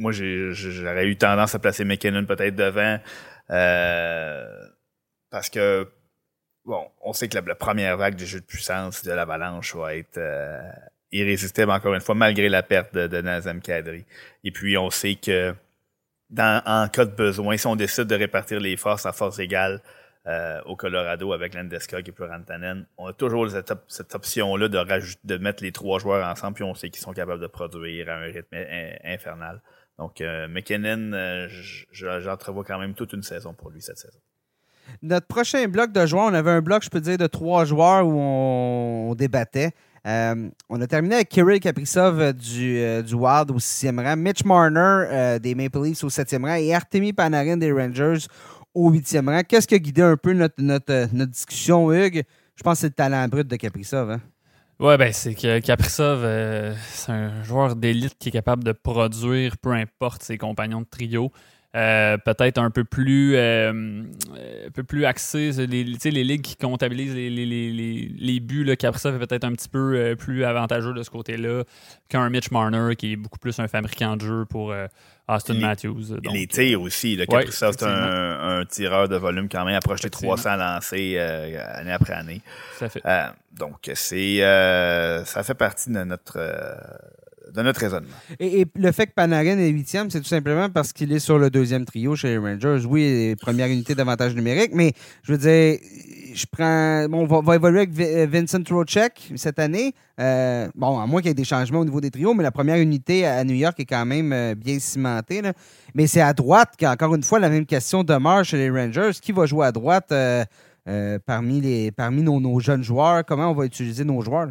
moi, 0.00 0.12
j'aurais 0.12 1.06
eu 1.06 1.16
tendance 1.16 1.54
à 1.54 1.58
placer 1.58 1.84
McKinnon 1.84 2.24
peut-être 2.24 2.56
devant. 2.56 2.98
Euh, 3.50 4.68
parce 5.30 5.50
que, 5.50 5.86
bon, 6.64 6.86
on 7.02 7.12
sait 7.12 7.28
que 7.28 7.38
la, 7.38 7.54
première 7.54 7.96
vague 7.96 8.16
de 8.16 8.24
jeu 8.24 8.40
de 8.40 8.44
puissance 8.44 9.04
de 9.04 9.12
l'avalanche 9.12 9.74
va 9.74 9.94
être 9.94 10.18
euh, 10.18 10.70
irrésistible, 11.12 11.70
encore 11.70 11.94
une 11.94 12.00
fois, 12.00 12.14
malgré 12.14 12.48
la 12.48 12.62
perte 12.62 12.94
de, 12.94 13.20
Nazem 13.20 13.60
Kadri. 13.60 14.04
Et 14.44 14.50
puis, 14.50 14.76
on 14.76 14.90
sait 14.90 15.16
que, 15.16 15.54
dans, 16.30 16.62
en 16.66 16.88
cas 16.88 17.04
de 17.04 17.14
besoin, 17.14 17.56
si 17.56 17.66
on 17.66 17.76
décide 17.76 18.04
de 18.04 18.14
répartir 18.14 18.60
les 18.60 18.76
forces 18.76 19.06
à 19.06 19.12
force 19.12 19.38
égale, 19.38 19.80
euh, 20.26 20.60
au 20.66 20.76
Colorado 20.76 21.32
avec 21.32 21.54
Landeskog 21.54 22.06
et 22.06 22.12
puis 22.12 22.24
Rantanen. 22.24 22.84
On 22.98 23.06
a 23.06 23.14
toujours 23.14 23.50
cette, 23.50 23.72
cette 23.88 24.14
option-là 24.14 24.68
de, 24.68 24.78
de 25.24 25.36
mettre 25.38 25.62
les 25.62 25.72
trois 25.72 25.98
joueurs 25.98 26.28
ensemble, 26.28 26.56
puis 26.56 26.62
on 26.62 26.74
sait 26.74 26.90
qu'ils 26.90 27.00
sont 27.00 27.14
capables 27.14 27.40
de 27.40 27.46
produire 27.46 28.10
à 28.10 28.16
un 28.16 28.24
rythme 28.24 28.54
infernal. 29.02 29.62
Donc, 29.98 30.20
euh, 30.20 30.46
McKinnon, 30.46 31.12
euh, 31.14 31.48
j'entrevois 31.92 32.64
quand 32.64 32.78
même 32.78 32.94
toute 32.94 33.14
une 33.14 33.22
saison 33.22 33.54
pour 33.54 33.70
lui 33.70 33.80
cette 33.80 33.98
saison. 33.98 34.20
Notre 35.02 35.26
prochain 35.26 35.66
bloc 35.68 35.92
de 35.92 36.06
joueurs, 36.06 36.26
on 36.26 36.34
avait 36.34 36.50
un 36.50 36.60
bloc, 36.60 36.82
je 36.84 36.90
peux 36.90 37.00
dire, 37.00 37.18
de 37.18 37.26
trois 37.26 37.64
joueurs 37.64 38.06
où 38.06 38.12
on, 38.16 39.14
débattait. 39.14 39.72
on 40.04 40.80
a 40.80 40.86
terminé 40.86 41.16
avec 41.16 41.28
Kirill 41.28 41.60
Kaprizov 41.60 42.32
du, 42.32 43.02
du 43.02 43.14
Wild 43.14 43.50
au 43.50 43.58
sixième 43.58 43.98
rang, 43.98 44.16
Mitch 44.16 44.44
Marner 44.44 45.38
des 45.40 45.54
Maple 45.54 45.82
Leafs 45.84 46.04
au 46.04 46.10
septième 46.10 46.44
rang 46.44 46.54
et 46.54 46.74
Artemi 46.74 47.12
Panarin 47.12 47.56
des 47.56 47.72
Rangers 47.72 48.26
au 48.74 48.90
huitième 48.90 49.28
rang. 49.28 49.42
Qu'est-ce 49.46 49.66
qui 49.66 49.74
a 49.74 49.78
guidé 49.78 50.02
un 50.02 50.16
peu 50.16 50.32
notre, 50.32 50.54
notre, 50.58 51.08
notre 51.12 51.32
discussion, 51.32 51.92
Hugues? 51.92 52.24
Je 52.56 52.62
pense 52.62 52.74
que 52.74 52.80
c'est 52.80 52.86
le 52.88 52.92
talent 52.92 53.26
brut 53.26 53.48
de 53.48 53.56
Kaprizov. 53.56 54.10
Hein? 54.10 54.20
Ouais, 54.78 54.96
ben 54.96 55.12
c'est 55.12 55.34
que 55.34 55.60
Kaprizov, 55.60 56.22
euh, 56.24 56.74
c'est 56.90 57.12
un 57.12 57.42
joueur 57.42 57.76
d'élite 57.76 58.16
qui 58.18 58.30
est 58.30 58.32
capable 58.32 58.64
de 58.64 58.72
produire 58.72 59.58
peu 59.58 59.72
importe 59.72 60.22
ses 60.22 60.38
compagnons 60.38 60.80
de 60.80 60.86
trio. 60.86 61.30
Euh, 61.76 62.18
peut-être 62.18 62.58
un 62.58 62.70
peu 62.70 62.82
plus 62.82 63.36
euh, 63.36 63.70
un 63.70 64.70
peu 64.74 64.82
plus 64.82 65.04
axé 65.04 65.52
les, 65.52 65.84
les 65.84 66.24
ligues 66.24 66.42
qui 66.42 66.56
comptabilisent 66.56 67.14
les, 67.14 67.30
les, 67.30 67.46
les, 67.46 68.12
les 68.18 68.40
buts 68.40 68.64
là, 68.64 68.74
Kaprizov 68.74 69.14
est 69.14 69.24
peut-être 69.24 69.44
un 69.44 69.52
petit 69.52 69.68
peu 69.68 70.16
plus 70.18 70.42
avantageux 70.42 70.92
de 70.92 71.04
ce 71.04 71.10
côté-là 71.10 71.62
qu'un 72.08 72.28
Mitch 72.28 72.50
Marner 72.50 72.96
qui 72.96 73.12
est 73.12 73.16
beaucoup 73.16 73.38
plus 73.38 73.56
un 73.60 73.68
fabricant 73.68 74.16
de 74.16 74.22
jeu 74.22 74.44
pour 74.46 74.74
Austin 75.30 75.54
Matthews. 75.54 76.16
Donc, 76.22 76.32
les 76.32 76.46
tirs 76.46 76.80
aussi. 76.80 77.16
Le 77.16 77.26
Kaprizov, 77.26 77.74
c'est 77.78 77.86
un, 77.86 78.64
tireur 78.68 79.08
de 79.08 79.16
volume 79.16 79.48
quand 79.48 79.64
même, 79.64 79.76
approche 79.76 80.02
les 80.02 80.10
300 80.10 80.56
lancés 80.56 81.14
euh, 81.16 81.58
année 81.74 81.92
après 81.92 82.14
année. 82.14 82.42
Ça 82.78 82.88
fait. 82.88 83.02
Euh, 83.04 83.28
donc, 83.52 83.90
c'est 83.94 84.42
euh, 84.42 85.24
ça 85.24 85.42
fait 85.42 85.54
partie 85.54 85.90
de 85.90 86.02
notre 86.02 86.38
de 87.54 87.62
notre 87.62 87.80
raisonnement. 87.80 88.08
Et, 88.38 88.66
le 88.74 88.92
fait 88.92 89.06
que 89.06 89.12
Panarin 89.12 89.58
est 89.58 89.68
huitième, 89.68 90.10
c'est 90.10 90.20
tout 90.20 90.26
simplement 90.26 90.68
parce 90.68 90.92
qu'il 90.92 91.12
est 91.12 91.18
sur 91.18 91.38
le 91.38 91.50
deuxième 91.50 91.84
trio 91.84 92.16
chez 92.16 92.28
les 92.28 92.38
Rangers. 92.38 92.84
Oui, 92.86 93.34
première 93.40 93.68
unité 93.68 93.94
d'avantage 93.94 94.34
numérique, 94.34 94.72
mais 94.74 94.92
je 95.22 95.32
veux 95.32 95.38
dire, 95.38 95.78
je 96.34 96.46
prends. 96.50 97.08
Bon, 97.08 97.26
on 97.28 97.42
va, 97.42 97.54
évoluer 97.54 97.80
avec 97.80 97.98
euh, 98.00 98.26
Vincent 98.30 98.62
Trocek 98.62 99.32
cette 99.36 99.58
année. 99.58 99.94
Euh, 100.18 100.68
bon, 100.74 100.98
à 100.98 101.06
moins 101.06 101.20
qu'il 101.20 101.28
y 101.28 101.32
ait 101.32 101.34
des 101.34 101.44
changements 101.44 101.80
au 101.80 101.84
niveau 101.84 102.00
des 102.00 102.10
trios, 102.10 102.34
mais 102.34 102.42
la 102.42 102.50
première 102.50 102.76
unité 102.76 103.26
à 103.26 103.42
New 103.44 103.54
York 103.54 103.78
est 103.80 103.86
quand 103.86 104.06
même 104.06 104.32
euh, 104.32 104.54
bien 104.54 104.78
cimentée. 104.78 105.42
Mais 105.94 106.06
c'est 106.06 106.20
à 106.20 106.32
droite 106.32 106.74
qu'encore 106.78 107.14
une 107.14 107.22
fois, 107.22 107.38
la 107.38 107.48
même 107.48 107.66
question 107.66 108.04
demeure 108.04 108.44
chez 108.44 108.56
les 108.56 108.70
Rangers. 108.70 109.10
Qui 109.20 109.32
va 109.32 109.46
jouer 109.46 109.66
à 109.66 109.72
droite 109.72 110.12
parmi, 111.26 111.60
les, 111.60 111.90
parmi 111.90 112.22
nos, 112.22 112.60
jeunes 112.60 112.82
joueurs? 112.82 113.24
Comment 113.24 113.50
on 113.50 113.54
va 113.54 113.64
utiliser 113.64 114.04
nos 114.04 114.20
joueurs? 114.20 114.50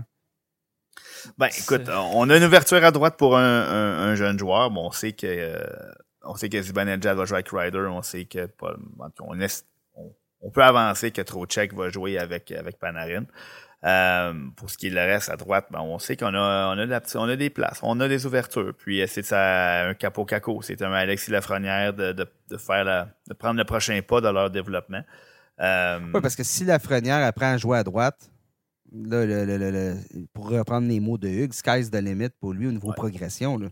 Ben, 1.37 1.49
écoute, 1.57 1.89
on 1.89 2.29
a 2.29 2.37
une 2.37 2.43
ouverture 2.43 2.83
à 2.83 2.91
droite 2.91 3.17
pour 3.17 3.37
un, 3.37 4.15
jeune 4.15 4.37
joueur. 4.39 4.71
Bon, 4.71 4.87
on 4.87 4.91
sait 4.91 5.13
que 5.13 5.57
on 6.23 6.35
sait 6.35 6.49
que 6.49 6.61
Zibanejad 6.61 7.17
va 7.17 7.25
jouer 7.25 7.37
avec 7.37 7.49
Ryder. 7.49 7.87
On 7.89 8.01
sait 8.01 8.25
que 8.25 8.47
on, 9.19 9.39
est, 9.39 9.65
on 10.41 10.51
peut 10.51 10.63
avancer 10.63 11.11
que 11.11 11.21
Trocheck 11.21 11.73
va 11.73 11.89
jouer 11.89 12.17
avec, 12.17 12.51
avec 12.51 12.77
Panarin. 12.79 13.25
Euh, 13.85 14.33
pour 14.57 14.69
ce 14.69 14.77
qui 14.77 14.87
est 14.87 14.89
le 14.89 14.99
reste 14.99 15.29
à 15.29 15.37
droite, 15.37 15.67
ben, 15.71 15.79
on 15.79 15.99
sait 15.99 16.17
qu'on 16.17 16.33
a, 16.33 16.75
on 16.75 16.77
a, 16.77 16.85
la, 16.85 17.01
on 17.15 17.29
a 17.29 17.35
des 17.37 17.49
places, 17.49 17.79
on 17.81 17.97
a 18.01 18.09
des 18.09 18.25
ouvertures. 18.25 18.73
Puis 18.77 19.01
euh, 19.01 19.07
c'est 19.07 19.23
ça, 19.23 19.87
un 19.87 19.93
capot 19.93 20.25
caco, 20.25 20.61
c'est 20.61 20.81
un 20.81 20.91
Alexis 20.91 21.31
Lafrenière 21.31 21.93
de, 21.93 22.11
de, 22.11 22.27
de 22.49 22.57
faire 22.57 22.83
la, 22.83 23.07
de 23.29 23.33
prendre 23.33 23.57
le 23.57 23.63
prochain 23.63 24.01
pas 24.05 24.19
dans 24.19 24.33
leur 24.33 24.49
développement. 24.49 25.01
Euh, 25.61 25.99
oui, 26.13 26.21
parce 26.21 26.35
que 26.35 26.43
si 26.43 26.65
Lafrenière 26.65 27.25
apprend 27.25 27.53
à 27.53 27.57
jouer 27.57 27.77
à 27.77 27.83
droite, 27.83 28.29
là, 28.91 29.25
le, 29.25 29.95
pour 30.33 30.49
reprendre 30.49 30.87
les 30.87 30.99
mots 30.99 31.17
de 31.17 31.27
Hugues, 31.27 31.53
sky's 31.53 31.91
the 31.91 31.95
limit 31.95 32.29
pour 32.39 32.53
lui 32.53 32.67
au 32.67 32.71
niveau 32.71 32.91
progression. 32.93 33.57
Là. 33.57 33.69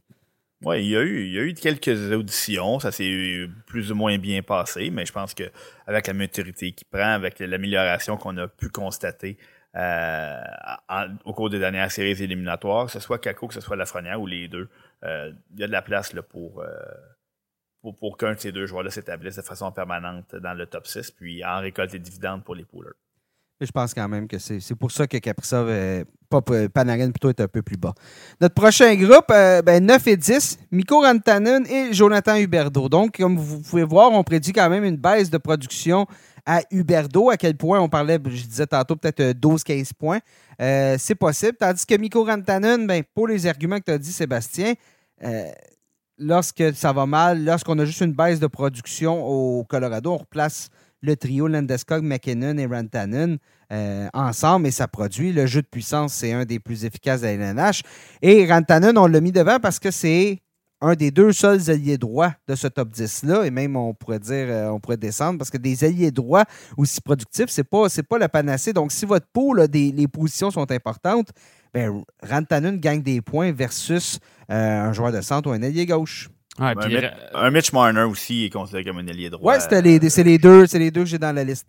Oui, 0.63 0.83
il 0.83 0.89
y 0.89 0.97
a 0.97 1.01
eu, 1.01 1.25
il 1.25 1.33
y 1.33 1.39
a 1.39 1.43
eu 1.43 1.53
quelques 1.53 2.11
auditions, 2.11 2.79
ça 2.79 2.91
s'est 2.91 3.47
plus 3.67 3.91
ou 3.91 3.95
moins 3.95 4.17
bien 4.17 4.41
passé, 4.41 4.89
mais 4.89 5.05
je 5.05 5.13
pense 5.13 5.35
que 5.35 5.43
avec 5.85 6.07
la 6.07 6.13
maturité 6.13 6.71
qu'il 6.71 6.87
prend, 6.87 7.13
avec 7.13 7.39
l'amélioration 7.39 8.17
qu'on 8.17 8.35
a 8.37 8.47
pu 8.47 8.69
constater 8.69 9.37
euh, 9.75 10.41
au 11.25 11.33
cours 11.33 11.51
des 11.51 11.59
dernières 11.59 11.91
séries 11.91 12.23
éliminatoires, 12.23 12.87
que 12.87 12.91
ce 12.91 12.99
soit 12.99 13.19
Kako, 13.19 13.47
que 13.47 13.53
ce 13.53 13.61
soit 13.61 13.75
Lafrenière 13.75 14.19
ou 14.19 14.25
les 14.25 14.47
deux, 14.47 14.67
euh, 15.03 15.31
il 15.53 15.59
y 15.59 15.63
a 15.63 15.67
de 15.67 15.71
la 15.71 15.83
place 15.83 16.13
là, 16.13 16.23
pour, 16.23 16.61
euh, 16.61 16.67
pour, 17.81 17.95
pour 17.95 18.17
qu'un 18.17 18.33
de 18.33 18.39
ces 18.39 18.51
deux 18.51 18.65
joueurs-là 18.65 18.89
s'établisse 18.89 19.35
de 19.35 19.43
façon 19.43 19.71
permanente 19.71 20.35
dans 20.35 20.55
le 20.55 20.65
top 20.65 20.87
6, 20.87 21.11
puis 21.11 21.45
en 21.45 21.59
récolte 21.59 21.91
des 21.91 21.99
dividendes 21.99 22.43
pour 22.43 22.55
les 22.55 22.65
poolers. 22.65 22.95
Je 23.59 23.71
pense 23.71 23.93
quand 23.93 24.07
même 24.07 24.27
que 24.27 24.37
c'est 24.37 24.75
pour 24.75 24.91
ça 24.91 25.07
que 25.07 25.17
Kaprizov, 25.17 25.67
euh, 25.69 26.03
Panarin, 26.69 27.09
plutôt 27.09 27.29
est 27.29 27.41
un 27.41 27.47
peu 27.47 27.63
plus 27.63 27.77
bas. 27.77 27.93
Notre 28.39 28.53
prochain 28.53 28.93
groupe, 28.95 29.31
euh, 29.31 29.63
ben, 29.63 29.83
9 29.83 30.07
et 30.07 30.17
10, 30.17 30.59
Mikko 30.71 31.01
Rantanen 31.01 31.65
et 31.65 31.91
Jonathan 31.91 32.35
Huberdo. 32.35 32.87
Donc, 32.87 33.17
comme 33.17 33.35
vous 33.35 33.61
pouvez 33.61 33.83
voir, 33.83 34.11
on 34.11 34.23
prédit 34.23 34.53
quand 34.53 34.69
même 34.69 34.83
une 34.83 34.97
baisse 34.97 35.31
de 35.31 35.39
production 35.39 36.05
à 36.45 36.61
Huberdo. 36.69 37.31
À 37.31 37.37
quel 37.37 37.57
point 37.57 37.79
on 37.79 37.89
parlait, 37.89 38.19
je 38.25 38.45
disais 38.45 38.67
tantôt, 38.67 38.95
peut-être 38.95 39.33
12-15 39.39 39.71
euh, 39.71 39.83
points. 39.97 40.19
c'est 40.99 41.15
possible. 41.15 41.57
Tandis 41.59 41.85
que 41.85 41.97
Mikko 41.97 42.25
Rantanen, 42.25 42.85
ben, 42.85 43.01
pour 43.15 43.27
les 43.27 43.47
arguments 43.47 43.79
que 43.79 43.85
tu 43.85 43.91
as 43.91 43.97
dit, 43.97 44.11
Sébastien, 44.11 44.75
lorsque 46.19 46.75
ça 46.75 46.93
va 46.93 47.07
mal, 47.07 47.43
lorsqu'on 47.43 47.79
a 47.79 47.85
juste 47.85 48.01
une 48.01 48.13
baisse 48.13 48.39
de 48.39 48.47
production 48.47 49.25
au 49.25 49.63
Colorado, 49.63 50.11
on 50.11 50.17
replace 50.17 50.69
le 51.01 51.15
trio 51.15 51.47
Landeskog, 51.47 52.03
McKinnon 52.03 52.57
et 52.57 52.65
Rantanen 52.65 53.37
euh, 53.71 54.07
ensemble 54.13 54.67
et 54.67 54.71
ça 54.71 54.87
produit. 54.87 55.31
Le 55.31 55.45
jeu 55.45 55.61
de 55.61 55.67
puissance, 55.67 56.13
c'est 56.13 56.33
un 56.33 56.45
des 56.45 56.59
plus 56.59 56.85
efficaces 56.85 57.21
de 57.21 57.27
la 57.27 57.33
LNH. 57.33 57.83
Et 58.21 58.45
Rantanen, 58.51 58.97
on 58.97 59.07
l'a 59.07 59.21
mis 59.21 59.31
devant 59.31 59.59
parce 59.59 59.79
que 59.79 59.91
c'est 59.91 60.39
un 60.79 60.93
des 60.93 61.11
deux 61.11 61.31
seuls 61.31 61.69
alliés 61.69 61.97
droits 61.97 62.33
de 62.47 62.55
ce 62.55 62.67
top 62.67 62.89
10-là, 62.89 63.45
et 63.45 63.51
même 63.51 63.75
on 63.75 63.95
pourrait 63.95 64.19
dire, 64.19 64.45
euh, 64.47 64.69
on 64.69 64.79
pourrait 64.79 64.97
descendre, 64.97 65.39
parce 65.39 65.49
que 65.49 65.57
des 65.57 65.83
alliés 65.83 66.11
droits 66.11 66.45
aussi 66.77 67.01
productifs, 67.01 67.49
c'est 67.49 67.63
pas, 67.63 67.87
pas 68.07 68.17
la 68.19 68.29
panacée. 68.29 68.73
Donc, 68.73 68.91
si 68.91 69.05
votre 69.05 69.25
pool, 69.33 69.65
les 69.73 70.07
positions 70.07 70.51
sont 70.51 70.71
importantes, 70.71 71.29
ben, 71.73 72.03
Rantanen 72.21 72.77
gagne 72.79 73.01
des 73.01 73.21
points 73.21 73.51
versus 73.51 74.19
euh, 74.51 74.81
un 74.81 74.93
joueur 74.93 75.11
de 75.11 75.21
centre 75.21 75.49
ou 75.49 75.53
un 75.53 75.63
allié 75.63 75.85
gauche. 75.85 76.29
Un, 76.59 77.51
Mitch, 77.51 77.71
Marner 77.71 78.01
aussi 78.01 78.45
est 78.45 78.49
considéré 78.49 78.83
comme 78.83 78.97
un 78.97 79.07
allié 79.07 79.29
droit. 79.29 79.53
Ouais, 79.53 79.59
c'est 79.59 79.81
les, 79.81 79.99
les, 79.99 80.37
deux, 80.37 80.65
les 80.73 80.91
deux 80.91 81.01
que 81.01 81.09
j'ai 81.09 81.19
dans 81.19 81.33
la 81.35 81.43
liste 81.43 81.67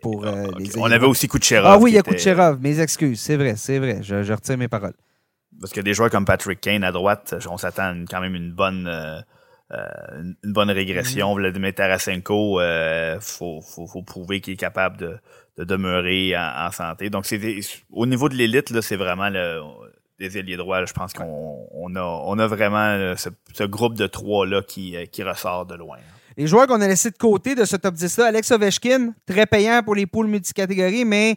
pour 0.00 0.26
euh, 0.26 0.46
les 0.58 0.78
On 0.78 0.90
avait 0.90 1.06
aussi 1.06 1.28
Kucherov. 1.28 1.66
Ah 1.66 1.78
oui, 1.78 1.92
il 1.92 1.94
y 1.94 1.98
a 1.98 2.02
Kucherov. 2.02 2.58
Mes 2.60 2.80
excuses, 2.80 3.20
c'est 3.20 3.36
vrai, 3.36 3.54
c'est 3.56 3.78
vrai. 3.78 3.98
Je, 4.02 4.22
je, 4.22 4.32
retire 4.32 4.56
mes 4.56 4.68
paroles. 4.68 4.94
Parce 5.60 5.72
que 5.72 5.80
des 5.80 5.92
joueurs 5.92 6.10
comme 6.10 6.24
Patrick 6.24 6.60
Kane 6.60 6.84
à 6.84 6.92
droite, 6.92 7.34
on 7.50 7.58
s'attend 7.58 8.04
quand 8.08 8.20
même 8.20 8.34
une 8.34 8.52
bonne, 8.52 8.86
euh, 8.86 9.20
euh, 9.72 10.32
une 10.42 10.52
bonne 10.52 10.70
régression. 10.70 11.34
Mm-hmm. 11.34 11.38
Vladimir 11.38 11.74
Tarasenko, 11.74 12.60
il 12.62 13.18
faut, 13.20 13.60
faut, 13.60 13.86
faut, 13.86 14.02
prouver 14.02 14.40
qu'il 14.40 14.54
est 14.54 14.56
capable 14.56 14.96
de, 14.96 15.18
de 15.58 15.64
demeurer 15.64 16.34
en, 16.36 16.66
en 16.66 16.70
santé. 16.70 17.10
Donc, 17.10 17.26
c'est 17.26 17.60
au 17.90 18.06
niveau 18.06 18.30
de 18.30 18.34
l'élite, 18.36 18.80
c'est 18.80 18.96
vraiment 18.96 19.28
le 19.28 19.60
des 20.20 20.36
ailiers 20.38 20.58
droits, 20.58 20.84
je 20.84 20.92
pense 20.92 21.12
qu'on 21.14 21.96
a, 21.96 22.02
on 22.02 22.38
a 22.38 22.46
vraiment 22.46 22.76
euh, 22.76 23.14
ce, 23.16 23.64
groupe 23.64 23.94
de 23.94 24.06
trois-là 24.06 24.62
qui, 24.62 24.94
euh, 24.94 25.06
qui 25.06 25.22
ressort 25.22 25.64
de 25.64 25.74
loin. 25.74 25.96
Les 26.36 26.46
joueurs 26.46 26.66
qu'on 26.66 26.80
a 26.80 26.86
laissés 26.86 27.10
de 27.10 27.16
côté 27.16 27.54
de 27.54 27.64
ce 27.64 27.76
top 27.76 27.94
10-là, 27.94 28.26
Alex 28.26 28.50
Ovechkin, 28.50 29.14
très 29.26 29.46
payant 29.46 29.82
pour 29.82 29.94
les 29.94 30.06
poules 30.06 30.28
multicatégories, 30.28 31.06
mais 31.06 31.36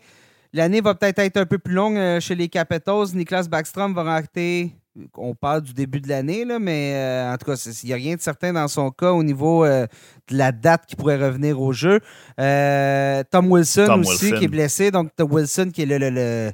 l'année 0.51 0.81
va 0.81 0.95
peut-être 0.95 1.19
être 1.19 1.37
un 1.37 1.45
peu 1.45 1.57
plus 1.57 1.73
longue 1.73 1.97
euh, 1.97 2.19
chez 2.19 2.35
les 2.35 2.49
Capitals. 2.49 3.07
Niklas 3.15 3.47
Backstrom 3.49 3.93
va 3.93 4.03
rater, 4.03 4.71
on 5.15 5.33
parle 5.33 5.61
du 5.61 5.73
début 5.73 6.01
de 6.01 6.09
l'année, 6.09 6.45
mais 6.59 7.25
en 7.31 7.37
tout 7.37 7.45
cas, 7.45 7.55
il 7.83 7.87
n'y 7.87 7.93
a 7.93 7.95
rien 7.95 8.15
de 8.15 8.21
certain 8.21 8.51
dans 8.51 8.67
son 8.67 8.91
cas 8.91 9.11
au 9.11 9.23
niveau 9.23 9.65
de 9.65 9.87
la 10.29 10.51
date 10.51 10.85
qui 10.85 10.95
pourrait 10.95 11.17
revenir 11.17 11.59
au 11.59 11.71
jeu. 11.71 11.99
Tom 12.37 13.51
Wilson 13.51 14.01
aussi 14.05 14.33
qui 14.33 14.43
est 14.45 14.49
blessé, 14.49 14.91
donc 14.91 15.09
Tom 15.15 15.31
Wilson 15.31 15.71
qui 15.73 15.81
est 15.81 15.85
le 15.85 15.97
le 15.97 16.51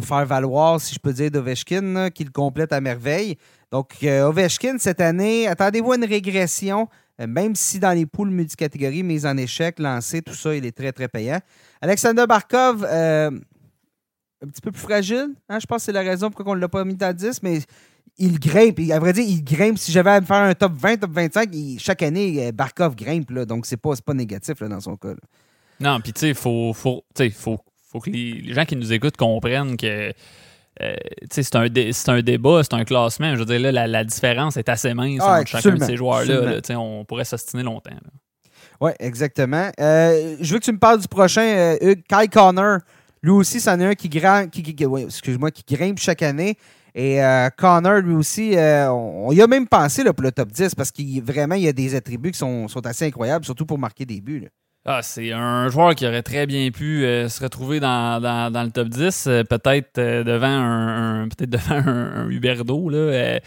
faire 0.00 0.26
valoir, 0.26 0.80
si 0.80 0.94
je 0.94 0.98
peux 0.98 1.12
dire, 1.12 1.30
d'Ovechkin, 1.30 2.10
qui 2.10 2.24
le 2.24 2.30
complète 2.30 2.72
à 2.72 2.80
merveille. 2.80 3.36
Donc, 3.70 3.96
euh, 4.02 4.28
Ovechkin, 4.28 4.78
cette 4.78 5.00
année, 5.00 5.46
attendez-vous 5.46 5.92
à 5.92 5.96
une 5.96 6.04
régression, 6.04 6.88
euh, 7.20 7.26
même 7.26 7.54
si 7.54 7.78
dans 7.78 7.92
les 7.92 8.06
poules 8.06 8.30
multicatégories, 8.30 9.02
mise 9.02 9.26
en 9.26 9.36
échec, 9.36 9.78
lancé, 9.78 10.22
tout 10.22 10.34
ça, 10.34 10.54
il 10.54 10.64
est 10.64 10.76
très, 10.76 10.92
très 10.92 11.08
payant. 11.08 11.38
Alexander 11.80 12.24
Barkov, 12.26 12.86
euh, 12.88 13.30
un 14.42 14.46
petit 14.46 14.60
peu 14.60 14.72
plus 14.72 14.80
fragile. 14.80 15.28
Hein? 15.48 15.58
Je 15.60 15.66
pense 15.66 15.78
que 15.78 15.84
c'est 15.84 15.92
la 15.92 16.00
raison 16.00 16.30
pourquoi 16.30 16.52
on 16.52 16.56
ne 16.56 16.60
l'a 16.60 16.68
pas 16.68 16.84
mis 16.84 16.94
dans 16.94 17.08
le 17.08 17.14
10, 17.14 17.42
mais 17.42 17.60
il 18.16 18.40
grimpe. 18.40 18.80
À 18.90 18.98
vrai 18.98 19.12
dire, 19.12 19.24
il 19.26 19.44
grimpe. 19.44 19.78
Si 19.78 19.92
j'avais 19.92 20.10
à 20.10 20.20
me 20.20 20.26
faire 20.26 20.36
un 20.36 20.54
top 20.54 20.72
20, 20.74 20.96
top 20.96 21.12
25, 21.12 21.50
chaque 21.78 22.02
année, 22.02 22.50
Barkov 22.52 22.96
grimpe. 22.96 23.30
Là, 23.30 23.44
donc, 23.44 23.66
c'est 23.66 23.76
pas, 23.76 23.94
pas 24.04 24.14
négatif 24.14 24.60
là, 24.60 24.68
dans 24.68 24.80
son 24.80 24.96
cas. 24.96 25.14
Non, 25.80 26.00
puis 26.00 26.12
tu 26.12 26.20
sais, 26.20 26.28
il 26.30 26.34
faut, 26.34 26.72
faut, 26.72 27.04
faut 27.90 28.00
que 28.00 28.10
les, 28.10 28.52
gens 28.52 28.64
qui 28.64 28.76
nous 28.76 28.92
écoutent 28.92 29.16
comprennent 29.16 29.76
que. 29.76 30.12
Euh, 30.80 30.94
c'est 31.28 31.56
un, 31.56 31.62
un, 31.62 32.22
débat, 32.22 32.62
c'est 32.62 32.74
un 32.74 32.84
classement. 32.84 33.34
Je 33.34 33.40
veux 33.40 33.46
dire, 33.46 33.72
là, 33.72 33.88
la, 33.88 34.04
différence 34.04 34.56
est 34.56 34.68
assez 34.68 34.94
mince 34.94 35.18
ah, 35.20 35.40
entre 35.40 35.48
chacun 35.48 35.74
de 35.74 35.82
ces 35.82 35.96
joueurs-là. 35.96 36.60
on 36.78 37.04
pourrait 37.04 37.24
s'ostiner 37.24 37.64
longtemps. 37.64 37.90
Oui, 38.80 38.92
exactement. 39.00 39.70
Euh, 39.80 40.36
je 40.40 40.52
veux 40.52 40.60
que 40.60 40.64
tu 40.64 40.72
me 40.72 40.78
parles 40.78 41.00
du 41.00 41.08
prochain, 41.08 41.42
euh, 41.82 41.94
Kai 42.08 42.28
Connor. 42.30 42.78
Lui 43.22 43.32
aussi, 43.32 43.60
c'en 43.60 43.80
est 43.80 43.86
un 43.86 43.94
qui, 43.94 44.08
grimpe, 44.08 44.52
qui, 44.52 44.76
excuse-moi, 45.04 45.50
qui 45.50 45.64
grimpe 45.74 45.98
chaque 45.98 46.22
année. 46.22 46.56
Et 46.94 47.22
euh, 47.22 47.48
Connor, 47.56 48.00
lui 48.00 48.14
aussi, 48.14 48.54
on, 48.56 49.32
y 49.32 49.42
a 49.42 49.46
même 49.48 49.66
pensé 49.66 50.04
là, 50.04 50.12
pour 50.12 50.22
le 50.22 50.30
top 50.30 50.52
10 50.52 50.76
parce 50.76 50.92
qu'il 50.92 51.22
vraiment, 51.22 51.56
il 51.56 51.62
y 51.62 51.68
a 51.68 51.72
des 51.72 51.96
attributs 51.96 52.30
qui 52.30 52.38
sont, 52.38 52.68
sont 52.68 52.86
assez 52.86 53.06
incroyables, 53.06 53.44
surtout 53.44 53.66
pour 53.66 53.78
marquer 53.78 54.04
des 54.04 54.20
buts. 54.20 54.48
Ah, 54.84 55.02
c'est 55.02 55.32
un 55.32 55.68
joueur 55.68 55.94
qui 55.94 56.06
aurait 56.06 56.22
très 56.22 56.46
bien 56.46 56.70
pu 56.70 57.04
euh, 57.04 57.28
se 57.28 57.42
retrouver 57.42 57.78
dans, 57.78 58.20
dans, 58.22 58.62
le 58.62 58.70
top 58.70 58.88
10, 58.88 59.24
peut-être 59.48 60.00
devant 60.00 60.46
un, 60.46 61.28
peut-être 61.28 61.50
devant 61.50 61.74
un, 61.86 62.24
un 62.24 62.30
Huberdo. 62.30 62.88
Là, 62.88 63.40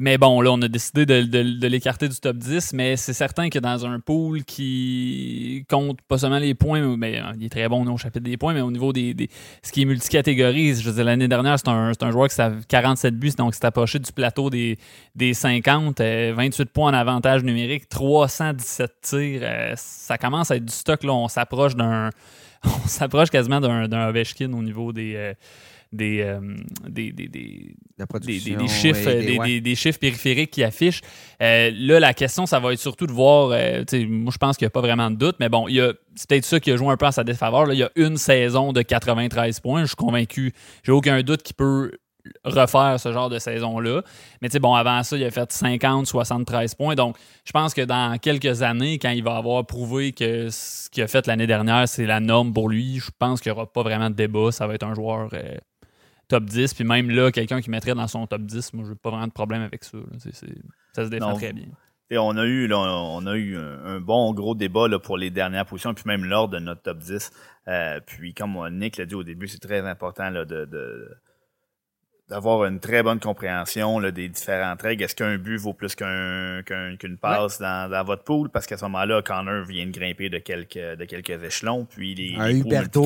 mais 0.00 0.16
bon, 0.16 0.40
là, 0.40 0.52
on 0.52 0.62
a 0.62 0.68
décidé 0.68 1.06
de, 1.06 1.66
l'écarter 1.66 2.08
du 2.08 2.14
top 2.14 2.36
10, 2.36 2.72
mais 2.72 2.96
c'est 2.96 3.12
certain 3.12 3.50
que 3.50 3.58
dans 3.58 3.84
un 3.84 3.98
pool 3.98 4.44
qui 4.44 5.66
compte 5.68 6.00
pas 6.02 6.18
seulement 6.18 6.38
les 6.38 6.54
points, 6.54 6.96
mais 6.96 7.20
euh, 7.20 7.32
il 7.36 7.46
est 7.46 7.48
très 7.48 7.68
bon 7.68 7.84
au 7.84 7.96
chapitre 7.96 8.24
des 8.24 8.36
points, 8.36 8.54
mais 8.54 8.60
au 8.60 8.70
niveau 8.70 8.92
des, 8.92 9.28
ce 9.60 9.72
qui 9.72 9.82
est 9.82 9.84
multicatégorie, 9.84 10.76
je 10.76 10.88
veux 10.88 10.94
dire, 10.94 11.04
l'année 11.04 11.26
dernière, 11.26 11.58
c'est 11.58 11.66
un, 11.66 11.90
un, 12.00 12.10
joueur 12.12 12.28
qui 12.28 12.40
a 12.40 12.52
47 12.68 13.16
buts, 13.18 13.32
donc 13.36 13.54
c'est 13.54 13.64
approché 13.64 13.98
du 13.98 14.12
plateau 14.12 14.50
des, 14.50 14.78
des 15.16 15.34
50, 15.34 16.00
28 16.00 16.00
euh, 16.00 16.64
points 16.72 16.92
en 16.92 16.94
avantage 16.94 17.42
numérique, 17.42 17.88
317 17.88 18.92
tirs. 19.02 19.40
Euh, 19.42 19.72
ça 19.74 20.16
commence 20.16 20.52
à 20.52 20.56
être 20.56 20.64
du 20.64 20.72
stock, 20.72 21.02
là. 21.02 21.12
On 21.12 21.26
s'approche 21.26 21.74
d'un. 21.74 22.10
On 22.64 22.88
s'approche 22.88 23.30
quasiment 23.30 23.60
d'un 23.60 24.08
Ovechkin 24.08 24.52
au 24.52 24.62
niveau 24.62 24.92
des 24.92 25.34
des, 25.92 26.20
euh, 26.20 26.40
des, 26.86 27.12
des, 27.12 27.28
des, 27.28 27.74
des, 27.98 28.68
chiffres, 28.68 29.60
des, 29.60 29.74
chiffres 29.74 29.98
périphériques 29.98 30.50
qui 30.50 30.62
affichent. 30.62 31.00
Euh, 31.42 31.70
là, 31.74 32.00
la 32.00 32.14
question, 32.14 32.46
ça 32.46 32.60
va 32.60 32.72
être 32.72 32.78
surtout 32.78 33.06
de 33.06 33.12
voir. 33.12 33.50
Euh, 33.52 33.84
moi, 34.08 34.32
je 34.32 34.38
pense 34.38 34.56
qu'il 34.56 34.66
n'y 34.66 34.68
a 34.68 34.70
pas 34.70 34.80
vraiment 34.80 35.10
de 35.10 35.16
doute, 35.16 35.36
mais 35.40 35.48
bon, 35.48 35.66
c'est 36.14 36.28
peut-être 36.28 36.44
ça 36.44 36.60
qui 36.60 36.70
a 36.70 36.76
joué 36.76 36.88
un 36.88 36.96
peu 36.96 37.06
à 37.06 37.12
sa 37.12 37.24
défaveur. 37.24 37.66
Là, 37.66 37.74
il 37.74 37.80
y 37.80 37.82
a 37.82 37.90
une 37.96 38.16
saison 38.16 38.72
de 38.72 38.82
93 38.82 39.60
points. 39.60 39.82
Je 39.82 39.86
suis 39.88 39.96
convaincu. 39.96 40.52
J'ai 40.82 40.92
aucun 40.92 41.22
doute 41.22 41.42
qu'il 41.42 41.56
peut 41.56 41.92
refaire 42.44 42.98
ce 43.00 43.12
genre 43.12 43.30
de 43.30 43.38
saison-là. 43.38 44.02
Mais 44.42 44.48
tu 44.48 44.54
sais, 44.54 44.58
bon, 44.58 44.74
avant 44.74 45.02
ça, 45.02 45.16
il 45.16 45.24
a 45.24 45.30
fait 45.30 45.50
50, 45.50 46.06
73 46.06 46.74
points. 46.74 46.94
Donc, 46.94 47.16
je 47.44 47.52
pense 47.52 47.74
que 47.74 47.82
dans 47.82 48.18
quelques 48.18 48.62
années, 48.62 48.98
quand 48.98 49.10
il 49.10 49.22
va 49.22 49.36
avoir 49.36 49.64
prouvé 49.64 50.12
que 50.12 50.50
ce 50.50 50.90
qu'il 50.90 51.02
a 51.02 51.06
fait 51.06 51.26
l'année 51.26 51.46
dernière, 51.46 51.88
c'est 51.88 52.06
la 52.06 52.20
norme 52.20 52.52
pour 52.52 52.68
lui, 52.68 52.98
je 52.98 53.10
pense 53.18 53.40
qu'il 53.40 53.52
n'y 53.52 53.56
aura 53.56 53.72
pas 53.72 53.82
vraiment 53.82 54.10
de 54.10 54.14
débat. 54.14 54.52
Ça 54.52 54.66
va 54.66 54.74
être 54.74 54.84
un 54.84 54.94
joueur 54.94 55.30
top 56.28 56.44
10. 56.44 56.74
Puis 56.74 56.84
même 56.84 57.10
là, 57.10 57.32
quelqu'un 57.32 57.60
qui 57.60 57.70
mettrait 57.70 57.94
dans 57.94 58.06
son 58.06 58.26
top 58.26 58.42
10, 58.42 58.74
moi, 58.74 58.84
je 58.84 58.90
n'ai 58.90 58.96
pas 58.96 59.10
vraiment 59.10 59.26
de 59.26 59.32
problème 59.32 59.62
avec 59.62 59.84
ça. 59.84 59.98
ça 60.92 61.04
se 61.04 61.10
défend 61.10 61.34
très 61.34 61.52
bien. 61.52 61.66
Et 62.10 62.16
on 62.16 62.30
a 62.38 62.46
eu, 62.46 62.72
on 62.72 63.26
a 63.26 63.36
eu 63.36 63.56
un, 63.56 64.00
bon 64.00 64.32
gros 64.32 64.54
débat 64.54 64.88
là, 64.88 64.98
pour 64.98 65.18
les 65.18 65.30
dernières 65.30 65.66
positions, 65.66 65.92
puis 65.92 66.04
même 66.06 66.24
lors 66.24 66.48
de 66.48 66.58
notre 66.58 66.82
top 66.82 66.98
10. 66.98 67.30
Euh, 67.68 68.00
puis 68.06 68.32
comme 68.32 68.56
Nick 68.70 68.96
l'a 68.96 69.04
dit 69.04 69.14
au 69.14 69.24
début, 69.24 69.46
c'est 69.46 69.58
très 69.58 69.86
important 69.86 70.30
là, 70.30 70.46
de, 70.46 71.10
d'avoir 72.28 72.64
une 72.66 72.78
très 72.78 73.02
bonne 73.02 73.20
compréhension 73.20 73.98
là, 73.98 74.10
des 74.10 74.28
différentes 74.28 74.82
règles. 74.82 75.02
Est-ce 75.02 75.14
qu'un 75.14 75.38
but 75.38 75.56
vaut 75.56 75.72
plus 75.72 75.94
qu'une 75.94 77.16
passe 77.20 77.58
dans, 77.58 78.04
votre 78.04 78.24
pool? 78.24 78.50
Parce 78.50 78.66
qu'à 78.66 78.76
ce 78.76 78.84
moment-là, 78.84 79.22
Connor 79.22 79.64
vient 79.64 79.86
de 79.86 79.90
grimper 79.90 80.28
de 80.28 80.38
quelques, 80.38 80.74
de 80.74 81.04
quelques 81.04 81.42
échelons. 81.42 81.86
Puis 81.86 82.14
les, 82.14 82.34
un 82.38 82.50
Huberto, 82.50 83.02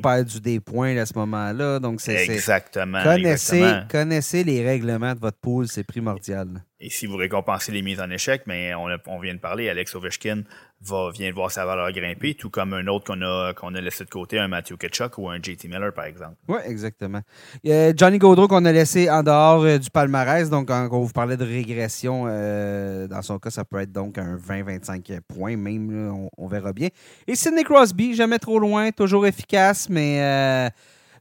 perd 0.00 0.26
du 0.26 0.40
des 0.40 0.60
points 0.60 0.96
à 0.96 1.06
ce 1.06 1.14
moment-là. 1.18 1.78
Donc 1.78 2.00
c'est, 2.00 2.24
exactement, 2.24 3.02
connaissez, 3.02 3.64
connaissez 3.88 4.44
les 4.44 4.64
règlements 4.64 5.14
de 5.14 5.20
votre 5.20 5.38
pool, 5.38 5.68
c'est 5.68 5.84
primordial. 5.84 6.64
Et 6.80 6.88
si 6.88 7.06
vous 7.06 7.16
récompensez 7.16 7.72
les 7.72 7.82
mises 7.82 8.00
en 8.00 8.10
échec, 8.10 8.42
mais 8.46 8.74
on, 8.74 8.88
on 9.06 9.18
vient 9.20 9.34
de 9.34 9.38
parler, 9.38 9.68
Alex 9.68 9.94
Ovechkin 9.94 10.42
va, 10.82 11.10
vient 11.10 11.30
voir 11.32 11.50
sa 11.50 11.64
valeur 11.64 11.92
grimper, 11.92 12.34
tout 12.34 12.50
comme 12.50 12.72
un 12.72 12.86
autre 12.86 13.06
qu'on 13.12 13.20
a, 13.22 13.52
qu'on 13.54 13.74
a 13.74 13.80
laissé 13.80 14.04
de 14.04 14.10
côté, 14.10 14.38
un 14.38 14.48
Matthew 14.48 14.76
Ketchuk 14.76 15.18
ou 15.18 15.28
un 15.28 15.36
JT 15.36 15.68
Miller, 15.68 15.92
par 15.92 16.06
exemple. 16.06 16.36
Oui, 16.48 16.58
exactement. 16.64 17.20
Johnny 17.64 18.18
Gaudreau 18.18 18.48
qu'on 18.48 18.64
a 18.64 18.72
laissé 18.72 19.10
en 19.10 19.22
dehors 19.22 19.62
euh, 19.62 19.78
du 19.78 19.90
palmarès, 19.90 20.48
donc 20.48 20.68
quand 20.68 20.88
on 20.90 21.00
vous 21.00 21.12
parlait 21.12 21.36
de 21.36 21.44
régression, 21.44 22.24
euh, 22.26 23.06
dans 23.06 23.22
son 23.22 23.38
cas, 23.38 23.50
ça 23.50 23.64
peut 23.64 23.80
être 23.80 23.92
donc 23.92 24.18
un 24.18 24.36
20-25 24.36 25.20
points, 25.20 25.56
même, 25.56 26.28
on, 26.36 26.46
verra 26.48 26.72
bien. 26.72 26.88
Et 27.26 27.34
Sidney 27.34 27.64
Crosby, 27.64 28.14
jamais 28.14 28.38
trop 28.38 28.58
loin, 28.58 28.90
toujours 28.90 29.26
efficace, 29.26 29.88
mais... 29.88 30.70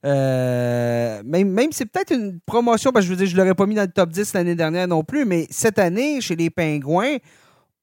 Euh, 0.05 1.22
même, 1.26 1.49
même 1.49 1.74
c'est 1.74 1.86
peut-être 1.86 2.14
une 2.14 2.39
promotion, 2.45 2.93
parce 2.93 3.05
que 3.05 3.07
je 3.07 3.14
veux 3.14 3.18
dire, 3.18 3.28
je 3.28 3.36
ne 3.36 3.41
l'aurais 3.41 3.55
pas 3.55 3.66
mis 3.66 3.76
dans 3.76 3.82
le 3.82 3.91
top 3.91 4.10
10 4.12 4.34
l'année 4.34 4.55
dernière 4.55 4.88
non 4.88 5.03
plus, 5.03 5.26
mais 5.26 5.45
cette 5.49 5.78
année, 5.78 6.22
chez 6.22 6.38
les 6.38 6.49
Pingouins, 6.49 7.18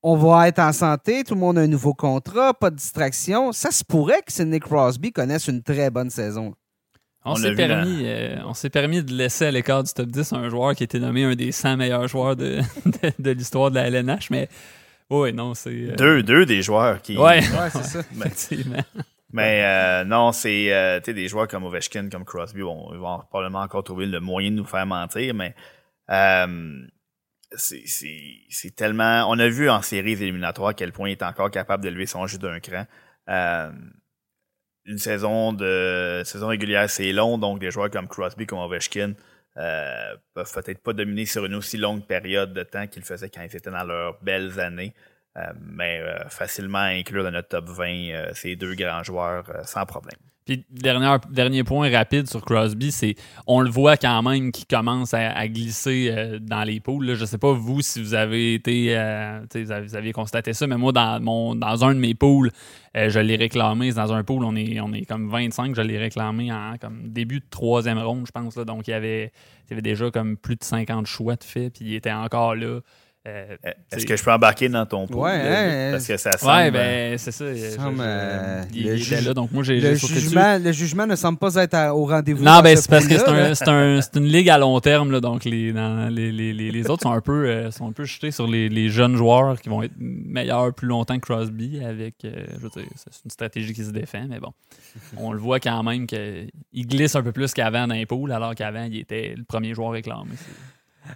on 0.03 0.16
va 0.16 0.49
être 0.49 0.59
en 0.59 0.72
santé, 0.72 1.24
tout 1.24 1.34
le 1.34 1.40
monde 1.40 1.59
a 1.59 1.62
un 1.62 1.66
nouveau 1.66 1.94
contrat, 1.94 2.55
pas 2.55 2.70
de 2.70 2.76
distraction. 2.76 3.53
Ça 3.53 3.70
se 3.70 3.84
pourrait 3.84 4.22
que 4.24 4.32
Sidney 4.32 4.61
Crosby 4.61 5.12
connaisse 5.12 5.49
une 5.49 5.62
très 5.62 5.90
bonne 5.90 6.11
saison. 6.11 6.55
On, 7.24 7.34
s'est 7.34 7.55
permis, 7.55 8.03
euh, 8.05 8.70
permis 8.72 9.03
de 9.03 9.12
laisser 9.12 9.47
à 9.47 9.51
l'écart 9.51 9.82
du 9.82 9.92
top 9.92 10.07
10 10.07 10.32
un 10.32 10.49
joueur 10.49 10.76
qui 10.76 10.84
était 10.84 11.01
nommé 11.01 11.24
un 11.24 11.34
des 11.34 11.51
100 11.51 11.76
meilleurs 11.76 12.07
joueurs 12.07 12.36
de, 12.36 12.61
de, 13.18 13.30
l'histoire 13.32 13.70
de 13.70 13.74
la 13.74 13.88
LNH, 13.88 14.30
mais 14.30 14.49
oui, 15.11 15.32
non, 15.32 15.55
c'est... 15.55 15.70
Euh, 15.70 15.97
deux, 15.97 16.22
deux 16.22 16.47
des 16.47 16.62
joueurs 16.62 17.03
qui... 17.03 17.18
Ouais, 17.18 17.40
c'est 17.42 17.82
ça, 17.82 17.99
effectivement. 18.16 18.82
Mais 19.32 19.64
euh, 19.64 20.05
non, 20.05 20.30
c'est 20.30 21.03
des 21.05 21.26
joueurs 21.26 21.49
comme 21.49 21.64
Ovechkin, 21.64 22.09
comme 22.11 22.24
Crosby, 22.24 22.62
bon, 22.62 22.90
ils 22.92 22.99
vont 22.99 23.18
probablement 23.28 23.62
encore 23.62 23.82
trouver 23.82 24.07
le 24.07 24.20
moyen 24.20 24.53
de 24.53 24.57
nous 24.57 24.64
faire 24.64 24.86
mentir, 24.86 25.34
mais 25.34 25.57
c'est 27.53 28.74
tellement. 28.74 29.26
On 29.28 29.38
a 29.38 29.49
vu 29.49 29.70
en 29.70 29.82
séries 29.82 30.12
éliminatoires 30.12 30.74
quel 30.74 30.92
point 30.92 31.09
il 31.09 31.12
est 31.12 31.22
encore 31.22 31.51
capable 31.51 31.82
d'élever 31.82 32.07
son 32.07 32.26
jeu 32.26 32.38
d'un 32.38 32.61
cran. 32.61 32.86
Euh, 33.28 33.70
une 34.84 34.99
saison 34.99 35.53
de 35.53 36.22
saison 36.24 36.49
régulière, 36.49 36.88
c'est 36.88 37.12
long, 37.12 37.38
donc 37.38 37.59
des 37.59 37.70
joueurs 37.70 37.90
comme 37.90 38.09
Crosby, 38.09 38.47
comme 38.47 38.61
Ovechkin, 38.61 39.14
euh, 39.57 40.16
peuvent 40.34 40.53
peut-être 40.53 40.82
pas 40.82 40.92
dominer 40.92 41.26
sur 41.26 41.44
une 41.44 41.55
aussi 41.55 41.76
longue 41.76 42.07
période 42.07 42.53
de 42.53 42.62
temps 42.62 42.86
qu'ils 42.86 43.05
faisaient 43.05 43.30
quand 43.30 43.42
ils 43.42 43.57
étaient 43.57 43.70
dans 43.70 43.84
leurs 43.84 44.22
belles 44.22 44.61
années. 44.61 44.94
Euh, 45.36 45.53
mais 45.61 46.03
facilement 46.30 46.78
inclure 46.78 47.22
dans 47.22 47.30
notre 47.30 47.49
top 47.49 47.68
20 47.68 48.32
ces 48.34 48.57
deux 48.57 48.74
grands 48.74 49.03
joueurs 49.03 49.44
sans 49.64 49.84
problème. 49.84 50.18
Puis, 50.47 50.64
dernier, 50.70 51.64
point 51.64 51.90
rapide 51.90 52.28
sur 52.28 52.44
Crosby, 52.44 52.92
c'est 52.92 53.16
on 53.49 53.61
le 53.61 53.68
voit 53.68 53.97
quand 53.97 54.22
même 54.22 54.53
qu'il 54.53 54.66
commence 54.66 55.12
à, 55.12 55.49
glisser 55.49 56.09
euh, 56.11 56.38
dans 56.40 56.62
les 56.62 56.78
poules. 56.78 57.09
Je 57.09 57.14
Je 57.14 57.24
sais 57.24 57.38
pas, 57.38 57.53
vous, 57.53 57.82
si 57.82 58.01
vous 58.01 58.14
avez 58.14 58.55
été, 58.55 58.97
euh, 58.97 59.40
vous, 59.53 59.97
aviez 59.97 60.12
constaté 60.12 60.53
ça, 60.53 60.68
mais 60.68 60.76
moi, 60.76 60.92
dans, 60.92 61.20
mon, 61.20 61.57
dans 61.57 61.84
un 61.84 61.92
de 61.92 61.99
mes 61.99 62.14
poules, 62.14 62.53
euh, 62.97 63.11
je 63.11 63.18
l'ai 63.18 63.34
réclamé. 63.34 63.92
Dans 63.92 64.12
un 64.12 64.22
pool, 64.22 64.44
on 64.44 64.55
est, 64.55 64.78
on 64.80 64.92
est 64.92 65.05
comme 65.05 65.28
25, 65.28 65.74
je 65.74 65.82
l'ai 65.82 65.99
réclamé 65.99 66.53
en 66.53 66.76
comme 66.80 67.09
début 67.09 67.40
de 67.40 67.47
troisième 67.51 67.99
ronde, 67.99 68.26
je 68.26 68.30
pense. 68.30 68.55
Là. 68.55 68.64
Donc, 68.64 68.86
il 68.86 68.92
y, 68.92 68.94
avait, 68.94 69.32
il 69.66 69.70
y 69.70 69.72
avait 69.72 69.82
déjà 69.82 70.12
comme 70.12 70.36
plus 70.36 70.55
de 70.55 70.62
50 70.62 71.07
choix 71.07 71.34
de 71.34 71.42
fait, 71.42 71.70
puis 71.70 71.86
il 71.86 71.94
était 71.94 72.12
encore 72.12 72.55
là. 72.55 72.78
Euh, 73.26 73.56
euh, 73.66 73.70
est-ce 73.90 74.06
que 74.06 74.16
je 74.16 74.22
peux 74.22 74.32
embarquer 74.32 74.68
dans 74.68 74.86
ton 74.86 75.06
pool? 75.06 75.22
Ouais, 75.22 75.32
hein, 75.32 75.88
parce 75.92 76.06
que 76.06 76.16
ça 76.16 76.38
semble... 76.38 76.52
Ouais, 76.52 76.70
ben, 76.70 77.18
c'est 77.18 77.32
ça. 77.32 77.44
il, 78.72 78.86
était 78.86 79.20
là, 79.20 79.34
donc 79.34 79.50
moi, 79.50 79.64
j'ai 79.64 79.80
le, 79.80 79.94
jugement, 79.96 80.58
le 80.62 80.70
jugement 80.70 81.06
ne 81.06 81.16
semble 81.16 81.38
pas 81.38 81.54
être 81.56 81.92
au 81.92 82.06
rendez-vous. 82.06 82.44
Non, 82.44 82.60
ben, 82.60 82.76
c'est 82.76 82.88
parce 82.88 83.08
que 83.08 83.16
c'est 83.54 83.68
un, 83.68 84.00
une 84.14 84.26
ligue 84.26 84.48
à 84.48 84.58
long 84.58 84.78
terme, 84.80 85.10
là, 85.10 85.20
donc 85.20 85.44
les, 85.44 85.72
les, 85.72 86.32
les, 86.32 86.52
les, 86.52 86.90
autres 86.90 87.02
sont 87.02 87.12
un 87.12 87.20
peu, 87.20 87.46
euh, 87.46 87.70
sont 87.72 87.88
un 87.88 87.92
peu 87.92 88.04
jetés 88.04 88.30
sur 88.30 88.46
les, 88.46 88.88
jeunes 88.88 89.16
joueurs 89.16 89.60
qui 89.60 89.68
vont 89.68 89.82
être 89.82 89.94
meilleurs 89.98 90.72
plus 90.72 90.86
longtemps 90.86 91.18
que 91.18 91.26
Crosby. 91.26 91.84
Avec, 91.84 92.14
je 92.22 92.60
veux 92.60 92.68
dire, 92.68 92.84
c'est 92.94 93.24
une 93.24 93.30
stratégie 93.30 93.74
qui 93.74 93.84
se 93.84 93.90
défend, 93.90 94.26
mais 94.28 94.38
bon, 94.38 94.52
on 95.16 95.32
le 95.32 95.38
voit 95.40 95.58
quand 95.58 95.82
même 95.82 96.06
qu'il 96.06 96.86
glisse 96.86 97.16
un 97.16 97.22
peu 97.22 97.32
plus 97.32 97.52
qu'avant 97.52 97.88
dans 97.88 97.94
les 97.94 98.06
poules, 98.06 98.30
alors 98.30 98.54
qu'avant, 98.54 98.84
il 98.84 98.98
était 98.98 99.34
le 99.36 99.42
premier 99.42 99.74
joueur 99.74 99.90
réclamé. 99.90 100.30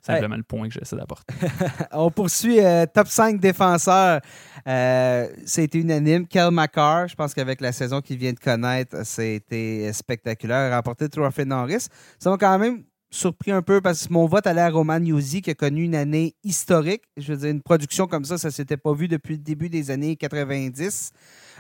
Simplement 0.03 0.37
le 0.37 0.43
point 0.43 0.69
que 0.69 0.75
j'essaie 0.75 0.97
d'apporter. 0.97 1.35
On 1.93 2.11
poursuit 2.11 2.61
euh, 2.61 2.87
top 2.87 3.09
5 3.09 3.41
défenseurs. 3.41 4.21
Euh, 4.67 5.29
C'était 5.45 5.79
unanime. 5.79 6.27
Kel 6.27 6.51
McCarr, 6.51 7.09
je 7.09 7.15
pense 7.15 7.35
qu'avec 7.35 7.61
la 7.61 7.73
saison 7.73 8.01
qu'il 8.01 8.19
vient 8.19 8.33
de 8.33 8.39
connaître, 8.39 9.05
c'était 9.05 9.91
spectaculaire. 9.93 10.73
Remporté 10.73 11.05
le 11.05 11.11
trophée 11.11 11.45
Norris. 11.45 11.89
Ça 12.19 12.31
m'a 12.31 12.39
quand 12.39 12.59
même 12.59 12.85
surpris 13.11 13.51
un 13.51 13.63
peu 13.63 13.81
parce 13.81 14.07
que 14.07 14.13
mon 14.13 14.27
vote 14.27 14.47
allait 14.47 14.61
à 14.61 14.71
Roman 14.71 15.01
Yuzi 15.01 15.43
qui 15.43 15.51
a 15.51 15.55
connu 15.55 15.85
une 15.85 15.95
année 15.95 16.35
historique. 16.45 17.03
Je 17.17 17.33
veux 17.33 17.39
dire, 17.39 17.51
une 17.51 17.63
production 17.63 18.07
comme 18.07 18.25
ça, 18.25 18.39
ça 18.39 18.49
ne 18.49 18.53
s'était 18.53 18.77
pas 18.77 18.93
vu 18.95 19.09
depuis 19.09 19.35
le 19.35 19.43
début 19.43 19.69
des 19.69 19.91
années 19.91 20.17
90. 20.17 21.11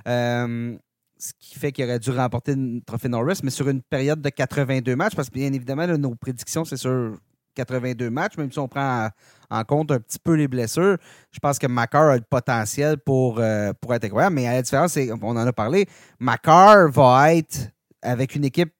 Euh, 0.06 0.76
ce 1.18 1.32
qui 1.38 1.58
fait 1.58 1.72
qu'il 1.72 1.84
aurait 1.84 1.98
dû 1.98 2.10
remporter 2.10 2.54
le 2.54 2.80
trophée 2.80 3.08
Norris, 3.08 3.40
mais 3.42 3.50
sur 3.50 3.68
une 3.68 3.82
période 3.82 4.22
de 4.22 4.28
82 4.30 4.96
matchs, 4.96 5.14
parce 5.14 5.28
que 5.28 5.34
bien 5.34 5.52
évidemment, 5.52 5.86
nos 5.86 6.14
prédictions, 6.14 6.64
c'est 6.64 6.78
sur 6.78 7.14
82 7.60 8.10
matchs, 8.10 8.36
même 8.38 8.50
si 8.50 8.58
on 8.58 8.68
prend 8.68 9.08
en, 9.50 9.64
compte 9.64 9.92
un 9.92 10.00
petit 10.00 10.18
peu 10.18 10.34
les 10.34 10.48
blessures. 10.48 10.96
Je 11.30 11.38
pense 11.38 11.58
que 11.58 11.66
Macar 11.66 12.10
a 12.10 12.16
le 12.16 12.22
potentiel 12.22 12.98
pour, 12.98 13.38
euh, 13.38 13.72
pour 13.80 13.94
être 13.94 14.04
incroyable, 14.04 14.36
mais 14.36 14.46
à 14.46 14.52
la 14.54 14.62
différence, 14.62 14.98
on 15.22 15.36
en 15.36 15.46
a 15.46 15.52
parlé, 15.52 15.86
Macar 16.18 16.90
va 16.90 17.34
être 17.34 17.70
avec 18.02 18.34
une 18.34 18.44
équipe 18.44 18.72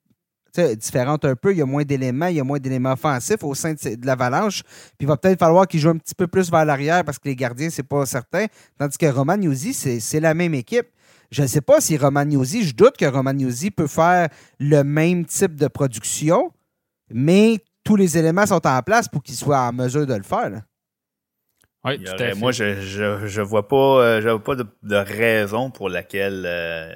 différente 0.77 1.25
un 1.25 1.37
peu. 1.37 1.53
Il 1.53 1.59
y 1.59 1.63
a 1.63 1.67
moins 1.67 1.85
d'éléments, 1.85 2.27
il 2.27 2.37
y 2.37 2.41
a 2.41 2.45
moins 2.45 2.59
d'éléments 2.59 2.93
offensifs 2.93 3.43
au 3.43 3.55
sein 3.55 3.73
de, 3.75 4.07
l'Avalanche. 4.07 4.63
Puis 4.63 5.03
il 5.03 5.07
va 5.07 5.17
peut-être 5.17 5.39
falloir 5.39 5.67
qu'il 5.67 5.81
joue 5.81 5.91
un 5.91 5.97
petit 5.97 6.15
peu 6.15 6.27
plus 6.27 6.51
vers 6.51 6.65
l'arrière 6.65 7.05
parce 7.05 7.19
que 7.19 7.29
les 7.29 7.37
gardiens, 7.37 7.71
c'est 7.71 7.83
pas 7.83 8.07
certain. 8.07 8.47
Tandis 8.79 8.99
que 8.99 9.07
Roman 9.07 9.37
c'est 9.73 10.21
la 10.21 10.35
même 10.35 10.55
équipe. 10.55 10.89
Je 11.31 11.43
ne 11.43 11.47
sais 11.47 11.61
pas 11.61 11.81
si 11.81 11.97
Roman 11.97 12.25
je 12.29 12.75
doute 12.75 12.97
que 12.97 13.05
Roman 13.05 13.37
peut 13.77 13.87
faire 13.87 14.29
le 14.59 14.83
même 14.83 15.25
type 15.25 15.55
de 15.55 15.69
production, 15.69 16.53
mais 17.13 17.61
tous 17.85 17.97
les 17.97 18.19
éléments 18.19 18.47
sont 18.47 18.67
en 18.67 18.83
place 18.83 19.09
pour 19.09 19.23
qu'il 19.23 19.35
soit 19.35 19.61
en 19.61 19.73
mesure 19.73 20.07
de 20.07 20.15
le 20.15 20.23
faire. 20.23 20.63
Oui, 21.85 21.99
Moi, 22.37 22.53
je 22.53 23.39
ne 23.39 23.43
vois 23.43 23.67
pas, 23.67 23.77
euh, 23.77 24.21
je 24.21 24.29
vois 24.29 24.45
pas 24.45 24.55
de, 24.55 24.95
raison 24.95 25.71
pour 25.71 25.89
laquelle 25.89 26.45
euh, 26.45 26.95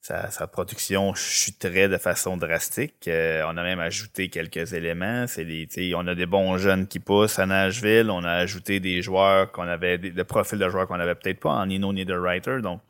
sa, 0.00 0.46
production 0.46 1.14
chuterait 1.14 1.88
de 1.88 1.96
façon 1.96 2.36
drastique. 2.36 3.08
Euh, 3.08 3.42
on 3.46 3.56
a 3.56 3.62
même 3.62 3.80
ajouté 3.80 4.28
quelques 4.28 4.74
éléments. 4.74 5.26
C'est 5.26 5.46
des, 5.46 5.94
on 5.94 6.06
a 6.06 6.14
des 6.14 6.26
bons 6.26 6.58
jeunes 6.58 6.86
qui 6.86 7.00
poussent 7.00 7.38
à 7.38 7.46
Nashville. 7.46 8.10
On 8.10 8.22
a 8.22 8.32
ajouté 8.32 8.80
des 8.80 9.00
joueurs 9.00 9.50
qu'on 9.50 9.66
avait, 9.66 9.96
des, 9.96 10.24
profils 10.24 10.58
de 10.58 10.68
joueurs 10.68 10.86
qu'on 10.86 11.00
avait 11.00 11.14
peut-être 11.14 11.40
pas 11.40 11.52
en 11.52 11.64
Nino 11.64 11.90
Niederreiter. 11.92 12.60
Donc, 12.60 12.82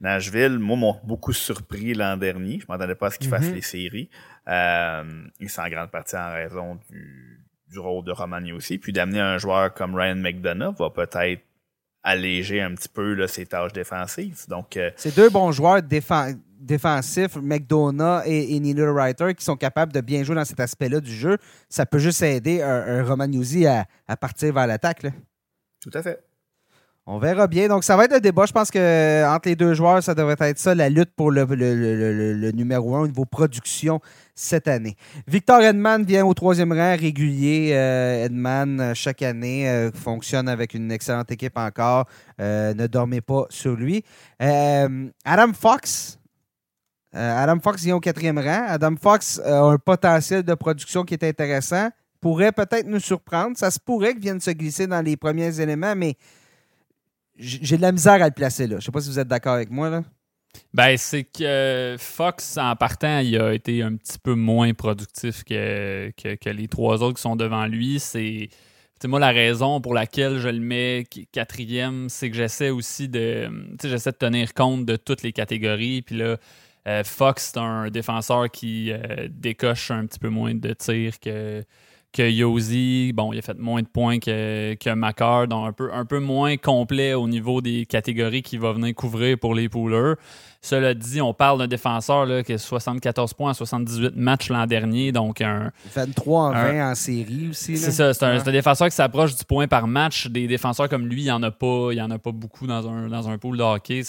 Nashville, 0.00 0.60
moi, 0.60 0.76
m'a 0.76 1.00
beaucoup 1.02 1.32
surpris 1.32 1.92
l'an 1.92 2.16
dernier. 2.16 2.60
Je 2.60 2.66
m'attendais 2.68 2.94
pas 2.94 3.08
à 3.08 3.10
ce 3.10 3.18
qu'ils 3.18 3.28
fassent 3.28 3.46
mm-hmm. 3.46 3.54
les 3.54 3.62
séries. 3.62 4.10
Euh, 4.48 5.04
et 5.40 5.48
c'est 5.48 5.60
en 5.60 5.68
grande 5.68 5.90
partie 5.90 6.16
en 6.16 6.32
raison 6.32 6.78
du, 6.90 7.44
du 7.70 7.78
rôle 7.78 8.04
de 8.04 8.12
Romani 8.12 8.52
aussi. 8.52 8.78
Puis 8.78 8.92
d'amener 8.92 9.20
un 9.20 9.38
joueur 9.38 9.72
comme 9.74 9.94
Ryan 9.94 10.16
McDonough 10.16 10.76
va 10.78 10.90
peut-être 10.90 11.42
alléger 12.02 12.60
un 12.60 12.74
petit 12.74 12.88
peu 12.88 13.14
là, 13.14 13.28
ses 13.28 13.46
tâches 13.46 13.72
défensives. 13.72 14.46
Donc, 14.48 14.76
euh, 14.76 14.90
c'est 14.96 15.14
deux 15.14 15.28
bons 15.28 15.52
joueurs 15.52 15.82
défensifs, 15.82 17.36
McDonough 17.36 18.22
et, 18.24 18.56
et 18.56 18.60
Neil 18.60 18.80
Writer, 18.80 19.34
qui 19.34 19.44
sont 19.44 19.56
capables 19.56 19.92
de 19.92 20.00
bien 20.00 20.22
jouer 20.22 20.34
dans 20.34 20.44
cet 20.44 20.60
aspect-là 20.60 21.00
du 21.00 21.12
jeu. 21.12 21.36
Ça 21.68 21.86
peut 21.86 21.98
juste 21.98 22.22
aider 22.22 22.62
un, 22.62 23.06
un 23.06 23.66
à, 23.66 23.84
à, 24.08 24.16
partir 24.16 24.54
vers 24.54 24.66
l'attaque. 24.66 25.06
Tout 25.80 25.90
à 25.94 26.02
fait. 26.02 26.29
On 27.12 27.18
verra 27.18 27.48
bien. 27.48 27.66
Donc, 27.66 27.82
ça 27.82 27.96
va 27.96 28.04
être 28.04 28.12
un 28.12 28.20
débat. 28.20 28.46
Je 28.46 28.52
pense 28.52 28.70
que 28.70 28.78
euh, 28.78 29.28
entre 29.28 29.48
les 29.48 29.56
deux 29.56 29.74
joueurs, 29.74 30.00
ça 30.00 30.14
devrait 30.14 30.36
être 30.38 30.60
ça, 30.60 30.76
la 30.76 30.88
lutte 30.88 31.10
pour 31.16 31.32
le, 31.32 31.44
le, 31.44 32.50
numéro 32.52 32.94
un 32.94 33.00
au 33.00 33.06
niveau 33.08 33.24
production 33.24 33.98
cette 34.36 34.68
année. 34.68 34.94
Victor 35.26 35.60
Edman 35.60 36.04
vient 36.04 36.24
au 36.24 36.34
troisième 36.34 36.72
rang 36.72 36.94
régulier. 36.96 37.72
Euh, 37.72 38.26
Edman, 38.26 38.80
euh, 38.80 38.94
chaque 38.94 39.22
année, 39.22 39.90
fonctionne 39.92 40.48
avec 40.48 40.72
une 40.72 40.92
excellente 40.92 41.32
équipe 41.32 41.58
encore. 41.58 42.04
ne 42.38 42.86
dormez 42.86 43.20
pas 43.20 43.46
sur 43.50 43.74
lui. 43.74 44.04
Adam 44.38 45.52
Fox. 45.52 46.16
Adam 47.12 47.58
Fox 47.58 47.82
vient 47.82 47.96
au 47.96 48.00
quatrième 48.00 48.38
rang. 48.38 48.66
Adam 48.68 48.94
Fox 48.94 49.40
a 49.44 49.62
un 49.62 49.78
potentiel 49.78 50.44
de 50.44 50.54
production 50.54 51.02
qui 51.02 51.14
est 51.14 51.24
intéressant. 51.24 51.88
Pourrait 52.20 52.52
peut-être 52.52 52.86
nous 52.86 53.00
surprendre. 53.00 53.56
Ça 53.56 53.72
se 53.72 53.80
pourrait 53.80 54.12
qu'il 54.12 54.22
vienne 54.22 54.40
se 54.40 54.52
glisser 54.52 54.86
dans 54.86 55.04
les 55.04 55.16
premiers 55.16 55.58
éléments, 55.60 55.96
mais 55.96 56.16
j'ai 57.40 57.76
de 57.76 57.82
la 57.82 57.92
misère 57.92 58.22
à 58.22 58.26
le 58.26 58.34
placer 58.34 58.66
là. 58.66 58.76
Je 58.78 58.84
sais 58.84 58.92
pas 58.92 59.00
si 59.00 59.08
vous 59.08 59.18
êtes 59.18 59.28
d'accord 59.28 59.54
avec 59.54 59.70
moi 59.70 59.90
là. 59.90 60.02
Ben, 60.74 60.96
c'est 60.96 61.24
que 61.24 61.96
Fox, 61.98 62.56
en 62.56 62.74
partant, 62.76 63.20
il 63.20 63.36
a 63.38 63.52
été 63.52 63.82
un 63.82 63.96
petit 63.96 64.18
peu 64.18 64.34
moins 64.34 64.72
productif 64.74 65.44
que, 65.44 66.10
que, 66.16 66.50
les 66.50 66.68
trois 66.68 67.02
autres 67.02 67.16
qui 67.16 67.22
sont 67.22 67.36
devant 67.36 67.66
lui. 67.66 68.00
C'est. 68.00 68.48
moi, 69.04 69.20
la 69.20 69.30
raison 69.30 69.80
pour 69.80 69.94
laquelle 69.94 70.38
je 70.38 70.48
le 70.48 70.60
mets 70.60 71.06
quatrième, 71.32 72.08
c'est 72.08 72.30
que 72.30 72.36
j'essaie 72.36 72.70
aussi 72.70 73.08
de. 73.08 73.48
J'essaie 73.82 74.12
de 74.12 74.16
tenir 74.16 74.54
compte 74.54 74.84
de 74.86 74.96
toutes 74.96 75.22
les 75.22 75.32
catégories. 75.32 76.02
Puis 76.02 76.16
là, 76.16 76.36
euh, 76.86 77.04
Fox, 77.04 77.52
c'est 77.52 77.60
un 77.60 77.88
défenseur 77.90 78.50
qui 78.50 78.92
euh, 78.92 79.28
décoche 79.30 79.90
un 79.90 80.06
petit 80.06 80.18
peu 80.18 80.28
moins 80.28 80.54
de 80.54 80.72
tirs 80.72 81.18
que, 81.20 81.64
que 82.12 82.28
Yosi, 82.28 83.12
bon, 83.14 83.32
il 83.32 83.38
a 83.38 83.42
fait 83.42 83.58
moins 83.58 83.82
de 83.82 83.86
points 83.86 84.18
que, 84.18 84.74
que 84.74 85.46
donc 85.46 85.68
un 85.68 85.72
peu, 85.72 85.92
un 85.92 86.04
peu 86.04 86.18
moins 86.18 86.56
complet 86.56 87.14
au 87.14 87.28
niveau 87.28 87.60
des 87.60 87.86
catégories 87.86 88.42
qu'il 88.42 88.60
va 88.60 88.72
venir 88.72 88.94
couvrir 88.94 89.38
pour 89.38 89.54
les 89.54 89.68
poolers. 89.68 90.14
Cela 90.62 90.92
dit, 90.92 91.22
on 91.22 91.32
parle 91.32 91.58
d'un 91.58 91.66
défenseur 91.66 92.26
là, 92.26 92.42
qui 92.42 92.52
a 92.52 92.58
74 92.58 93.32
points 93.32 93.50
en 93.50 93.54
78 93.54 94.14
matchs 94.14 94.50
l'an 94.50 94.66
dernier. 94.66 95.10
Donc 95.10 95.40
un, 95.40 95.72
23 95.94 96.42
en 96.42 96.52
20 96.52 96.90
en 96.90 96.94
série 96.94 97.48
aussi. 97.48 97.78
C'est 97.78 97.90
ça, 97.90 98.12
c'est 98.12 98.24
un, 98.24 98.42
défenseur 98.42 98.88
qui 98.88 98.94
s'approche 98.94 99.34
du 99.34 99.44
point 99.44 99.68
par 99.68 99.86
match. 99.86 100.26
Des 100.26 100.46
défenseurs 100.46 100.90
comme 100.90 101.06
lui, 101.06 101.22
il 101.22 101.24
n'y 101.24 101.30
en, 101.30 101.42
a 101.42 101.50
pas, 101.50 101.92
il 101.92 102.02
en 102.02 102.10
a 102.10 102.18
pas 102.18 102.32
beaucoup 102.32 102.66
dans 102.66 102.86
un, 102.86 103.08
dans 103.08 103.28
un 103.30 103.38
pool 103.38 103.56
de 103.56 103.62
hockey. 103.62 104.02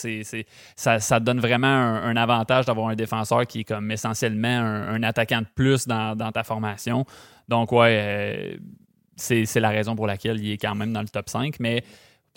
Ça 0.76 1.20
donne 1.22 1.40
vraiment 1.40 1.68
un, 1.68 2.18
avantage 2.18 2.66
d'avoir 2.66 2.90
un 2.90 2.96
défenseur 2.96 3.48
qui 3.48 3.62
est 3.62 3.64
comme 3.64 3.90
essentiellement 3.90 4.60
un, 4.60 5.02
attaquant 5.04 5.40
de 5.40 5.48
plus 5.56 5.88
dans, 5.88 6.18
dans 6.18 6.34
ta 6.34 6.44
formation. 6.44 7.06
Donc, 7.48 7.72
ouais, 7.72 7.98
euh, 7.98 8.58
c'est 9.16 9.60
la 9.60 9.70
raison 9.70 9.96
pour 9.96 10.08
laquelle 10.08 10.40
il 10.40 10.52
est 10.52 10.58
quand 10.58 10.76
même 10.76 10.92
dans 10.92 11.02
le 11.02 11.08
top 11.08 11.30
5. 11.30 11.56
Mais 11.60 11.84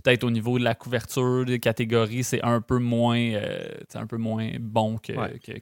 peut-être 0.05 0.22
au 0.22 0.30
niveau 0.30 0.59
de 0.59 0.64
la 0.64 0.74
couverture 0.74 1.44
des 1.44 1.59
catégories, 1.59 2.22
c'est 2.22 2.42
un 2.44 2.61
peu 2.61 2.78
moins 2.78 3.18
euh, 3.18 3.66
un 3.94 4.07
peu 4.07 4.16
moins 4.16 4.50
bon 4.61 4.98
que, 4.98 5.12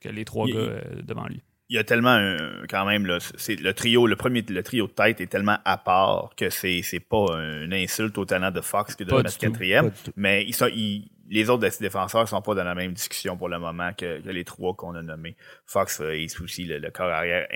les 0.09 0.25
trois 0.25 0.47
gars 0.47 0.55
euh, 0.55 0.81
devant 1.03 1.27
lui. 1.27 1.41
Il 1.71 1.77
y 1.77 1.79
a 1.79 1.85
tellement 1.85 2.37
quand 2.69 2.85
même 2.85 3.09
c'est 3.39 3.59
le 3.59 3.73
trio, 3.73 4.07
le 4.07 4.17
premier 4.17 4.45
le 4.47 4.63
trio 4.63 4.89
de 4.89 4.93
tête 4.93 5.23
est 5.23 5.27
tellement 5.27 5.57
à 5.65 5.79
part 5.79 6.35
que 6.37 6.51
c'est 6.51 6.83
c'est 6.83 7.01
pas 7.01 7.25
une 7.63 7.73
insulte 7.73 8.19
au 8.19 8.27
talent 8.27 8.51
de 8.51 8.61
Fox 8.61 8.95
qui 8.95 9.07
doit 9.07 9.21
être 9.21 9.39
quatrième. 9.39 9.91
Mais 10.17 10.45
ils 10.45 11.09
les 11.31 11.49
autres 11.49 11.67
défenseurs 11.81 12.29
sont 12.29 12.43
pas 12.43 12.55
dans 12.55 12.65
la 12.65 12.75
même 12.75 12.93
discussion 12.93 13.39
pour 13.39 13.49
le 13.49 13.59
moment 13.59 13.93
que, 13.97 14.21
les 14.29 14.45
trois 14.45 14.75
qu'on 14.75 14.95
a 14.95 15.03
nommés. 15.03 15.35
Fox 15.65 16.01
est 16.01 16.41
aussi 16.43 16.65
le, 16.65 16.91
corps 16.91 17.09
arrière 17.09 17.47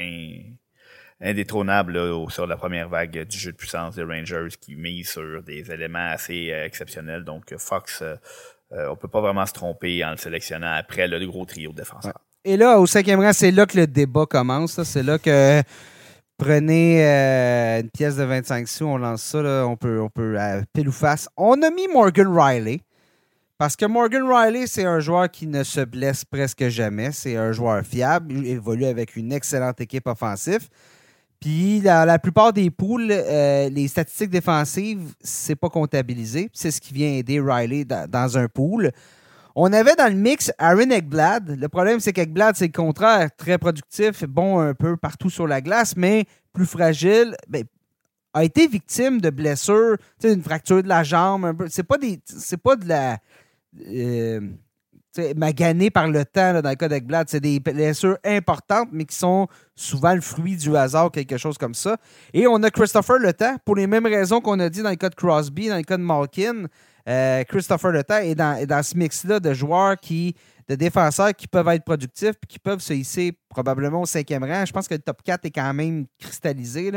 indétrônable 1.21 1.99
sur 2.31 2.47
la 2.47 2.57
première 2.57 2.89
vague 2.89 3.25
du 3.25 3.39
jeu 3.39 3.53
de 3.53 3.57
puissance 3.57 3.95
des 3.95 4.03
Rangers 4.03 4.49
qui 4.61 4.77
mise 4.77 5.09
sur 5.09 5.43
des 5.43 5.71
éléments 5.71 6.11
assez 6.11 6.51
euh, 6.51 6.65
exceptionnels. 6.65 7.25
Donc 7.25 7.55
Fox, 7.57 8.03
euh, 8.03 8.17
euh, 8.73 8.89
on 8.91 8.97
peut 8.97 9.09
pas 9.09 9.21
vraiment 9.21 9.47
se 9.47 9.53
tromper 9.53 10.05
en 10.05 10.11
le 10.11 10.17
sélectionnant 10.17 10.75
après 10.75 11.09
le 11.09 11.25
gros 11.27 11.45
trio 11.45 11.73
de 11.73 11.77
défenseurs. 11.77 12.21
Et 12.45 12.57
là, 12.57 12.79
au 12.79 12.87
cinquième 12.87 13.21
rang, 13.21 13.33
c'est 13.33 13.51
là 13.51 13.67
que 13.67 13.77
le 13.77 13.87
débat 13.87 14.27
commence. 14.27 14.83
C'est 14.83 15.03
là 15.03 15.19
que 15.19 15.63
prenez 16.37 17.03
une 17.81 17.91
pièce 17.91 18.17
de 18.17 18.25
25 18.25 18.69
sous, 18.69 18.85
on 18.85 18.99
lance 18.99 19.23
ça, 19.23 19.67
on 19.67 19.77
peut, 19.77 20.01
on 20.01 20.11
peut 20.11 20.37
pile 20.73 20.89
ou 20.89 20.93
face. 20.93 21.29
On 21.37 21.61
a 21.63 21.71
mis 21.71 21.89
Morgan 21.89 22.29
Riley. 22.29 22.81
Parce 23.59 23.75
que 23.75 23.87
Morgan 23.87 24.23
Riley, 24.31 24.67
c'est 24.67 24.85
un 24.85 25.01
joueur 25.01 25.31
qui 25.31 25.47
ne 25.47 25.65
se 25.65 25.81
blesse 25.81 26.27
presque 26.27 26.69
jamais. 26.69 27.11
C'est 27.11 27.37
un 27.37 27.53
joueur 27.53 27.83
fiable. 27.85 28.33
Il 28.33 28.47
évolue 28.47 28.85
avec 28.85 29.17
une 29.17 29.33
excellente 29.33 29.81
équipe 29.81 30.07
offensive. 30.07 30.69
Puis 31.41 31.81
la, 31.81 32.19
plupart 32.19 32.53
des 32.53 32.71
poules, 32.71 33.11
euh, 33.11 33.69
les 33.69 33.89
statistiques 33.89 34.31
défensives, 34.31 35.15
c'est 35.21 35.57
pas 35.57 35.69
comptabilisé. 35.69 36.49
C'est 36.53 36.71
ce 36.71 36.81
qui 36.81 36.95
vient 36.95 37.09
aider 37.09 37.41
Riley 37.41 37.85
dans, 37.85 38.39
un 38.39 38.49
pool. 38.49 38.91
On 39.55 39.73
avait 39.73 39.95
dans 39.95 40.13
le 40.13 40.19
mix 40.19 40.53
Aaron 40.59 40.91
Eggblad. 40.91 41.57
Le 41.59 41.69
problème, 41.69 42.01
c'est 42.01 42.13
qu'Eggblad, 42.13 42.57
c'est 42.57 42.67
le 42.67 42.73
contraire, 42.73 43.31
très 43.37 43.59
productif, 43.59 44.25
bon 44.25 44.61
un 44.61 44.75
peu 44.75 44.97
partout 44.97 45.31
sur 45.31 45.47
la 45.47 45.61
glace, 45.61 45.95
mais 45.97 46.25
plus 46.53 46.67
fragile. 46.67 47.37
Ben, 47.49 47.65
a 48.37 48.45
été 48.45 48.67
victime 48.67 49.19
de 49.21 49.31
blessures, 49.31 49.97
une 50.23 50.43
fracture 50.43 50.83
de 50.83 50.89
la 50.89 51.03
jambe. 51.03 51.67
C'est 51.71 51.83
pas 51.85 51.97
des, 51.97 52.21
c'est 52.27 52.59
pas 52.59 52.77
de 52.77 52.87
la. 52.87 53.19
Euh, 53.89 54.41
magané 55.37 55.91
par 55.91 56.09
le 56.09 56.25
temps 56.25 56.61
dans 56.61 56.69
le 56.69 56.77
cas 56.77 56.89
d'Eggblad. 56.89 57.29
C'est 57.29 57.41
des 57.41 57.61
blessures 57.61 58.19
importantes, 58.25 58.89
mais 58.93 59.05
qui 59.05 59.17
sont 59.17 59.49
souvent 59.75 60.15
le 60.15 60.21
fruit 60.21 60.57
du 60.57 60.77
hasard, 60.77 61.11
quelque 61.11 61.37
chose 61.37 61.59
comme 61.59 61.75
ça. 61.75 61.97
Et 62.33 62.47
on 62.47 62.63
a 62.63 62.71
Christopher 62.71 63.19
Le 63.19 63.33
Temps, 63.33 63.57
pour 63.65 63.77
les 63.77 63.87
mêmes 63.87 64.07
raisons 64.07 64.41
qu'on 64.41 64.59
a 64.61 64.69
dit 64.69 64.83
dans 64.83 64.91
le 64.91 64.97
cas 64.97 65.09
de 65.09 65.15
Crosby, 65.15 65.69
dans 65.69 65.77
le 65.77 65.83
cas 65.83 65.97
de 65.97 66.03
Malkin. 66.03 66.67
Euh, 67.09 67.45
Christopher 67.45 67.93
Le 67.93 68.03
Temps 68.03 68.19
est 68.19 68.35
dans, 68.35 68.83
ce 68.83 68.97
mix-là 68.97 69.41
de 69.41 69.55
joueurs 69.55 69.97
qui 69.97 70.35
de 70.69 70.75
défenseurs 70.75 71.33
qui 71.33 71.47
peuvent 71.47 71.69
être 71.69 71.85
productifs 71.85 72.35
et 72.43 72.47
qui 72.49 72.59
peuvent 72.59 72.81
se 72.81 72.93
hisser 72.93 73.39
probablement 73.49 74.03
au 74.03 74.07
cinquième 74.07 74.43
rang. 74.43 74.65
Je 74.65 74.73
pense 74.73 74.89
que 74.89 74.95
le 74.95 75.01
top 75.01 75.23
4 75.23 75.45
est 75.45 75.51
quand 75.51 75.73
même 75.73 76.07
cristallisé. 76.19 76.91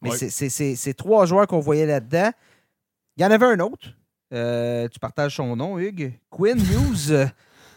Mais 0.00 0.10
c'est 0.10 0.94
trois 0.94 1.26
joueurs 1.26 1.46
qu'on 1.46 1.58
voyait 1.58 1.86
là-dedans. 1.86 2.30
Il 3.16 3.24
y 3.24 3.26
en 3.26 3.30
avait 3.32 3.46
un 3.46 3.58
autre. 3.58 3.88
Euh, 4.32 4.86
tu 4.88 4.98
partages 4.98 5.36
son 5.36 5.56
nom, 5.56 5.78
Hugues. 5.78 6.12
Quinn 6.30 6.58
News. 6.58 7.28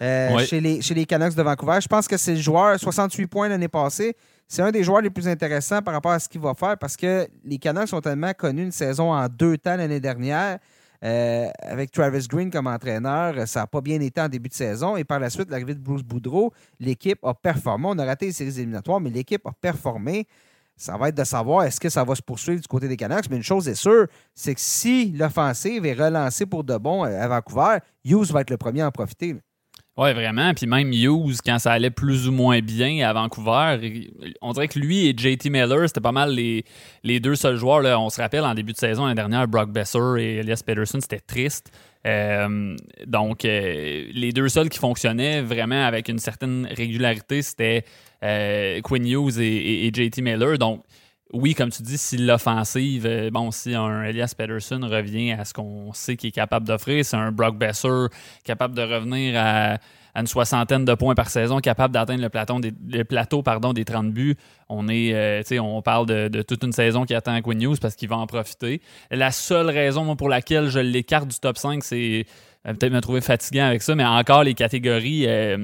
Euh, 0.02 0.40
chez, 0.40 0.60
les, 0.60 0.82
chez 0.82 0.96
les 0.96 1.06
Canucks 1.06 1.36
de 1.36 1.44
Vancouver. 1.44 1.80
Je 1.80 1.88
pense 1.88 2.08
que 2.08 2.18
c'est 2.18 2.34
le 2.34 2.42
joueur, 2.42 2.80
68 2.80 3.28
points 3.28 3.50
l'année 3.50 3.68
passée. 3.68 4.16
C'est 4.48 4.64
un 4.64 4.72
des 4.72 4.84
joueurs 4.84 5.02
les 5.02 5.12
plus 5.12 5.28
intéressants 5.28 5.82
par 5.82 5.94
rapport 5.94 6.12
à 6.12 6.20
ce 6.20 6.28
qu'il 6.28 6.42
va 6.42 6.56
faire 6.56 6.76
parce 6.78 6.98
que 6.98 7.28
les 7.46 7.58
Canucks 7.60 7.94
ont 7.94 8.02
tellement 8.02 8.34
connu 8.34 8.64
une 8.64 8.72
saison 8.72 9.14
en 9.14 9.28
deux 9.28 9.58
temps 9.58 9.76
l'année 9.76 10.00
dernière. 10.00 10.58
Euh, 11.04 11.50
avec 11.62 11.92
Travis 11.92 12.28
Green 12.28 12.52
comme 12.52 12.68
entraîneur, 12.68 13.48
ça 13.48 13.62
n'a 13.62 13.68
pas 13.68 13.82
bien 13.82 14.00
été 14.02 14.22
en 14.22 14.28
début 14.28 14.50
de 14.50 14.54
saison. 14.54 14.98
Et 14.98 15.04
par 15.04 15.20
la 15.20 15.30
suite, 15.30 15.50
l'arrivée 15.50 15.76
de 15.76 15.80
Bruce 15.80 16.04
Boudreau, 16.04 16.52
l'équipe 16.80 17.20
a 17.24 17.34
performé. 17.34 17.88
On 17.90 17.98
a 18.00 18.06
raté 18.06 18.28
les 18.28 18.32
séries 18.32 18.58
éliminatoires, 18.58 19.00
mais 19.00 19.10
l'équipe 19.10 19.46
a 19.46 19.52
performé. 19.52 20.28
Ça 20.76 20.98
va 20.98 21.10
être 21.10 21.16
de 21.16 21.24
savoir 21.24 21.64
est-ce 21.64 21.80
que 21.80 21.90
ça 21.90 22.04
va 22.04 22.16
se 22.16 22.22
poursuivre 22.24 22.60
du 22.60 22.68
côté 22.68 22.88
des 22.88 22.98
Canucks. 22.98 23.30
Mais 23.30 23.38
une 23.38 23.44
chose 23.44 23.68
est 23.68 23.76
sûre, 23.76 24.08
c'est 24.34 24.56
que 24.56 24.62
si 24.62 25.12
l'offensive 25.12 25.86
est 25.86 25.94
relancée 25.94 26.48
pour 26.48 26.64
de 26.64 26.76
bon 26.78 27.04
à 27.04 27.28
Vancouver, 27.28 27.78
Hughes 28.04 28.32
va 28.32 28.42
être 28.42 28.50
le 28.50 28.58
premier 28.58 28.82
à 28.82 28.88
en 28.88 28.92
profiter. 28.92 29.36
Oui, 29.98 30.14
vraiment. 30.14 30.54
Puis 30.54 30.68
même 30.68 30.94
Hughes, 30.94 31.38
quand 31.46 31.60
ça 31.60 31.74
allait 31.74 31.90
plus 31.90 32.28
ou 32.28 32.32
moins 32.32 32.62
bien 32.62 33.08
à 33.08 33.12
Vancouver, 33.12 33.78
on 34.42 34.54
dirait 34.54 34.70
que 34.70 34.80
lui 34.80 35.08
et 35.08 35.14
JT 35.16 35.50
Miller, 35.50 35.88
c'était 35.88 36.00
pas 36.00 36.14
mal 36.14 36.34
les, 36.34 36.64
les 37.04 37.20
deux 37.20 37.36
seuls 37.36 37.58
joueurs. 37.58 37.82
Là. 37.82 38.00
On 38.00 38.10
se 38.10 38.22
rappelle 38.22 38.46
en 38.46 38.54
début 38.54 38.72
de 38.72 38.78
saison, 38.78 39.04
l'année 39.04 39.16
dernière, 39.16 39.48
Brock 39.48 39.70
Besser 39.72 40.00
et 40.18 40.38
Elias 40.38 40.62
Peterson, 40.66 41.00
c'était 41.02 41.20
triste. 41.20 41.72
Euh, 42.08 42.76
donc, 43.06 43.46
euh, 43.46 44.06
les 44.14 44.32
deux 44.32 44.50
seuls 44.50 44.70
qui 44.70 44.80
fonctionnaient 44.80 45.42
vraiment 45.42 45.86
avec 45.86 46.08
une 46.08 46.20
certaine 46.20 46.68
régularité, 46.72 47.42
c'était 47.42 47.84
euh, 48.24 48.80
Quinn 48.82 49.06
Hughes 49.06 49.40
et, 49.40 49.88
et, 49.88 49.92
JT 49.94 50.22
Miller. 50.22 50.58
Donc, 50.58 50.84
oui, 51.34 51.54
comme 51.56 51.70
tu 51.70 51.82
dis, 51.84 51.98
si 51.98 52.18
l'offensive, 52.18 53.30
bon, 53.32 53.52
si 53.52 53.74
un 53.74 54.04
Elias 54.04 54.34
Peterson 54.38 54.82
revient 54.84 55.32
à 55.32 55.46
ce 55.46 55.54
qu'on 55.54 55.94
sait 55.94 56.18
qu'il 56.18 56.30
est 56.30 56.34
capable 56.34 56.68
d'offrir, 56.68 57.06
c'est 57.06 57.18
un 57.18 57.32
Brock 57.32 57.58
Besser 57.58 58.08
capable 58.44 58.76
de 58.76 58.82
revenir 58.82 59.40
à 59.40 59.78
une 60.16 60.28
soixantaine 60.28 60.86
de 60.86 60.94
points 60.94 61.16
par 61.16 61.30
saison, 61.30 61.60
capable 61.60 61.94
d'atteindre 61.94 62.22
le, 62.22 62.30
plateau 62.30 62.60
des, 62.60 62.74
le 62.90 63.04
plateau 63.04 63.42
pardon, 63.44 63.74
des 63.74 63.86
30 63.86 64.12
buts. 64.12 64.36
On 64.68 64.88
est, 64.88 65.14
euh, 65.14 65.42
on 65.62 65.82
parle 65.82 66.06
de, 66.06 66.42
toute 66.42 66.64
une 66.64 66.72
saison 66.72 67.06
qui 67.06 67.14
attend 67.14 67.40
Quinn 67.42 67.58
News 67.58 67.76
parce 67.82 67.96
qu'il 67.96 68.10
va 68.10 68.18
en 68.18 68.28
profiter. 68.28 68.82
La 69.10 69.32
seule 69.32 69.70
raison 69.70 70.16
pour 70.16 70.30
laquelle 70.30 70.70
je 70.70 70.80
l'écarte 70.80 71.28
du 71.28 71.40
top 71.40 71.58
5, 71.58 71.84
c'est 71.84 71.96
euh, 71.96 72.24
peut-être 72.64 72.92
me 72.92 73.00
trouver 73.02 73.22
fatiguant 73.22 73.66
avec 73.66 73.82
ça, 73.82 73.96
mais 73.96 74.06
encore 74.06 74.44
les 74.44 74.54
catégories. 74.54 75.26
Euh, 75.28 75.58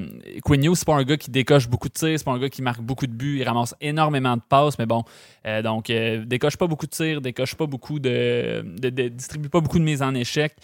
Hughes, 0.46 0.74
c'est 0.74 0.86
pas 0.86 0.94
un 0.94 1.04
gars 1.04 1.16
qui 1.16 1.30
décoche 1.30 1.68
beaucoup 1.68 1.88
de 1.88 1.92
tirs, 1.92 2.18
c'est 2.18 2.24
pas 2.24 2.32
un 2.32 2.38
gars 2.38 2.48
qui 2.48 2.62
marque 2.62 2.80
beaucoup 2.80 3.06
de 3.06 3.12
buts, 3.12 3.38
il 3.40 3.44
ramasse 3.44 3.74
énormément 3.80 4.36
de 4.36 4.42
passes, 4.48 4.78
mais 4.78 4.86
bon, 4.86 5.04
euh, 5.46 5.62
donc 5.62 5.86
décoche 5.86 6.56
pas 6.56 6.66
beaucoup 6.66 6.86
de 6.86 6.90
tirs, 6.90 7.20
décoche 7.20 7.54
pas 7.54 7.66
beaucoup 7.66 8.00
de, 8.00 8.62
distribue 9.08 9.48
pas 9.48 9.60
beaucoup 9.60 9.78
de 9.78 9.84
mises 9.84 10.02
en 10.02 10.14
échec. 10.14 10.54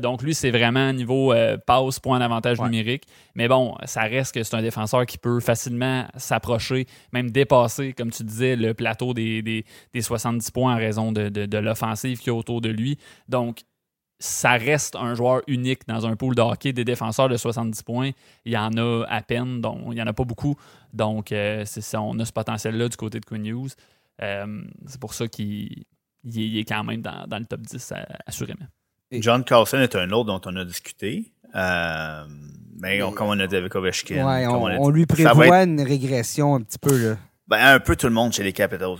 donc 0.00 0.22
lui, 0.22 0.34
c'est 0.34 0.50
vraiment 0.50 0.92
niveau 0.92 1.34
passe, 1.66 2.00
point 2.00 2.18
d'avantage 2.18 2.60
numérique. 2.60 3.04
Mais 3.34 3.48
bon, 3.48 3.74
ça 3.84 4.02
reste 4.02 4.34
que 4.34 4.42
c'est 4.42 4.54
un 4.54 4.62
défenseur 4.62 5.06
qui 5.06 5.18
peut 5.18 5.40
facilement 5.40 6.06
s'approcher, 6.16 6.86
même 7.12 7.30
dépasser, 7.30 7.92
comme 7.92 8.10
tu 8.10 8.24
disais, 8.24 8.56
le 8.56 8.74
plateau 8.74 9.14
des, 9.14 9.42
des, 9.42 10.02
70 10.02 10.50
points 10.50 10.74
en 10.74 10.78
raison 10.78 11.12
de, 11.12 11.28
de, 11.28 11.46
de 11.46 11.58
l'offensive 11.58 12.18
qui 12.18 12.28
est 12.28 12.32
autour 12.32 12.60
de 12.60 12.68
lui. 12.68 12.98
Donc, 13.28 13.62
ça 14.22 14.52
reste 14.52 14.94
un 14.94 15.14
joueur 15.14 15.42
unique 15.48 15.80
dans 15.88 16.06
un 16.06 16.14
pool 16.14 16.36
de 16.36 16.40
hockey 16.40 16.72
des 16.72 16.84
défenseurs 16.84 17.28
de 17.28 17.36
70 17.36 17.82
points. 17.82 18.10
Il 18.44 18.52
y 18.52 18.56
en 18.56 18.70
a 18.76 19.04
à 19.08 19.20
peine, 19.20 19.60
donc 19.60 19.80
il 19.88 19.94
n'y 19.94 20.02
en 20.02 20.06
a 20.06 20.12
pas 20.12 20.24
beaucoup. 20.24 20.54
Donc, 20.92 21.32
euh, 21.32 21.64
c'est 21.66 21.96
on 21.96 22.16
a 22.20 22.24
ce 22.24 22.32
potentiel-là 22.32 22.88
du 22.88 22.96
côté 22.96 23.18
de 23.18 23.24
Quinn 23.24 23.44
Hughes. 23.44 23.72
Euh, 24.22 24.62
c'est 24.86 25.00
pour 25.00 25.12
ça 25.14 25.26
qu'il 25.26 25.84
est 26.24 26.68
quand 26.68 26.84
même 26.84 27.02
dans, 27.02 27.26
le 27.38 27.44
top 27.44 27.62
10, 27.62 27.94
assurément. 28.24 28.66
John 29.10 29.42
Carlson 29.42 29.78
est 29.78 29.96
un 29.96 30.10
autre 30.12 30.26
dont 30.26 30.40
on 30.46 30.54
a 30.56 30.64
discuté. 30.64 31.32
Euh, 31.56 32.24
mais 32.80 33.00
comme 33.00 33.26
on 33.26 33.40
a 33.40 33.46
dit 33.48 33.56
avec 33.56 33.74
Ovechkin. 33.74 34.24
on, 34.48 34.88
lui 34.88 35.06
prévoit 35.06 35.64
une 35.64 35.80
régression 35.80 36.54
un 36.54 36.60
petit 36.60 36.78
peu. 36.78 36.96
Là. 36.96 37.16
Ben, 37.48 37.74
un 37.74 37.80
peu 37.80 37.96
tout 37.96 38.06
le 38.06 38.14
monde 38.14 38.32
chez 38.32 38.44
les 38.44 38.52
Capitals. 38.52 38.96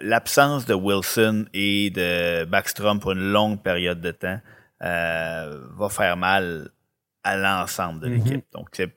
L'absence 0.00 0.64
de 0.64 0.72
Wilson 0.72 1.44
et 1.52 1.90
de 1.90 2.44
Backstrom 2.46 3.00
pour 3.00 3.12
une 3.12 3.32
longue 3.32 3.60
période 3.60 4.00
de 4.00 4.10
temps 4.12 4.40
euh, 4.82 5.60
va 5.76 5.88
faire 5.88 6.16
mal 6.16 6.70
à 7.24 7.36
l'ensemble 7.36 8.00
de 8.00 8.08
l'équipe. 8.08 8.44
Mm-hmm. 8.52 8.52
Donc, 8.52 8.68
c'est 8.72 8.90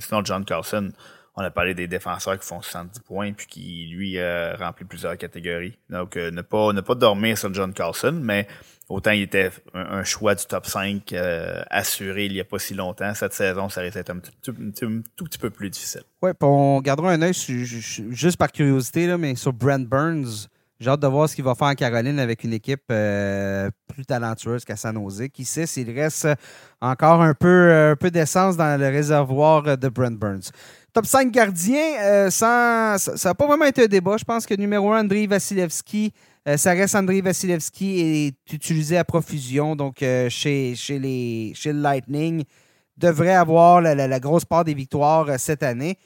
sinon 0.00 0.24
John 0.24 0.44
Carlson, 0.44 0.92
on 1.36 1.42
a 1.42 1.50
parlé 1.50 1.74
des 1.74 1.86
défenseurs 1.86 2.38
qui 2.38 2.46
font 2.46 2.62
70 2.62 3.00
points 3.00 3.32
puis 3.32 3.46
qui 3.46 3.86
lui 3.90 4.18
euh, 4.18 4.56
remplit 4.56 4.86
plusieurs 4.86 5.16
catégories. 5.18 5.78
Donc, 5.90 6.16
euh, 6.16 6.30
ne 6.30 6.40
pas 6.40 6.72
ne 6.72 6.80
pas 6.80 6.94
dormir 6.94 7.36
sur 7.36 7.52
John 7.52 7.74
Carlson, 7.74 8.18
mais 8.22 8.48
autant 8.88 9.10
il 9.10 9.22
était 9.22 9.50
un, 9.74 10.02
choix 10.02 10.34
du 10.34 10.46
top 10.46 10.64
5 10.64 11.12
euh, 11.12 11.62
assuré 11.68 12.24
il 12.24 12.32
n'y 12.32 12.40
a 12.40 12.44
pas 12.44 12.58
si 12.58 12.72
longtemps. 12.72 13.12
Cette 13.12 13.34
saison, 13.34 13.68
ça 13.68 13.82
risque 13.82 13.96
d'être 13.96 14.10
un, 14.10 14.20
tout, 14.42 14.54
petit 14.54 15.38
peu 15.38 15.50
plus 15.50 15.68
difficile. 15.68 16.02
Oui, 16.22 16.30
on 16.40 16.80
gardera 16.80 17.12
un 17.12 17.20
œil 17.20 17.34
juste 17.34 18.38
par 18.38 18.50
curiosité, 18.50 19.06
là, 19.06 19.18
mais 19.18 19.34
sur 19.34 19.52
Brent 19.52 19.86
Burns. 19.86 20.48
J'ai 20.78 20.90
hâte 20.90 21.00
de 21.00 21.06
voir 21.06 21.26
ce 21.26 21.34
qu'il 21.34 21.44
va 21.44 21.54
faire 21.54 21.68
en 21.68 21.74
Caroline 21.74 22.18
avec 22.18 22.44
une 22.44 22.52
équipe 22.52 22.82
euh, 22.90 23.70
plus 23.88 24.04
talentueuse 24.04 24.62
qu'à 24.64 24.76
San 24.76 24.94
Jose. 24.94 25.28
Qui 25.32 25.46
sait 25.46 25.66
s'il 25.66 25.90
reste 25.90 26.28
encore 26.82 27.22
un 27.22 27.32
peu, 27.32 27.72
un 27.72 27.96
peu 27.96 28.10
d'essence 28.10 28.58
dans 28.58 28.78
le 28.78 28.86
réservoir 28.88 29.78
de 29.78 29.88
Brent 29.88 30.18
Burns. 30.18 30.50
Top 30.92 31.06
5 31.06 31.30
gardiens, 31.30 31.98
euh, 32.00 32.30
ça 32.30 32.96
n'a 33.24 33.34
pas 33.34 33.46
vraiment 33.46 33.64
été 33.64 33.84
un 33.84 33.86
débat. 33.86 34.16
Je 34.18 34.24
pense 34.24 34.44
que 34.44 34.54
numéro 34.54 34.92
1, 34.92 35.00
Andrei 35.00 35.26
Vasilevski, 35.26 36.12
euh, 36.46 36.58
ça 36.58 36.72
reste 36.72 36.94
Andrei 36.94 37.22
Vasilevski 37.22 38.00
est 38.00 38.52
utilisé 38.52 38.98
à 38.98 39.04
profusion. 39.04 39.76
Donc, 39.76 40.00
chez, 40.00 40.74
les, 40.90 41.52
chez 41.54 41.72
le 41.72 41.80
Lightning, 41.80 42.44
devrait 42.98 43.34
avoir 43.34 43.80
la 43.80 44.20
grosse 44.20 44.44
part 44.44 44.64
des 44.64 44.74
victoires 44.74 45.38
cette 45.38 45.62
année. 45.62 45.98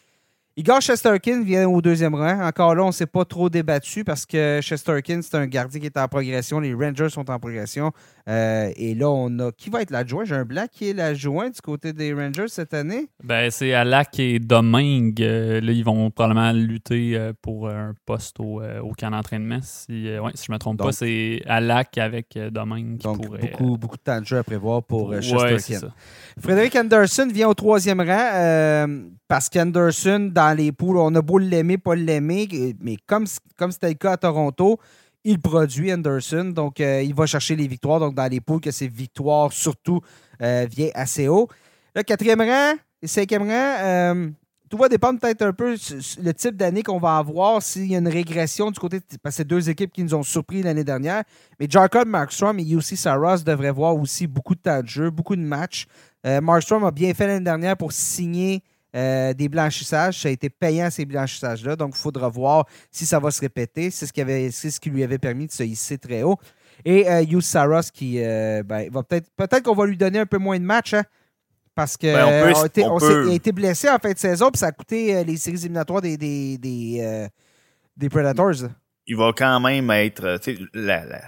Igor 0.60 0.82
Chesterkin 0.82 1.42
vient 1.42 1.66
au 1.66 1.80
deuxième 1.80 2.14
rang. 2.14 2.46
Encore 2.46 2.74
là, 2.74 2.84
on 2.84 2.88
ne 2.88 2.92
s'est 2.92 3.06
pas 3.06 3.24
trop 3.24 3.48
débattu 3.48 4.04
parce 4.04 4.26
que 4.26 4.60
Chesterkin, 4.60 5.22
c'est 5.22 5.34
un 5.34 5.46
gardien 5.46 5.80
qui 5.80 5.86
est 5.86 5.96
en 5.96 6.06
progression. 6.06 6.60
Les 6.60 6.74
Rangers 6.74 7.08
sont 7.08 7.30
en 7.30 7.38
progression. 7.38 7.92
Euh, 8.28 8.70
et 8.76 8.94
là, 8.94 9.08
on 9.08 9.38
a. 9.38 9.52
Qui 9.52 9.70
va 9.70 9.80
être 9.80 9.90
l'adjoint 9.90 10.26
J'ai 10.26 10.34
un 10.34 10.44
blanc 10.44 10.66
qui 10.70 10.90
est 10.90 10.92
l'adjoint 10.92 11.48
du 11.48 11.62
côté 11.62 11.94
des 11.94 12.12
Rangers 12.12 12.48
cette 12.48 12.74
année 12.74 13.08
ben, 13.24 13.50
C'est 13.50 13.72
Alak 13.72 14.18
et 14.18 14.38
Domingue. 14.38 15.22
Euh, 15.22 15.62
là, 15.62 15.72
ils 15.72 15.82
vont 15.82 16.10
probablement 16.10 16.52
lutter 16.52 17.16
euh, 17.16 17.32
pour 17.40 17.70
un 17.70 17.94
poste 18.04 18.38
au, 18.38 18.60
camp 18.98 19.12
d'entraînement. 19.12 19.60
Si, 19.62 20.10
ouais, 20.18 20.32
si 20.34 20.44
je 20.44 20.52
ne 20.52 20.56
me 20.56 20.58
trompe 20.58 20.76
pas, 20.76 20.92
c'est 20.92 21.40
Alak 21.46 21.96
avec 21.96 22.38
Domingue 22.50 22.98
qui 22.98 23.04
donc, 23.04 23.26
Beaucoup, 23.26 23.78
beaucoup 23.78 23.96
de 23.96 24.02
temps 24.02 24.20
de 24.20 24.26
jeu 24.26 24.36
à 24.36 24.44
prévoir 24.44 24.82
pour 24.82 25.14
Chesterkin. 25.22 25.88
Frédéric 26.38 26.76
Anderson 26.76 27.30
vient 27.32 27.48
au 27.48 27.54
troisième 27.54 28.02
rang 28.02 29.08
parce 29.30 29.48
qu'Anderson, 29.48 30.32
dans 30.32 30.56
les 30.56 30.72
poules, 30.72 30.96
on 30.96 31.14
a 31.14 31.22
beau 31.22 31.38
l'aimer, 31.38 31.78
pas 31.78 31.94
l'aimer, 31.94 32.74
mais 32.80 32.96
comme 33.06 33.26
comme 33.56 33.70
c'était 33.70 33.90
le 33.90 33.94
cas 33.94 34.14
à 34.14 34.16
Toronto, 34.16 34.80
il 35.22 35.40
produit 35.40 35.92
Anderson, 35.92 36.46
donc 36.46 36.80
euh, 36.80 37.00
il 37.00 37.14
va 37.14 37.26
chercher 37.26 37.54
les 37.54 37.68
victoires. 37.68 38.00
Donc 38.00 38.16
dans 38.16 38.28
les 38.28 38.40
poules, 38.40 38.60
que 38.60 38.72
ses 38.72 38.88
victoires 38.88 39.52
surtout 39.52 40.00
euh, 40.42 40.66
viennent 40.68 40.90
assez 40.94 41.28
haut. 41.28 41.46
Le 41.94 42.02
quatrième 42.02 42.40
rang 42.40 42.74
et 43.02 43.06
cinquième 43.06 43.42
rang, 43.42 43.76
euh, 43.78 44.30
tout 44.68 44.76
va 44.76 44.88
dépendre 44.88 45.20
peut-être 45.20 45.42
un 45.42 45.52
peu 45.52 45.76
le 45.76 46.32
type 46.32 46.56
d'année 46.56 46.82
qu'on 46.82 46.98
va 46.98 47.18
avoir, 47.18 47.62
s'il 47.62 47.86
y 47.86 47.94
a 47.94 47.98
une 47.98 48.08
régression 48.08 48.72
du 48.72 48.80
côté 48.80 48.98
de 48.98 49.04
que 49.30 49.42
deux 49.44 49.70
équipes 49.70 49.92
qui 49.92 50.02
nous 50.02 50.14
ont 50.16 50.24
surpris 50.24 50.64
l'année 50.64 50.82
dernière. 50.82 51.22
Mais 51.60 51.68
Jacob 51.70 52.08
Markstrom 52.08 52.58
et 52.58 52.68
UC 52.68 52.96
Saros 52.96 53.44
devraient 53.46 53.70
voir 53.70 53.94
aussi 53.94 54.26
beaucoup 54.26 54.56
de 54.56 54.60
temps 54.60 54.82
de 54.82 54.88
jeu, 54.88 55.08
beaucoup 55.08 55.36
de 55.36 55.40
matchs. 55.40 55.86
Markstrom 56.24 56.82
a 56.82 56.90
bien 56.90 57.14
fait 57.14 57.28
l'année 57.28 57.44
dernière 57.44 57.76
pour 57.76 57.92
signer 57.92 58.64
euh, 58.96 59.32
des 59.34 59.48
blanchissages. 59.48 60.20
Ça 60.20 60.28
a 60.28 60.32
été 60.32 60.50
payant 60.50 60.90
ces 60.90 61.04
blanchissages-là. 61.04 61.76
Donc, 61.76 61.92
il 61.96 62.00
faudra 62.00 62.28
voir 62.28 62.66
si 62.90 63.06
ça 63.06 63.18
va 63.18 63.30
se 63.30 63.40
répéter. 63.40 63.90
C'est 63.90 64.06
ce, 64.06 64.12
qui 64.12 64.20
avait, 64.20 64.50
ce 64.50 64.80
qui 64.80 64.90
lui 64.90 65.04
avait 65.04 65.18
permis 65.18 65.46
de 65.46 65.52
se 65.52 65.62
hisser 65.62 65.98
très 65.98 66.22
haut. 66.22 66.38
Et 66.84 67.08
euh, 67.08 67.40
Saros 67.40 67.90
qui 67.92 68.22
euh, 68.22 68.62
ben, 68.62 68.88
va 68.90 69.02
peut-être 69.02 69.28
peut-être 69.36 69.62
qu'on 69.62 69.74
va 69.74 69.86
lui 69.86 69.96
donner 69.96 70.18
un 70.18 70.26
peu 70.26 70.38
moins 70.38 70.58
de 70.58 70.64
matchs. 70.64 70.94
Hein, 70.94 71.04
parce 71.74 71.96
qu'il 71.96 72.12
ben, 72.12 72.52
a 72.52 73.32
été 73.32 73.52
blessé 73.52 73.88
en 73.88 73.98
fin 73.98 74.12
de 74.12 74.18
saison, 74.18 74.50
puis 74.50 74.58
ça 74.58 74.66
a 74.66 74.72
coûté 74.72 75.14
euh, 75.14 75.22
les 75.22 75.36
séries 75.36 75.56
éliminatoires 75.56 76.02
des, 76.02 76.16
des, 76.16 76.58
des, 76.58 78.08
Predators. 78.08 78.68
Il 79.06 79.16
va 79.16 79.32
quand 79.34 79.60
même 79.60 79.90
être. 79.90 80.40
La, 80.74 81.04
la, 81.04 81.20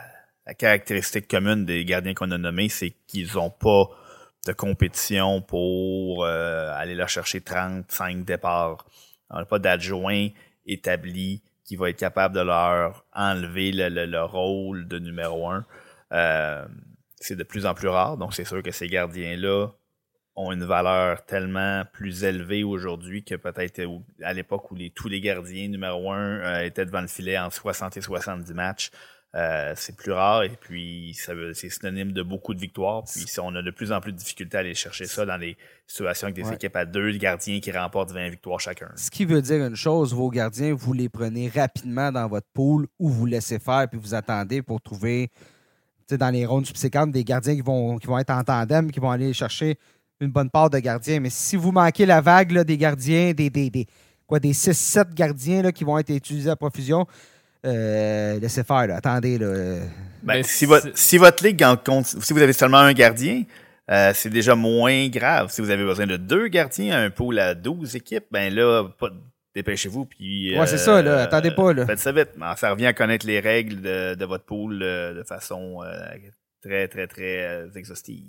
la 0.46 0.54
caractéristique 0.54 1.28
commune 1.28 1.64
des 1.64 1.84
gardiens 1.84 2.14
qu'on 2.14 2.30
a 2.32 2.38
nommés, 2.38 2.68
c'est 2.68 2.90
qu'ils 3.06 3.32
n'ont 3.34 3.50
pas 3.50 3.88
de 4.46 4.52
compétition 4.52 5.40
pour 5.40 6.24
euh, 6.24 6.72
aller 6.74 6.94
leur 6.94 7.08
chercher 7.08 7.40
35 7.40 8.24
départs. 8.24 8.86
On 9.30 9.38
n'a 9.38 9.44
pas 9.44 9.58
d'adjoint 9.58 10.28
établi 10.66 11.42
qui 11.64 11.76
va 11.76 11.90
être 11.90 11.98
capable 11.98 12.34
de 12.34 12.40
leur 12.40 13.04
enlever 13.12 13.70
le, 13.72 14.22
rôle 14.24 14.88
de 14.88 14.98
numéro 14.98 15.48
un. 15.48 15.64
Euh, 16.12 16.66
c'est 17.16 17.36
de 17.36 17.44
plus 17.44 17.66
en 17.66 17.74
plus 17.74 17.88
rare, 17.88 18.16
donc 18.16 18.34
c'est 18.34 18.44
sûr 18.44 18.62
que 18.62 18.72
ces 18.72 18.88
gardiens-là 18.88 19.68
ont 20.34 20.50
une 20.50 20.64
valeur 20.64 21.24
tellement 21.24 21.84
plus 21.92 22.24
élevée 22.24 22.64
aujourd'hui 22.64 23.22
que 23.22 23.34
peut-être 23.34 23.82
à 24.22 24.32
l'époque 24.32 24.70
où 24.70 24.76
tous 24.94 25.08
les 25.08 25.20
gardiens 25.20 25.68
numéro 25.68 26.10
un 26.10 26.40
euh, 26.40 26.64
étaient 26.64 26.86
devant 26.86 27.02
le 27.02 27.06
filet 27.06 27.38
en 27.38 27.50
60 27.50 27.96
et 27.96 28.00
70 28.00 28.54
matchs. 28.54 28.90
Euh, 29.34 29.72
c'est 29.76 29.96
plus 29.96 30.12
rare 30.12 30.42
et 30.42 30.50
puis 30.60 31.16
c'est 31.16 31.70
synonyme 31.70 32.12
de 32.12 32.22
beaucoup 32.22 32.52
de 32.52 32.60
victoires. 32.60 33.02
Puis 33.04 33.24
on 33.42 33.54
a 33.54 33.62
de 33.62 33.70
plus 33.70 33.90
en 33.90 34.00
plus 34.00 34.12
de 34.12 34.18
difficultés 34.18 34.58
à 34.58 34.60
aller 34.60 34.74
chercher 34.74 35.06
ça 35.06 35.24
dans 35.24 35.38
les 35.38 35.56
situations 35.86 36.26
avec 36.26 36.44
des 36.44 36.52
équipes 36.52 36.76
à 36.76 36.84
deux 36.84 37.10
gardiens 37.12 37.58
qui 37.60 37.72
remportent 37.72 38.12
20 38.12 38.28
victoires 38.28 38.60
chacun. 38.60 38.90
Ce 38.94 39.10
qui 39.10 39.24
veut 39.24 39.40
dire 39.40 39.64
une 39.64 39.74
chose, 39.74 40.12
vos 40.12 40.28
gardiens, 40.28 40.74
vous 40.74 40.92
les 40.92 41.08
prenez 41.08 41.48
rapidement 41.48 42.12
dans 42.12 42.28
votre 42.28 42.46
pool 42.52 42.86
ou 42.98 43.08
vous 43.08 43.24
laissez 43.24 43.58
faire 43.58 43.88
puis 43.88 43.98
vous 43.98 44.14
attendez 44.14 44.60
pour 44.60 44.82
trouver 44.82 45.30
dans 46.16 46.30
les 46.30 46.46
rondes 46.46 46.66
subséquentes, 46.66 47.10
des 47.10 47.24
gardiens 47.24 47.54
qui 47.54 47.62
vont, 47.62 47.98
qui 47.98 48.06
vont 48.06 48.18
être 48.18 48.30
en 48.30 48.42
tandem, 48.44 48.90
qui 48.90 49.00
vont 49.00 49.10
aller 49.10 49.32
chercher 49.32 49.78
une 50.20 50.30
bonne 50.30 50.50
part 50.50 50.70
de 50.70 50.78
gardiens. 50.78 51.20
Mais 51.20 51.30
si 51.30 51.56
vous 51.56 51.72
manquez 51.72 52.06
la 52.06 52.20
vague 52.20 52.52
là, 52.52 52.64
des 52.64 52.76
gardiens, 52.76 53.32
des, 53.32 53.50
des, 53.50 53.70
des, 53.70 53.86
quoi, 54.26 54.38
des 54.38 54.52
6-7 54.52 55.14
gardiens 55.14 55.62
là, 55.62 55.72
qui 55.72 55.84
vont 55.84 55.98
être 55.98 56.10
utilisés 56.10 56.50
à 56.50 56.56
profusion, 56.56 57.06
euh, 57.64 58.38
laissez 58.40 58.64
faire. 58.64 58.86
là. 58.86 58.96
Attendez. 58.96 59.38
Là. 59.38 59.46
Ben, 60.22 60.36
Mais 60.36 60.42
si, 60.42 60.64
votre, 60.66 60.86
c'est- 60.86 60.96
si 60.96 61.18
votre 61.18 61.44
ligue 61.44 61.62
en 61.64 61.76
compte, 61.76 62.06
si 62.06 62.32
vous 62.32 62.42
avez 62.42 62.52
seulement 62.52 62.78
un 62.78 62.92
gardien, 62.92 63.42
euh, 63.90 64.12
c'est 64.14 64.30
déjà 64.30 64.54
moins 64.54 65.08
grave. 65.08 65.50
Si 65.50 65.60
vous 65.60 65.70
avez 65.70 65.84
besoin 65.84 66.06
de 66.06 66.16
deux 66.16 66.48
gardiens, 66.48 67.02
un 67.04 67.10
pool 67.10 67.38
à 67.38 67.54
12 67.54 67.96
équipes, 67.96 68.26
ben 68.30 68.54
là, 68.54 68.84
pas, 68.98 69.08
dépêchez-vous. 69.54 70.06
Puis, 70.06 70.58
Ouais, 70.58 70.66
c'est 70.66 70.78
ça, 70.78 71.02
là. 71.02 71.22
Attendez 71.22 71.50
pas, 71.50 71.72
là. 71.72 71.86
Faites 71.86 71.98
ça 71.98 72.12
vite. 72.12 72.30
Mais 72.36 72.46
Ça 72.56 72.70
revient 72.70 72.86
à 72.86 72.92
connaître 72.92 73.26
les 73.26 73.40
règles 73.40 73.80
de, 73.82 74.14
de 74.14 74.24
votre 74.24 74.44
pool 74.44 74.80
euh, 74.82 75.14
de 75.14 75.22
façon 75.24 75.80
euh, 75.82 75.88
très, 76.62 76.88
très, 76.88 77.06
très 77.06 77.44
euh, 77.46 77.68
exhaustive. 77.74 78.24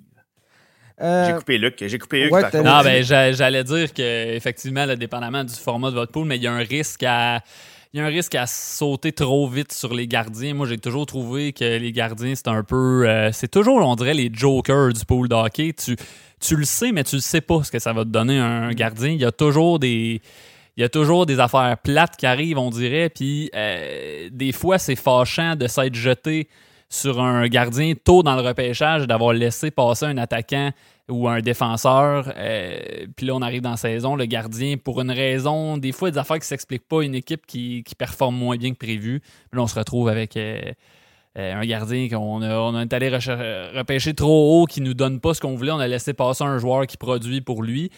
Euh, 1.01 1.25
J'ai 1.27 1.33
coupé 1.33 1.57
Luc. 1.57 1.75
J'ai 1.85 1.97
coupé 1.97 2.29
ouais, 2.29 2.41
par 2.41 2.51
contre. 2.51 2.63
Non, 2.63 2.81
ben, 2.83 3.03
j'a- 3.03 3.31
j'allais 3.31 3.63
dire 3.63 3.91
que 3.93 4.33
effectivement, 4.35 4.85
là, 4.85 4.95
dépendamment 4.95 5.43
du 5.43 5.53
format 5.55 5.89
de 5.89 5.95
votre 5.95 6.11
pool, 6.11 6.27
mais 6.27 6.37
il 6.37 6.43
y 6.43 6.47
a 6.47 6.53
un 6.53 6.59
risque 6.63 7.03
à. 7.03 7.41
Il 7.93 7.99
y 7.99 8.01
a 8.01 8.05
un 8.05 8.09
risque 8.09 8.33
à 8.33 8.47
sauter 8.47 9.11
trop 9.11 9.47
vite 9.47 9.71
sur 9.71 9.93
les 9.93 10.07
gardiens. 10.07 10.55
Moi, 10.55 10.65
j'ai 10.65 10.79
toujours 10.79 11.05
trouvé 11.05 11.53
que 11.53 11.77
les 11.77 11.91
gardiens, 11.91 12.33
c'est 12.33 12.47
un 12.47 12.63
peu. 12.63 13.07
euh, 13.07 13.31
c'est 13.31 13.49
toujours, 13.51 13.87
on 13.87 13.95
dirait, 13.95 14.15
les 14.15 14.31
jokers 14.33 14.93
du 14.93 15.05
pool 15.05 15.29
de 15.29 15.35
hockey. 15.35 15.73
Tu, 15.73 15.95
tu 16.39 16.55
le 16.55 16.65
sais, 16.65 16.91
mais 16.91 17.03
tu 17.03 17.17
ne 17.17 17.21
sais 17.21 17.41
pas 17.41 17.63
ce 17.63 17.71
que 17.71 17.77
ça 17.77 17.93
va 17.93 18.03
te 18.03 18.09
donner 18.09 18.39
un 18.39 18.71
gardien. 18.71 19.09
Il 19.09 19.21
y 19.21 19.25
a 19.25 19.31
toujours 19.31 19.77
des. 19.77 20.21
Il 20.75 20.81
y 20.81 20.83
a 20.83 20.89
toujours 20.89 21.27
des 21.27 21.39
affaires 21.39 21.77
plates 21.83 22.17
qui 22.17 22.25
arrivent, 22.25 22.57
on 22.57 22.71
dirait. 22.71 23.09
Puis 23.09 23.51
euh, 23.55 24.27
des 24.31 24.53
fois, 24.53 24.79
c'est 24.79 24.95
fâchant 24.95 25.55
de 25.55 25.67
s'être 25.67 25.93
jeté 25.93 26.47
sur 26.89 27.21
un 27.21 27.47
gardien 27.47 27.93
tôt 27.93 28.23
dans 28.23 28.35
le 28.35 28.41
repêchage 28.41 29.03
et 29.03 29.07
d'avoir 29.07 29.33
laissé 29.33 29.69
passer 29.69 30.05
un 30.05 30.17
attaquant 30.17 30.71
ou 31.09 31.27
un 31.27 31.41
défenseur. 31.41 32.31
euh, 32.37 33.05
puis 33.15 33.25
là, 33.25 33.35
on 33.35 33.41
arrive 33.41 33.61
dans 33.61 33.71
la 33.71 33.77
saison, 33.77 34.15
le 34.15 34.25
gardien, 34.25 34.77
pour 34.77 35.01
une 35.01 35.11
raison, 35.11 35.77
des 35.77 35.91
fois, 35.91 36.11
des 36.11 36.17
affaires 36.17 36.37
qui 36.37 36.43
ne 36.43 36.47
s'expliquent 36.47 36.87
pas, 36.87 37.01
une 37.01 37.15
équipe 37.15 37.45
qui, 37.45 37.83
qui 37.83 37.95
performe 37.95 38.35
moins 38.35 38.57
bien 38.57 38.71
que 38.71 38.77
prévu. 38.77 39.19
Puis 39.19 39.57
là, 39.57 39.61
on 39.63 39.67
se 39.67 39.77
retrouve 39.77 40.07
avec 40.09 40.37
euh, 40.37 40.61
euh, 41.37 41.53
un 41.55 41.65
gardien 41.65 42.07
qu'on 42.09 42.41
a, 42.41 42.57
on 42.57 42.79
est 42.79 42.93
allé 42.93 43.09
repêcher 43.09 44.13
trop 44.13 44.61
haut, 44.61 44.65
qui 44.65 44.81
nous 44.81 44.93
donne 44.93 45.19
pas 45.19 45.33
ce 45.33 45.41
qu'on 45.41 45.55
voulait. 45.55 45.71
On 45.71 45.79
a 45.79 45.87
laissé 45.87 46.13
passer 46.13 46.43
un 46.43 46.57
joueur 46.57 46.87
qui 46.87 46.97
produit 46.97 47.41
pour 47.41 47.63
lui. 47.63 47.89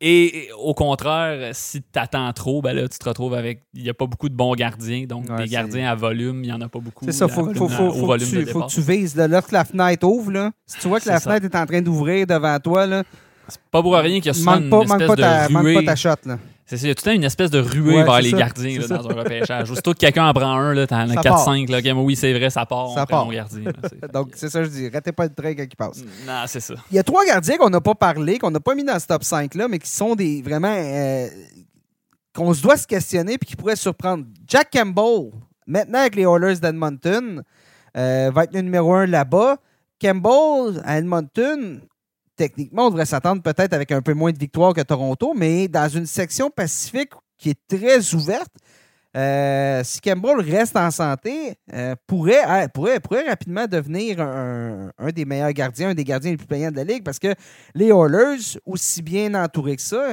Et 0.00 0.50
au 0.62 0.74
contraire, 0.74 1.50
si 1.54 1.80
tu 1.80 1.98
attends 1.98 2.30
trop, 2.34 2.60
ben 2.60 2.74
là, 2.74 2.86
tu 2.86 2.98
te 2.98 3.08
retrouves 3.08 3.32
avec. 3.32 3.62
Il 3.72 3.82
n'y 3.82 3.88
a 3.88 3.94
pas 3.94 4.06
beaucoup 4.06 4.28
de 4.28 4.34
bons 4.34 4.54
gardiens. 4.54 5.06
Donc, 5.06 5.28
Ouais, 5.30 5.36
des 5.38 5.42
c'est- 5.44 5.48
gardiens 5.52 5.90
à 5.90 5.94
volume, 5.94 6.44
il 6.44 6.48
n'y 6.48 6.52
en 6.52 6.60
a 6.60 6.68
pas 6.68 6.80
beaucoup. 6.80 7.06
C'est 7.06 7.12
ça, 7.12 7.24
à 7.24 7.28
faut, 7.28 7.42
volume- 7.44 7.56
faut, 7.56 7.68
faut, 7.68 7.84
au 7.84 7.92
faut, 7.92 8.06
que 8.12 8.18
tu, 8.18 8.26
faut 8.26 8.42
départ. 8.44 8.66
que 8.66 8.72
tu 8.72 8.80
vises. 8.82 9.16
Là, 9.16 9.26
lorsque 9.26 9.52
la 9.52 9.64
fenêtre 9.64 10.06
ouvre, 10.06 10.32
là, 10.32 10.50
si 10.66 10.78
tu 10.80 10.88
vois 10.88 10.98
que 10.98 11.04
C'est 11.04 11.10
la 11.12 11.20
ça. 11.20 11.30
fenêtre 11.30 11.46
est 11.46 11.58
en 11.58 11.64
train 11.64 11.80
d'ouvrir 11.80 12.26
devant 12.26 12.58
toi, 12.60 12.86
là, 12.86 13.04
Pas 13.70 13.80
pour 13.80 13.94
rien 13.94 14.16
qu'il 14.16 14.26
y 14.26 14.28
a 14.28 14.34
souvent 14.34 14.60
manque 14.60 14.68
pas, 14.70 14.82
une 14.82 14.88
manque, 14.88 15.06
pas 15.06 15.16
ta, 15.16 15.48
de 15.48 15.52
manque 15.52 15.62
ruée. 15.62 15.74
pas 15.74 15.82
ta 15.84 15.96
shot. 15.96 16.10
Là. 16.26 16.38
C'est 16.68 16.78
ça, 16.78 16.86
il 16.86 16.88
y 16.88 16.90
a 16.90 16.94
tout 16.96 17.02
le 17.06 17.10
temps 17.12 17.14
une 17.16 17.22
espèce 17.24 17.50
de 17.50 17.60
ruée 17.60 17.94
Ouais, 17.98 18.02
vers 18.04 18.20
les 18.20 18.32
ça, 18.32 18.38
gardiens 18.38 18.80
là, 18.80 18.88
dans 18.88 19.08
un 19.10 19.14
repêchage. 19.14 19.70
Aussitôt 19.70 19.92
que 19.94 19.98
quelqu'un 19.98 20.26
en 20.26 20.32
prend 20.32 20.52
un, 20.58 20.86
t'en 20.86 21.08
as 21.08 21.14
Ça 21.14 21.20
4-5. 21.20 21.70
Là, 21.70 21.78
ok, 21.78 22.04
oui, 22.04 22.16
c'est 22.16 22.32
vrai, 22.36 22.50
ça 22.50 22.66
part. 22.66 22.90
Ça 22.92 23.04
on 23.04 23.06
part. 23.06 23.28
gardien. 23.30 23.64
là, 23.64 24.08
Donc, 24.12 24.30
c'est 24.34 24.48
ça 24.50 24.58
que 24.58 24.64
je 24.64 24.70
dis. 24.70 24.88
Ratez 24.88 25.12
pas 25.12 25.24
le 25.26 25.32
train 25.34 25.54
quand 25.54 25.62
il 25.62 25.76
passe. 25.76 26.02
Non, 26.26 26.42
c'est 26.46 26.58
ça. 26.60 26.74
Il 26.90 26.96
y 26.96 26.98
a 26.98 27.04
trois 27.04 27.24
gardiens 27.24 27.56
qu'on 27.56 27.70
n'a 27.70 27.80
pas 27.80 27.94
parlé, 27.94 28.38
qu'on 28.38 28.50
n'a 28.50 28.58
pas 28.58 28.74
mis 28.74 28.82
dans 28.82 28.98
ce 28.98 29.06
top 29.06 29.22
5-là, 29.22 29.68
mais 29.68 29.78
qui 29.78 29.88
sont 29.90 30.16
des 30.16 30.42
vraiment. 30.42 30.74
euh, 30.76 31.28
qu'on 32.34 32.52
se 32.52 32.62
doit 32.62 32.76
se 32.76 32.86
questionner 32.86 33.38
puis 33.38 33.48
qui 33.50 33.56
pourraient 33.56 33.76
surprendre. 33.76 34.24
Jack 34.46 34.70
Campbell, 34.72 35.30
maintenant 35.66 36.00
avec 36.00 36.16
les 36.16 36.24
Oilers 36.24 36.56
d'Edmonton, 36.56 37.42
euh, 37.96 38.30
va 38.34 38.44
être 38.44 38.52
le 38.52 38.60
numéro 38.60 38.92
un 38.92 39.06
là-bas. 39.06 39.56
Campbell 40.02 40.82
à 40.84 40.98
Edmonton, 40.98 41.80
techniquement, 42.36 42.86
on 42.86 42.90
devrait 42.90 43.06
s'attendre 43.06 43.42
peut-être 43.42 43.72
avec 43.72 43.90
un 43.92 44.02
peu 44.02 44.14
moins 44.14 44.32
de 44.32 44.38
victoires 44.38 44.74
que 44.74 44.82
Toronto, 44.82 45.34
mais 45.34 45.68
dans 45.68 45.88
une 45.88 46.06
section 46.06 46.50
pacifique 46.50 47.12
qui 47.38 47.50
est 47.50 47.60
très 47.68 48.14
ouverte. 48.14 48.52
euh, 49.16 49.82
si 49.82 50.00
Campbell 50.02 50.40
reste 50.40 50.76
en 50.76 50.90
santé, 50.90 51.54
euh, 51.72 51.94
pourrait, 52.06 52.64
euh, 52.64 52.68
pourrait, 52.68 53.00
pourrait 53.00 53.26
rapidement 53.26 53.66
devenir 53.66 54.20
un, 54.20 54.90
des 55.14 55.24
meilleurs 55.24 55.52
gardiens, 55.52 55.90
un 55.90 55.94
des 55.94 56.04
gardiens 56.04 56.32
les 56.32 56.36
plus 56.36 56.46
payants 56.46 56.70
de 56.70 56.76
la 56.76 56.84
Ligue, 56.84 57.02
parce 57.02 57.18
que 57.18 57.34
les 57.74 57.86
Oilers, 57.88 58.58
aussi 58.66 59.00
bien 59.00 59.34
entourés 59.34 59.76
que 59.76 59.82
ça, 59.82 60.12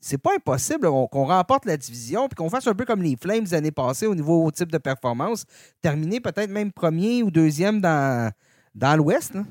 c'est 0.00 0.18
pas 0.18 0.30
impossible 0.34 0.88
qu'on 0.88 1.26
remporte 1.26 1.66
la 1.66 1.76
division 1.76 2.28
puis 2.28 2.36
qu'on 2.36 2.48
fasse 2.48 2.66
un 2.66 2.74
peu 2.74 2.86
comme 2.86 3.02
les 3.02 3.16
Flames 3.20 3.46
l'année 3.50 3.72
passée 3.72 4.06
au 4.06 4.14
niveau 4.14 4.50
type 4.50 4.72
de 4.72 4.78
performance, 4.78 5.44
terminer 5.82 6.20
peut-être 6.20 6.50
même 6.50 6.72
premier 6.72 7.22
ou 7.22 7.30
deuxième 7.30 7.80
dans, 7.80 8.32
dans 8.74 8.96
l'Ouest. 8.96 9.34
là. 9.34 9.42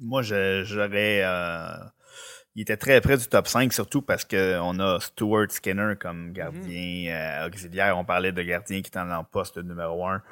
Moi, 0.00 0.22
je- 0.22 0.62
j'aurais. 0.64 1.22
euh, 1.24 1.68
il 2.54 2.62
était 2.62 2.76
très 2.76 3.00
près 3.00 3.16
du 3.16 3.26
top 3.26 3.46
5, 3.46 3.72
surtout 3.72 4.02
parce 4.02 4.24
qu'on 4.24 4.80
a 4.80 4.98
Stuart 5.00 5.46
Skinner 5.50 5.94
comme 6.00 6.32
gardien 6.32 7.12
euh, 7.12 7.46
auxiliaire. 7.46 7.96
On 7.96 8.04
parlait 8.04 8.32
de 8.32 8.42
gardien 8.42 8.80
qui 8.82 8.90
est 8.92 8.98
en 8.98 9.24
poste 9.24 9.58
numéro 9.58 10.06
1 10.06 10.22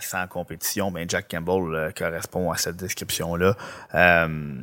sans 0.00 0.26
compétition. 0.26 0.90
Ben, 0.90 1.08
Jack 1.08 1.28
Campbell 1.30 1.74
euh, 1.74 1.90
correspond 1.92 2.50
à 2.50 2.56
cette 2.56 2.76
description-là. 2.76 3.56
Euh, 3.94 4.60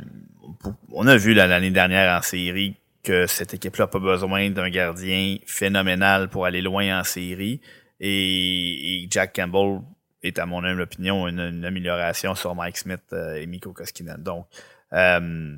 on 0.92 1.08
a 1.08 1.18
vu 1.18 1.34
l'année 1.34 1.72
dernière 1.72 2.18
en 2.18 2.22
série 2.22 2.76
que 3.04 3.26
cette 3.26 3.54
équipe-là 3.54 3.86
n'a 3.86 3.88
pas 3.88 4.00
besoin 4.00 4.50
d'un 4.52 4.70
gardien 4.70 5.38
phénoménal 5.48 6.28
pour 6.30 6.46
aller 6.46 6.62
loin 6.62 7.00
en 7.00 7.04
série. 7.04 7.62
Et, 8.00 9.04
et 9.04 9.08
Jack 9.10 9.34
Campbell 9.36 9.80
est, 10.24 10.40
à 10.40 10.46
mon 10.46 10.64
humble 10.64 10.82
opinion, 10.82 11.28
une, 11.28 11.40
une 11.40 11.66
amélioration 11.66 12.36
sur 12.36 12.56
Mike 12.56 12.78
Smith 12.78 13.02
euh, 13.14 13.36
et 13.36 13.46
Mikko 13.48 13.74
Koskinen. 13.74 14.18
Donc, 14.22 14.48
euh, 14.94 15.56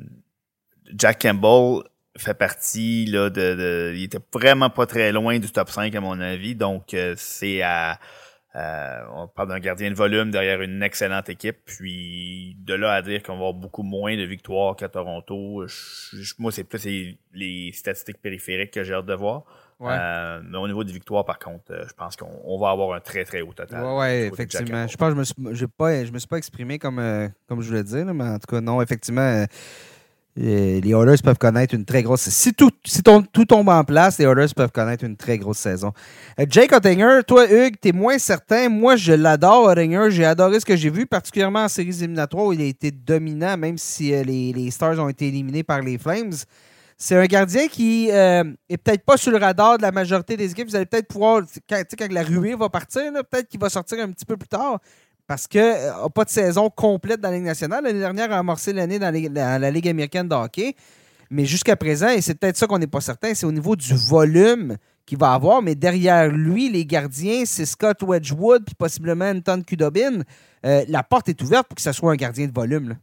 Jack 0.95 1.22
Campbell 1.22 1.84
fait 2.18 2.34
partie 2.34 3.05
là, 3.05 3.30
de, 3.30 3.55
de- 3.55 3.93
Il 3.95 4.03
était 4.03 4.20
vraiment 4.34 4.70
pas 4.70 4.86
très 4.86 5.11
loin 5.11 5.39
du 5.39 5.49
top 5.51 5.70
5 5.70 5.93
à 5.95 6.01
mon 6.01 6.20
avis. 6.20 6.55
Donc, 6.55 6.93
euh, 6.93 7.16
c'est 7.18 7.61
à. 7.61 7.99
euh, 8.55 9.01
on 9.16 9.28
parle 9.28 9.49
d'un 9.49 9.59
gardien 9.59 9.89
de 9.89 9.95
volume 9.95 10.30
derrière 10.30 10.61
une 10.61 10.84
excellente 10.84 11.30
équipe. 11.30 11.57
Puis 11.66 12.55
de 12.59 12.74
là 12.76 12.93
à 12.93 13.01
dire 13.01 13.24
qu'on 13.24 13.34
va 13.34 13.38
avoir 13.39 13.53
beaucoup 13.53 13.82
moins 13.84 14.16
de 14.16 14.24
victoires 14.24 14.76
qu'à 14.76 14.89
Toronto, 14.89 15.66
je- 15.68 16.18
je- 16.22 16.34
moi, 16.38 16.51
c'est 16.51 16.64
plus 16.64 16.86
les, 16.86 17.18
les 17.34 17.72
statistiques 17.74 18.22
périphériques 18.22 18.72
que 18.72 18.84
j'ai 18.84 18.93
hâte 18.93 19.05
de 19.07 19.14
voir. 19.16 19.43
Euh, 19.92 20.42
mais 20.50 20.58
au 20.58 20.68
niveau 20.68 20.84
des 20.84 20.94
victoires, 20.94 21.26
par 21.26 21.40
contre, 21.40 21.72
euh, 21.72 21.84
je 21.88 21.94
pense 21.94 22.16
qu'on 22.16 22.30
on 22.46 22.58
va 22.60 22.70
avoir 22.70 22.96
un 22.96 23.00
très, 23.00 23.24
très 23.26 23.42
haut 23.42 23.54
total. 23.54 23.84
Ouais, 23.84 24.24
Jack 24.24 24.34
effectivement. 24.34 24.88
Je 24.88 24.96
pense 24.98 25.10
que 25.10 25.14
je 25.16 25.20
me 25.50 25.56
suis, 25.56 25.68
pas, 25.68 26.06
je 26.06 26.12
me 26.12 26.20
suis 26.20 26.28
pas 26.28 26.38
exprimé 26.38 26.80
comme, 26.80 27.00
euh, 27.00 27.28
comme 27.48 27.62
je 27.62 27.68
voulais 27.70 27.84
dire, 27.84 28.06
là, 28.06 28.14
mais 28.14 28.24
en 28.24 28.40
tout 28.40 28.48
cas, 28.48 28.62
non, 28.62 28.82
effectivement, 28.82 29.46
les 30.36 30.82
Oilers 30.90 31.22
peuvent 31.24 31.38
connaître 31.38 31.76
une 31.76 31.86
très 31.86 32.02
grosse. 32.02 32.22
Si 32.30 32.54
tout, 32.56 32.72
si 32.84 33.04
ton- 33.04 33.22
tout 33.22 33.46
tombe 33.46 33.70
en 33.70 33.84
place, 33.84 34.18
les 34.18 34.26
Oilers 34.26 34.52
peuvent 34.56 34.72
connaître 34.72 35.04
une 35.04 35.16
très 35.16 35.38
grosse 35.38 35.60
saison. 35.60 35.92
Jake 36.50 36.72
Ottinger, 36.74 37.20
toi, 37.28 37.46
Hugues, 37.52 37.76
t'es 37.80 37.92
moins 37.92 38.18
certain. 38.18 38.68
Moi, 38.68 38.96
je 38.96 39.14
l'adore, 39.14 39.66
Ottinger. 39.68 40.08
J'ai 40.10 40.26
adoré 40.26 40.60
ce 40.60 40.66
que 40.66 40.76
j'ai 40.76 40.90
vu, 40.90 41.06
particulièrement 41.06 41.66
en 41.66 41.68
séries 41.68 41.90
éliminatoires 42.00 42.46
où 42.46 42.54
il 42.54 42.62
a 42.62 42.66
été 42.66 42.90
dominant, 42.90 43.58
même 43.58 43.78
si 43.78 44.10
les, 44.10 44.54
les 44.54 44.72
Stars 44.72 44.98
ont 45.00 45.10
été 45.10 45.28
éliminés 45.28 45.62
par 45.64 45.82
les 45.82 46.00
Flames. 46.00 46.34
C'est 47.06 47.18
un 47.18 47.26
gardien 47.26 47.68
qui 47.68 48.10
euh, 48.12 48.45
est 48.70 48.78
peut-être 48.78 49.04
pas 49.04 49.18
sur 49.18 49.30
le 49.30 49.38
radar 49.38 49.76
de 49.78 49.82
la 49.82 49.91
majorité 49.91 50.38
des 50.38 50.49
équipes. 50.49 50.70
Vous 50.70 50.76
allez 50.78 50.86
peut-être 50.86 51.10
pouvoir, 51.10 51.41
quand, 51.70 51.84
quand 51.99 52.10
la 52.10 52.24
ruée 52.24 52.56
va 52.56 52.70
partir, 52.70 53.12
peut-être 53.30 53.49
qu'il 53.49 53.60
va 53.60 53.70
sortir 53.70 53.99
un 53.99 54.10
petit 54.10 54.24
peu 54.24 54.38
plus 54.38 54.47
tard 54.47 54.80
parce 55.28 55.45
qu'il 55.45 55.60
n'a 55.60 56.08
pas 56.16 56.24
de 56.24 56.30
saison 56.30 56.70
complète 56.70 57.20
dans 57.20 57.30
la 57.30 57.36
Ligue 57.36 57.45
nationale. 57.45 57.84
L'année 57.84 57.99
dernière, 57.99 58.32
a 58.32 58.38
amorcé 58.38 58.72
l'année 58.72 58.99
dans, 58.99 59.14
la 59.14 59.70
Ligue 59.70 59.89
américaine 59.89 60.30
de 60.30 60.34
hockey. 60.34 60.78
Mais 61.30 61.43
jusqu'à 61.43 61.76
présent, 61.76 62.08
et 62.08 62.22
c'est 62.22 62.36
peut-être 62.36 62.56
ça 62.56 62.68
qu'on 62.68 62.80
n'est 62.80 62.88
pas 62.88 63.01
certain, 63.01 63.34
c'est 63.34 63.45
au 63.45 63.51
niveau 63.51 63.76
du 63.76 63.93
volume 63.93 64.78
qu'il 65.06 65.18
va 65.18 65.34
avoir. 65.34 65.62
Mais 65.62 65.76
derrière 65.76 66.30
lui, 66.30 66.70
les 66.70 66.86
gardiens, 66.86 67.43
c'est 67.45 67.66
Scott 67.66 68.01
Wedgwood 68.01 68.64
puis 68.64 68.76
possiblement 68.76 69.26
Anton 69.26 69.62
Kudobin. 69.62 70.24
Euh, 70.66 70.86
la 70.88 71.04
porte 71.04 71.28
est 71.28 71.41
ouverte 71.41 71.68
pour 71.68 71.76
que 71.76 71.82
ce 71.82 71.91
soit 71.91 72.14
un 72.14 72.16
gardien 72.16 72.47
de 72.47 72.54
volume. 72.54 72.95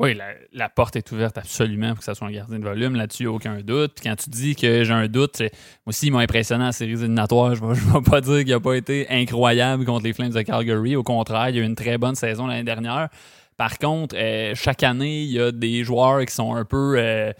Oui, 0.00 0.16
la, 0.52 0.68
porte 0.68 0.94
est 0.94 1.10
ouverte 1.10 1.38
absolument 1.38 1.88
pour 1.88 1.98
que 1.98 2.04
ça 2.04 2.14
soit 2.14 2.28
un 2.28 2.30
gardien 2.30 2.60
de 2.60 2.64
volume. 2.64 2.94
Là-dessus, 2.94 3.26
aucun 3.26 3.60
doute. 3.62 3.94
Puis 3.96 4.08
quand 4.08 4.14
tu 4.14 4.30
dis 4.30 4.54
que 4.54 4.84
j'ai 4.84 4.92
un 4.92 5.08
doute, 5.08 5.40
moi 5.40 5.48
aussi, 5.86 6.06
il 6.06 6.12
m'a 6.12 6.20
impressionné 6.20 6.64
en 6.64 6.70
séries 6.70 6.92
éliminatoires. 6.92 7.56
Je 7.56 7.64
ne 7.64 7.74
vais 7.74 8.00
pas 8.08 8.20
dire 8.20 8.38
qu'il 8.38 8.50
n'a 8.50 8.60
pas 8.60 8.74
été 8.74 9.08
incroyable 9.10 9.84
contre 9.84 10.04
les 10.04 10.12
Flames 10.12 10.30
de 10.30 10.42
Calgary. 10.42 10.94
Au 10.94 11.02
contraire, 11.02 11.48
il 11.48 11.56
y 11.56 11.58
a 11.58 11.62
eu 11.62 11.66
une 11.66 11.74
très 11.74 11.98
bonne 11.98 12.14
saison 12.14 12.46
l'année 12.46 12.62
dernière. 12.62 13.08
Par 13.56 13.76
contre, 13.78 14.14
euh, 14.16 14.54
chaque 14.54 14.84
année, 14.84 15.22
il 15.22 15.32
y 15.32 15.40
a 15.40 15.50
des 15.50 15.82
joueurs 15.82 16.24
qui 16.24 16.32
sont 16.32 16.54
un 16.54 16.64
peu. 16.64 16.94
euh, 16.96 17.32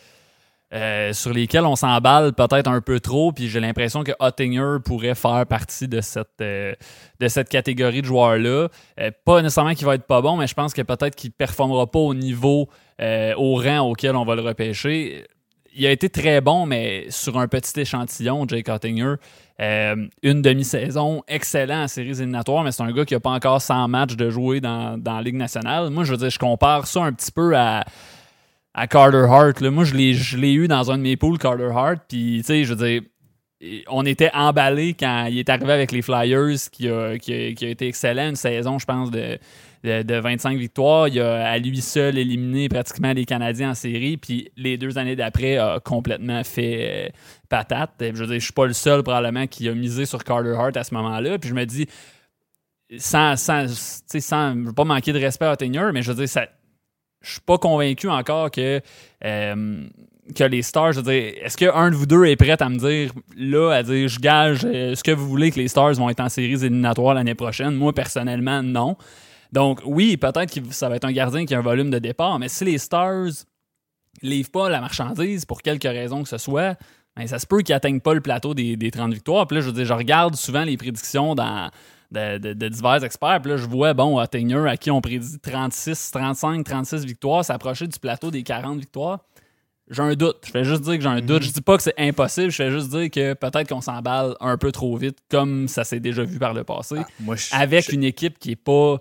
euh, 0.75 1.15
sur 1.15 1.33
lesquels 1.33 1.65
on 1.65 1.77
s'emballe 1.77 2.35
peut-être 2.35 2.69
un 2.69 2.83
peu 2.83 3.01
trop, 3.01 3.33
puis 3.33 3.49
j'ai 3.49 3.59
l'impression 3.59 4.05
que 4.05 4.13
Ottinger 4.21 4.77
pourrait 4.85 5.15
faire 5.15 5.47
partie 5.47 5.89
de 5.89 6.03
cette, 6.03 6.43
euh, 6.43 6.75
de 7.21 7.29
cette 7.29 7.49
catégorie 7.49 8.03
de 8.03 8.07
joueurs-là. 8.07 8.69
Euh, 9.01 9.11
pas 9.25 9.41
nécessairement 9.41 9.73
qu'il 9.73 9.87
va 9.87 9.95
être 9.95 10.07
pas 10.07 10.21
bon, 10.21 10.37
mais 10.37 10.47
je 10.47 10.53
pense 10.53 10.75
que 10.75 10.83
peut-être 10.83 11.17
qu'il 11.17 11.31
ne 11.31 11.35
performera 11.35 11.87
pas 11.87 12.01
au 12.01 12.13
niveau, 12.13 12.69
au 13.01 13.55
rang 13.55 13.89
auquel 13.89 14.15
on 14.15 14.27
va 14.27 14.35
le 14.35 14.43
repêcher. 14.43 15.25
il 15.75 15.87
a 15.87 15.91
été 15.91 16.11
très 16.11 16.43
bon, 16.43 16.67
mais 16.67 17.07
sur 17.09 17.39
un 17.39 17.49
petit 17.49 17.81
échantillon, 17.81 18.47
Jake 18.47 18.69
Ottinger. 18.69 19.15
Une 19.59 20.43
demi-saison 20.43 21.23
excellent 21.29 21.85
en 21.85 21.89
séries 21.89 22.19
éliminatoires, 22.19 22.63
mais 22.63 22.73
c'est 22.73 22.83
un 22.83 22.93
gars 22.93 23.07
qui 23.07 23.15
n'a 23.15 23.21
pas 23.21 23.31
encore 23.31 23.63
100 23.63 23.89
matchs 23.89 24.17
de 24.17 24.29
jouer 24.29 24.61
dans, 24.61 24.99
dans, 24.99 25.17
la 25.17 25.23
Ligue 25.23 25.37
nationale. 25.37 25.89
Moi, 25.89 26.05
je 26.05 26.11
veux 26.11 26.19
dire, 26.19 26.31
je 26.31 26.39
compare 26.39 26.87
ça 26.87 27.05
un 27.05 27.13
petit 27.13 27.33
peu 27.33 27.57
à, 27.57 27.85
à 28.79 28.87
Carter 28.87 29.27
Hart. 29.29 29.61
Moi, 29.63 29.85
je 29.85 29.95
l'ai 30.37 30.53
eu 30.53 30.69
dans 30.69 30.91
un 30.91 30.99
de 30.99 31.03
mes 31.03 31.17
pools, 31.17 31.39
Carter 31.39 31.71
Hart. 31.75 32.01
Puis, 32.09 32.39
tu 32.39 32.45
sais, 32.45 32.65
je 32.65 32.75
veux 32.75 32.87
dire, 32.87 33.03
on 33.89 34.07
était 34.07 34.31
emballé 34.33 34.95
quand 34.95 35.27
il 35.27 35.39
est 35.39 35.49
arrivé 35.49 35.73
avec 35.73 35.91
les 35.91 36.01
Flyers, 36.01 36.57
qui 36.71 36.89
a, 36.89 37.19
qui 37.19 37.33
a, 37.33 37.69
été 37.69 37.89
excellent. 37.89 38.29
Une 38.29 38.37
saison, 38.37 38.79
je 38.79 38.87
pense, 38.87 39.11
de, 39.11 39.39
de, 39.83 40.21
25 40.21 40.57
victoires. 40.57 41.09
Il 41.09 41.21
a 41.21 41.51
à 41.51 41.59
lui 41.59 41.81
seul 41.81 42.19
éliminé 42.19 42.69
pratiquement 42.69 43.13
les 43.13 43.25
Canadiens 43.25 43.71
en 43.71 43.75
série. 43.75 44.17
Puis 44.17 44.53
les 44.57 44.79
deux 44.79 44.97
années 44.97 45.17
d'après, 45.17 45.57
a 45.57 45.81
complètement 45.81 46.45
fait 46.45 47.09
euh, 47.09 47.09
patate. 47.49 47.95
Je 48.01 48.13
veux 48.13 48.27
dire, 48.27 48.39
je 48.39 48.45
suis 48.45 48.53
pas 48.53 48.67
le 48.67 48.75
seul 48.75 49.03
probablement 49.03 49.49
qui 49.49 49.69
a 49.69 49.75
misé 49.75 50.07
sur 50.07 50.23
Carter 50.23 50.55
Hart 50.57 50.77
à 50.77 50.85
ce 50.85 50.95
moment-là. 50.95 51.39
Puis 51.41 51.49
je 51.49 51.55
me 51.55 51.65
dis, 51.67 51.89
sans, 52.97 53.37
sans, 53.37 53.67
sans 54.07 54.73
pas 54.73 54.85
manquer 54.85 55.13
de 55.13 55.19
respect 55.19 55.47
à 55.47 55.53
Ottinger, 55.53 55.91
mais 55.93 56.03
je 56.03 56.13
veux 56.13 56.17
dire, 56.17 56.29
ça, 56.29 56.47
je 57.21 57.33
suis 57.33 57.41
pas 57.41 57.59
convaincu 57.59 58.09
encore 58.09 58.51
que, 58.51 58.81
euh, 59.25 59.87
que 60.35 60.45
les 60.45 60.63
Stars, 60.63 60.93
je 60.93 61.01
veux 61.01 61.13
dire, 61.13 61.33
est-ce 61.43 61.57
qu'un 61.57 61.91
de 61.91 61.97
vous 61.97 62.07
deux 62.07 62.27
est 62.27 62.37
prêt 62.37 62.61
à 62.61 62.69
me 62.69 62.79
dire, 62.79 63.13
là, 63.37 63.73
à 63.73 63.83
dire, 63.83 64.09
je 64.09 64.21
gage, 64.21 64.65
euh, 64.65 64.93
est-ce 64.93 65.03
que 65.03 65.11
vous 65.11 65.29
voulez 65.29 65.51
que 65.51 65.59
les 65.59 65.69
Stars 65.69 65.95
vont 65.95 66.11
être 66.11 66.21
en 66.21 66.29
séries 66.29 66.65
éliminatoires 66.65 67.15
l'année 67.15 67.35
prochaine? 67.35 67.75
Moi, 67.75 67.93
personnellement, 67.93 68.63
non. 68.63 68.97
Donc, 69.53 69.81
oui, 69.85 70.17
peut-être 70.17 70.53
que 70.53 70.73
ça 70.73 70.89
va 70.89 70.97
être 70.97 71.05
un 71.05 71.13
gardien 71.13 71.47
qui 71.47 71.55
a 71.55 71.59
un 71.59 71.63
volume 71.63 71.91
de 71.91 71.99
départ, 71.99 72.39
mais 72.39 72.49
si 72.49 72.65
les 72.65 72.79
Stars 72.79 73.31
livrent 74.23 74.51
pas 74.51 74.69
la 74.69 74.81
marchandise 74.81 75.45
pour 75.45 75.63
quelque 75.63 75.89
raison 75.89 76.23
que 76.23 76.29
ce 76.29 76.39
soit, 76.39 76.77
ben, 77.19 77.27
ça 77.27 77.39
se 77.39 77.47
peut 77.47 77.63
qu'ils 77.63 77.75
n'atteignent 77.75 78.01
pas 78.01 78.15
le 78.15 78.21
plateau 78.21 78.55
des, 78.55 78.77
des 78.77 78.91
30 78.91 79.13
victoires. 79.13 79.47
Puis 79.47 79.57
là, 79.57 79.61
je 79.61 79.67
veux 79.67 79.73
dire, 79.73 79.85
je 79.85 79.93
regarde 79.93 80.37
souvent 80.37 80.63
les 80.63 80.77
prédictions 80.77 81.35
dans 81.35 81.71
de, 82.11 82.69
divers 82.69 83.05
experts. 83.05 83.41
Puis 83.43 83.51
là, 83.51 83.57
je 83.57 83.67
vois, 83.67 83.95
bon, 83.95 84.19
Ottinger, 84.19 84.69
à 84.69 84.77
qui 84.77 84.91
on 84.91 85.01
prédit 85.01 85.39
36, 85.41 86.11
35, 86.13 86.65
36 86.65 87.05
victoires, 87.05 87.45
s'approcher 87.45 87.87
du 87.87 87.99
plateau 87.99 88.31
des 88.31 88.43
40 88.43 88.79
victoires. 88.79 89.21
J'ai 89.91 90.03
un 90.03 90.15
doute. 90.15 90.37
Je 90.47 90.53
vais 90.53 90.65
juste 90.65 90.83
dire 90.83 90.97
que 90.97 91.01
j'ai 91.01 91.09
un 91.09 91.21
doute. 91.21 91.43
Je 91.43 91.51
dis 91.51 91.63
pas 91.63 91.77
que 91.77 91.83
c'est 91.83 91.99
impossible. 91.99 92.51
Je 92.51 92.63
vais 92.63 92.71
juste 92.71 92.91
dire 92.91 93.11
que 93.11 93.33
peut-être 93.33 93.69
qu'on 93.69 93.81
s'emballe 93.81 94.35
un 94.41 94.59
peu 94.59 94.71
trop 94.71 94.95
vite, 94.97 95.17
comme 95.31 95.67
ça 95.67 95.83
s'est 95.83 96.01
déjà 96.01 96.25
vu 96.25 96.39
par 96.39 96.53
le 96.53 96.63
passé. 96.63 96.97
Ah, 97.27 97.59
avec 97.59 97.91
une 97.91 98.05
équipe 98.05 98.39
qui 98.39 98.51
est 98.53 98.57
pas 98.57 98.99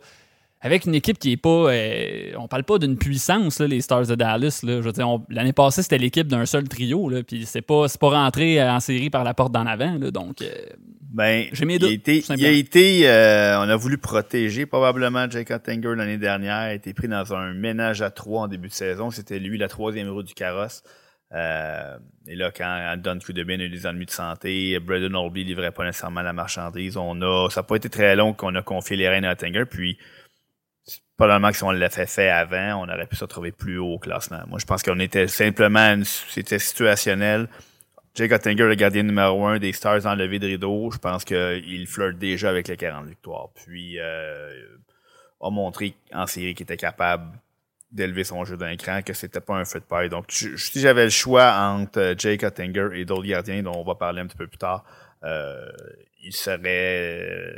avec 0.61 0.85
une 0.85 0.95
équipe 0.95 1.19
qui 1.19 1.33
est 1.33 1.37
pas. 1.37 1.71
Euh, 1.71 2.31
on 2.37 2.47
parle 2.47 2.63
pas 2.63 2.79
d'une 2.79 2.97
puissance, 2.97 3.59
les 3.59 3.81
Stars 3.81 4.07
de 4.07 4.15
Dallas. 4.15 4.61
Là. 4.63 4.81
Je 4.81 4.85
veux 4.85 4.91
dire, 4.91 5.07
l'année 5.29 5.53
passée, 5.53 5.83
c'était 5.83 5.99
l'équipe 5.99 6.27
d'un 6.27 6.45
seul 6.45 6.67
trio. 6.67 7.09
Là, 7.09 7.21
puis 7.23 7.45
c'est 7.45 7.61
pas, 7.61 7.85
pas 7.99 8.09
rentré 8.09 8.61
en 8.63 8.79
série 8.79 9.09
par 9.09 9.23
la 9.23 9.33
porte 9.33 9.51
d'en 9.51 9.67
avant. 9.67 9.97
Là, 9.99 10.09
donc, 10.09 10.41
euh, 10.41 10.47
ben, 11.13 11.45
j'ai 11.51 11.65
mes 11.65 11.77
doutes. 11.77 12.07
Il 12.07 12.45
a 12.45 12.49
été. 12.49 13.07
Euh, 13.07 13.59
on 13.59 13.69
a 13.69 13.75
voulu 13.75 13.99
protéger 13.99 14.65
probablement 14.65 15.29
Jake 15.29 15.51
Ottinger 15.51 15.95
l'année 15.95 16.17
dernière. 16.17 16.67
Il 16.67 16.71
a 16.71 16.73
été 16.73 16.93
pris 16.93 17.07
dans 17.07 17.33
un 17.35 17.53
ménage 17.53 18.01
à 18.01 18.09
trois 18.09 18.43
en 18.43 18.47
début 18.47 18.69
de 18.69 18.73
saison. 18.73 19.11
C'était 19.11 19.39
lui 19.39 19.59
la 19.59 19.67
troisième 19.67 20.09
roue 20.09 20.23
du 20.23 20.33
carrosse. 20.33 20.81
et 21.31 22.35
là, 22.35 22.51
quand 22.51 22.95
Don 22.97 23.19
Kudebin 23.19 23.59
a 23.59 23.63
eu 23.63 23.69
des 23.69 23.85
ennuis 23.85 24.07
de 24.07 24.11
santé, 24.11 24.79
Braden 24.79 25.15
Olby 25.15 25.43
livrait 25.43 25.71
pas 25.71 25.85
nécessairement 25.85 26.23
la 26.23 26.33
marchandise. 26.33 26.97
On 26.97 27.21
a, 27.21 27.47
ça 27.51 27.61
n'a 27.61 27.63
pas 27.63 27.75
été 27.75 27.89
très 27.89 28.15
long 28.15 28.33
qu'on 28.33 28.55
a 28.55 28.63
confié 28.63 28.97
les 28.97 29.07
rênes 29.07 29.25
à 29.25 29.33
Ottinger. 29.33 29.65
Puis 29.69 29.99
probablement 31.17 31.49
que 31.51 31.57
si 31.57 31.63
on 31.63 31.71
l'avait 31.71 32.05
fait 32.05 32.29
avant, 32.29 32.83
on 32.83 32.89
aurait 32.89 33.07
pu 33.07 33.15
se 33.15 33.23
retrouver 33.23 33.51
plus 33.51 33.79
haut 33.79 33.93
au 33.93 33.99
classement. 33.99 34.41
Moi, 34.47 34.59
je 34.59 34.65
pense 34.65 34.83
qu'on 34.83 34.99
était 34.99 35.27
simplement, 35.27 35.99
c'était 36.03 36.59
situationnel. 36.59 37.47
Jake 38.13 38.31
Ottinger, 38.31 38.63
le 38.63 38.75
gardien 38.75 39.03
numéro 39.03 39.45
un 39.45 39.59
des 39.59 39.73
Stars 39.73 40.15
le 40.15 40.39
de 40.39 40.47
rideau, 40.47 40.89
je 40.91 40.97
pense 40.97 41.23
qu'il 41.23 41.87
flirte 41.87 42.17
déjà 42.17 42.49
avec 42.49 42.67
les 42.67 42.77
40 42.77 43.07
victoires. 43.07 43.49
Puis, 43.53 43.99
euh, 43.99 44.77
a 45.39 45.49
montré 45.49 45.95
en 46.13 46.25
série 46.25 46.55
qu'il 46.55 46.63
était 46.63 46.77
capable 46.77 47.39
d'élever 47.91 48.23
son 48.23 48.43
jeu 48.43 48.57
d'un 48.57 48.75
cran, 48.75 49.01
que 49.01 49.13
c'était 49.13 49.39
pas 49.39 49.55
un 49.55 49.65
feu 49.65 49.79
de 49.79 49.85
paille. 49.85 50.09
Donc, 50.09 50.25
si 50.29 50.79
j'avais 50.79 51.05
le 51.05 51.09
choix 51.09 51.53
entre 51.53 52.15
Jake 52.17 52.43
Ottinger 52.43 52.89
et 52.93 53.05
d'autres 53.05 53.27
gardiens 53.27 53.61
dont 53.63 53.75
on 53.75 53.83
va 53.83 53.95
parler 53.95 54.21
un 54.21 54.27
petit 54.27 54.37
peu 54.37 54.47
plus 54.47 54.57
tard, 54.57 54.83
euh, 55.23 55.69
il 56.23 56.33
serait 56.33 57.55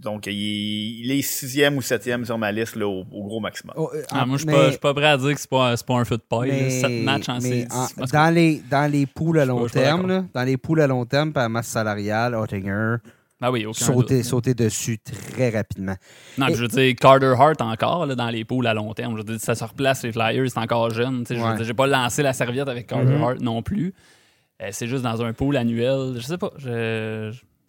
donc, 0.00 0.26
il, 0.26 1.10
est 1.10 1.22
sixième 1.22 1.76
ou 1.76 1.82
septième 1.82 2.24
sur 2.24 2.38
ma 2.38 2.50
liste 2.50 2.76
là, 2.76 2.86
au, 2.86 3.04
gros 3.04 3.40
maximum. 3.40 3.74
Oh, 3.76 3.90
euh, 3.94 4.02
ah, 4.10 4.24
moi, 4.24 4.38
je 4.38 4.46
ne 4.46 4.70
suis 4.70 4.78
pas 4.78 4.94
prêt 4.94 5.06
à 5.06 5.18
dire 5.18 5.34
que 5.34 5.40
c'est 5.40 5.50
pas, 5.50 5.74
pas 5.76 5.94
un 5.94 6.04
feu 6.04 6.16
de 6.16 6.22
paille. 6.22 6.70
Sept 6.70 7.04
matchs 7.04 7.28
en 7.28 7.40
série. 7.40 7.66
Dans 8.12 8.34
les, 8.34 8.62
dans 8.70 8.90
les 8.90 9.06
poules 9.06 9.40
à 9.40 9.44
long 9.44 9.66
terme, 9.66 10.06
là, 10.06 10.24
dans 10.32 10.44
les 10.44 10.56
poules 10.56 10.80
à 10.80 10.86
long 10.86 11.04
terme, 11.04 11.32
par 11.32 11.48
masse 11.50 11.68
salariale, 11.68 12.34
Ottinger, 12.34 12.96
ah 13.42 13.50
oui, 13.50 13.66
sauter, 13.72 14.22
sauter 14.22 14.52
dessus 14.52 14.98
très 14.98 15.48
rapidement. 15.48 15.96
Non, 16.36 16.48
je 16.48 16.62
veux 16.62 16.68
dire, 16.68 16.94
Carter 16.94 17.34
Hart 17.38 17.60
encore 17.62 18.04
là, 18.04 18.14
dans 18.14 18.28
les 18.28 18.44
poules 18.44 18.66
à 18.66 18.74
long 18.74 18.92
terme. 18.92 19.12
Je 19.12 19.18
veux 19.18 19.24
dire, 19.24 19.40
ça 19.40 19.54
se 19.54 19.64
replace 19.64 20.02
les 20.02 20.12
Flyers, 20.12 20.50
c'est 20.50 20.58
encore 20.58 20.90
jeune. 20.90 21.24
Je 21.26 21.62
n'ai 21.62 21.74
pas 21.74 21.86
lancé 21.86 22.22
la 22.22 22.34
serviette 22.34 22.68
avec 22.68 22.86
Carter 22.86 23.06
mm-hmm. 23.06 23.22
Hart 23.22 23.40
non 23.40 23.62
plus. 23.62 23.94
Euh, 24.62 24.68
c'est 24.72 24.86
juste 24.86 25.02
dans 25.02 25.22
un 25.22 25.32
pool 25.32 25.56
annuel. 25.56 26.16
Je 26.16 26.20
sais 26.20 26.36
pas. 26.36 26.52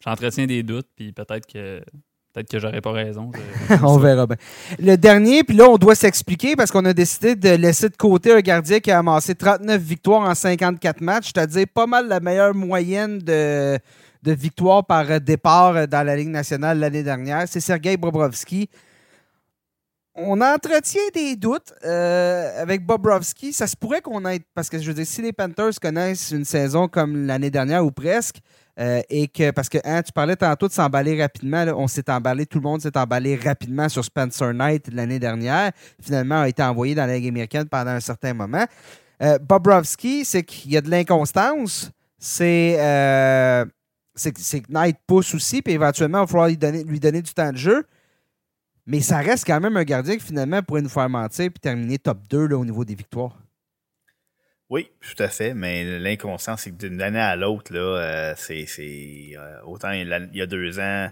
J'entretiens 0.03 0.45
des 0.45 0.63
doutes, 0.63 0.87
puis 0.95 1.13
peut-être 1.13 1.45
que 1.45 1.81
Peut-être 2.33 2.49
que 2.49 2.59
j'aurais 2.59 2.79
pas 2.79 2.93
raison. 2.93 3.31
on 3.83 3.97
verra 3.97 4.25
bien. 4.25 4.37
Le 4.79 4.95
dernier, 4.95 5.43
puis 5.43 5.55
là, 5.55 5.69
on 5.69 5.77
doit 5.77 5.95
s'expliquer 5.95 6.55
parce 6.55 6.71
qu'on 6.71 6.85
a 6.85 6.93
décidé 6.93 7.35
de 7.35 7.49
laisser 7.49 7.89
de 7.89 7.97
côté 7.97 8.31
un 8.31 8.39
gardien 8.39 8.79
qui 8.79 8.89
a 8.89 8.99
amassé 8.99 9.35
39 9.35 9.81
victoires 9.81 10.21
en 10.21 10.33
54 10.33 11.01
matchs, 11.01 11.31
c'est-à-dire 11.35 11.65
pas 11.73 11.87
mal 11.87 12.07
la 12.07 12.21
meilleure 12.21 12.55
moyenne 12.55 13.19
de, 13.19 13.77
de 14.23 14.31
victoires 14.31 14.85
par 14.85 15.19
départ 15.19 15.87
dans 15.89 16.05
la 16.05 16.15
Ligue 16.15 16.29
nationale 16.29 16.79
l'année 16.79 17.03
dernière. 17.03 17.43
C'est 17.47 17.59
Sergei 17.59 17.97
Bobrovski. 17.97 18.69
On 20.13 20.39
entretient 20.41 21.01
des 21.13 21.35
doutes 21.35 21.73
euh, 21.85 22.61
avec 22.61 22.85
Bobrovski. 22.85 23.53
Ça 23.53 23.67
se 23.67 23.75
pourrait 23.75 24.01
qu'on 24.01 24.25
ait. 24.25 24.41
Parce 24.53 24.69
que 24.69 24.77
je 24.77 24.87
veux 24.87 24.93
dire, 24.93 25.05
si 25.05 25.21
les 25.21 25.33
Panthers 25.33 25.79
connaissent 25.81 26.31
une 26.31 26.45
saison 26.45 26.87
comme 26.87 27.25
l'année 27.25 27.49
dernière 27.49 27.85
ou 27.85 27.91
presque, 27.91 28.37
euh, 28.79 29.01
et 29.09 29.27
que, 29.27 29.51
parce 29.51 29.69
que 29.69 29.77
hein, 29.83 30.01
tu 30.01 30.11
parlais 30.11 30.35
tantôt 30.35 30.67
de 30.67 30.73
s'emballer 30.73 31.21
rapidement, 31.21 31.65
on 31.75 31.87
s'est 31.87 32.09
emballé, 32.09 32.45
tout 32.45 32.59
le 32.59 32.63
monde 32.63 32.81
s'est 32.81 32.97
emballé 32.97 33.35
rapidement 33.35 33.89
sur 33.89 34.03
Spencer 34.03 34.53
Knight 34.53 34.87
l'année 34.93 35.19
dernière. 35.19 35.71
Finalement, 36.01 36.41
a 36.41 36.49
été 36.49 36.63
envoyé 36.63 36.95
dans 36.95 37.05
la 37.05 37.15
Ligue 37.15 37.27
américaine 37.27 37.67
pendant 37.67 37.91
un 37.91 37.99
certain 37.99 38.33
moment. 38.33 38.65
Euh, 39.21 39.37
Bobrovski, 39.39 40.25
c'est 40.25 40.43
qu'il 40.43 40.71
y 40.71 40.77
a 40.77 40.81
de 40.81 40.89
l'inconstance. 40.89 41.91
Euh, 42.39 43.65
c'est 44.15 44.31
que 44.31 44.71
Knight 44.71 44.97
pousse 45.05 45.33
aussi, 45.35 45.61
puis 45.61 45.73
éventuellement, 45.73 46.19
il 46.19 46.21
va 46.21 46.27
falloir 46.27 46.47
lui 46.47 46.57
donner, 46.57 46.83
lui 46.83 46.99
donner 46.99 47.21
du 47.21 47.33
temps 47.33 47.51
de 47.51 47.57
jeu. 47.57 47.85
Mais 48.85 49.01
ça 49.01 49.17
reste 49.19 49.45
quand 49.45 49.59
même 49.59 49.77
un 49.77 49.83
gardien 49.83 50.17
qui 50.17 50.25
finalement 50.25 50.61
pourrait 50.63 50.81
nous 50.81 50.89
faire 50.89 51.09
mentir 51.09 51.49
puis 51.51 51.59
terminer 51.59 51.99
top 51.99 52.19
2 52.29 52.47
là, 52.47 52.57
au 52.57 52.65
niveau 52.65 52.83
des 52.83 52.95
victoires. 52.95 53.40
Oui, 54.71 54.89
tout 55.01 55.21
à 55.21 55.27
fait, 55.27 55.53
mais 55.53 55.99
l'inconscient, 55.99 56.55
c'est 56.55 56.71
que 56.71 56.77
d'une 56.77 57.01
année 57.01 57.19
à 57.19 57.35
l'autre, 57.35 57.73
là, 57.73 58.31
euh, 58.31 58.33
c'est, 58.37 58.65
euh, 59.35 59.61
autant 59.65 59.91
il 59.91 60.07
y 60.33 60.41
a 60.41 60.45
deux 60.45 60.79
ans, 60.79 61.09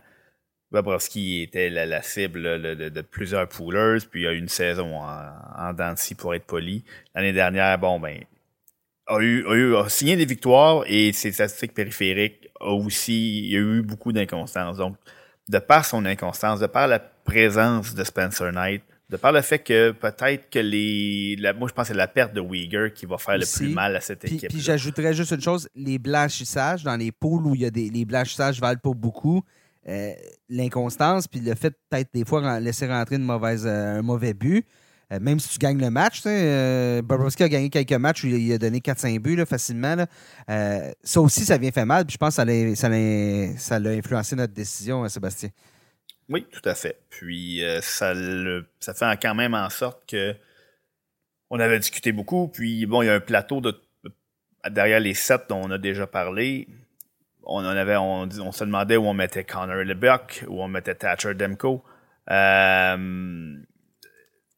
Bobrovski 0.72 1.41
était 1.41 1.70
la, 1.70 2.01
cible 2.01 2.41
de, 2.41 3.01
plusieurs 3.01 3.49
poolers, 3.49 3.99
puis 4.10 4.22
il 4.22 4.24
y 4.24 4.28
a 4.28 4.32
eu 4.32 4.38
une 4.38 4.47
saison 4.47 4.95
en, 5.01 5.74
en 5.74 5.95
pour 6.18 6.36
être 6.36 6.45
poli. 6.45 6.86
L'année 7.14 7.34
dernière, 7.34 7.78
bon, 7.78 7.99
ben, 7.99 8.24
a 9.07 9.20
eu, 9.20 9.45
a 9.45 9.53
eu 9.55 9.76
a 9.76 9.89
signé 9.89 10.15
des 10.15 10.26
victoires 10.26 10.86
et 10.88 11.11
ses 11.11 11.34
statistiques 11.34 11.73
périphériques 11.73 12.48
a 12.61 12.72
aussi, 12.72 13.40
il 13.40 13.52
y 13.52 13.57
a 13.57 13.60
eu 13.60 13.81
beaucoup 13.81 14.14
d'inconstance. 14.14 14.77
Donc, 14.77 14.95
de 15.49 15.60
par 15.60 15.84
son 15.84 16.06
inconstance, 16.06 16.61
de 16.61 16.68
par 16.68 16.88
la 16.88 16.99
présence 16.99 17.94
de 17.94 18.06
Spencer 18.06 18.53
Knight, 18.53 18.84
de 19.10 19.18
par 19.18 19.31
le 19.31 19.41
fait 19.41 19.60
que 19.60 19.91
peut-être 19.91 20.49
que 20.49 20.60
les. 20.60 21.36
moi, 21.57 21.68
je 21.68 21.73
pense 21.73 21.88
que 21.88 21.94
c'est 21.94 21.98
la 21.98 22.07
perte 22.07 22.34
de 22.34 22.41
Uyghur 22.41 22.94
qui 22.94 23.06
va 23.06 23.18
faire 23.18 23.38
le 23.38 23.45
plus 23.45 23.73
mal 23.73 23.95
à 23.95 24.02
cette 24.02 24.23
équipe. 24.26 24.49
Puis 24.49 24.61
j'ajouterais 24.61 25.14
juste 25.14 25.31
une 25.31 25.41
chose 25.41 25.68
les 25.76 25.98
blanchissages, 25.98 26.84
dans 26.84 26.95
les 26.95 27.11
poules 27.11 27.45
où 27.48 27.56
il 27.56 27.61
y 27.61 27.65
a 27.65 27.72
des. 27.72 27.90
Les 27.90 28.06
blanchissages 28.06 28.60
valent 28.60 28.80
pas 28.81 28.94
beaucoup. 28.94 29.44
Euh, 29.88 30.14
l'inconstance, 30.49 31.27
puis 31.27 31.40
le 31.40 31.56
fait 31.56 31.73
peut-être 31.90 32.10
des 32.14 32.23
fois 32.26 32.60
laisser 32.60 32.86
rentrer 32.86 33.15
une 33.15 33.23
mauvaise, 33.23 33.65
euh, 33.65 33.99
un 33.99 34.02
mauvais 34.02 34.34
but. 34.34 34.65
Euh, 35.11 35.19
même 35.19 35.40
si 35.40 35.49
tu 35.49 35.57
gagnes 35.57 35.80
le 35.80 35.90
match, 35.90 36.22
Bobrovski 37.03 37.41
a 37.41 37.49
gagné 37.49 37.72
quelques 37.72 37.94
matchs 37.94 38.23
où 38.23 38.27
il 38.27 38.53
a 38.53 38.60
donné 38.60 38.80
4-5 38.80 39.18
buts 39.19 39.44
facilement. 39.48 39.95
ça 40.48 41.22
aussi, 41.22 41.45
ça 41.45 41.57
vient 41.57 41.72
faire 41.72 41.88
mal. 41.88 42.06
Puis 42.06 42.14
je 42.14 42.18
pense 42.18 42.36
que 42.36 43.57
ça 43.57 43.80
l'a 43.80 43.90
influencé 43.90 44.36
notre 44.36 44.53
décision, 44.53 45.07
Sébastien. 45.10 45.49
Oui, 46.30 46.45
tout 46.51 46.68
à 46.68 46.76
fait. 46.76 46.99
Puis 47.10 47.64
euh, 47.64 47.81
ça, 47.81 48.14
le, 48.14 48.68
ça 48.80 48.93
fait 48.93 49.19
quand 49.22 49.35
même 49.35 49.53
en 49.53 49.69
sorte 49.69 50.07
que 50.07 50.35
on 51.49 51.60
avait 51.60 51.80
discuté 51.80 52.11
beaucoup. 52.11 52.47
Puis 52.47 52.85
bon, 52.85 53.01
il 53.01 53.07
y 53.07 53.10
a 53.10 53.15
un 53.15 53.19
plateau 53.19 53.61
de 53.61 53.80
derrière 54.69 54.99
les 54.99 55.14
sept 55.14 55.43
dont 55.49 55.61
on 55.64 55.72
a 55.72 55.77
déjà 55.77 56.06
parlé. 56.06 56.68
On 57.43 57.60
en 57.60 57.65
avait, 57.65 57.95
on, 57.95 58.23
on 58.23 58.51
se 58.51 58.64
demandait 58.64 58.97
où 58.97 59.06
on 59.06 59.14
mettait 59.14 59.43
Connor 59.43 59.84
LeBuck, 59.84 60.45
où 60.47 60.61
on 60.61 60.68
mettait 60.68 60.93
Thatcher 60.95 61.34
Demko. 61.34 61.84
Euh, 62.30 63.57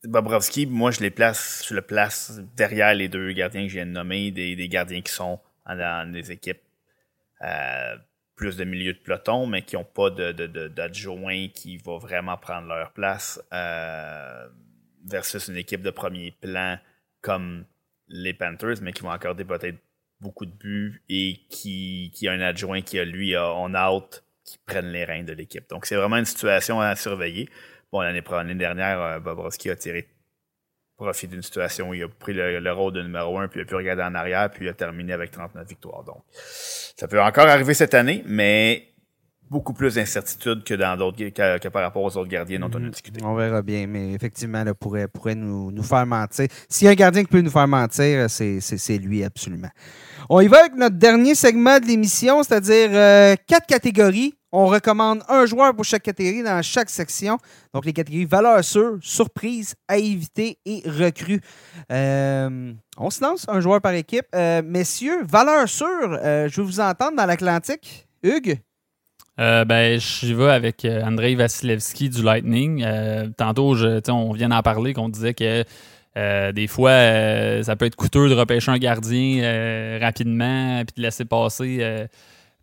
Bobrovski, 0.04 0.66
moi, 0.66 0.92
je 0.92 1.00
les 1.00 1.12
place, 1.12 1.64
je 1.70 1.76
le 1.76 1.82
place 1.82 2.42
derrière 2.58 2.94
les 2.94 3.08
deux 3.08 3.32
gardiens 3.32 3.64
que 3.64 3.70
je 3.70 3.76
viens 3.76 3.86
de 3.86 3.92
nommer, 3.92 4.32
des, 4.32 4.56
des 4.56 4.68
gardiens 4.68 5.02
qui 5.02 5.14
sont 5.14 5.40
dans 5.68 6.12
des 6.12 6.32
équipes 6.32 6.62
euh, 7.44 7.96
plus 8.42 8.58
de 8.58 8.64
milieu 8.64 8.92
de 8.92 8.98
peloton, 8.98 9.46
mais 9.46 9.62
qui 9.62 9.76
n'ont 9.76 9.84
pas 9.84 10.10
d'adjoint 10.10 11.36
de, 11.36 11.48
de, 11.48 11.54
qui 11.54 11.78
va 11.78 12.00
vraiment 12.00 12.38
prendre 12.38 12.68
leur 12.70 12.92
place 12.92 13.40
euh, 13.54 14.48
versus 15.06 15.48
une 15.48 15.58
équipe 15.58 15.84
de 15.84 15.92
premier 15.92 16.32
plan 16.42 16.80
comme 17.22 17.66
les 18.08 18.34
Panthers, 18.34 18.82
mais 18.82 18.94
qui 18.94 19.04
vont 19.04 19.12
accorder 19.12 19.46
peut-être 19.46 19.78
beaucoup 20.20 20.48
de 20.48 20.52
buts 20.52 21.04
et 21.08 21.42
qui, 21.52 22.12
qui 22.16 22.28
a 22.28 22.32
un 22.32 22.42
adjoint 22.42 22.82
qui 22.82 22.98
a 22.98 23.06
lui 23.06 23.38
on 23.38 23.76
out 23.76 24.24
qui 24.44 24.58
prennent 24.66 24.92
les 24.92 25.06
reins 25.06 25.24
de 25.24 25.34
l'équipe. 25.34 25.70
Donc 25.70 25.86
c'est 25.86 25.96
vraiment 25.96 26.18
une 26.18 26.26
situation 26.26 26.82
à 26.82 26.96
surveiller. 26.96 27.48
Bon, 27.92 28.02
l'année 28.02 28.56
dernière, 28.56 29.02
euh, 29.02 29.20
Bobrovski 29.20 29.70
a 29.70 29.76
tiré 29.76 30.08
profit 31.02 31.28
d'une 31.28 31.42
situation 31.42 31.90
où 31.90 31.94
il 31.96 32.04
a 32.04 32.08
pris 32.08 32.34
le, 32.34 32.72
rôle 32.72 32.94
de 32.94 33.02
numéro 33.02 33.40
un, 33.40 33.48
puis 33.48 33.60
il 33.60 33.64
a 33.64 33.66
pu 33.66 33.76
regarder 33.76 34.04
en 34.04 34.14
arrière, 34.14 34.50
puis 34.52 34.66
il 34.66 34.70
a 34.70 34.74
terminé 34.74 35.14
avec 35.14 35.32
39 35.32 35.68
victoires. 35.68 36.04
Donc, 36.04 36.22
ça 36.32 37.08
peut 37.08 37.20
encore 37.20 37.48
arriver 37.48 37.74
cette 37.74 37.96
année, 37.96 38.24
mais 38.28 38.88
beaucoup 39.50 39.74
plus 39.74 39.96
d'incertitudes 39.96 40.64
que 40.64 40.76
dans 40.76 40.96
d'autres 40.96 41.18
que, 41.18 41.68
par 41.70 41.82
rapport 41.82 42.04
aux 42.04 42.16
autres 42.18 42.30
gardiens 42.30 42.60
dont 42.60 42.70
on 42.72 42.78
a 42.78 42.80
mhm. 42.80 42.92
discuté. 42.92 43.20
On 43.24 43.36
verra 43.36 43.64
bien, 43.64 43.88
mais 43.88 44.14
effectivement, 44.14 44.64
là, 44.64 44.76
pourrait, 44.76 45.08
pourrait 45.08 45.36
nous, 45.36 45.72
nous 45.72 45.84
faire 45.84 46.06
mentir. 46.06 46.48
S'il 46.70 46.86
y 46.86 46.88
a 46.88 46.92
un 46.92 46.96
gardien 46.96 47.24
qui 47.24 47.30
peut 47.30 47.42
nous 47.42 47.52
faire 47.52 47.68
mentir, 47.68 48.30
c'est 48.30 48.98
lui 49.00 49.24
absolument. 49.24 49.70
On 50.30 50.40
y 50.40 50.48
va 50.48 50.60
avec 50.60 50.76
notre 50.76 50.98
dernier 50.98 51.34
segment 51.34 51.80
de 51.80 51.86
l'émission, 51.86 52.44
c'est-à-dire 52.44 52.90
euh, 52.94 53.36
quatre 53.48 53.66
catégories. 53.66 54.36
On 54.52 54.68
recommande 54.68 55.24
un 55.30 55.46
joueur 55.46 55.74
pour 55.76 55.86
chaque 55.86 56.04
catégorie 56.04 56.44
dans 56.44 56.62
chaque 56.62 56.90
section. 56.90 57.38
Donc, 57.74 57.86
les 57.86 57.94
catégories 57.94 58.26
valeurs 58.26 58.64
sûres, 58.64 58.98
surprise, 59.02 59.76
à 59.88 59.98
éviter 59.98 60.58
et 60.66 60.84
recrues. 60.86 61.42
Euh, 61.92 62.74
on 62.98 63.10
se 63.10 63.22
lance 63.24 63.46
un 63.48 63.62
joueur 63.62 63.82
par 63.82 63.94
équipe. 63.94 64.26
Euh, 64.36 64.62
messieurs, 64.64 65.24
valeurs 65.24 65.70
sûres, 65.70 66.20
je 66.22 66.56
vais 66.56 66.64
vous 66.64 66.80
entendre 66.80 67.16
dans 67.16 67.26
l'Atlantique. 67.26 68.08
Hugues? 68.24 68.60
Euh, 69.40 69.66
ben, 69.66 70.00
je 70.00 70.34
vais 70.34 70.52
avec 70.52 70.86
euh, 70.86 71.04
Andrei 71.04 71.36
Vasilevski 71.36 72.10
du 72.10 72.22
Lightning. 72.22 72.84
Euh, 72.84 73.28
tantôt, 73.36 73.76
on 74.10 74.34
vient 74.34 74.50
d'en 74.50 74.62
parler, 74.62 74.94
qu'on 74.94 75.10
disait 75.10 75.34
que 75.34 75.64
des 76.52 76.68
fois, 76.68 76.92
ça 77.64 77.76
peut 77.78 77.86
être 77.86 77.96
coûteux 77.96 78.30
de 78.30 78.36
repêcher 78.36 78.70
un 78.70 78.78
gardien 78.78 79.98
rapidement 80.02 80.84
puis 80.86 80.96
de 80.98 81.02
laisser 81.04 81.24
passer 81.24 82.08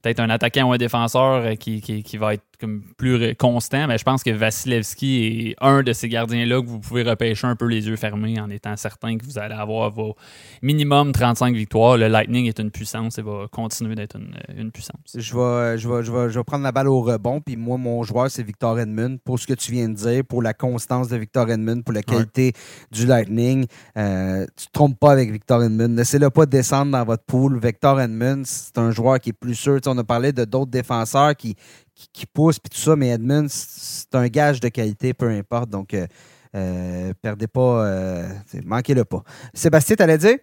peut-être 0.08 0.20
un 0.20 0.30
attaquant 0.30 0.68
ou 0.68 0.72
un 0.72 0.78
défenseur 0.78 1.56
qui, 1.58 1.80
qui 1.80 2.16
va 2.16 2.34
être 2.34 2.44
comme 2.60 2.82
plus 2.96 3.34
constant, 3.36 3.86
mais 3.86 3.98
je 3.98 4.04
pense 4.04 4.22
que 4.22 4.30
Vasilevski 4.30 5.50
est 5.50 5.56
un 5.60 5.82
de 5.82 5.92
ces 5.92 6.08
gardiens-là 6.08 6.60
que 6.60 6.66
vous 6.66 6.80
pouvez 6.80 7.02
repêcher 7.02 7.46
un 7.46 7.56
peu 7.56 7.66
les 7.66 7.86
yeux 7.88 7.96
fermés 7.96 8.40
en 8.40 8.50
étant 8.50 8.76
certain 8.76 9.16
que 9.16 9.24
vous 9.24 9.38
allez 9.38 9.54
avoir 9.54 9.90
vos 9.90 10.16
minimum 10.62 11.12
35 11.12 11.54
victoires. 11.54 11.96
Le 11.96 12.08
Lightning 12.08 12.46
est 12.46 12.58
une 12.58 12.70
puissance 12.70 13.18
et 13.18 13.22
va 13.22 13.46
continuer 13.50 13.94
d'être 13.94 14.16
une, 14.56 14.72
puissance. 14.72 14.98
Je 15.14 15.34
vais, 15.34 15.78
je, 15.78 15.88
vais, 15.88 16.02
je, 16.02 16.12
vais, 16.12 16.30
je 16.30 16.38
vais 16.38 16.44
prendre 16.44 16.64
la 16.64 16.72
balle 16.72 16.88
au 16.88 17.00
rebond, 17.00 17.40
puis 17.40 17.56
moi, 17.56 17.78
mon 17.78 18.02
joueur, 18.02 18.30
c'est 18.30 18.42
Victor 18.42 18.78
Edmund. 18.78 19.18
Pour 19.24 19.38
ce 19.38 19.46
que 19.46 19.54
tu 19.54 19.72
viens 19.72 19.88
de 19.88 19.94
dire, 19.94 20.24
pour 20.24 20.42
la 20.42 20.54
constance 20.54 21.08
de 21.08 21.16
Victor 21.16 21.50
Edmund, 21.50 21.84
pour 21.84 21.94
la 21.94 22.02
qualité 22.02 22.52
du 22.90 23.06
Lightning, 23.06 23.66
euh, 23.96 24.46
tu 24.56 24.64
ne 24.64 24.66
te 24.66 24.72
trompes 24.72 24.98
pas 24.98 25.12
avec 25.12 25.30
Victor 25.30 25.62
Edmund. 25.62 25.96
Laissez-le 25.96 26.30
pas 26.30 26.46
descendre 26.46 26.92
dans 26.92 27.04
votre 27.04 27.24
pool. 27.24 27.58
Victor 27.60 28.00
Edmund, 28.00 28.44
c'est 28.46 28.78
un 28.78 28.90
joueur 28.90 29.20
qui 29.20 29.30
est 29.30 29.32
plus 29.32 29.54
sûr. 29.54 29.78
on 29.86 29.98
a 29.98 30.04
parlé 30.04 30.32
de 30.32 30.44
d'autres 30.44 30.70
défenseurs 30.70 31.36
qui, 31.36 31.56
qui, 32.12 32.26
pousse 32.26 32.58
puis 32.58 32.70
tout 32.70 32.80
ça, 32.80 32.96
mais 32.96 33.08
Edmund, 33.08 33.48
c'est 33.50 34.14
un 34.14 34.28
gage 34.28 34.60
de 34.60 34.68
qualité, 34.68 35.14
peu 35.14 35.28
importe. 35.28 35.70
Donc, 35.70 35.94
euh, 35.94 36.06
euh 36.54 37.12
perdez 37.20 37.46
pas, 37.46 37.86
euh, 37.86 38.28
manquez-le 38.64 39.04
pas. 39.04 39.22
Sébastien, 39.54 39.96
t'allais 39.96 40.18
dire? 40.18 40.38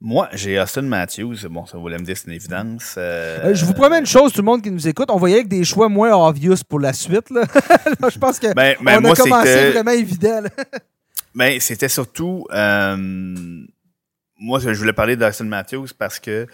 Moi, 0.00 0.28
j'ai 0.32 0.60
Austin 0.60 0.82
Matthews. 0.82 1.48
Bon, 1.48 1.64
ça 1.64 1.78
voulait 1.78 1.98
me 1.98 2.04
dire, 2.04 2.16
c'est 2.16 2.26
une 2.26 2.34
évidence. 2.34 2.96
Euh, 2.98 3.54
je 3.54 3.64
vous 3.64 3.72
promets 3.72 3.98
une 3.98 4.06
chose, 4.06 4.32
tout 4.32 4.40
le 4.40 4.44
monde 4.44 4.62
qui 4.62 4.70
nous 4.70 4.86
écoute. 4.86 5.08
On 5.10 5.16
voyait 5.16 5.36
avec 5.36 5.48
des 5.48 5.64
choix 5.64 5.88
moins 5.88 6.14
obvious 6.14 6.56
pour 6.68 6.80
la 6.80 6.92
suite. 6.92 7.30
Là. 7.30 7.44
je 8.12 8.18
pense 8.18 8.38
qu'on 8.38 8.52
ben, 8.52 8.76
ben, 8.82 9.04
a 9.06 9.14
commencé 9.14 9.70
vraiment 9.70 9.92
évident. 9.92 10.42
ben, 11.34 11.58
c'était 11.60 11.88
surtout... 11.88 12.46
moi, 12.50 14.58
je 14.58 14.72
voulais 14.72 14.92
parler 14.92 15.16
d'Austin 15.16 15.44
Matthews 15.44 15.88
parce 15.98 16.20
que 16.20 16.46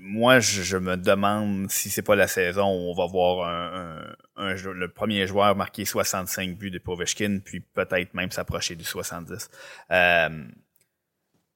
moi, 0.00 0.40
je, 0.40 0.76
me 0.76 0.96
demande 0.96 1.70
si 1.70 1.90
c'est 1.90 2.02
pas 2.02 2.16
la 2.16 2.26
saison 2.26 2.66
où 2.66 2.90
on 2.90 2.94
va 2.94 3.06
voir 3.06 3.48
un, 4.36 4.54
le 4.54 4.88
premier 4.88 5.26
joueur 5.26 5.54
marquer 5.56 5.84
65 5.84 6.56
buts 6.56 6.70
de 6.70 6.78
Povechkin, 6.78 7.40
puis 7.44 7.60
peut-être 7.60 8.14
même 8.14 8.30
s'approcher 8.30 8.74
du 8.74 8.84
70. 8.84 9.50
Euh, 9.90 10.44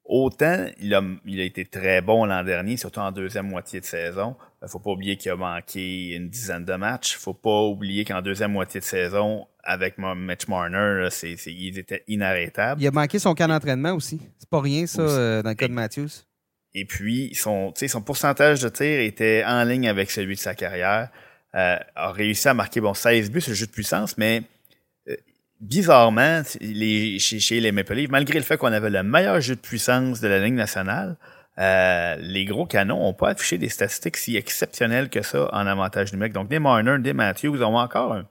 autant 0.04 0.66
il 0.80 0.94
a, 0.94 1.02
il 1.24 1.40
a 1.40 1.44
été 1.44 1.64
très 1.64 2.00
bon 2.00 2.24
l'an 2.24 2.44
dernier, 2.44 2.76
surtout 2.76 3.00
en 3.00 3.12
deuxième 3.12 3.48
moitié 3.48 3.80
de 3.80 3.84
saison. 3.84 4.36
Il 4.62 4.68
faut 4.68 4.80
pas 4.80 4.90
oublier 4.90 5.16
qu'il 5.16 5.30
a 5.30 5.36
manqué 5.36 6.14
une 6.14 6.28
dizaine 6.28 6.64
de 6.64 6.74
matchs. 6.74 7.16
faut 7.16 7.34
pas 7.34 7.62
oublier 7.62 8.04
qu'en 8.04 8.22
deuxième 8.22 8.52
moitié 8.52 8.80
de 8.80 8.84
saison, 8.84 9.46
avec 9.62 9.96
Mitch 9.98 10.48
Marner, 10.48 11.08
c'est, 11.10 11.34
il 11.46 11.78
était 11.78 12.04
inarrêtable. 12.06 12.80
Il 12.80 12.86
a 12.86 12.90
manqué 12.90 13.18
son 13.18 13.34
camp 13.34 13.48
d'entraînement 13.48 13.92
aussi. 13.92 14.20
C'est 14.38 14.48
pas 14.48 14.60
rien, 14.60 14.86
ça, 14.86 15.02
euh, 15.02 15.42
dans 15.42 15.50
le 15.50 15.54
cas 15.54 15.68
de 15.68 15.72
Matthews. 15.72 16.26
Et 16.78 16.85
puis, 16.85 17.35
son, 17.35 17.73
son 17.74 18.03
pourcentage 18.03 18.61
de 18.61 18.69
tir 18.69 19.01
était 19.01 19.43
en 19.47 19.65
ligne 19.65 19.89
avec 19.89 20.11
celui 20.11 20.35
de 20.35 20.40
sa 20.40 20.55
carrière. 20.55 21.09
Euh, 21.55 21.78
a 21.94 22.12
réussi 22.12 22.48
à 22.48 22.55
marquer 22.55 22.82
bon 22.82 22.93
16 22.93 23.31
buts 23.31 23.40
sur 23.40 23.53
le 23.53 23.57
jeu 23.57 23.65
de 23.65 23.70
puissance, 23.70 24.19
mais 24.19 24.43
euh, 25.09 25.16
bizarrement, 25.59 26.43
les, 26.61 27.19
chez, 27.19 27.61
les 27.61 27.73
Maple 27.73 27.94
Leafs, 27.94 28.11
malgré 28.11 28.39
le 28.39 28.44
fait 28.44 28.59
qu'on 28.59 28.74
avait 28.74 28.90
le 28.90 29.03
meilleur 29.03 29.40
jeu 29.40 29.55
de 29.57 29.61
puissance 29.61 30.20
de 30.20 30.28
la 30.28 30.39
ligne 30.39 30.55
nationale, 30.55 31.16
euh, 31.59 32.16
les 32.20 32.44
gros 32.44 32.66
canons 32.66 33.01
n'ont 33.01 33.15
pas 33.15 33.31
affiché 33.31 33.57
des 33.57 33.70
statistiques 33.70 34.19
si 34.19 34.36
exceptionnelles 34.36 35.09
que 35.09 35.23
ça 35.23 35.48
en 35.55 35.66
avantage 35.66 36.12
numérique. 36.12 36.35
Donc, 36.35 36.48
des 36.48 36.59
Marner, 36.59 36.98
des 36.98 37.15
Matthews 37.15 37.62
ont 37.62 37.78
encore 37.78 38.12
un, 38.12 38.28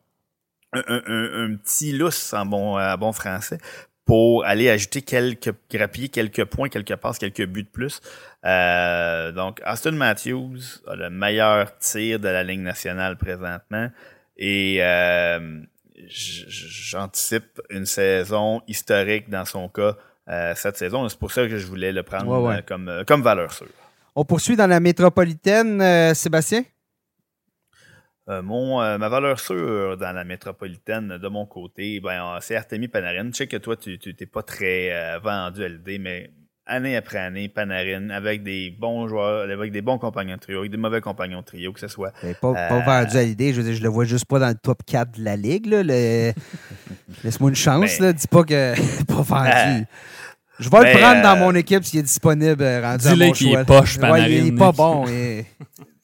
un, 0.74 1.56
petit 1.56 1.94
lousse 1.94 2.32
en 2.34 2.46
bon, 2.46 2.80
en 2.80 2.96
bon 3.00 3.12
français 3.12 3.58
pour 4.06 4.46
aller 4.46 4.70
ajouter 4.70 5.02
quelques, 5.02 5.52
grappiller 5.70 6.10
quelques 6.10 6.46
points, 6.46 6.70
quelques 6.70 6.96
passes, 6.96 7.18
quelques 7.18 7.46
buts 7.46 7.64
de 7.64 7.68
plus. 7.68 8.02
Euh, 8.46 9.32
donc, 9.32 9.62
Austin 9.66 9.92
Matthews 9.92 10.60
a 10.88 10.96
le 10.96 11.10
meilleur 11.10 11.76
tir 11.80 12.20
de 12.20 12.28
la 12.28 12.44
Ligue 12.44 12.62
nationale 12.62 13.18
présentement. 13.18 13.90
Et 14.38 14.78
euh, 14.82 15.60
j'anticipe 16.08 17.60
une 17.72 17.88
saison 17.88 18.62
historique 18.68 19.30
dans 19.30 19.46
son 19.46 19.70
cas 19.70 19.96
euh, 20.30 20.54
cette 20.56 20.78
saison. 20.78 21.10
C'est 21.10 21.20
pour 21.20 21.32
ça 21.32 21.48
que 21.48 21.58
je 21.58 21.66
voulais 21.66 21.92
le 21.92 22.04
prendre 22.04 22.62
comme, 22.68 23.04
comme 23.08 23.24
valeur 23.24 23.52
sûre. 23.54 23.68
On 24.16 24.24
poursuit 24.24 24.56
dans 24.56 24.68
la 24.68 24.80
métropolitaine, 24.80 26.14
Sébastien? 26.14 26.64
Euh, 28.28 28.42
mon, 28.42 28.82
euh, 28.82 28.98
ma 28.98 29.08
valeur 29.08 29.40
sûre 29.40 29.98
dans 29.98 30.12
la 30.12 30.24
métropolitaine, 30.24 31.20
de 31.20 31.28
mon 31.28 31.46
côté, 31.46 32.00
ben, 32.00 32.40
c'est 32.42 32.56
Artemi 32.56 32.88
Panarin. 32.88 33.30
Je 33.32 33.38
sais 33.38 33.48
que 33.48 33.58
toi, 33.58 33.76
tu 33.76 34.00
n'es 34.04 34.26
pas 34.26 34.42
très 34.42 34.92
euh, 34.92 35.20
vendu 35.20 35.64
à 35.64 35.68
l'idée, 35.68 36.00
mais 36.00 36.32
année 36.66 36.98
après 36.98 37.20
année, 37.20 37.50
Panarin, 37.50 38.10
avec 38.10 38.42
des 38.42 38.72
bons 38.72 39.08
joueurs, 39.08 39.48
avec 39.48 39.72
des 39.72 39.84
bons 39.84 40.00
compagnons 40.00 40.38
de 40.38 40.40
trio, 40.40 40.60
avec 40.60 40.72
des 40.72 40.78
mauvais 40.78 41.02
compagnons 41.02 41.42
de 41.42 41.46
trio, 41.46 41.72
que 41.72 41.80
ce 41.80 41.88
soit. 41.88 42.14
Pas, 42.42 42.54
pas 42.54 42.80
vendu 42.80 43.16
à 43.16 43.24
l'idée, 43.24 43.54
je 43.54 43.62
veux 43.62 43.68
dire, 43.68 43.78
je 43.78 43.84
le 43.84 43.90
vois 43.90 44.06
juste 44.06 44.26
pas 44.26 44.40
dans 44.40 44.48
le 44.50 44.56
top 44.56 44.80
4 44.88 45.20
de 45.20 45.24
la 45.24 45.36
Ligue. 45.36 45.68
Laisse-moi 47.24 47.52
une 47.52 47.56
chance, 47.56 48.00
ben, 48.00 48.12
dis 48.12 48.28
pas 48.28 48.44
que 48.44 49.04
pas 49.06 49.22
vendu. 49.22 49.86
Je 50.58 50.70
vais 50.70 50.78
le 50.80 50.84
ben, 50.86 50.98
prendre 50.98 51.22
dans 51.22 51.38
mon 51.38 51.54
équipe 51.54 51.84
s'il 51.84 52.00
est 52.00 52.04
disponible, 52.04 52.64
rendu 52.64 53.08
à 53.08 53.16
mon 53.16 53.34
choix. 53.36 53.62
Est 53.62 53.66
poche, 53.66 54.00
Panarin, 54.00 54.28
il 54.28 54.48
est 54.48 54.52
pas 54.58 54.72
bon. 54.72 55.06
Et 55.08 55.46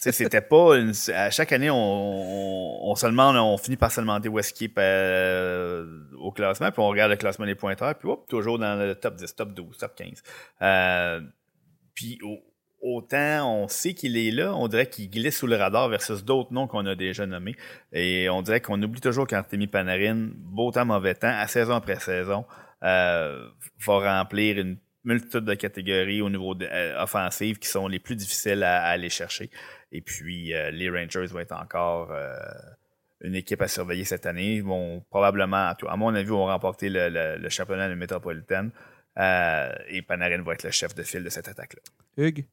c'était 0.02 0.41
pas 0.41 0.78
une, 0.78 0.94
à 1.14 1.30
chaque 1.30 1.52
année 1.52 1.69
on, 1.69 2.90
on, 2.90 2.95
seulement 2.95 3.30
on 3.32 3.57
finit 3.57 3.78
par 3.78 3.91
se 3.91 4.02
demander 4.02 4.30
où 4.30 4.40
est-ce 4.40 4.53
euh, 4.80 5.86
au 6.18 6.32
classement 6.32 6.72
puis 6.72 6.82
on 6.82 6.88
regarde 6.88 7.11
le 7.11 7.18
classement 7.18 7.45
des 7.45 7.56
pointeurs 7.56 7.95
puis 7.95 8.10
hop 8.10 8.28
toujours 8.28 8.57
dans 8.57 8.76
le 8.76 8.95
top 8.95 9.15
10 9.15 9.36
top 9.36 9.53
12 9.53 9.78
top 9.78 9.95
15 9.95 10.23
euh, 10.64 11.22
puis 11.94 12.19
autant 12.82 13.64
on 13.64 13.68
sait 13.68 13.94
qu'il 13.94 14.18
est 14.18 14.32
là 14.32 14.56
on 14.56 14.68
dirait 14.68 14.90
qu'il 14.90 15.10
glisse 15.10 15.38
sous 15.38 15.48
le 15.48 15.56
radar 15.56 15.88
versus 15.88 16.26
d'autres 16.26 16.52
noms 16.52 16.65
qu'on 16.65 16.86
a 16.88 16.95
déjà 16.95 17.28
nommés 17.28 17.56
et 17.94 18.28
on 18.30 18.41
dirait 18.41 18.61
qu'on 18.61 18.82
oublie 18.82 19.02
toujours 19.02 19.28
qu'Artemi 19.28 19.68
Panarin 19.68 20.30
beau 20.36 20.72
temps 20.72 20.86
mauvais 20.86 21.14
temps 21.14 21.32
à 21.32 21.45
saison 21.45 21.76
après 21.76 21.99
saison 21.99 22.45
euh, 22.84 23.48
va 23.86 24.19
remplir 24.19 24.57
une 24.57 24.78
multitude 25.03 25.45
de 25.45 25.53
catégories 25.53 26.22
au 26.22 26.30
niveau 26.30 26.56
de, 26.56 26.65
euh, 26.65 27.02
offensif 27.02 27.60
qui 27.60 27.68
sont 27.68 27.88
les 27.88 27.99
plus 27.99 28.15
difficiles 28.15 28.64
à 28.64 28.84
aller 28.84 29.10
chercher. 29.10 29.49
Et 29.92 30.02
puis, 30.02 30.54
euh, 30.54 30.72
les 30.72 30.90
Rangers 30.90 31.26
vont 31.28 31.40
être 31.40 31.56
encore 31.56 32.12
euh, 32.12 32.36
une 33.22 33.36
équipe 33.36 33.62
à 33.62 33.68
surveiller 33.68 34.06
cette 34.06 34.26
année. 34.26 34.56
Ils 34.56 34.64
vont 34.64 35.04
probablement, 35.10 35.74
à 35.88 35.98
mon 35.98 36.14
avis, 36.16 36.30
vont 36.30 36.46
remporter 36.46 36.90
le, 36.90 37.50
championnat 37.50 37.90
de 37.90 37.96
métropolitaine. 37.96 38.72
Euh, 39.18 39.72
et 39.90 40.02
Panarin 40.02 40.42
va 40.42 40.54
être 40.54 40.64
le 40.64 40.72
chef 40.72 40.96
de 40.96 41.04
file 41.04 41.24
de 41.24 41.30
cette 41.30 41.48
attaque-là. 41.48 41.82
Hugues? 42.24 42.46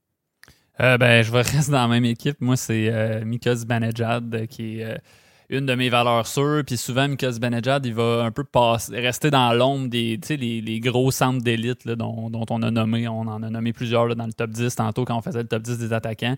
ben, 0.78 1.22
je 1.22 1.32
vais 1.32 1.42
rester 1.42 1.72
dans 1.72 1.82
la 1.82 1.88
même 1.88 2.04
équipe. 2.04 2.40
Moi, 2.40 2.56
c'est 2.56 3.24
Mikos 3.24 3.64
Banejad 3.66 4.46
qui 4.46 4.80
est 4.80 5.00
une 5.48 5.66
de 5.66 5.74
mes 5.74 5.88
valeurs 5.88 6.26
sûres. 6.26 6.62
Puis 6.66 6.76
souvent, 6.76 7.08
Mika 7.08 7.30
Benejad, 7.32 7.84
il 7.86 7.94
va 7.94 8.22
un 8.24 8.30
peu 8.30 8.44
passer, 8.44 8.98
rester 8.98 9.30
dans 9.30 9.52
l'ombre 9.52 9.88
des 9.88 10.18
les, 10.30 10.60
les 10.60 10.80
gros 10.80 11.10
centres 11.10 11.42
d'élite 11.42 11.86
dont, 11.88 12.30
dont, 12.30 12.44
on 12.50 12.62
a 12.62 12.70
nommé. 12.70 13.08
On 13.08 13.20
en 13.20 13.42
a 13.42 13.50
nommé 13.50 13.72
plusieurs 13.72 14.14
dans 14.14 14.26
le 14.26 14.32
top 14.32 14.50
10 14.50 14.74
tantôt 14.76 15.04
quand 15.04 15.16
on 15.16 15.22
faisait 15.22 15.42
le 15.42 15.48
top 15.48 15.62
10 15.62 15.78
des 15.78 15.92
attaquants. 15.92 16.36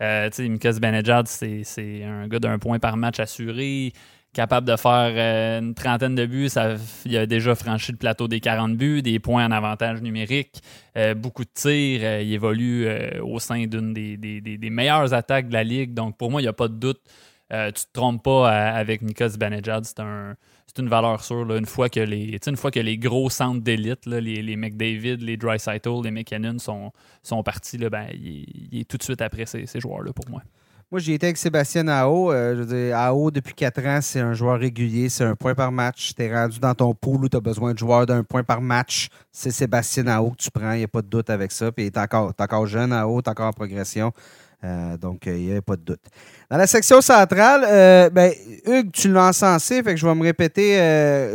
Euh, 0.00 0.30
Mika 0.38 0.72
Benejad, 0.72 1.26
c'est 1.26 2.04
un 2.04 2.28
gars 2.28 2.38
d'un 2.38 2.58
point 2.58 2.78
par 2.78 2.96
match 2.96 3.18
assuré 3.20 3.92
capable 4.32 4.68
de 4.68 4.76
faire 4.76 5.12
euh, 5.16 5.60
une 5.60 5.74
trentaine 5.74 6.14
de 6.14 6.26
buts. 6.26 6.50
Il 7.04 7.16
a 7.16 7.26
déjà 7.26 7.54
franchi 7.54 7.92
le 7.92 7.98
plateau 7.98 8.28
des 8.28 8.40
40 8.40 8.76
buts, 8.76 9.02
des 9.02 9.18
points 9.18 9.46
en 9.46 9.50
avantage 9.50 10.02
numérique, 10.02 10.62
euh, 10.96 11.14
beaucoup 11.14 11.44
de 11.44 11.50
tirs. 11.52 12.00
Euh, 12.02 12.22
il 12.22 12.32
évolue 12.32 12.88
au 13.20 13.38
sein 13.38 13.66
d'une 13.66 13.92
des, 13.92 14.16
des, 14.16 14.70
meilleures 14.70 15.12
attaques 15.14 15.48
de 15.48 15.54
la 15.54 15.64
ligue. 15.64 15.94
Donc, 15.94 16.16
pour 16.16 16.30
moi, 16.30 16.40
il 16.40 16.44
n'y 16.44 16.48
a 16.48 16.52
pas 16.52 16.68
de 16.68 16.74
doute. 16.74 17.00
tu 17.50 17.56
ne 17.56 17.70
te 17.70 17.80
trompes 17.92 18.22
pas 18.22 18.50
avec 18.50 19.02
Nikos 19.02 19.36
Banejad. 19.38 19.84
C'est 19.84 20.00
un, 20.00 20.36
une 20.78 20.88
valeur 20.88 21.22
sûre. 21.22 21.50
Une, 21.54 21.66
fois 21.66 21.88
que 21.88 22.00
les, 22.00 22.38
une 22.46 22.56
fois 22.56 22.70
que 22.70 22.80
les 22.80 22.98
gros 22.98 23.30
centres 23.30 23.62
d'élite, 23.62 24.06
les, 24.06 24.42
les 24.42 24.56
McDavid, 24.56 25.16
les 25.16 25.36
Dreisaitl, 25.36 26.02
les 26.02 26.10
McKinnon 26.10 26.58
sont, 26.58 26.92
sont 27.22 27.42
partis, 27.42 27.78
là, 27.78 27.90
ben, 27.90 28.06
il, 28.14 28.80
est 28.80 28.88
tout 28.88 28.96
de 28.96 29.02
suite 29.02 29.22
après 29.22 29.46
ces, 29.46 29.66
ces 29.66 29.80
joueurs-là 29.80 30.12
pour 30.12 30.28
moi. 30.28 30.42
Moi, 30.90 31.00
j'ai 31.00 31.12
été 31.12 31.26
avec 31.26 31.36
Sébastien 31.36 31.86
Ao. 31.88 32.32
Euh, 32.32 32.92
Ao, 32.94 33.30
depuis 33.30 33.52
quatre 33.52 33.84
ans, 33.84 33.98
c'est 34.00 34.20
un 34.20 34.32
joueur 34.32 34.58
régulier. 34.58 35.10
C'est 35.10 35.24
un 35.24 35.36
point 35.36 35.54
par 35.54 35.70
match. 35.70 36.14
Tu 36.14 36.22
es 36.22 36.34
rendu 36.34 36.58
dans 36.60 36.74
ton 36.74 36.94
pool 36.94 37.26
où 37.26 37.28
tu 37.28 37.36
as 37.36 37.40
besoin 37.40 37.74
de 37.74 37.78
joueurs 37.78 38.06
d'un 38.06 38.24
point 38.24 38.42
par 38.42 38.62
match. 38.62 39.08
C'est 39.30 39.50
Sébastien 39.50 40.06
Ao 40.06 40.30
que 40.30 40.36
tu 40.36 40.50
prends. 40.50 40.72
Il 40.72 40.78
n'y 40.78 40.84
a 40.84 40.88
pas 40.88 41.02
de 41.02 41.06
doute 41.06 41.28
avec 41.28 41.52
ça. 41.52 41.70
Puis, 41.70 41.92
tu 41.92 42.00
encore, 42.00 42.32
encore 42.38 42.66
jeune, 42.66 42.94
Ao. 42.94 43.20
Tu 43.20 43.28
encore 43.28 43.48
en 43.48 43.52
progression. 43.52 44.12
Euh, 44.64 44.96
donc, 44.96 45.22
il 45.26 45.46
n'y 45.46 45.56
a 45.56 45.62
pas 45.62 45.76
de 45.76 45.82
doute. 45.82 46.00
Dans 46.50 46.56
la 46.56 46.66
section 46.66 47.00
centrale, 47.00 47.64
euh, 47.64 48.10
ben, 48.10 48.32
Hugues, 48.66 48.90
tu 48.92 49.08
l'as 49.08 49.28
encensé, 49.28 49.82
fait 49.82 49.94
que 49.94 50.00
je 50.00 50.06
vais 50.06 50.14
me 50.14 50.22
répéter, 50.22 50.76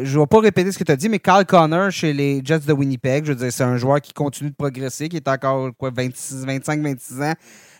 je 0.04 0.16
ne 0.16 0.20
vais 0.20 0.28
pas 0.28 0.40
répéter 0.40 0.72
ce 0.72 0.78
que 0.78 0.84
tu 0.84 0.92
as 0.92 0.98
dit, 0.98 1.08
mais 1.08 1.20
Carl 1.20 1.46
Connor 1.46 1.90
chez 1.92 2.12
les 2.12 2.42
Jets 2.44 2.60
de 2.60 2.74
Winnipeg, 2.74 3.26
je 3.26 3.32
veux 3.32 3.38
dire, 3.38 3.52
c'est 3.52 3.64
un 3.64 3.78
joueur 3.78 4.02
qui 4.02 4.14
continue 4.14 4.50
de 4.50 4.56
progresser, 4.56 5.08
qui 5.08 5.18
est 5.18 5.28
encore 5.28 5.72
quoi, 5.78 5.92
26, 5.96 6.46
25, 6.46 6.82
26 6.82 7.22
ans. 7.22 7.34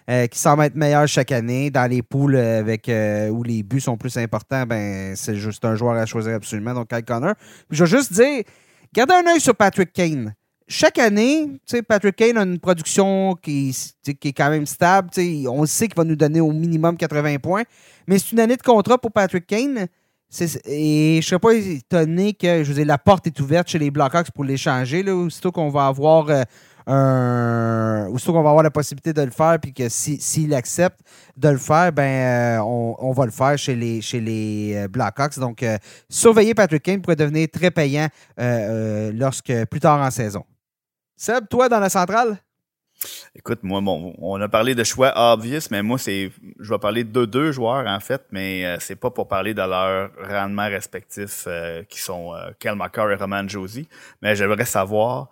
Euh, 0.10 0.28
qui 0.28 0.38
semble 0.38 0.64
être 0.64 0.76
meilleur 0.76 1.08
chaque 1.08 1.32
année. 1.32 1.70
Dans 1.70 1.90
les 1.90 2.02
poules 2.02 2.36
euh, 2.36 2.60
avec, 2.60 2.90
euh, 2.90 3.30
où 3.30 3.42
les 3.42 3.64
buts 3.64 3.80
sont 3.80 3.96
plus 3.96 4.18
importants, 4.18 4.66
ben, 4.66 5.16
c'est 5.16 5.36
juste 5.36 5.64
un 5.64 5.76
joueur 5.76 5.94
à 5.94 6.06
choisir 6.06 6.34
absolument. 6.36 6.74
Donc, 6.74 6.90
Kyle 6.90 7.06
Connor. 7.06 7.36
je 7.70 7.86
vais 7.86 7.90
juste 7.90 8.12
dire, 8.12 8.44
gardez 8.94 9.14
un 9.14 9.32
œil 9.32 9.40
sur 9.40 9.56
Patrick 9.56 9.94
Kane. 9.94 10.34
Chaque 10.68 10.98
année, 10.98 11.60
Patrick 11.88 12.16
Kane 12.16 12.38
a 12.38 12.44
une 12.44 12.60
production 12.60 13.36
qui, 13.36 13.76
est 14.06 14.34
quand 14.34 14.50
même 14.50 14.66
stable. 14.66 15.10
On 15.48 15.66
sait 15.66 15.88
qu'il 15.88 15.98
va 15.98 16.04
nous 16.04 16.16
donner 16.16 16.42
au 16.42 16.52
minimum 16.52 16.98
80 16.98 17.38
points. 17.38 17.64
Mais 18.08 18.18
c'est 18.18 18.32
une 18.32 18.40
année 18.40 18.56
de 18.56 18.62
contrat 18.62 18.98
pour 18.98 19.12
Patrick 19.12 19.46
Kane. 19.46 19.88
Et 20.66 21.14
je 21.14 21.18
ne 21.18 21.22
serais 21.22 21.40
pas 21.40 21.54
étonné 21.54 22.34
que 22.34 22.64
je 22.64 22.82
la 22.82 22.98
porte 22.98 23.28
est 23.28 23.40
ouverte 23.40 23.70
chez 23.70 23.78
les 23.78 23.92
Blackhawks 23.92 24.32
pour 24.32 24.44
l'échanger. 24.44 25.08
Aussitôt 25.12 25.52
qu'on 25.52 25.70
va 25.70 25.88
avoir. 25.88 26.26
Aussitôt 28.10 28.34
qu'on 28.34 28.42
va 28.42 28.50
avoir 28.50 28.64
la 28.64 28.72
possibilité 28.72 29.14
de 29.14 29.22
le 29.22 29.32
faire, 29.32 29.58
puis 29.62 29.74
que 29.74 29.88
s'il 29.90 30.54
accepte 30.54 31.00
de 31.38 31.50
le 31.50 31.58
faire, 31.58 31.92
ben 31.94 32.60
euh, 32.60 32.64
on, 32.64 33.12
va 33.14 33.26
le 33.26 33.32
faire 33.32 33.58
chez 33.58 33.76
les, 33.76 34.02
chez 34.02 34.20
les 34.20 34.74
euh, 34.76 34.88
Blackhawks. 34.88 35.40
Donc, 35.40 35.64
euh, 35.64 35.78
surveiller 36.10 36.54
Patrick 36.54 36.84
Kane 36.84 37.02
pourrait 37.02 37.16
devenir 37.16 37.48
très 37.52 37.72
payant 37.72 38.08
lorsque 38.38 39.54
plus 39.70 39.80
tard 39.80 40.02
en 40.02 40.12
saison. 40.12 40.44
Seb, 41.16 41.48
toi, 41.48 41.70
dans 41.70 41.80
la 41.80 41.90
centrale? 41.90 42.38
Écoute, 43.36 43.60
moi, 43.64 43.82
bon, 43.82 44.14
on 44.20 44.40
a 44.40 44.48
parlé 44.48 44.76
de 44.76 44.84
choix 44.84 45.12
obvious, 45.16 45.62
mais 45.72 45.82
moi, 45.82 45.98
c'est, 45.98 46.32
je 46.60 46.70
vais 46.70 46.80
parler 46.80 47.04
de 47.04 47.26
deux 47.26 47.52
joueurs, 47.52 47.88
en 47.88 48.00
fait, 48.00 48.24
mais 48.32 48.78
c'est 48.80 48.96
pas 48.96 49.10
pour 49.10 49.28
parler 49.28 49.54
de 49.54 49.62
leurs 49.62 50.12
rendements 50.22 50.68
respectifs 50.68 51.48
qui 51.90 52.00
sont 52.00 52.34
Kel 52.60 52.78
et 52.78 53.16
Roman 53.16 53.48
Josie, 53.48 53.90
mais 54.22 54.36
j'aimerais 54.36 54.66
savoir 54.66 55.30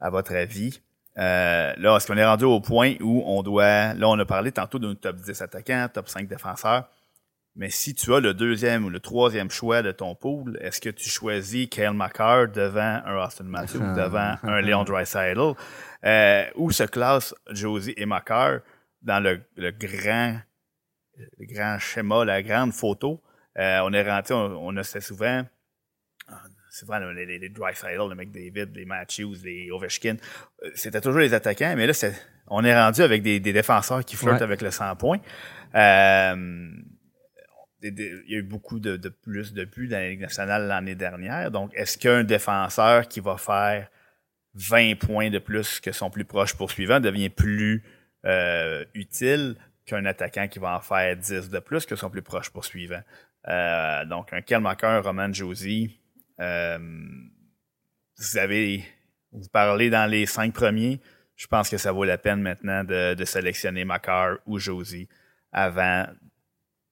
à 0.00 0.10
votre 0.10 0.34
avis? 0.34 0.80
Euh, 1.18 1.72
là, 1.76 1.96
est-ce 1.96 2.06
qu'on 2.06 2.16
est 2.16 2.24
rendu 2.24 2.44
au 2.44 2.60
point 2.60 2.94
où 3.00 3.22
on 3.26 3.42
doit. 3.42 3.94
Là, 3.94 4.08
on 4.08 4.18
a 4.18 4.24
parlé 4.24 4.52
tantôt 4.52 4.78
d'un 4.78 4.94
top 4.94 5.16
10 5.16 5.42
attaquant, 5.42 5.88
top 5.92 6.08
5 6.08 6.28
défenseurs. 6.28 6.88
Mais 7.58 7.70
si 7.70 7.94
tu 7.94 8.14
as 8.14 8.20
le 8.20 8.34
deuxième 8.34 8.84
ou 8.84 8.90
le 8.90 9.00
troisième 9.00 9.50
choix 9.50 9.82
de 9.82 9.92
ton 9.92 10.14
pool, 10.14 10.56
est-ce 10.60 10.80
que 10.80 10.90
tu 10.90 11.10
choisis 11.10 11.68
Kyle 11.68 11.92
McCarr 11.92 12.48
devant 12.48 13.02
un 13.04 13.16
Austin 13.16 13.44
Matthews, 13.44 13.78
ou 13.78 13.96
devant 13.96 14.36
un 14.42 14.60
Leon 14.60 14.84
Dreisaitl? 14.84 15.54
Euh, 16.04 16.44
où 16.54 16.70
se 16.70 16.84
classe 16.84 17.34
Josie 17.50 17.94
et 17.96 18.06
McCarr 18.06 18.60
dans 19.02 19.20
le, 19.20 19.42
grand, 19.72 20.38
le 21.16 21.46
grand 21.52 21.78
schéma, 21.78 22.24
la 22.24 22.42
grande 22.42 22.72
photo? 22.72 23.20
Euh, 23.58 23.80
on 23.82 23.92
est 23.92 24.08
rentré, 24.08 24.34
on, 24.34 24.68
on 24.68 24.76
a 24.76 24.84
fait 24.84 25.00
souvent 25.00 25.44
c'est 26.70 26.86
vrai, 26.86 27.00
les, 27.14 27.26
les, 27.26 27.38
les 27.38 27.48
Dreisaitl, 27.48 28.08
les 28.08 28.14
McDavid, 28.14 28.72
les 28.74 28.84
Matthews, 28.84 29.36
les 29.42 29.70
Ovechkin, 29.70 30.16
euh, 30.62 30.70
c'était 30.74 31.00
toujours 31.00 31.20
les 31.20 31.34
attaquants, 31.34 31.74
mais 31.76 31.86
là, 31.86 31.92
on 32.48 32.64
est 32.64 32.74
rendu 32.74 33.02
avec 33.02 33.22
des, 33.22 33.40
défenseurs 33.40 34.04
qui 34.04 34.16
flirtent 34.16 34.42
avec 34.42 34.62
le 34.62 34.70
100 34.70 34.96
points. 34.96 35.18
Euh, 35.74 36.70
il 37.82 38.24
y 38.26 38.34
a 38.34 38.38
eu 38.38 38.42
beaucoup 38.42 38.80
de, 38.80 38.96
plus 39.08 39.52
de 39.52 39.64
buts 39.64 39.88
dans 39.88 39.98
la 39.98 40.08
Ligue 40.08 40.20
nationale 40.20 40.66
l'année 40.66 40.94
dernière. 40.94 41.50
Donc, 41.50 41.72
est-ce 41.74 41.96
qu'un 41.98 42.24
défenseur 42.24 43.08
qui 43.08 43.20
va 43.20 43.36
faire 43.36 43.88
20 44.54 44.98
points 44.98 45.30
de 45.30 45.38
plus 45.38 45.80
que 45.80 45.92
son 45.92 46.10
plus 46.10 46.24
proche 46.24 46.54
poursuivant 46.54 47.00
devient 47.00 47.30
plus 47.30 47.84
euh, 48.24 48.84
utile 48.94 49.56
qu'un 49.86 50.04
attaquant 50.04 50.48
qui 50.48 50.58
va 50.58 50.76
en 50.76 50.80
faire 50.80 51.16
10 51.16 51.50
de 51.50 51.58
plus 51.60 51.86
que 51.86 51.96
son 51.96 52.10
plus 52.10 52.22
proche 52.22 52.50
poursuivant? 52.50 53.02
donc, 54.06 54.34
un 54.34 54.42
Kelmacher, 54.42 54.86
un 54.86 55.00
Roman 55.00 55.32
Josie, 55.32 55.98
euh, 56.40 56.78
vous 58.18 58.36
avez, 58.36 58.84
vous 59.32 59.48
parlez 59.48 59.90
dans 59.90 60.10
les 60.10 60.26
cinq 60.26 60.52
premiers. 60.52 61.00
Je 61.36 61.46
pense 61.46 61.68
que 61.68 61.78
ça 61.78 61.92
vaut 61.92 62.04
la 62.04 62.18
peine 62.18 62.42
maintenant 62.42 62.84
de, 62.84 63.24
sélectionner 63.24 63.84
Makar 63.84 64.38
ou 64.46 64.58
Josie 64.58 65.08
avant 65.52 66.06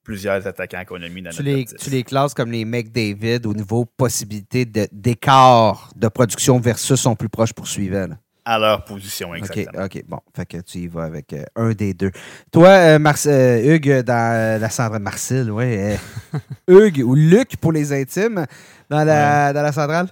plusieurs 0.06 0.46
attaquants 0.46 0.84
qu'on 0.86 1.02
a 1.02 1.08
mis 1.08 1.20
dans 1.20 1.30
tu 1.30 1.42
les, 1.42 1.64
Tu 1.64 1.90
les 1.90 2.04
classes 2.04 2.32
comme 2.32 2.52
les 2.52 2.64
McDavid 2.64 3.40
au 3.44 3.52
niveau 3.52 3.84
possibilité 3.84 4.64
d'écart 4.64 5.90
de, 5.96 6.06
production 6.06 6.60
versus 6.60 7.00
son 7.00 7.16
plus 7.16 7.28
proche 7.28 7.52
poursuivant. 7.52 8.06
À 8.44 8.60
leur 8.60 8.84
position, 8.84 9.34
exactement. 9.34 9.84
OK, 9.84 10.04
bon. 10.06 10.20
Fait 10.34 10.46
que 10.46 10.58
tu 10.58 10.78
y 10.78 10.86
vas 10.86 11.02
avec 11.02 11.32
euh, 11.32 11.42
un 11.56 11.72
des 11.72 11.92
deux. 11.92 12.12
Toi, 12.52 12.68
euh, 12.68 12.98
euh, 13.26 13.74
Hugues, 13.74 14.02
dans 14.02 14.60
la 14.60 14.70
centrale 14.70 15.02
Marcel, 15.02 15.50
ouais. 15.50 15.98
Hugues 16.68 17.02
ou 17.04 17.16
Luc 17.16 17.56
pour 17.56 17.72
les 17.72 17.92
intimes, 17.92 18.46
dans 18.88 19.02
la, 19.02 19.52
dans 19.52 19.62
la 19.62 19.72
centrale? 19.72 20.06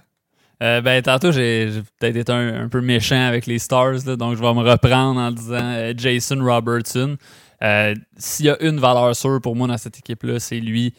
ben, 0.59 1.01
tantôt, 1.01 1.31
j'ai 1.31 1.69
peut-être 1.99 2.17
été 2.17 2.31
un, 2.33 2.67
peu 2.67 2.81
méchant 2.81 3.27
avec 3.27 3.45
les 3.45 3.59
Stars, 3.59 4.03
donc 4.17 4.35
je 4.35 4.41
vais 4.41 4.53
me 4.53 4.69
reprendre 4.69 5.21
en 5.21 5.31
disant 5.31 5.93
Jason 5.95 6.43
Robertson. 6.43 7.15
S'il 8.17 8.45
y 8.45 8.49
a 8.49 8.61
une 8.61 8.79
valeur 8.79 9.15
sûre 9.15 9.39
pour 9.41 9.55
moi 9.55 9.67
dans 9.67 9.77
cette 9.77 9.97
équipe-là, 9.97 10.39
c'est 10.39 10.59
lui. 10.59 10.93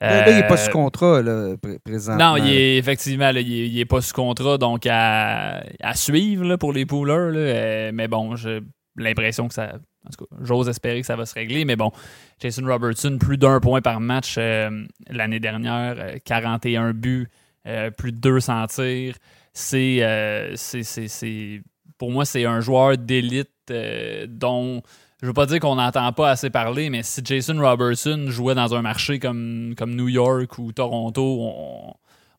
Là, 0.00 0.30
il 0.30 0.36
n'est 0.36 0.46
pas 0.46 0.56
sous 0.56 0.70
contrat, 0.70 1.22
là, 1.22 1.54
présentement. 1.84 2.36
Non, 2.36 2.44
il 2.44 2.50
est, 2.50 2.76
effectivement, 2.76 3.30
il, 3.30 3.74
n'est 3.74 3.84
pas 3.84 4.00
sous 4.00 4.12
contrat, 4.12 4.58
donc 4.58 4.86
à, 4.90 5.62
suivre 5.94 6.56
pour 6.56 6.72
les 6.72 6.86
poolers. 6.86 7.32
Euh, 7.34 7.90
mais 7.94 8.08
bon, 8.08 8.36
j'ai 8.36 8.60
l'impression 8.96 9.48
que 9.48 9.54
ça. 9.54 9.74
En 10.06 10.10
tout 10.10 10.26
cas, 10.26 10.36
j'ose 10.42 10.68
espérer 10.68 11.00
que 11.00 11.06
ça 11.06 11.16
va 11.16 11.24
se 11.24 11.34
régler. 11.34 11.64
Mais 11.64 11.76
bon, 11.76 11.90
Jason 12.38 12.66
Robertson, 12.66 13.16
plus 13.18 13.38
d'un 13.38 13.60
point 13.60 13.80
par 13.80 14.00
match 14.00 14.34
euh, 14.36 14.84
l'année 15.08 15.40
dernière, 15.40 15.96
41 16.24 16.88
euh, 16.88 16.92
buts, 16.92 17.28
plus 17.96 18.12
de 18.12 18.18
200 18.18 18.66
tirs. 18.66 19.14
C'est, 19.54 20.52
c'est, 20.56 21.62
pour 21.96 22.10
moi, 22.10 22.24
c'est 22.26 22.44
un 22.44 22.60
joueur 22.60 22.98
d'élite 22.98 23.72
dont 24.28 24.82
je 25.24 25.28
veux 25.28 25.32
pas 25.32 25.46
dire 25.46 25.58
qu'on 25.58 25.76
n'entend 25.76 26.12
pas 26.12 26.32
assez 26.32 26.50
parler, 26.50 26.90
mais 26.90 27.02
si 27.02 27.22
Jason 27.24 27.58
Robertson 27.58 28.26
jouait 28.28 28.54
dans 28.54 28.74
un 28.74 28.82
marché 28.82 29.18
comme, 29.18 29.74
comme 29.74 29.94
New 29.94 30.08
York 30.08 30.58
ou 30.58 30.70
Toronto, 30.70 31.50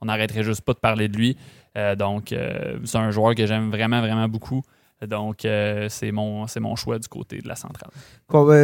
on 0.02 0.06
n'arrêterait 0.06 0.44
juste 0.44 0.62
pas 0.62 0.74
de 0.74 0.78
parler 0.78 1.08
de 1.08 1.18
lui. 1.18 1.36
Euh, 1.76 1.96
donc, 1.96 2.32
euh, 2.32 2.78
c'est 2.84 3.00
un 3.00 3.10
joueur 3.10 3.34
que 3.34 3.48
j'aime 3.48 3.72
vraiment, 3.72 4.02
vraiment 4.02 4.28
beaucoup. 4.28 4.62
Donc, 5.02 5.46
euh, 5.46 5.88
c'est 5.90 6.12
mon, 6.12 6.46
mon 6.60 6.76
choix 6.76 7.00
du 7.00 7.08
côté 7.08 7.40
de 7.40 7.48
la 7.48 7.56
centrale. 7.56 7.90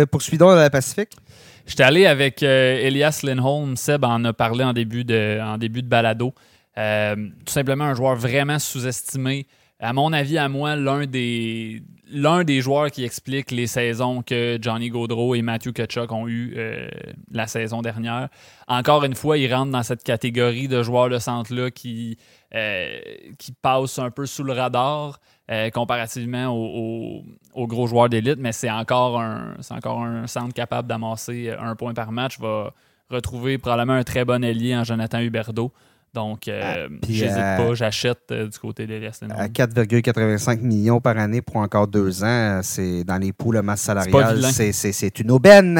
poursuivons 0.06 0.50
dans 0.50 0.56
la 0.56 0.70
Pacifique. 0.70 1.18
J'étais 1.66 1.82
allé 1.82 2.06
avec 2.06 2.44
Elias 2.44 3.22
Lindholm. 3.24 3.76
Seb 3.76 4.04
en 4.04 4.24
a 4.24 4.34
parlé 4.34 4.64
en 4.64 4.74
début 4.74 5.04
de, 5.04 5.40
en 5.42 5.58
début 5.58 5.82
de 5.82 5.88
balado. 5.88 6.32
tout 6.76 7.52
simplement 7.52 7.86
un 7.86 7.96
joueur 7.96 8.16
vraiment 8.18 8.60
sous-estimé 8.60 9.48
à 9.82 9.94
mon 9.94 10.14
avis, 10.14 10.38
à 10.38 10.48
moi, 10.48 10.76
l'un 10.76 11.08
des, 11.08 11.82
l'un 12.12 12.44
des 12.44 12.62
joueurs 12.62 12.92
qui 12.92 13.04
explique 13.04 13.50
les 13.50 13.66
saisons 13.66 14.22
que 14.22 14.60
Johnny 14.62 14.90
Gaudreau 14.90 15.34
et 15.34 15.42
Matthew 15.42 15.72
Kachuk 15.74 16.12
ont 16.12 16.28
eues 16.28 16.54
euh, 16.56 16.88
la 17.32 17.48
saison 17.48 17.82
dernière. 17.82 18.30
Encore 18.68 19.04
une 19.04 19.16
fois, 19.16 19.40
il 19.40 19.52
rentre 19.52 19.72
dans 19.72 19.82
cette 19.82 20.04
catégorie 20.04 20.68
de 20.68 20.84
joueurs 20.84 21.10
de 21.10 21.18
centre-là 21.18 21.72
qui, 21.72 22.18
euh, 22.54 23.00
qui 23.40 23.54
passent 23.54 23.98
un 23.98 24.12
peu 24.12 24.28
sous 24.28 24.44
le 24.44 24.54
radar 24.54 25.20
euh, 25.50 25.72
comparativement 25.72 26.48
aux, 26.50 27.68
gros 27.68 27.88
joueurs 27.88 28.08
d'élite, 28.08 28.38
mais 28.38 28.52
c'est 28.52 28.72
encore, 28.72 29.20
un, 29.20 29.56
c'est 29.62 29.74
encore 29.74 30.04
un 30.04 30.28
centre 30.28 30.54
capable 30.54 30.88
d'amasser 30.88 31.50
un 31.60 31.76
point 31.76 31.96
par 31.96 32.12
match. 32.12 32.40
Va 32.40 32.72
retrouver 33.10 33.58
probablement 33.58 33.98
un 33.98 34.04
très 34.04 34.26
bon 34.26 34.44
allié 34.44 34.76
en 34.76 34.84
Jonathan 34.84 35.20
Huberdeau. 35.20 35.72
Donc, 36.14 36.48
euh, 36.50 36.88
Ah, 36.92 36.96
j'hésite 37.08 37.38
euh, 37.38 37.58
pas, 37.58 37.74
j'achète 37.74 38.20
euh, 38.32 38.48
du 38.48 38.60
côté 38.60 38.86
des 38.86 39.00
Restes 39.00 39.24
À 39.30 39.48
4,85 39.48 40.60
millions 40.60 41.00
par 41.00 41.18
année 41.18 41.42
pour 41.42 41.58
encore 41.58 41.88
deux 41.88 42.24
ans, 42.24 42.60
c'est 42.64 43.04
dans 43.06 43.18
les 43.18 43.32
poules 43.32 43.56
de 43.56 43.62
masse 43.62 43.86
pas 43.86 44.04
salariale, 44.04 44.44
c'est- 44.52 44.74
c'est 44.74 44.92
c'est 44.92 45.20
une 45.20 45.32
aubaine. 45.32 45.80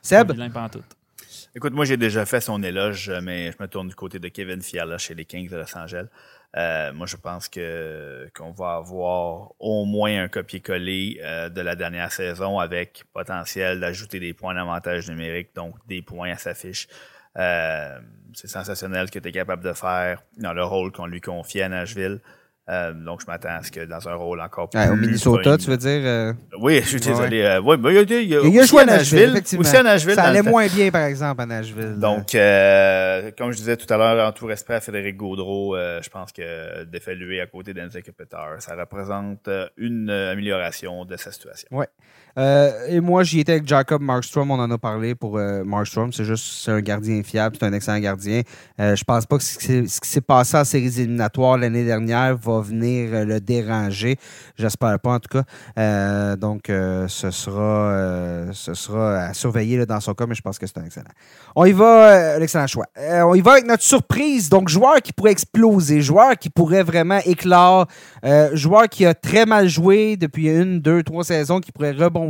Seb? 0.00 0.32
Écoute, 1.56 1.72
moi, 1.72 1.84
j'ai 1.84 1.96
déjà 1.96 2.24
fait 2.26 2.40
son 2.40 2.62
éloge, 2.62 3.12
mais 3.22 3.52
je 3.52 3.56
me 3.60 3.68
tourne 3.68 3.88
du 3.88 3.94
côté 3.94 4.18
de 4.18 4.28
Kevin 4.28 4.60
Fiala 4.60 4.98
chez 4.98 5.14
les 5.14 5.24
Kings 5.24 5.48
de 5.48 5.56
Los 5.56 5.76
Angeles. 5.76 6.06
Euh, 6.56 6.92
moi, 6.92 7.06
je 7.06 7.16
pense 7.16 7.48
que 7.48 8.28
qu'on 8.36 8.52
va 8.52 8.74
avoir 8.76 9.52
au 9.58 9.84
moins 9.84 10.22
un 10.24 10.28
copier-coller 10.28 11.20
euh, 11.22 11.48
de 11.48 11.60
la 11.60 11.74
dernière 11.74 12.12
saison 12.12 12.58
avec 12.60 13.04
potentiel 13.12 13.80
d'ajouter 13.80 14.20
des 14.20 14.34
points 14.34 14.54
d'avantage 14.54 15.08
numérique, 15.10 15.48
donc 15.54 15.74
des 15.88 16.00
points 16.02 16.30
à 16.32 16.36
sa 16.36 16.54
fiche. 16.54 16.86
Euh, 17.36 17.98
c'est 18.34 18.48
sensationnel 18.48 19.06
ce 19.06 19.12
que 19.12 19.18
tu 19.18 19.28
es 19.28 19.32
capable 19.32 19.62
de 19.64 19.72
faire 19.72 20.22
dans 20.38 20.52
le 20.52 20.64
rôle 20.64 20.92
qu'on 20.92 21.06
lui 21.06 21.20
confie 21.20 21.62
à 21.62 21.68
Nashville. 21.68 22.20
Euh, 22.70 22.94
donc, 22.94 23.20
je 23.20 23.26
m'attends 23.26 23.50
à 23.50 23.62
ce 23.62 23.70
que 23.70 23.84
dans 23.84 24.08
un 24.08 24.14
rôle 24.14 24.40
encore 24.40 24.70
plus... 24.70 24.80
Ouais, 24.80 24.88
au 24.88 24.96
Minnesota, 24.96 25.58
tu 25.58 25.68
veux 25.68 25.76
dire? 25.76 26.00
euh, 26.02 26.32
Oui, 26.58 26.80
je 26.82 26.86
suis 26.88 26.96
Ouais, 26.96 27.06
désolé. 27.08 27.42
Euh, 27.42 27.60
ouais, 27.60 27.76
ben, 27.76 27.90
il 27.90 27.94
y 27.94 27.98
a, 27.98 28.02
il 28.02 28.48
il 28.48 28.54
y 28.54 28.60
a 28.60 28.64
joué 28.64 28.80
à 28.80 28.86
Nashville. 28.86 29.42
Aussi 29.58 29.76
à 29.76 29.82
Nashville. 29.82 30.14
Ça 30.14 30.22
allait 30.24 30.40
moins 30.40 30.66
bien, 30.66 30.90
par 30.90 31.02
exemple, 31.02 31.42
à 31.42 31.46
Nashville. 31.46 31.96
Donc, 31.98 32.28
comme 33.36 33.52
je 33.52 33.56
disais 33.58 33.76
tout 33.76 33.92
à 33.92 33.98
l'heure, 33.98 34.26
en 34.26 34.32
tout 34.32 34.46
respect 34.46 34.72
à 34.76 34.80
Frédéric 34.80 35.18
Gaudreau, 35.18 35.76
je 35.76 36.08
pense 36.08 36.32
que 36.32 36.84
d'effectuer 36.84 37.42
à 37.42 37.46
côté 37.46 37.74
d'Enzo 37.74 37.98
Kopitar, 38.00 38.62
ça 38.62 38.74
représente 38.74 39.46
une 39.76 40.08
amélioration 40.08 41.04
de 41.04 41.16
sa 41.18 41.32
situation. 41.32 41.68
Euh, 42.36 42.70
et 42.88 43.00
moi, 43.00 43.22
j'y 43.22 43.40
étais 43.40 43.52
avec 43.52 43.66
Jacob 43.68 44.02
Markstrom, 44.02 44.50
on 44.50 44.58
en 44.58 44.70
a 44.70 44.78
parlé 44.78 45.14
pour 45.14 45.38
euh, 45.38 45.62
Markstrom. 45.64 46.12
C'est 46.12 46.24
juste 46.24 46.44
c'est 46.64 46.72
un 46.72 46.80
gardien 46.80 47.22
fiable, 47.22 47.56
c'est 47.58 47.66
un 47.66 47.72
excellent 47.72 48.00
gardien. 48.00 48.42
Euh, 48.80 48.96
je 48.96 49.04
pense 49.04 49.24
pas 49.26 49.38
que 49.38 49.44
ce 49.44 49.58
qui 49.58 50.08
s'est- 50.08 50.20
passé 50.20 50.56
en 50.56 50.64
séries 50.64 51.00
éliminatoires 51.00 51.58
l'année 51.58 51.84
dernière 51.84 52.36
va 52.36 52.60
venir 52.60 53.10
euh, 53.12 53.24
le 53.24 53.40
déranger. 53.40 54.16
J'espère 54.56 54.98
pas, 54.98 55.12
en 55.14 55.18
tout 55.20 55.28
cas. 55.38 55.44
Euh, 55.78 56.34
donc, 56.36 56.62
ce, 56.68 57.30
sera, 57.30 58.50
ce 58.52 58.74
sera 58.74 59.18
à 59.26 59.34
surveiller 59.34 59.84
dans 59.86 60.00
son 60.00 60.14
cas, 60.14 60.26
mais 60.26 60.34
je 60.34 60.42
pense 60.42 60.58
que 60.58 60.66
c'est 60.66 60.78
un 60.78 60.84
excellent. 60.84 61.04
On 61.54 61.64
y 61.66 61.72
va, 61.72 62.38
l'excellent 62.38 62.66
choix. 62.66 62.86
On 62.96 63.34
y 63.34 63.40
va 63.42 63.52
avec 63.52 63.66
notre 63.66 63.82
surprise. 63.82 64.48
Donc, 64.48 64.68
joueur 64.68 64.96
qui 65.02 65.12
pourrait 65.12 65.32
exploser, 65.32 66.00
joueur 66.00 66.36
qui 66.36 66.50
pourrait 66.50 66.82
vraiment 66.82 67.18
éclore, 67.26 67.86
joueur 68.54 68.88
qui 68.88 69.04
a 69.06 69.14
très 69.14 69.46
mal 69.46 69.68
joué 69.68 70.16
depuis 70.16 70.48
une, 70.48 70.80
deux, 70.80 71.02
trois 71.02 71.24
saisons, 71.24 71.60
qui 71.60 71.70
pourrait 71.70 71.92
rebondir. 71.92 72.23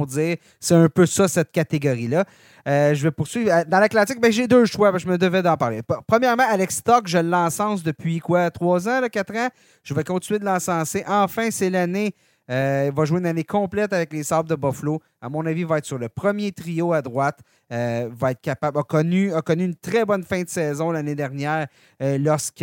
C'est 0.60 0.74
un 0.74 0.88
peu 0.88 1.06
ça, 1.06 1.28
cette 1.28 1.52
catégorie-là. 1.52 2.24
Euh, 2.66 2.94
je 2.94 3.02
vais 3.02 3.10
poursuivre. 3.10 3.52
Euh, 3.52 3.64
Dans 3.66 3.78
l'Atlantique, 3.78 4.20
ben, 4.20 4.32
j'ai 4.32 4.48
deux 4.48 4.64
choix. 4.64 4.96
Je 4.96 5.06
me 5.06 5.18
devais 5.18 5.42
d'en 5.42 5.56
parler. 5.56 5.82
Premièrement, 6.06 6.44
Alex 6.48 6.76
Stock, 6.76 7.06
je 7.06 7.18
l'encense 7.18 7.82
depuis 7.82 8.20
quoi? 8.20 8.50
Trois 8.50 8.88
ans, 8.88 9.00
quatre 9.12 9.34
ans? 9.36 9.48
Je 9.82 9.92
vais 9.94 10.04
continuer 10.04 10.38
de 10.38 10.44
l'encenser. 10.44 11.04
Enfin, 11.06 11.50
c'est 11.50 11.70
l'année. 11.70 12.14
Euh, 12.50 12.88
il 12.90 12.94
va 12.94 13.04
jouer 13.06 13.20
une 13.20 13.26
année 13.26 13.44
complète 13.44 13.92
avec 13.92 14.12
les 14.12 14.22
Sabres 14.22 14.48
de 14.48 14.54
Buffalo. 14.54 15.00
À 15.22 15.28
mon 15.30 15.46
avis, 15.46 15.60
il 15.62 15.66
va 15.66 15.78
être 15.78 15.86
sur 15.86 15.96
le 15.98 16.08
premier 16.10 16.52
trio 16.52 16.92
à 16.92 17.00
droite. 17.00 17.38
Euh, 17.72 18.10
va 18.12 18.32
être 18.32 18.42
capable. 18.42 18.78
A 18.78 18.82
connu, 18.82 19.32
a 19.32 19.40
connu 19.40 19.64
une 19.64 19.74
très 19.74 20.04
bonne 20.04 20.22
fin 20.22 20.42
de 20.42 20.48
saison 20.50 20.90
l'année 20.90 21.14
dernière 21.14 21.66
euh, 22.02 22.18
lorsque, 22.18 22.60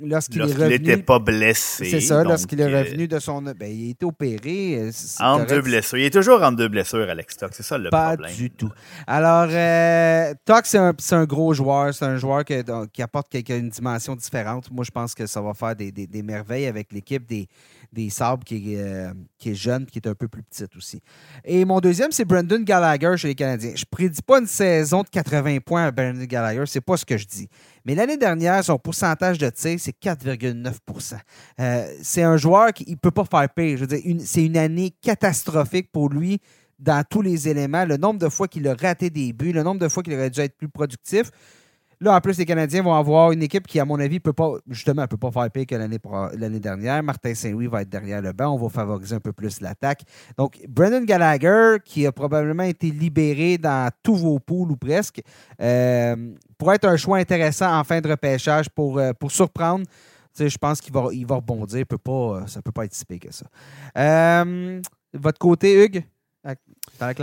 lorsqu'il 0.00 0.40
est 0.40 0.44
revenu. 0.44 0.68
n'était 0.78 0.96
pas 1.02 1.18
blessé. 1.18 1.84
C'est 1.84 2.00
ça, 2.00 2.24
lorsqu'il 2.24 2.60
est 2.60 2.64
euh, 2.72 2.78
revenu 2.82 3.06
de 3.08 3.18
son. 3.18 3.42
Ben, 3.42 3.70
il 3.70 3.88
a 3.88 3.90
été 3.90 4.06
opéré. 4.06 4.78
euh, 4.80 4.90
correct. 5.18 5.48
deux 5.50 5.60
blessures. 5.60 5.98
Il 5.98 6.04
est 6.04 6.10
toujours 6.10 6.42
entre 6.42 6.56
deux 6.56 6.68
blessures, 6.68 7.08
Alex 7.08 7.34
Stock. 7.34 7.50
C'est 7.52 7.62
ça 7.62 7.76
le 7.78 7.90
Pas 7.90 8.14
problème. 8.16 8.34
du 8.34 8.50
tout. 8.50 8.70
Alors, 9.06 9.48
euh, 9.50 10.32
Tox, 10.46 10.70
c'est 10.70 10.78
un, 10.78 10.94
un 11.12 11.24
gros 11.24 11.52
joueur. 11.52 11.92
C'est 11.94 12.04
un 12.06 12.16
joueur 12.16 12.44
que- 12.44 12.62
donc, 12.62 12.90
qui 12.92 13.02
apporte 13.02 13.28
quelque, 13.28 13.52
une 13.52 13.68
dimension 13.68 14.16
différente. 14.16 14.70
Moi, 14.70 14.84
je 14.84 14.90
pense 14.90 15.14
que 15.14 15.26
ça 15.26 15.40
va 15.42 15.52
faire 15.54 15.76
des, 15.76 15.92
des- 15.92 16.06
des 16.06 16.22
merveilles 16.22 16.66
avec 16.66 16.90
l'équipe 16.92 17.26
des, 17.26 17.46
des 17.92 18.10
Sabres 18.10 18.44
qui 18.44 18.74
est, 18.74 18.80
euh, 18.80 19.12
jeune, 19.54 19.86
qui 19.86 19.98
est 19.98 20.06
un 20.06 20.14
peu 20.14 20.28
plus 20.28 20.42
petite 20.42 20.74
aussi. 20.76 21.00
Et 21.44 21.64
mon 21.64 21.80
deuxième, 21.80 22.12
c'est 22.12 22.24
Brendan 22.24 22.64
Gallagher 22.64 23.16
chez 23.16 23.28
les 23.28 23.34
Canadiens. 23.34 23.72
Je 23.74 23.84
prédis 23.88 24.22
pas 24.22 24.40
une 24.40 24.46
saison 24.46 25.02
de 25.02 25.08
80 25.08 25.58
points 25.64 25.86
à 25.86 25.90
Brendan 25.90 26.24
Gallagher. 26.26 26.64
C'est 26.66 26.80
pas 26.80 26.96
ce 26.96 27.04
que 27.04 27.16
je 27.16 27.26
dis. 27.26 27.48
Mais 27.84 27.94
l'année 27.94 28.16
dernière, 28.16 28.64
son 28.64 28.78
pourcentage 28.78 29.38
de 29.38 29.48
tir, 29.50 29.78
c'est 29.78 29.96
4,9% 29.98 31.16
Euh, 31.60 31.86
C'est 32.02 32.22
un 32.22 32.36
joueur 32.36 32.72
qui 32.72 32.90
ne 32.90 32.96
peut 32.96 33.10
pas 33.10 33.24
faire 33.24 33.48
pire. 33.54 33.86
C'est 34.24 34.44
une 34.44 34.56
année 34.56 34.92
catastrophique 35.02 35.90
pour 35.92 36.08
lui 36.08 36.40
dans 36.78 37.02
tous 37.08 37.22
les 37.22 37.48
éléments. 37.48 37.84
Le 37.84 37.96
nombre 37.96 38.18
de 38.18 38.28
fois 38.28 38.48
qu'il 38.48 38.66
a 38.68 38.74
raté 38.74 39.10
des 39.10 39.32
buts, 39.32 39.52
le 39.52 39.62
nombre 39.62 39.80
de 39.80 39.88
fois 39.88 40.02
qu'il 40.02 40.14
aurait 40.14 40.30
dû 40.30 40.40
être 40.40 40.56
plus 40.56 40.68
productif. 40.68 41.30
Là, 42.00 42.14
en 42.14 42.20
plus, 42.20 42.36
les 42.36 42.44
Canadiens 42.44 42.82
vont 42.82 42.94
avoir 42.94 43.32
une 43.32 43.42
équipe 43.42 43.66
qui, 43.66 43.80
à 43.80 43.84
mon 43.86 43.98
avis, 43.98 44.20
peut 44.20 44.34
pas, 44.34 44.52
justement, 44.68 45.02
ne 45.02 45.06
peut 45.06 45.16
pas 45.16 45.30
faire 45.30 45.50
pire 45.50 45.66
que 45.66 45.74
l'année 45.74 46.60
dernière. 46.60 47.02
Martin 47.02 47.34
Saint-Louis 47.34 47.68
va 47.68 47.82
être 47.82 47.88
derrière 47.88 48.20
le 48.20 48.32
banc. 48.32 48.52
On 48.52 48.58
va 48.58 48.68
favoriser 48.68 49.14
un 49.14 49.20
peu 49.20 49.32
plus 49.32 49.60
l'attaque. 49.62 50.02
Donc, 50.36 50.58
Brendan 50.68 51.06
Gallagher, 51.06 51.78
qui 51.84 52.06
a 52.06 52.12
probablement 52.12 52.64
été 52.64 52.90
libéré 52.90 53.56
dans 53.56 53.90
tous 54.02 54.16
vos 54.16 54.38
poules 54.38 54.72
ou 54.72 54.76
presque, 54.76 55.22
euh, 55.62 56.34
pourrait 56.58 56.76
être 56.76 56.88
un 56.88 56.96
choix 56.96 57.16
intéressant 57.16 57.74
en 57.74 57.82
fin 57.82 58.00
de 58.00 58.08
repêchage 58.10 58.68
pour, 58.68 58.98
euh, 58.98 59.12
pour 59.18 59.30
surprendre. 59.30 59.86
Je 60.38 60.58
pense 60.58 60.82
qu'il 60.82 60.92
va, 60.92 61.08
il 61.12 61.26
va 61.26 61.36
rebondir. 61.36 61.86
Peut 61.86 61.96
pas, 61.96 62.12
euh, 62.12 62.46
ça 62.46 62.58
ne 62.58 62.62
peut 62.62 62.72
pas 62.72 62.84
être 62.84 62.94
si 62.94 63.06
pire 63.06 63.20
que 63.20 63.32
ça. 63.32 63.46
Votre 65.14 65.38
côté, 65.38 65.82
Hugues, 65.82 66.04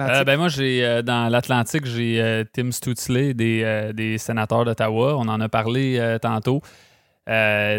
Euh, 0.10 0.24
ben 0.26 0.38
moi, 0.38 0.50
j'ai 0.50 0.84
euh, 0.86 1.02
dans 1.02 1.30
l'Atlantique, 1.30 1.86
j'ai 1.86 2.22
euh, 2.22 2.44
Tim 2.54 2.72
Stutzley 2.72 3.34
des, 3.34 3.92
des 3.94 4.18
sénateurs 4.18 4.66
d'Ottawa. 4.66 5.16
On 5.18 5.28
en 5.28 5.40
a 5.42 5.50
parlé 5.50 6.18
tantôt. 6.22 6.62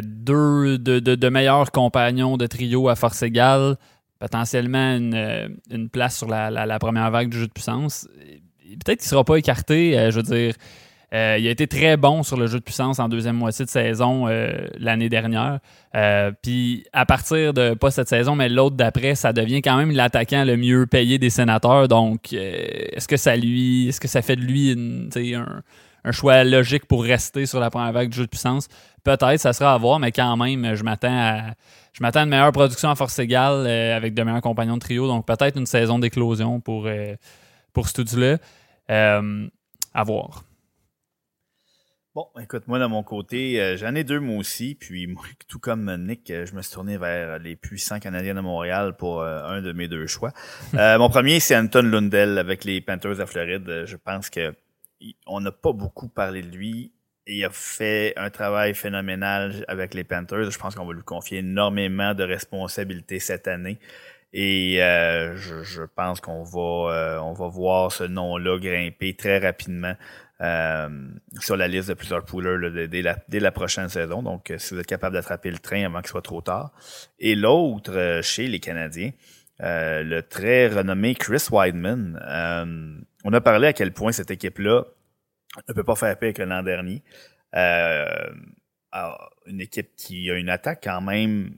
Deux 0.02 0.78
de, 0.78 0.98
de- 1.00 1.28
meilleurs 1.28 1.70
compagnons 1.70 2.36
de 2.36 2.46
trio 2.46 2.88
à 2.88 2.96
force 2.96 3.22
égale, 3.22 3.76
potentiellement 4.18 4.96
une, 4.96 5.58
une 5.70 5.88
place 5.90 6.16
sur 6.18 6.28
la, 6.28 6.50
la- 6.50 6.66
la 6.66 6.78
première 6.78 7.10
vague 7.10 7.28
du 7.28 7.38
jeu 7.38 7.46
de 7.46 7.52
puissance. 7.52 8.08
Peut-être 8.84 9.00
qu'il 9.00 9.06
ne 9.06 9.10
sera 9.10 9.24
pas 9.24 9.36
écarté. 9.36 9.92
je 10.10 10.16
veux 10.16 10.22
dire, 10.22 10.54
euh, 11.14 11.36
il 11.38 11.46
a 11.46 11.50
été 11.50 11.68
très 11.68 11.96
bon 11.96 12.24
sur 12.24 12.36
le 12.36 12.48
jeu 12.48 12.58
de 12.58 12.64
puissance 12.64 12.98
en 12.98 13.08
deuxième 13.08 13.36
moitié 13.36 13.64
de 13.64 13.70
saison 13.70 14.26
euh, 14.26 14.66
l'année 14.78 15.08
dernière. 15.08 15.60
Euh, 15.94 16.32
Puis 16.42 16.84
à 16.92 17.06
partir 17.06 17.54
de, 17.54 17.74
pas 17.74 17.92
cette 17.92 18.08
saison, 18.08 18.34
mais 18.34 18.48
l'autre 18.48 18.74
d'après, 18.74 19.14
ça 19.14 19.32
devient 19.32 19.62
quand 19.62 19.76
même 19.76 19.92
l'attaquant 19.92 20.44
le 20.44 20.56
mieux 20.56 20.86
payé 20.86 21.18
des 21.18 21.30
sénateurs. 21.30 21.86
Donc, 21.86 22.32
est-ce 22.32 23.06
que 23.06 23.16
ça 23.16 23.36
lui, 23.36 23.88
est-ce 23.88 24.00
que 24.00 24.08
ça 24.08 24.22
fait 24.22 24.34
de 24.34 24.42
lui 24.42 24.74
un, 25.34 25.62
choix 26.10 26.42
logique 26.42 26.86
pour 26.86 27.04
rester 27.04 27.46
sur 27.46 27.60
la 27.60 27.70
première 27.70 27.92
vague 27.92 28.08
du 28.08 28.16
jeu 28.16 28.24
de 28.24 28.30
puissance? 28.30 28.66
Peut-être, 29.04 29.38
ça 29.38 29.52
sera 29.52 29.72
à 29.72 29.78
voir, 29.78 30.00
mais 30.00 30.10
quand 30.10 30.36
même, 30.36 30.74
je 30.74 30.82
m'attends 30.82 31.16
à, 31.16 31.54
je 31.92 32.02
m'attends 32.02 32.20
à 32.20 32.22
une 32.24 32.30
meilleure 32.30 32.52
production 32.52 32.90
à 32.90 32.96
force 32.96 33.18
égale 33.20 33.66
avec 33.66 34.14
de 34.14 34.22
meilleurs 34.24 34.40
compagnons 34.40 34.74
de 34.74 34.80
trio. 34.80 35.06
Donc, 35.06 35.26
peut-être 35.26 35.56
une 35.56 35.66
saison 35.66 36.00
d'éclosion 36.00 36.60
pour, 36.60 36.88
pour 37.72 37.88
ce 37.88 38.18
là 38.18 38.38
Euh, 38.90 39.48
à 39.94 40.02
voir. 40.02 40.44
Bon, 42.14 42.28
écoute, 42.40 42.68
moi, 42.68 42.78
de 42.78 42.86
mon 42.86 43.02
côté, 43.02 43.60
euh, 43.60 43.76
j'en 43.76 43.92
ai 43.96 44.04
deux, 44.04 44.20
moi 44.20 44.36
aussi. 44.36 44.76
Puis, 44.76 45.08
moi, 45.08 45.24
tout 45.48 45.58
comme 45.58 45.92
Nick, 46.06 46.30
euh, 46.30 46.46
je 46.46 46.54
me 46.54 46.62
suis 46.62 46.72
tourné 46.72 46.96
vers 46.96 47.40
les 47.40 47.56
puissants 47.56 47.98
Canadiens 47.98 48.36
de 48.36 48.40
Montréal 48.40 48.94
pour 48.96 49.20
euh, 49.20 49.42
un 49.42 49.62
de 49.62 49.72
mes 49.72 49.88
deux 49.88 50.06
choix. 50.06 50.32
Euh, 50.74 50.98
mon 50.98 51.08
premier, 51.08 51.40
c'est 51.40 51.56
Anton 51.56 51.82
Lundell 51.82 52.38
avec 52.38 52.64
les 52.64 52.80
Panthers 52.80 53.16
de 53.16 53.24
Floride. 53.24 53.84
Je 53.86 53.96
pense 53.96 54.28
que 54.30 54.54
on 55.26 55.40
n'a 55.40 55.52
pas 55.52 55.72
beaucoup 55.72 56.08
parlé 56.08 56.42
de 56.42 56.56
lui. 56.56 56.92
Il 57.26 57.44
a 57.44 57.50
fait 57.50 58.12
un 58.16 58.30
travail 58.30 58.74
phénoménal 58.74 59.64
avec 59.68 59.94
les 59.94 60.04
Panthers. 60.04 60.50
Je 60.50 60.58
pense 60.58 60.74
qu'on 60.74 60.86
va 60.86 60.92
lui 60.92 61.02
confier 61.02 61.38
énormément 61.38 62.14
de 62.14 62.22
responsabilités 62.22 63.18
cette 63.18 63.48
année. 63.48 63.78
Et 64.36 64.82
euh, 64.82 65.36
je, 65.36 65.62
je 65.62 65.82
pense 65.82 66.20
qu'on 66.20 66.42
va, 66.42 66.92
euh, 66.92 67.18
on 67.20 67.34
va 67.34 67.46
voir 67.46 67.92
ce 67.92 68.02
nom-là 68.02 68.58
grimper 68.58 69.14
très 69.14 69.38
rapidement 69.38 69.94
euh, 70.44 70.88
sur 71.40 71.56
la 71.56 71.68
liste 71.68 71.88
de 71.88 71.94
plusieurs 71.94 72.24
poolers 72.24 72.58
là, 72.58 72.86
dès, 72.86 73.02
la, 73.02 73.16
dès 73.28 73.40
la 73.40 73.50
prochaine 73.50 73.88
saison. 73.88 74.22
Donc, 74.22 74.50
euh, 74.50 74.58
si 74.58 74.74
vous 74.74 74.80
êtes 74.80 74.86
capable 74.86 75.14
d'attraper 75.14 75.50
le 75.50 75.58
train 75.58 75.84
avant 75.84 76.00
qu'il 76.00 76.08
soit 76.08 76.22
trop 76.22 76.42
tard. 76.42 76.72
Et 77.18 77.34
l'autre, 77.34 77.96
euh, 77.96 78.22
chez 78.22 78.46
les 78.46 78.60
Canadiens, 78.60 79.12
euh, 79.62 80.02
le 80.02 80.22
très 80.22 80.68
renommé 80.68 81.14
Chris 81.14 81.46
Weidman. 81.50 82.20
Euh, 82.26 83.00
on 83.24 83.32
a 83.32 83.40
parlé 83.40 83.68
à 83.68 83.72
quel 83.72 83.92
point 83.92 84.12
cette 84.12 84.30
équipe-là 84.30 84.84
ne 85.68 85.72
peut 85.72 85.84
pas 85.84 85.96
faire 85.96 86.18
pire 86.18 86.34
que 86.34 86.42
l'an 86.42 86.62
dernier. 86.62 87.02
Une 89.46 89.60
équipe 89.60 89.94
qui 89.96 90.30
a 90.30 90.34
une 90.34 90.50
attaque 90.50 90.80
quand 90.84 91.00
même 91.00 91.56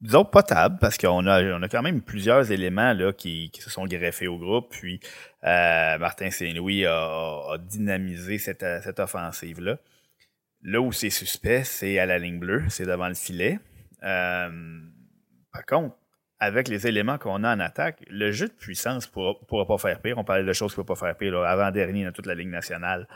disons 0.00 0.24
potable 0.24 0.78
parce 0.80 0.96
qu'on 0.96 1.26
a 1.26 1.42
on 1.42 1.62
a 1.62 1.68
quand 1.68 1.82
même 1.82 2.00
plusieurs 2.00 2.50
éléments 2.52 2.92
là 2.92 3.12
qui, 3.12 3.50
qui 3.50 3.60
se 3.60 3.70
sont 3.70 3.86
greffés 3.86 4.28
au 4.28 4.38
groupe. 4.38 4.70
Puis 4.70 5.00
euh, 5.44 5.98
Martin 5.98 6.30
Saint-Louis 6.30 6.86
a, 6.86 7.52
a 7.52 7.58
dynamisé 7.58 8.38
cette, 8.38 8.64
cette 8.82 9.00
offensive 9.00 9.60
là 10.62 10.80
où 10.80 10.92
c'est 10.92 11.10
suspect 11.10 11.64
c'est 11.64 11.98
à 11.98 12.06
la 12.06 12.18
ligne 12.18 12.38
bleue 12.38 12.64
c'est 12.68 12.86
devant 12.86 13.08
le 13.08 13.14
filet. 13.14 13.58
Euh, 14.02 14.80
par 15.52 15.66
contre 15.66 15.96
avec 16.38 16.68
les 16.68 16.86
éléments 16.86 17.18
qu'on 17.18 17.44
a 17.44 17.54
en 17.54 17.60
attaque 17.60 18.02
le 18.08 18.32
jeu 18.32 18.48
de 18.48 18.52
puissance 18.52 19.06
pourra, 19.06 19.34
pourra 19.46 19.66
pas 19.66 19.76
faire 19.76 20.00
pire. 20.00 20.16
On 20.16 20.24
parlait 20.24 20.44
de 20.44 20.52
choses 20.54 20.72
qui 20.72 20.80
ne 20.80 20.84
pourraient 20.84 20.98
pas 20.98 21.06
faire 21.06 21.16
pire 21.16 21.32
là, 21.32 21.50
avant 21.50 21.70
dernier 21.70 22.04
dans 22.04 22.12
toute 22.12 22.26
la 22.26 22.34
ligne 22.34 22.50
nationale 22.50 23.06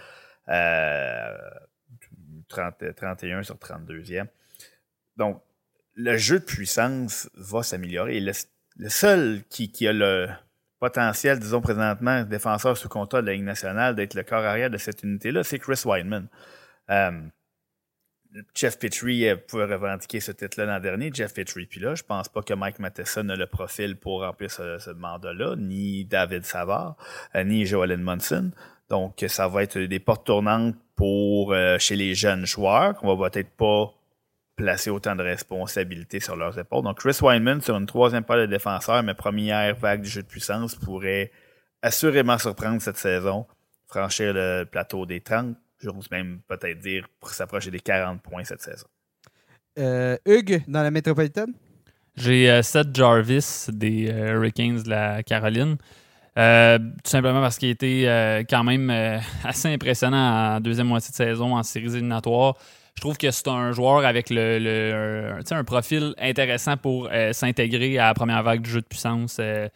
31 2.48 3.43
sur 3.43 3.56
32e. 3.56 4.27
Donc, 5.16 5.43
le 5.94 6.16
jeu 6.16 6.40
de 6.40 6.44
puissance 6.44 7.28
va 7.34 7.62
s'améliorer. 7.62 8.20
Le, 8.20 8.88
seul 8.88 9.42
qui, 9.48 9.70
qui, 9.70 9.86
a 9.86 9.92
le 9.92 10.28
potentiel, 10.80 11.38
disons 11.38 11.60
présentement, 11.60 12.22
défenseur 12.24 12.76
sous 12.76 12.88
contrat 12.88 13.22
de 13.22 13.26
la 13.26 13.32
Ligue 13.32 13.44
nationale, 13.44 13.94
d'être 13.94 14.14
le 14.14 14.22
corps 14.22 14.44
arrière 14.44 14.70
de 14.70 14.78
cette 14.78 15.02
unité-là, 15.02 15.44
c'est 15.44 15.58
Chris 15.58 15.82
Weidman. 15.84 16.28
Euh, 16.90 17.22
Jeff 18.54 18.78
Petrie 18.78 19.26
pouvait 19.46 19.64
revendiquer 19.64 20.18
ce 20.18 20.32
titre-là 20.32 20.66
l'an 20.66 20.80
dernier, 20.80 21.10
Jeff 21.12 21.34
Petrie. 21.34 21.66
Puis 21.66 21.80
là, 21.80 21.94
je 21.94 22.02
pense 22.02 22.28
pas 22.28 22.42
que 22.42 22.52
Mike 22.52 22.80
Matheson 22.80 23.28
a 23.28 23.36
le 23.36 23.46
profil 23.46 23.96
pour 23.96 24.22
remplir 24.22 24.50
ce, 24.50 24.90
mandat-là, 24.90 25.54
ni 25.56 26.04
David 26.04 26.44
Savard, 26.44 26.96
euh, 27.36 27.44
ni 27.44 27.64
Joel 27.64 27.92
Edmondson. 27.92 28.50
Donc, 28.90 29.24
ça 29.28 29.48
va 29.48 29.62
être 29.62 29.78
des 29.78 30.00
portes 30.00 30.26
tournantes 30.26 30.74
pour 30.96 31.52
euh, 31.52 31.78
chez 31.78 31.96
les 31.96 32.14
jeunes 32.14 32.44
joueurs, 32.44 32.96
qu'on 32.96 33.14
va 33.14 33.30
peut-être 33.30 33.50
pas 33.50 33.94
placer 34.56 34.90
autant 34.90 35.16
de 35.16 35.22
responsabilités 35.22 36.20
sur 36.20 36.36
leurs 36.36 36.59
épaules. 36.59 36.85
Donc, 36.85 36.98
Chris 36.98 37.18
Weinman, 37.20 37.60
sur 37.60 37.76
une 37.76 37.86
troisième 37.86 38.24
paire 38.24 38.39
de 38.39 38.47
défenseurs, 38.47 39.02
mais 39.02 39.14
première 39.14 39.74
vague 39.76 40.02
du 40.02 40.09
jeu 40.09 40.22
de 40.22 40.28
puissance, 40.28 40.74
pourrait 40.74 41.31
assurément 41.82 42.39
surprendre 42.39 42.81
cette 42.81 42.97
saison, 42.97 43.47
franchir 43.86 44.32
le 44.32 44.64
plateau 44.64 45.06
des 45.06 45.20
30, 45.20 45.56
j'ose 45.81 46.10
même 46.10 46.40
peut-être 46.48 46.78
dire 46.78 47.06
pour 47.20 47.31
s'approcher 47.31 47.70
des 47.70 47.81
40 47.81 48.22
points 48.22 48.44
cette 48.44 48.62
saison. 48.62 48.86
Euh, 49.78 50.16
Hugues, 50.24 50.62
dans 50.68 50.82
la 50.82 50.90
métropolitaine? 50.90 51.52
J'ai 52.16 52.48
euh, 52.48 52.62
Seth 52.62 52.94
Jarvis 52.94 53.66
des 53.68 54.09
euh, 54.09 54.35
Hurricanes 54.35 54.82
de 54.82 54.90
la 54.90 55.22
Caroline. 55.24 55.76
tout 56.36 57.10
simplement 57.10 57.40
parce 57.40 57.59
qu'il 57.59 57.70
était 57.70 58.47
quand 58.48 58.64
même 58.64 58.90
assez 59.44 59.68
impressionnant 59.68 60.56
en 60.56 60.60
deuxième 60.60 60.86
moitié 60.86 61.10
de 61.10 61.16
saison 61.16 61.56
en 61.56 61.62
séries 61.62 61.94
éliminatoires 61.94 62.56
je 62.96 63.00
trouve 63.00 63.18
que 63.18 63.30
c'est 63.30 63.48
un 63.48 63.72
joueur 63.72 64.04
avec 64.04 64.30
le, 64.30 65.36
un, 65.50 65.64
profil 65.64 66.14
intéressant 66.18 66.76
pour 66.76 67.08
euh, 67.12 67.32
s'intégrer 67.32 67.98
à 67.98 68.06
la 68.06 68.14
première 68.14 68.42
vague 68.42 68.62
du 68.62 68.70
jeu 68.70 68.80
de 68.80 68.86
puissance. 68.86 69.38
Euh, 69.40 69.68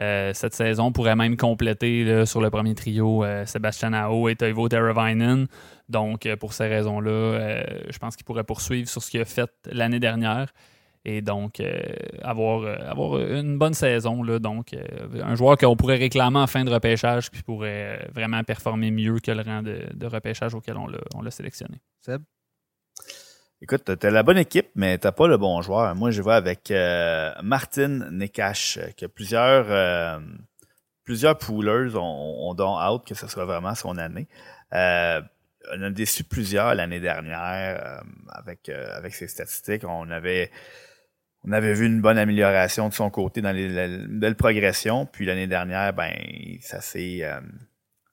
euh, 0.00 0.32
cette 0.34 0.54
saison 0.54 0.90
pourrait 0.90 1.14
même 1.14 1.36
compléter 1.36 2.26
sur 2.26 2.40
le 2.40 2.50
premier 2.50 2.74
trio 2.74 3.24
Sébastien 3.44 3.92
Ao 3.92 4.28
et 4.28 4.34
Toivo 4.34 4.68
Teravainen. 4.68 5.46
Donc, 5.88 6.28
pour 6.40 6.52
ces 6.52 6.66
raisons-là, 6.66 7.62
je 7.88 7.98
pense 7.98 8.16
qu'il 8.16 8.24
pourrait 8.24 8.42
poursuivre 8.42 8.88
sur 8.88 9.02
ce 9.02 9.10
qu'il 9.10 9.20
a 9.20 9.24
fait 9.24 9.50
l'année 9.70 10.00
dernière 10.00 10.52
et 11.04 11.20
donc 11.20 11.62
avoir, 12.22 12.66
avoir 12.90 13.20
une 13.20 13.56
bonne 13.56 13.74
saison. 13.74 14.24
Donc, 14.40 14.74
un 15.22 15.34
joueur 15.36 15.56
qu'on 15.58 15.76
pourrait 15.76 15.98
réclamer 15.98 16.40
en 16.40 16.48
fin 16.48 16.64
de 16.64 16.70
repêchage 16.70 17.30
qui 17.30 17.42
pourrait 17.44 18.08
vraiment 18.12 18.42
performer 18.42 18.90
mieux 18.90 19.20
que 19.20 19.30
le 19.30 19.42
rang 19.42 19.62
de, 19.62 19.86
de 19.94 20.06
repêchage 20.06 20.54
auquel 20.54 20.76
on 20.76 21.22
l'a 21.22 21.30
sélectionné. 21.30 21.76
Seb? 22.00 22.20
Écoute, 23.64 23.98
tu 23.98 24.06
as 24.06 24.10
la 24.10 24.22
bonne 24.22 24.36
équipe, 24.36 24.68
mais 24.74 24.98
tu 24.98 25.10
pas 25.10 25.26
le 25.26 25.38
bon 25.38 25.62
joueur. 25.62 25.94
Moi, 25.94 26.10
je 26.10 26.20
vais 26.20 26.34
avec 26.34 26.70
euh, 26.70 27.32
Martin 27.42 28.10
Nekash, 28.10 28.78
qui 28.94 29.06
a 29.06 29.08
plusieurs, 29.08 29.64
euh, 29.70 30.20
plusieurs 31.02 31.38
poolers 31.38 31.96
ont, 31.96 32.54
ont 32.54 32.92
out 32.92 33.06
que 33.06 33.14
ce 33.14 33.26
soit 33.26 33.46
vraiment 33.46 33.74
son 33.74 33.96
année. 33.96 34.28
Euh, 34.74 35.22
on 35.74 35.80
a 35.80 35.88
déçu 35.88 36.24
plusieurs 36.24 36.74
l'année 36.74 37.00
dernière 37.00 38.02
avec, 38.28 38.68
avec 38.68 39.14
ses 39.14 39.28
statistiques. 39.28 39.84
On 39.84 40.10
avait, 40.10 40.50
on 41.44 41.52
avait 41.52 41.72
vu 41.72 41.86
une 41.86 42.02
bonne 42.02 42.18
amélioration 42.18 42.90
de 42.90 42.92
son 42.92 43.08
côté 43.08 43.40
dans 43.40 43.52
les, 43.52 43.70
la, 43.70 43.88
belle 44.10 44.36
progression. 44.36 45.06
Puis 45.06 45.24
l'année 45.24 45.46
dernière, 45.46 45.94
ben, 45.94 46.12
ça 46.60 46.82
s'est 46.82 47.22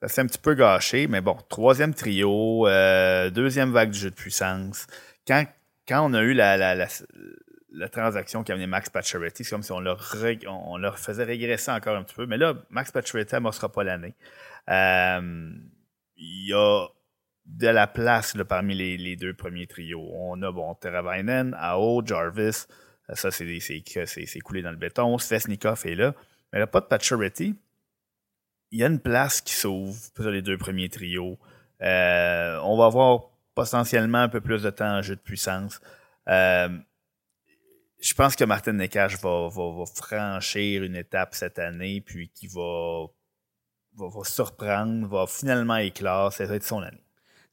ça 0.02 0.08
s'est 0.08 0.22
un 0.22 0.28
petit 0.28 0.40
peu 0.40 0.54
gâché. 0.54 1.08
Mais 1.08 1.20
bon, 1.20 1.36
troisième 1.50 1.94
trio, 1.94 2.70
deuxième 3.32 3.74
vague 3.74 3.92
du 3.92 4.00
jeu 4.00 4.12
de 4.12 4.16
puissance 4.16 4.88
quand, 5.88 6.10
on 6.10 6.14
a 6.14 6.22
eu 6.22 6.34
la, 6.34 6.88
transaction 7.92 8.44
qui 8.44 8.52
a 8.52 8.56
amené 8.56 8.68
Max 8.68 8.90
Pacioretty, 8.90 9.44
c'est 9.44 9.50
comme 9.50 9.64
si 9.64 9.72
on 9.72 9.80
leur, 9.80 10.16
on 10.48 10.78
leur 10.78 11.00
faisait 11.00 11.24
régresser 11.24 11.72
encore 11.72 11.96
un 11.96 12.04
petit 12.04 12.16
peu. 12.16 12.26
Mais 12.26 12.38
là, 12.38 12.56
Max 12.70 12.92
Pacioretty 12.92 13.36
sera 13.52 13.72
pas 13.72 13.84
l'année. 13.84 14.16
Euh, 14.70 15.52
il 16.18 16.48
y 16.48 16.54
a 16.54 16.88
de 17.46 17.68
la 17.68 17.88
place 17.88 18.36
là, 18.36 18.46
parmi 18.46 18.76
les, 18.76 19.16
deux 19.16 19.34
premiers 19.34 19.68
trios. 19.68 20.10
On 20.14 20.42
a 20.42 20.52
bon 20.52 20.76
Teravainen, 20.76 21.56
Ao, 21.60 22.06
Jarvis. 22.06 22.68
Ça, 23.14 23.32
c'est 23.32 24.40
coulé 24.44 24.62
dans 24.62 24.72
le 24.72 24.78
béton. 24.78 25.18
Svesnikov 25.18 25.82
est 25.86 25.96
là. 25.96 26.16
Mais 26.54 26.62
a 26.62 26.68
pas 26.68 26.82
de 26.82 26.86
Pacioretty. 26.86 27.56
Il 28.72 28.80
y 28.80 28.84
a 28.84 28.88
une 28.88 29.00
place 29.00 29.42
qui 29.42 29.54
s'ouvre 29.54 29.98
pour 30.14 30.26
les 30.26 30.42
deux 30.42 30.58
premiers 30.58 30.90
trios. 30.90 31.38
Euh, 31.82 32.58
on 32.64 32.78
va 32.78 32.88
voir 32.90 33.31
potentiellement 33.56 34.20
un 34.20 34.30
peu 34.30 34.42
plus 34.42 34.64
de 34.64 34.70
temps 34.70 34.98
en 34.98 35.02
jeu 35.02 35.16
de 35.16 35.22
puissance. 35.22 35.80
Euh, 36.28 36.70
je 38.02 38.14
pense 38.14 38.36
que 38.36 38.44
Martin 38.44 38.74
Nekash 38.74 39.20
va, 39.22 39.50
va, 39.50 39.86
franchir 39.86 40.84
une 40.84 40.96
étape 40.96 41.36
cette 41.36 41.60
année, 41.60 42.02
puis 42.02 42.32
qui 42.34 42.48
va, 42.48 43.06
va, 43.96 44.24
surprendre, 44.24 45.08
va 45.08 45.26
finalement 45.28 45.78
éclore. 45.78 46.34
Ça 46.34 46.46
va 46.46 46.56
être 46.56 46.64
son 46.64 46.82
année. 46.82 47.04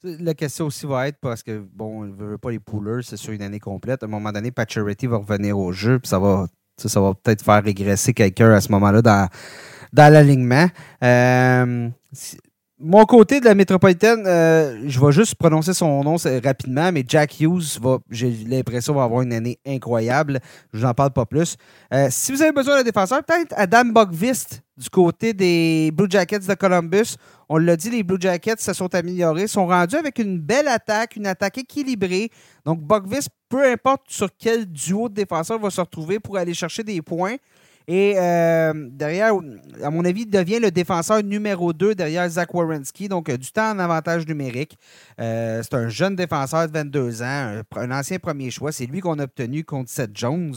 La 0.01 0.33
question 0.33 0.67
aussi 0.67 0.85
va 0.85 1.09
être 1.09 1.19
parce 1.19 1.43
que, 1.43 1.59
bon, 1.59 2.01
on 2.01 2.05
ne 2.05 2.13
veut 2.13 2.37
pas 2.37 2.51
les 2.51 2.59
poolers, 2.59 3.03
c'est 3.03 3.17
sur 3.17 3.33
une 3.33 3.41
année 3.41 3.59
complète. 3.59 4.01
À 4.01 4.05
un 4.05 4.09
moment 4.09 4.31
donné, 4.31 4.49
Pacioretty 4.49 5.07
va 5.07 5.17
revenir 5.17 5.57
au 5.57 5.73
jeu, 5.73 5.99
puis 5.99 6.07
ça 6.07 6.19
va, 6.19 6.47
ça, 6.77 7.01
va 7.01 7.13
peut-être 7.13 7.43
faire 7.43 7.61
régresser 7.61 8.13
quelqu'un 8.13 8.51
à 8.53 8.61
ce 8.61 8.71
moment-là 8.71 9.01
dans, 9.01 9.29
dans 9.91 10.11
l'alignement. 10.11 10.67
Euh, 11.03 11.89
mon 12.79 13.05
côté 13.05 13.41
de 13.41 13.45
la 13.45 13.55
métropolitaine, 13.55 14.23
euh, 14.25 14.83
je 14.87 14.99
vais 14.99 15.11
juste 15.11 15.35
prononcer 15.35 15.73
son 15.73 16.01
nom 16.03 16.15
rapidement, 16.43 16.91
mais 16.91 17.03
Jack 17.05 17.39
Hughes 17.39 17.77
va, 17.81 17.97
j'ai 18.09 18.31
l'impression, 18.47 18.93
va 18.93 19.03
avoir 19.03 19.21
une 19.21 19.33
année 19.33 19.59
incroyable. 19.67 20.39
Je 20.73 20.85
n'en 20.85 20.93
parle 20.93 21.11
pas 21.11 21.25
plus. 21.25 21.57
Euh, 21.93 22.07
si 22.09 22.31
vous 22.31 22.41
avez 22.41 22.53
besoin 22.53 22.77
d'un 22.77 22.83
défenseur, 22.83 23.21
peut-être 23.23 23.53
Adam 23.57 23.85
Bogvist 23.85 24.61
du 24.77 24.89
côté 24.89 25.33
des 25.33 25.91
Blue 25.93 26.07
Jackets 26.09 26.39
de 26.39 26.53
Columbus. 26.53 27.17
On 27.49 27.57
l'a 27.57 27.75
dit, 27.75 27.89
les 27.89 28.01
Blue 28.01 28.17
Jackets 28.17 28.59
se 28.61 28.71
sont 28.71 28.93
améliorés, 28.95 29.47
sont 29.47 29.67
rendus 29.67 29.97
avec 29.97 30.17
une 30.17 30.39
belle 30.39 30.69
attaque, 30.69 31.17
une 31.17 31.27
attaque 31.27 31.57
équilibrée. 31.57 32.29
Donc, 32.65 32.79
Bogvist, 32.79 33.29
peu 33.49 33.69
importe 33.69 34.03
sur 34.07 34.29
quel 34.37 34.65
duo 34.65 35.09
de 35.09 35.15
défenseurs 35.15 35.59
va 35.59 35.69
se 35.69 35.81
retrouver 35.81 36.19
pour 36.19 36.37
aller 36.37 36.53
chercher 36.53 36.83
des 36.83 37.01
points. 37.01 37.35
Et 37.91 38.13
euh, 38.19 38.71
derrière, 38.91 39.33
à 39.83 39.89
mon 39.89 40.05
avis, 40.05 40.21
il 40.21 40.29
devient 40.29 40.59
le 40.59 40.69
défenseur 40.69 41.23
numéro 41.23 41.73
2 41.73 41.95
derrière 41.95 42.29
Zach 42.29 42.53
Wierenski. 42.53 43.07
Donc, 43.07 43.29
euh, 43.29 43.37
du 43.37 43.51
temps 43.51 43.71
en 43.71 43.79
avantage 43.79 44.27
numérique. 44.27 44.77
Euh, 45.19 45.63
c'est 45.63 45.73
un 45.73 45.89
jeune 45.89 46.15
défenseur 46.15 46.67
de 46.67 46.73
22 46.73 47.23
ans, 47.23 47.63
un, 47.75 47.91
ancien 47.91 48.19
premier 48.19 48.51
choix. 48.51 48.71
C'est 48.71 48.85
lui 48.85 48.99
qu'on 48.99 49.17
a 49.17 49.23
obtenu 49.23 49.63
contre 49.63 49.89
Seth 49.89 50.11
Jones. 50.13 50.53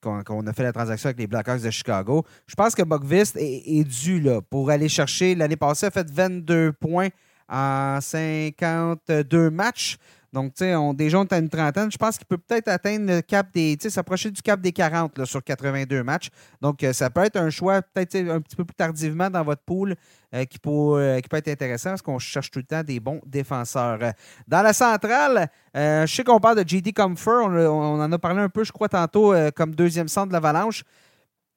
quand, 0.00 0.22
on 0.30 0.46
a 0.46 0.54
fait 0.54 0.62
la 0.62 0.72
transaction 0.72 1.08
avec 1.08 1.18
les 1.18 1.26
Blackhawks 1.26 1.60
de 1.60 1.70
Chicago. 1.70 2.24
Je 2.46 2.54
pense 2.54 2.74
que 2.74 2.82
Bogvist 2.82 3.36
est, 3.38 3.84
dû 3.84 4.20
là, 4.22 4.40
pour 4.40 4.70
aller 4.70 4.88
chercher. 4.88 5.34
L'année 5.34 5.56
passée, 5.56 5.84
il 5.84 5.88
a 5.88 5.90
fait 5.90 6.10
22 6.10 6.72
points 6.72 7.08
en 7.46 8.00
52 8.00 9.50
matchs. 9.50 9.98
Donc, 10.32 10.54
tu 10.54 10.64
sais, 10.64 10.74
déjà, 10.94 11.18
on 11.18 11.24
est 11.24 11.32
à 11.32 11.38
une 11.38 11.48
trentaine. 11.48 11.90
Je 11.90 11.96
pense 11.96 12.16
qu'il 12.16 12.26
peut 12.26 12.38
peut-être 12.38 12.68
atteindre 12.68 13.06
le 13.06 13.20
cap 13.20 13.48
des. 13.52 13.76
Tu 13.76 13.84
sais, 13.84 13.90
s'approcher 13.90 14.30
du 14.30 14.40
cap 14.40 14.60
des 14.60 14.70
40 14.70 15.18
là, 15.18 15.26
sur 15.26 15.42
82 15.42 16.04
matchs. 16.04 16.28
Donc, 16.60 16.84
euh, 16.84 16.92
ça 16.92 17.10
peut 17.10 17.24
être 17.24 17.36
un 17.36 17.50
choix 17.50 17.82
peut-être 17.82 18.14
un 18.14 18.40
petit 18.40 18.54
peu 18.54 18.64
plus 18.64 18.76
tardivement 18.76 19.28
dans 19.28 19.42
votre 19.42 19.62
pool 19.62 19.96
euh, 20.32 20.44
qui, 20.44 20.60
peut, 20.60 20.70
euh, 20.70 21.20
qui 21.20 21.28
peut 21.28 21.38
être 21.38 21.48
intéressant 21.48 21.90
parce 21.90 22.02
qu'on 22.02 22.20
cherche 22.20 22.52
tout 22.52 22.60
le 22.60 22.64
temps 22.64 22.84
des 22.84 23.00
bons 23.00 23.20
défenseurs. 23.26 23.98
Dans 24.46 24.62
la 24.62 24.72
centrale, 24.72 25.48
je 25.74 26.06
sais 26.06 26.22
qu'on 26.22 26.38
parle 26.38 26.62
de 26.62 26.68
JD 26.68 26.94
Comfort. 26.94 27.48
On, 27.48 28.00
en 28.00 28.12
a 28.12 28.18
parlé 28.18 28.40
un 28.40 28.48
peu, 28.48 28.62
je 28.62 28.70
crois, 28.70 28.88
tantôt, 28.88 29.34
comme 29.56 29.74
deuxième 29.74 30.08
centre 30.08 30.28
de 30.28 30.32
l'Avalanche. 30.32 30.84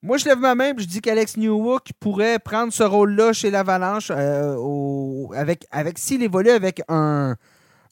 Moi, 0.02 0.18
je 0.18 0.26
lève 0.26 0.40
ma 0.40 0.56
main 0.56 0.74
et 0.74 0.82
je 0.82 0.86
dis 0.86 1.00
qu'Alex 1.00 1.38
Newhook 1.38 1.92
pourrait 2.00 2.40
prendre 2.40 2.74
ce 2.74 2.84
rôle-là 2.84 3.34
chez 3.34 3.52
l'Avalanche 3.52 4.12
avec, 4.12 5.66
avec 5.72 5.98
s'il 5.98 6.24
évolue 6.24 6.50
avec 6.50 6.82
un 6.90 7.38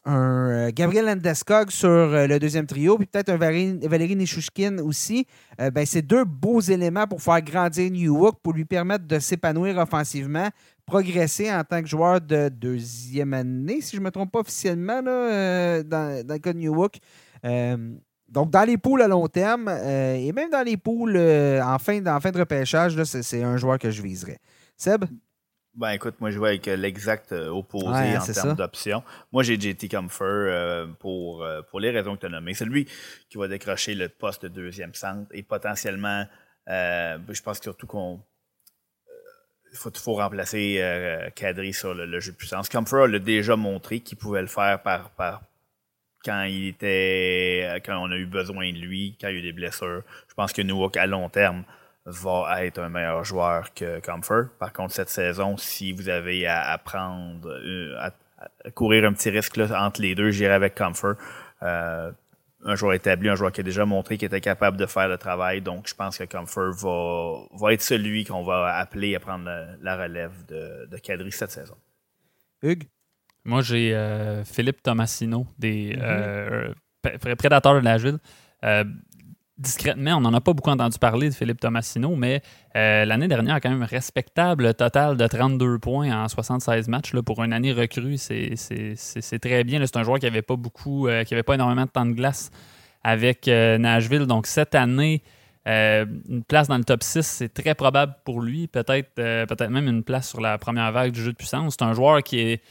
un 0.05 0.49
euh, 0.49 0.71
Gabriel 0.73 1.05
Landeskog 1.05 1.69
sur 1.69 1.89
euh, 1.89 2.27
le 2.27 2.39
deuxième 2.39 2.65
trio, 2.65 2.97
puis 2.97 3.05
peut-être 3.05 3.29
un 3.29 3.37
Valérie, 3.37 4.15
Nishushkin 4.15 4.79
aussi. 4.79 5.27
Euh, 5.59 5.69
ben, 5.69 5.85
c'est 5.85 6.01
deux 6.01 6.23
beaux 6.25 6.59
éléments 6.59 7.07
pour 7.07 7.21
faire 7.21 7.41
grandir 7.41 7.91
New 7.91 8.31
pour 8.43 8.53
lui 8.53 8.65
permettre 8.65 9.05
de 9.05 9.19
s'épanouir 9.19 9.77
offensivement, 9.77 10.49
progresser 10.85 11.51
en 11.51 11.63
tant 11.63 11.81
que 11.81 11.87
joueur 11.87 12.19
de 12.19 12.49
deuxième 12.49 13.33
année, 13.33 13.81
si 13.81 13.95
je 13.95 14.01
ne 14.01 14.05
me 14.05 14.11
trompe 14.11 14.31
pas 14.31 14.39
officiellement, 14.39 15.01
dans, 15.03 16.25
le 16.27 16.37
cas 16.37 16.53
de 16.53 16.57
New 16.57 16.87
donc, 18.27 18.49
dans 18.49 18.63
les 18.63 18.77
poules 18.77 19.01
à 19.01 19.09
long 19.09 19.27
terme 19.27 19.67
et 19.67 20.31
même 20.31 20.49
dans 20.49 20.65
les 20.65 20.77
poules 20.77 21.17
en, 21.17 21.77
fin, 21.79 22.05
en 22.05 22.19
fin 22.21 22.31
de 22.31 22.39
repêchage, 22.39 23.03
c'est 23.03 23.43
un 23.43 23.57
joueur 23.57 23.77
que 23.77 23.91
je 23.91 24.01
viserais. 24.01 24.37
Seb? 24.77 25.03
Ben 25.73 25.91
écoute, 25.91 26.15
moi 26.19 26.31
je 26.31 26.37
vois 26.37 26.49
avec 26.49 26.67
euh, 26.67 26.75
l'exact 26.75 27.31
euh, 27.31 27.47
opposé 27.47 28.17
en 28.17 28.25
termes 28.25 28.55
d'options. 28.55 29.03
Moi 29.31 29.41
j'ai 29.43 29.59
JT 29.59 29.87
Comfort 29.87 30.27
euh, 30.27 30.87
pour, 30.99 31.47
pour 31.69 31.79
les 31.79 31.91
raisons 31.91 32.15
que 32.15 32.21
tu 32.21 32.25
as 32.25 32.29
nommées. 32.29 32.53
C'est 32.53 32.65
lui 32.65 32.87
qui 33.29 33.37
va 33.37 33.47
décrocher 33.47 33.95
le 33.95 34.09
poste 34.09 34.43
de 34.43 34.49
deuxième 34.49 34.93
centre 34.93 35.29
et 35.31 35.43
potentiellement, 35.43 36.25
je 36.67 37.41
pense 37.41 37.61
surtout 37.61 37.87
qu'on 37.87 38.21
faut, 39.73 39.91
faut 39.95 40.13
remplacer 40.13 40.77
euh, 40.79 41.29
Kadri 41.35 41.73
sur 41.73 41.93
le, 41.93 42.19
jeu 42.19 42.31
de 42.31 42.37
puissance. 42.37 42.69
Comfort 42.69 43.07
l'a 43.07 43.19
déjà 43.19 43.55
montré 43.55 44.01
qu'il 44.01 44.17
pouvait 44.17 44.41
le 44.41 44.47
faire 44.47 44.81
par, 44.81 45.11
par 45.11 45.41
quand 46.23 46.43
il 46.43 46.67
était 46.67 47.81
quand 47.85 47.97
on 47.97 48.11
a 48.11 48.15
eu 48.15 48.25
besoin 48.25 48.71
de 48.71 48.77
lui, 48.77 49.17
quand 49.19 49.29
il 49.29 49.33
y 49.33 49.35
a 49.37 49.39
eu 49.39 49.41
des 49.41 49.53
blessures. 49.53 50.03
Je 50.27 50.33
pense 50.33 50.53
que 50.53 50.61
Newark 50.61 50.97
à 50.97 51.07
long 51.07 51.29
terme 51.29 51.63
va 52.05 52.65
être 52.65 52.79
un 52.79 52.89
meilleur 52.89 53.23
joueur 53.23 53.73
que 53.73 53.99
Comfort. 53.99 54.49
Par 54.59 54.73
contre, 54.73 54.93
cette 54.93 55.09
saison, 55.09 55.57
si 55.57 55.91
vous 55.91 56.09
avez 56.09 56.47
à, 56.47 56.77
prendre 56.77 57.47
euh, 57.49 57.95
à, 57.99 58.71
courir 58.71 59.05
un 59.05 59.13
petit 59.13 59.29
risque 59.29 59.57
là, 59.57 59.85
entre 59.85 60.01
les 60.01 60.15
deux, 60.15 60.31
j'irai 60.31 60.53
avec 60.53 60.75
Comfort. 60.75 61.15
Euh, 61.63 62.11
un 62.63 62.75
joueur 62.75 62.93
établi, 62.93 63.27
un 63.27 63.35
joueur 63.35 63.51
qui 63.51 63.61
a 63.61 63.63
déjà 63.63 63.85
montré 63.85 64.17
qu'il 64.17 64.27
était 64.27 64.41
capable 64.41 64.77
de 64.77 64.85
faire 64.85 65.07
le 65.07 65.17
travail. 65.17 65.61
Donc, 65.61 65.87
je 65.87 65.95
pense 65.95 66.17
que 66.17 66.25
Comfort 66.25 66.73
va, 66.73 67.57
va 67.57 67.73
être 67.73 67.81
celui 67.81 68.23
qu'on 68.23 68.43
va 68.43 68.75
appeler 68.75 69.15
à 69.15 69.19
prendre 69.19 69.49
la, 69.81 69.97
relève 69.97 70.45
de, 70.47 70.85
de 70.85 70.97
Kadri 70.97 71.31
cette 71.31 71.51
saison. 71.51 71.75
Hugues? 72.61 72.87
Moi, 73.43 73.61
j'ai 73.61 73.95
euh, 73.95 74.43
Philippe 74.43 74.83
Tomasino, 74.83 75.47
des 75.57 75.95
mm-hmm. 75.95 77.35
prédateurs 77.35 77.79
de 77.79 77.85
la 77.85 77.97
ville 77.97 78.19
discrètement, 79.61 80.15
on 80.17 80.21
n'en 80.21 80.33
a 80.33 80.41
pas 80.41 80.53
beaucoup 80.53 80.69
entendu 80.69 80.97
parler 80.97 81.29
de 81.29 81.33
Philippe 81.33 81.59
Tomasino, 81.59 82.15
mais 82.15 82.41
euh, 82.75 83.05
l'année 83.05 83.27
dernière, 83.27 83.61
quand 83.61 83.69
même 83.69 83.83
respectable 83.83 84.73
total 84.73 85.17
de 85.17 85.27
32 85.27 85.79
points 85.79 86.11
en 86.11 86.27
76 86.27 86.87
matchs. 86.87 87.13
Pour 87.25 87.43
une 87.43 87.53
année 87.53 87.71
recrue, 87.71 88.17
c'est 88.17 88.55
très 89.41 89.63
bien. 89.63 89.85
C'est 89.85 89.97
un 89.97 90.03
joueur 90.03 90.19
qui 90.19 90.25
n'avait 90.25 90.41
pas 90.41 90.55
beaucoup, 90.55 91.07
euh, 91.07 91.23
qui 91.23 91.33
avait 91.33 91.43
pas 91.43 91.55
énormément 91.55 91.85
de 91.85 91.91
temps 91.91 92.05
de 92.05 92.13
glace 92.13 92.51
avec 93.03 93.47
euh, 93.47 93.77
Nashville. 93.77 94.25
Donc 94.25 94.47
cette 94.47 94.75
année, 94.75 95.21
une 95.65 96.43
place 96.47 96.67
dans 96.67 96.77
le 96.77 96.83
top 96.83 97.03
6, 97.03 97.21
c'est 97.21 97.53
très 97.53 97.75
probable 97.75 98.15
pour 98.25 98.41
lui. 98.41 98.67
Peut-être 98.67 99.69
même 99.69 99.87
une 99.87 100.03
place 100.03 100.29
sur 100.29 100.41
la 100.41 100.57
première 100.57 100.91
vague 100.91 101.11
du 101.11 101.21
jeu 101.21 101.31
de 101.31 101.37
puissance. 101.37 101.75
C'est 101.77 101.85
un 101.85 101.93
joueur 101.93 102.23
qui 102.23 102.39
est 102.39 102.61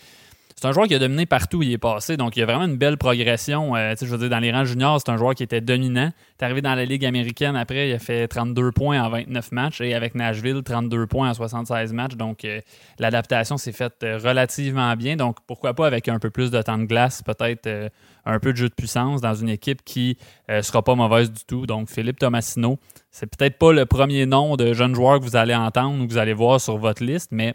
c'est 0.61 0.69
un 0.69 0.73
joueur 0.73 0.87
qui 0.89 0.95
a 0.95 0.99
dominé 0.99 1.25
partout 1.25 1.59
où 1.59 1.63
il 1.63 1.73
est 1.73 1.79
passé. 1.79 2.19
Donc, 2.19 2.37
il 2.37 2.41
y 2.41 2.43
a 2.43 2.47
vraiment 2.47 2.67
une 2.67 2.77
belle 2.77 2.99
progression. 2.99 3.75
Euh, 3.77 3.95
je 3.99 4.05
veux 4.05 4.19
dire, 4.19 4.29
dans 4.29 4.41
les 4.41 4.53
rangs 4.53 4.67
juniors, 4.67 5.01
c'est 5.01 5.11
un 5.11 5.17
joueur 5.17 5.35
qui 5.35 5.43
était 5.43 5.63
dominant. 5.63 6.11
Est 6.39 6.45
arrivé 6.45 6.61
dans 6.61 6.75
la 6.75 6.85
Ligue 6.85 7.07
américaine 7.07 7.57
après, 7.57 7.89
il 7.89 7.95
a 7.95 7.99
fait 7.99 8.29
32 8.29 8.71
points 8.71 9.03
en 9.03 9.09
29 9.09 9.53
matchs. 9.53 9.81
Et 9.81 9.95
avec 9.95 10.15
Nashville, 10.15 10.61
32 10.63 11.07
points 11.07 11.31
en 11.31 11.35
76 11.35 11.95
matchs. 11.95 12.15
Donc, 12.15 12.45
euh, 12.45 12.61
l'adaptation 12.99 13.57
s'est 13.57 13.73
faite 13.73 14.03
euh, 14.03 14.19
relativement 14.23 14.95
bien. 14.97 15.17
Donc, 15.17 15.39
pourquoi 15.47 15.73
pas 15.73 15.87
avec 15.87 16.09
un 16.09 16.19
peu 16.19 16.29
plus 16.29 16.51
de 16.51 16.61
temps 16.61 16.77
de 16.77 16.85
glace, 16.85 17.23
peut-être 17.23 17.91
un 18.27 18.39
peu 18.39 18.53
de 18.53 18.59
jeu 18.59 18.69
de 18.69 18.75
puissance 18.75 19.23
dans 19.23 19.35
une 19.35 19.49
équipe 19.49 19.83
qui 19.83 20.19
ne 20.51 20.61
sera 20.61 20.83
pas 20.83 20.95
mauvaise 20.95 21.33
du 21.33 21.43
tout. 21.47 21.65
Donc, 21.65 21.89
Philippe 21.89 22.19
Tomasino, 22.19 22.79
c'est 23.11 23.35
peut-être 23.35 23.57
pas 23.57 23.73
le 23.73 23.87
premier 23.87 24.27
nom 24.27 24.57
de 24.57 24.75
jeune 24.75 24.95
joueur 24.95 25.21
que 25.21 25.25
vous 25.25 25.37
allez 25.37 25.55
entendre 25.55 26.05
ou 26.05 26.07
que 26.07 26.13
vous 26.13 26.19
allez 26.19 26.35
voir 26.35 26.61
sur 26.61 26.77
votre 26.77 27.03
liste, 27.03 27.31
mais 27.33 27.55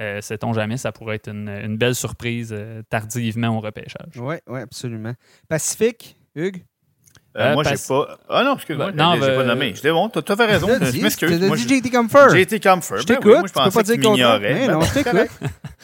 euh, 0.00 0.20
sait-on 0.20 0.52
jamais, 0.52 0.76
ça 0.76 0.92
pourrait 0.92 1.16
être 1.16 1.28
une, 1.28 1.76
belle 1.76 1.94
surprise 1.94 2.54
euh, 2.56 2.82
tardivement 2.88 3.56
au 3.56 3.60
repêchage. 3.60 4.12
Oui, 4.16 4.36
oui, 4.46 4.60
absolument. 4.60 5.14
Pacifique, 5.48 6.16
Hugues? 6.36 6.62
Euh, 7.36 7.54
moi, 7.54 7.62
j'ai 7.64 7.76
pas. 7.88 8.18
Ah 8.28 8.42
non, 8.42 8.54
excuse-moi, 8.54 8.92
non, 8.92 9.14
j'ai 9.20 9.34
pas 9.34 9.44
nommé. 9.44 9.74
Je 9.74 9.88
bon, 9.90 10.08
t'as 10.08 10.36
fait 10.36 10.44
raison. 10.44 10.68
Je 10.68 11.02
m'excuse. 11.02 11.38
Tu 11.38 11.44
as 11.44 11.56
dit 11.56 11.80
JT 11.80 11.90
Comfort. 11.90 12.30
JT 12.30 12.60
Comfort. 12.60 12.98
Je 12.98 13.06
ben 13.06 13.16
t'écoute. 13.16 13.46
je 13.46 13.52
pensais 13.52 13.96
que 13.96 14.02
tu 14.02 14.08
m'ignorais. 14.08 14.68
Non, 14.68 14.80
je 14.80 14.94
t'écoute. 14.94 15.28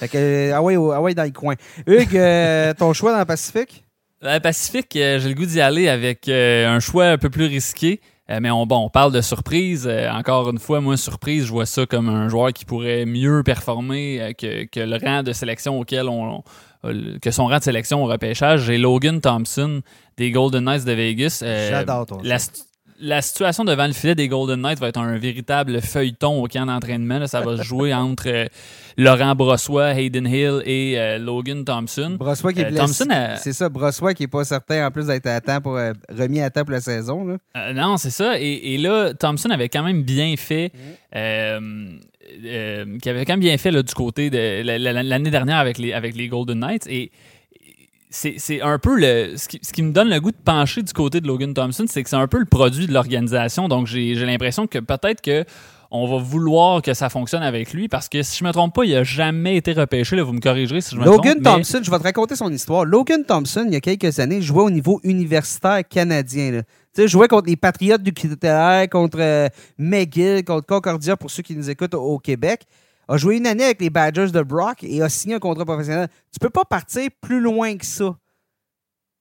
ah 0.55 0.63
ouais, 0.63 0.75
ah 0.75 1.03
ouais, 1.03 1.15
dans 1.15 1.25
le 1.25 1.31
coin. 1.31 1.55
Hugues, 1.87 2.77
ton 2.77 2.93
choix 2.93 3.13
dans 3.13 3.19
le 3.19 3.25
Pacifique? 3.25 3.85
Dans 4.23 4.33
le 4.33 4.41
Pacifique, 4.41 4.91
j'ai 4.93 5.21
le 5.21 5.35
goût 5.35 5.47
d'y 5.47 5.61
aller 5.61 5.89
avec 5.89 6.29
un 6.29 6.81
choix 6.81 7.07
un 7.07 7.19
peu 7.19 7.31
plus 7.31 7.47
risqué. 7.47 8.01
Euh, 8.31 8.39
mais 8.41 8.51
on, 8.51 8.65
bon, 8.67 8.79
on 8.87 8.89
parle 8.89 9.13
de 9.13 9.21
surprise. 9.21 9.87
Euh, 9.87 10.11
encore 10.11 10.49
une 10.49 10.59
fois, 10.59 10.81
moi, 10.81 10.97
surprise, 10.97 11.45
je 11.45 11.51
vois 11.51 11.67
ça 11.67 11.85
comme 11.85 12.09
un 12.09 12.29
joueur 12.29 12.53
qui 12.53 12.65
pourrait 12.65 13.05
mieux 13.05 13.43
performer 13.43 14.21
euh, 14.21 14.33
que, 14.33 14.81
le 14.81 14.97
rang 14.97 15.23
de 15.23 15.33
sélection 15.33 15.79
auquel 15.79 16.09
on, 16.09 16.43
que 17.21 17.31
son 17.31 17.47
rang 17.47 17.59
de 17.59 17.63
sélection 17.65 18.03
au 18.03 18.07
repêchage. 18.07 18.63
J'ai 18.63 18.79
Logan 18.79 19.21
Thompson 19.21 19.83
des 20.17 20.31
Golden 20.31 20.65
Knights 20.65 20.87
de 20.87 20.93
Vegas. 20.93 21.43
J'adore 21.43 22.07
ton 22.07 22.19
la 22.23 22.39
situation 23.21 23.65
devant 23.65 23.87
le 23.87 23.93
filet 23.93 24.15
des 24.15 24.29
Golden 24.29 24.61
Knights 24.61 24.79
va 24.79 24.89
être 24.89 25.01
un 25.01 25.19
véritable 25.19 25.81
feuilleton 25.81 26.43
au 26.43 26.47
camp 26.47 26.67
d'entraînement. 26.67 27.27
Ça 27.27 27.41
va 27.41 27.57
se 27.57 27.63
jouer 27.63 27.93
entre 27.95 28.29
euh, 28.29 28.47
Laurent 28.97 29.35
Brossois, 29.35 29.95
Hayden 29.95 30.27
Hill 30.27 30.63
et 30.65 30.99
euh, 30.99 31.19
Logan 31.19 31.65
Thompson. 31.65 32.17
Brossois 32.19 32.53
qui 32.53 32.61
est 32.61 32.73
euh, 32.73 32.77
Thompson 32.77 33.09
C'est 33.37 33.53
ça, 33.53 33.69
Brossois 33.69 34.15
qui 34.15 34.25
n'est 34.25 34.29
pas 34.29 34.45
certain 34.45 34.87
en 34.87 34.91
plus 34.91 35.07
d'être 35.07 35.27
à 35.27 35.41
temps 35.41 35.61
pour 35.61 35.75
remis 35.75 36.41
à 36.41 36.51
temps 36.51 36.63
pour 36.63 36.73
la 36.73 36.81
saison. 36.81 37.39
non, 37.75 37.97
c'est 37.97 38.11
ça. 38.11 38.39
Et, 38.39 38.79
là, 38.79 39.15
Thompson 39.15 39.51
avait 39.51 39.69
quand 39.69 39.83
même 39.83 40.03
bien 40.03 40.35
fait. 40.37 40.73
Mm. 41.15 41.99
qui 42.99 43.09
avait 43.09 43.25
quand 43.25 43.35
même 43.35 43.41
bien 43.41 43.59
fait 43.59 43.71
du 43.71 43.95
côté 43.95 44.31
de 44.31 44.63
l'année 44.63 45.31
dernière 45.31 45.59
avec 45.59 45.79
les, 45.79 45.93
avec 45.93 46.17
les 46.17 46.29
Golden 46.29 46.59
Knights. 46.61 46.87
Et 46.89 47.11
c'est 48.15 48.61
un 48.61 48.79
peu 48.79 48.97
le. 48.99 49.37
Ce 49.37 49.49
qui, 49.49 49.83
me 49.83 49.93
donne 49.93 50.09
le 50.09 50.21
goût 50.21 50.31
de 50.31 50.37
pencher 50.37 50.83
du 50.83 50.93
côté 50.93 51.21
de 51.21 51.27
Logan 51.27 51.53
Thompson, 51.53 51.85
c'est 51.89 52.03
que 52.03 52.09
c'est 52.09 52.17
un 52.17 52.29
peu 52.29 52.39
le 52.39 52.45
produit 52.45 52.87
de 52.87 52.93
l'organisation. 52.93 53.69
Donc, 53.69 53.87
j'ai 53.87 54.15
l'impression 54.15 54.67
que 54.67 54.79
peut-être 54.79 55.21
que 55.21 55.45
on 55.91 56.07
va 56.07 56.17
vouloir 56.17 56.83
que 56.83 56.93
ça 56.93 57.09
fonctionne 57.09 57.43
avec 57.43 57.73
lui 57.73 57.89
parce 57.89 58.09
que 58.09 58.23
si 58.23 58.39
je 58.39 58.45
me 58.45 58.51
trompe 58.51 58.75
pas, 58.75 58.85
il 58.85 58.93
n'a 58.93 59.05
jamais 59.05 59.57
été 59.57 59.73
repêché. 59.73 60.17
Là, 60.17 60.25
vous 60.25 60.33
me 60.33 60.41
corrigerez 60.41 60.81
si 60.81 60.95
je 60.95 61.01
me 61.01 61.05
Logan 61.05 61.41
trompe. 61.41 61.57
Thompson, 61.57 61.81
je 61.83 61.91
vais 61.91 61.99
te 61.99 62.03
raconter 62.03 62.35
son 62.37 62.53
histoire. 62.53 62.85
Logan 62.85 63.25
Thompson, 63.25 63.65
il 63.67 63.75
y 63.75 63.77
a 63.77 63.81
quelques 63.81 64.19
années, 64.19 64.43
jouait 64.43 64.63
au 64.63 64.71
niveau 64.71 65.01
universitaire 65.05 65.87
canadien. 65.89 66.63
Tu 66.95 67.03
sais, 67.03 67.09
jouait 67.09 67.29
contre 67.29 67.49
les 67.49 67.57
Patriotes 67.57 68.03
du 68.03 68.13
Kittélaire, 68.13 68.89
contre 68.89 69.19
euh, 69.21 69.49
McGill, 69.79 70.45
contre 70.45 70.67
Concordia 70.67 71.17
pour 71.17 71.31
ceux 71.31 71.43
qui 71.43 71.55
nous 71.57 71.71
écoutent 71.71 71.95
au 71.95 72.19
Québec 72.19 72.63
a 73.09 73.17
joué 73.17 73.37
une 73.37 73.47
année 73.47 73.65
avec 73.65 73.81
les 73.81 73.91
Badgers 73.91 74.31
de 74.31 74.43
Brock 74.43 74.83
et 74.83 75.03
a 75.03 75.09
signé 75.09 75.35
un 75.35 75.39
contrat 75.39 75.65
professionnel. 75.65 76.09
Tu 76.33 76.39
peux 76.41 76.51
pas 76.51 76.65
partir 76.65 77.09
plus 77.21 77.41
loin 77.41 77.77
que 77.77 77.87
ça. 77.87 78.17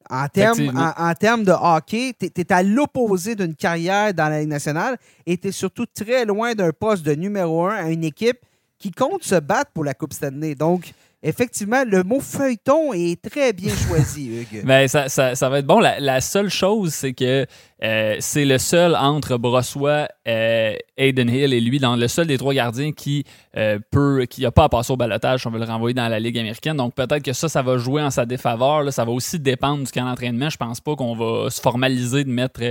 En 0.09 0.27
termes, 0.27 0.59
en, 0.75 1.37
de 1.43 1.51
hockey, 1.51 2.13
tu 2.19 2.29
es, 2.35 2.53
à 2.53 2.61
l'opposé 2.61 3.35
d'une 3.35 3.55
carrière 3.55 4.13
dans 4.13 4.27
la 4.27 4.41
Ligue 4.41 4.49
nationale 4.49 4.97
et 5.25 5.37
tu 5.37 5.47
es 5.47 5.51
surtout 5.51 5.85
très 5.85 6.25
loin 6.25 6.55
d'un 6.55 6.71
poste 6.71 7.03
de 7.03 7.13
numéro 7.13 7.65
un 7.65 7.75
à 7.75 7.89
une 7.89 8.03
équipe 8.03 8.39
qui 8.77 8.91
compte 8.91 9.23
se 9.23 9.35
battre 9.35 9.71
pour 9.73 9.85
la 9.85 9.93
Coupe 9.93 10.11
Stanley. 10.11 10.55
Donc, 10.55 10.93
effectivement, 11.23 11.83
le 11.87 12.03
mot 12.03 12.19
feuilleton 12.19 12.91
est 12.91 13.21
très 13.21 13.53
bien 13.53 13.73
choisi, 13.73 14.27
Hugues. 14.51 14.65
Ben, 14.65 14.87
ça, 14.87 15.07
ça, 15.07 15.49
va 15.49 15.59
être 15.59 15.65
bon. 15.65 15.79
La, 15.79 16.21
seule 16.21 16.49
chose, 16.49 16.93
c'est 16.93 17.13
que 17.13 17.45
euh, 17.83 18.15
c'est 18.19 18.45
le 18.45 18.57
seul 18.59 18.95
entre 18.95 19.35
Brossois, 19.37 20.07
euh, 20.25 20.75
Aiden 20.95 21.29
Hill 21.29 21.53
et 21.53 21.59
lui, 21.59 21.79
dans 21.79 21.97
le 21.97 22.07
seul 22.07 22.27
des 22.27 22.37
trois 22.37 22.53
gardiens 22.53 22.93
qui 22.93 23.25
euh, 23.57 23.77
peut, 23.91 24.25
qui 24.29 24.41
n'a 24.41 24.51
pas 24.51 24.65
à 24.65 24.69
passer 24.69 24.93
au 24.93 24.95
balotage, 24.95 25.45
on 25.45 25.49
veut 25.49 25.59
le 25.59 25.65
renvoyer 25.65 25.93
dans 25.93 26.07
la 26.07 26.19
Ligue 26.19 26.39
américaine. 26.39 26.77
Donc 26.77 26.95
peut-être 26.95 27.23
que 27.23 27.33
ça, 27.33 27.49
ça 27.49 27.61
va 27.61 27.77
jouer 27.77 28.01
en 28.01 28.09
sa 28.09 28.25
défaveur. 28.25 28.91
Ça 28.93 29.03
va 29.03 29.11
aussi 29.11 29.37
dépendre 29.37 29.83
du 29.83 29.91
camp 29.91 30.05
d'entraînement. 30.05 30.49
Je 30.49 30.55
pense 30.55 30.79
pas 30.79 30.95
qu'on 30.95 31.13
va 31.13 31.49
se 31.49 31.59
formaliser 31.59 32.23
de 32.23 32.29
mettre 32.29 32.61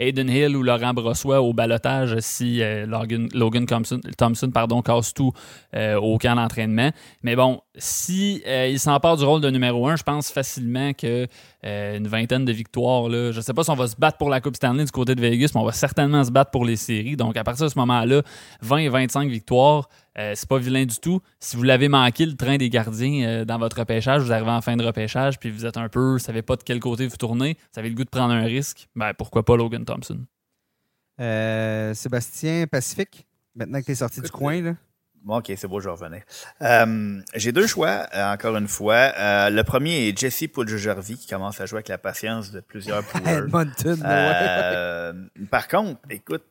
Aiden 0.00 0.28
Hill 0.28 0.56
ou 0.56 0.64
Laurent 0.64 0.94
Brossois 0.94 1.40
au 1.40 1.52
balotage 1.52 2.16
si 2.18 2.60
Logan, 2.86 3.66
Thompson, 3.66 4.00
Thompson 4.18 4.50
pardon, 4.50 4.82
casse 4.82 5.14
tout 5.14 5.32
au 5.74 6.18
camp 6.18 6.34
d'entraînement. 6.34 6.90
Mais 7.22 7.36
bon, 7.36 7.60
si 7.76 8.42
il 8.46 8.80
s'empare 8.80 9.16
du 9.16 9.24
rôle 9.24 9.40
de 9.40 9.50
numéro 9.50 9.86
un, 9.86 9.96
je 9.96 10.02
pense 10.02 10.30
facilement 10.30 10.92
que 10.92 11.26
une 11.62 12.08
vingtaine 12.08 12.44
de 12.44 12.52
victoires, 12.52 13.10
je 13.10 13.40
sais 13.40 13.54
pas 13.54 13.64
si 13.64 13.70
on 13.70 13.74
va 13.74 13.86
se 13.86 13.96
battre 13.96 14.18
pour 14.18 14.30
la 14.30 14.40
Coupe 14.40 14.55
Stanley 14.56 14.84
du 14.84 14.90
côté 14.90 15.14
de 15.14 15.20
Vegas, 15.20 15.52
mais 15.54 15.60
on 15.60 15.64
va 15.64 15.72
certainement 15.72 16.24
se 16.24 16.30
battre 16.30 16.50
pour 16.50 16.64
les 16.64 16.76
séries. 16.76 17.16
Donc, 17.16 17.36
à 17.36 17.44
partir 17.44 17.66
de 17.66 17.70
ce 17.70 17.78
moment-là, 17.78 18.22
20 18.62 18.76
et 18.78 18.88
25 18.88 19.30
victoires, 19.30 19.88
euh, 20.18 20.32
c'est 20.34 20.48
pas 20.48 20.58
vilain 20.58 20.84
du 20.84 20.96
tout. 20.96 21.20
Si 21.38 21.56
vous 21.56 21.62
l'avez 21.62 21.88
manqué, 21.88 22.26
le 22.26 22.34
train 22.34 22.56
des 22.56 22.70
gardiens 22.70 23.28
euh, 23.28 23.44
dans 23.44 23.58
votre 23.58 23.78
repêchage, 23.78 24.22
vous 24.22 24.32
arrivez 24.32 24.50
en 24.50 24.60
fin 24.60 24.76
de 24.76 24.84
repêchage, 24.84 25.38
puis 25.38 25.50
vous 25.50 25.66
êtes 25.66 25.76
un 25.76 25.88
peu, 25.88 26.12
vous 26.12 26.18
savez 26.18 26.42
pas 26.42 26.56
de 26.56 26.62
quel 26.62 26.80
côté 26.80 27.06
vous 27.06 27.16
tournez, 27.16 27.56
vous 27.74 27.78
avez 27.78 27.88
le 27.90 27.94
goût 27.94 28.04
de 28.04 28.10
prendre 28.10 28.32
un 28.32 28.44
risque, 28.44 28.88
ben 28.96 29.12
pourquoi 29.14 29.44
pas 29.44 29.56
Logan 29.56 29.84
Thompson? 29.84 30.20
Euh, 31.20 31.94
Sébastien 31.94 32.66
Pacifique, 32.66 33.26
maintenant 33.54 33.80
que 33.80 33.86
tu 33.86 33.92
es 33.92 33.96
sorti 33.96 34.20
du 34.20 34.30
coin, 34.30 34.60
là. 34.62 34.74
OK, 35.28 35.52
c'est 35.56 35.66
beau, 35.66 35.80
je 35.80 35.88
revenais. 35.88 36.24
Euh, 36.62 37.20
j'ai 37.34 37.50
deux 37.50 37.66
choix, 37.66 38.06
euh, 38.14 38.32
encore 38.32 38.56
une 38.56 38.68
fois. 38.68 39.12
Euh, 39.18 39.50
le 39.50 39.64
premier 39.64 40.08
est 40.08 40.16
Jesse 40.16 40.44
Puljujarvi, 40.52 41.16
qui 41.16 41.26
commence 41.26 41.60
à 41.60 41.66
jouer 41.66 41.78
avec 41.78 41.88
la 41.88 41.98
patience 41.98 42.52
de 42.52 42.60
plusieurs 42.60 43.02
pouleurs. 43.08 43.46
par 45.50 45.68
contre, 45.68 46.00
écoute, 46.10 46.44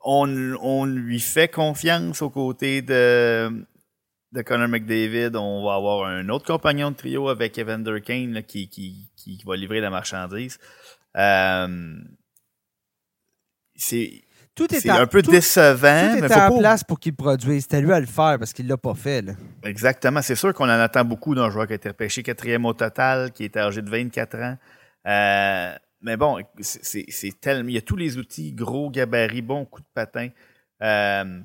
on, 0.00 0.54
on, 0.62 0.86
lui 0.86 1.20
fait 1.20 1.48
confiance 1.48 2.22
aux 2.22 2.30
côtés 2.30 2.80
de, 2.80 3.66
de 4.32 4.42
Connor 4.42 4.68
McDavid. 4.68 5.36
On 5.36 5.66
va 5.66 5.74
avoir 5.74 6.08
un 6.08 6.30
autre 6.30 6.46
compagnon 6.46 6.92
de 6.92 6.96
trio 6.96 7.28
avec 7.28 7.58
Evander 7.58 8.00
Kane 8.00 8.42
qui, 8.42 8.70
qui, 8.70 9.10
qui, 9.16 9.42
va 9.44 9.54
livrer 9.54 9.80
la 9.80 9.90
marchandise. 9.90 10.58
c'est 13.74 14.24
tout 14.58 14.74
est, 14.74 14.88
un 14.88 15.06
peu 15.06 15.22
décevant. 15.22 16.18
Tout 16.18 16.24
était 16.24 16.34
en 16.34 16.58
place 16.58 16.82
pour 16.82 16.98
qu'il 16.98 17.14
produise. 17.14 17.62
C'était 17.62 17.80
lui 17.80 17.92
à 17.92 18.00
le 18.00 18.06
faire 18.06 18.38
parce 18.38 18.52
qu'il 18.52 18.64
ne 18.64 18.70
l'a 18.70 18.76
pas 18.76 18.94
fait. 18.94 19.24
Exactement. 19.62 20.20
C'est 20.20 20.34
sûr 20.34 20.52
qu'on 20.52 20.64
en 20.64 20.80
attend 20.80 21.04
beaucoup 21.04 21.34
d'un 21.34 21.48
joueur 21.48 21.66
qui 21.68 21.74
a 21.74 21.76
été 21.76 21.88
repêché 21.88 22.24
quatrième 22.24 22.64
au 22.64 22.74
total, 22.74 23.30
qui 23.30 23.44
est 23.44 23.56
âgé 23.56 23.82
de 23.82 23.88
24 23.88 24.36
ans. 24.38 24.58
Euh, 25.06 25.74
mais 26.00 26.16
bon, 26.16 26.38
c'est 26.60 27.40
tellement. 27.40 27.68
Il 27.68 27.74
y 27.74 27.78
a 27.78 27.82
tous 27.82 27.96
les 27.96 28.18
outils, 28.18 28.52
gros 28.52 28.90
gabarit, 28.90 29.42
bon 29.42 29.64
coup 29.64 29.80
de 29.80 29.86
patin. 29.94 30.28
Euh, 30.82 31.40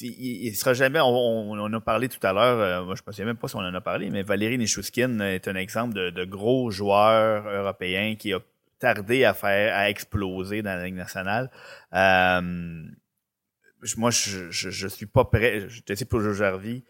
il, 0.00 0.50
ne 0.50 0.54
sera 0.54 0.74
jamais. 0.74 1.00
On, 1.00 1.52
en 1.52 1.72
a 1.72 1.80
parlé 1.80 2.08
tout 2.08 2.24
à 2.26 2.32
l'heure. 2.32 2.58
Euh, 2.58 2.84
moi, 2.84 2.94
je 2.96 3.02
ne 3.06 3.12
souviens 3.12 3.24
même 3.26 3.36
pas 3.36 3.48
si 3.48 3.56
on 3.56 3.60
en 3.60 3.74
a 3.74 3.80
parlé, 3.80 4.10
mais 4.10 4.22
Valérie 4.22 4.58
Nishushkin 4.58 5.20
est 5.20 5.48
un 5.48 5.54
exemple 5.54 5.94
de, 5.94 6.24
gros 6.24 6.70
joueur 6.70 7.46
européen 7.48 8.14
qui 8.16 8.32
a 8.32 8.40
tardé 8.82 9.24
à 9.24 9.32
faire 9.32 9.76
à 9.76 9.88
exploser 9.88 10.60
dans 10.60 10.74
la 10.74 10.84
Ligue 10.84 10.96
nationale. 10.96 11.50
Euh, 11.94 12.40
moi, 13.96 14.10
je, 14.10 14.50
je, 14.50 14.88
suis 14.88 15.06
pas 15.06 15.24
prêt. 15.24 15.68
Je 15.68 15.94
sais 15.94 16.04
pour 16.04 16.20
Jarvis 16.20 16.84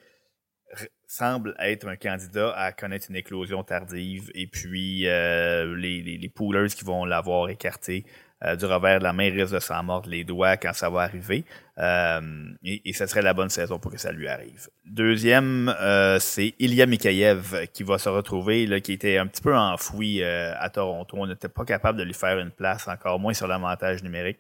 semble 1.06 1.54
être 1.58 1.86
un 1.86 1.96
candidat 1.96 2.52
à 2.56 2.72
connaître 2.72 3.08
une 3.10 3.16
éclosion 3.16 3.62
tardive 3.62 4.30
et 4.34 4.46
puis 4.46 5.06
euh, 5.06 5.76
les, 5.76 6.00
les, 6.00 6.16
les, 6.16 6.28
poolers 6.30 6.68
qui 6.74 6.84
vont 6.84 7.04
l'avoir 7.04 7.50
écarté 7.50 8.06
euh, 8.44 8.56
du 8.56 8.64
revers 8.64 8.98
de 8.98 9.04
la 9.04 9.12
main 9.12 9.30
risquent 9.30 9.54
de 9.54 9.60
s'en 9.60 9.82
mordre 9.82 10.08
les 10.08 10.24
doigts 10.24 10.56
quand 10.56 10.72
ça 10.72 10.90
va 10.90 11.02
arriver. 11.02 11.44
Euh, 11.78 12.20
et, 12.62 12.88
et 12.88 12.92
ce 12.92 13.06
serait 13.06 13.22
la 13.22 13.34
bonne 13.34 13.48
saison 13.48 13.78
pour 13.78 13.90
que 13.90 13.98
ça 13.98 14.12
lui 14.12 14.28
arrive. 14.28 14.68
Deuxième, 14.84 15.74
c'est 16.20 16.54
Ilya 16.58 16.86
Mikhaev 16.86 17.66
qui 17.72 17.82
va 17.82 17.98
se 17.98 18.08
retrouver, 18.08 18.66
là, 18.66 18.80
qui 18.80 18.92
était 18.92 19.18
un 19.18 19.26
petit 19.26 19.42
peu 19.42 19.56
enfoui 19.56 20.22
à 20.22 20.68
Toronto. 20.70 21.16
On 21.18 21.26
n'était 21.26 21.48
pas 21.48 21.64
capable 21.64 21.98
de 21.98 22.04
lui 22.04 22.14
faire 22.14 22.38
une 22.38 22.50
place, 22.50 22.88
encore 22.88 23.18
moins 23.18 23.34
sur 23.34 23.46
l'avantage 23.46 24.02
numérique 24.02 24.38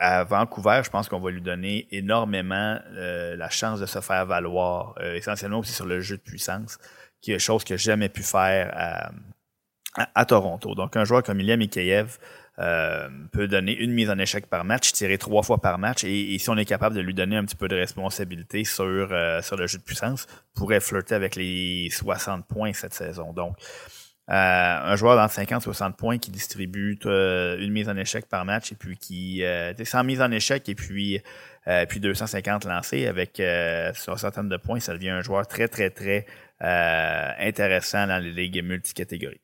à 0.00 0.24
Vancouver, 0.24 0.80
je 0.82 0.90
pense 0.90 1.08
qu'on 1.08 1.20
va 1.20 1.30
lui 1.30 1.42
donner 1.42 1.86
énormément 1.90 2.78
euh, 2.94 3.36
la 3.36 3.50
chance 3.50 3.80
de 3.80 3.86
se 3.86 4.00
faire 4.00 4.24
valoir, 4.24 4.94
euh, 4.98 5.14
essentiellement 5.14 5.58
aussi 5.58 5.72
sur 5.72 5.84
le 5.84 6.00
jeu 6.00 6.16
de 6.16 6.22
puissance, 6.22 6.78
qui 7.20 7.32
est 7.32 7.38
chose 7.38 7.64
qu'il 7.64 7.74
n'a 7.74 7.78
jamais 7.78 8.08
pu 8.08 8.22
faire 8.22 8.72
à, 8.74 9.10
à, 10.14 10.24
Toronto. 10.24 10.74
Donc, 10.74 10.96
un 10.96 11.04
joueur 11.04 11.22
comme 11.22 11.38
Ilya 11.40 11.58
Mikheyev 11.58 12.16
euh, 12.60 13.08
peut 13.32 13.48
donner 13.48 13.76
une 13.76 13.92
mise 13.92 14.10
en 14.10 14.18
échec 14.18 14.46
par 14.46 14.64
match, 14.64 14.92
tirer 14.92 15.18
trois 15.18 15.42
fois 15.42 15.58
par 15.58 15.78
match, 15.78 16.04
et, 16.04 16.38
si 16.38 16.50
on 16.50 16.56
est 16.56 16.64
capable 16.64 16.94
de 16.94 17.00
lui 17.00 17.14
donner 17.14 17.36
un 17.36 17.44
petit 17.44 17.56
peu 17.56 17.68
de 17.68 17.76
responsabilité 17.76 18.64
sur, 18.64 19.08
sur 19.42 19.56
le 19.56 19.66
jeu 19.66 19.78
de 19.78 19.82
puissance, 19.82 20.26
pourrait 20.54 20.80
flirter 20.80 21.14
avec 21.14 21.36
les 21.36 21.88
60 21.90 22.46
points 22.46 22.72
cette 22.72 22.94
saison. 22.94 23.32
Donc, 23.32 23.56
euh, 24.30 24.32
un 24.34 24.94
joueur 24.94 25.16
dans 25.16 25.26
50-60 25.26 25.96
points 25.96 26.18
qui 26.18 26.30
distribue 26.30 26.96
euh, 27.04 27.58
une 27.58 27.72
mise 27.72 27.88
en 27.88 27.96
échec 27.96 28.26
par 28.26 28.44
match 28.44 28.70
et 28.70 28.76
puis 28.76 28.96
qui 28.96 29.42
euh, 29.42 29.74
100 29.74 30.04
mises 30.04 30.20
en 30.20 30.30
échec 30.30 30.68
et 30.68 30.76
puis 30.76 31.20
euh, 31.66 31.84
puis 31.86 31.98
250 31.98 32.64
lancés 32.64 33.08
avec 33.08 33.40
euh, 33.40 33.92
sur 33.94 34.16
centaine 34.20 34.48
de 34.48 34.56
points, 34.56 34.78
ça 34.78 34.92
devient 34.92 35.10
un 35.10 35.22
joueur 35.22 35.48
très 35.48 35.66
très 35.66 35.90
très 35.90 36.26
intéressant 36.60 38.06
dans 38.06 38.22
les 38.22 38.30
ligues 38.30 38.62
multicatégories. 38.62 39.40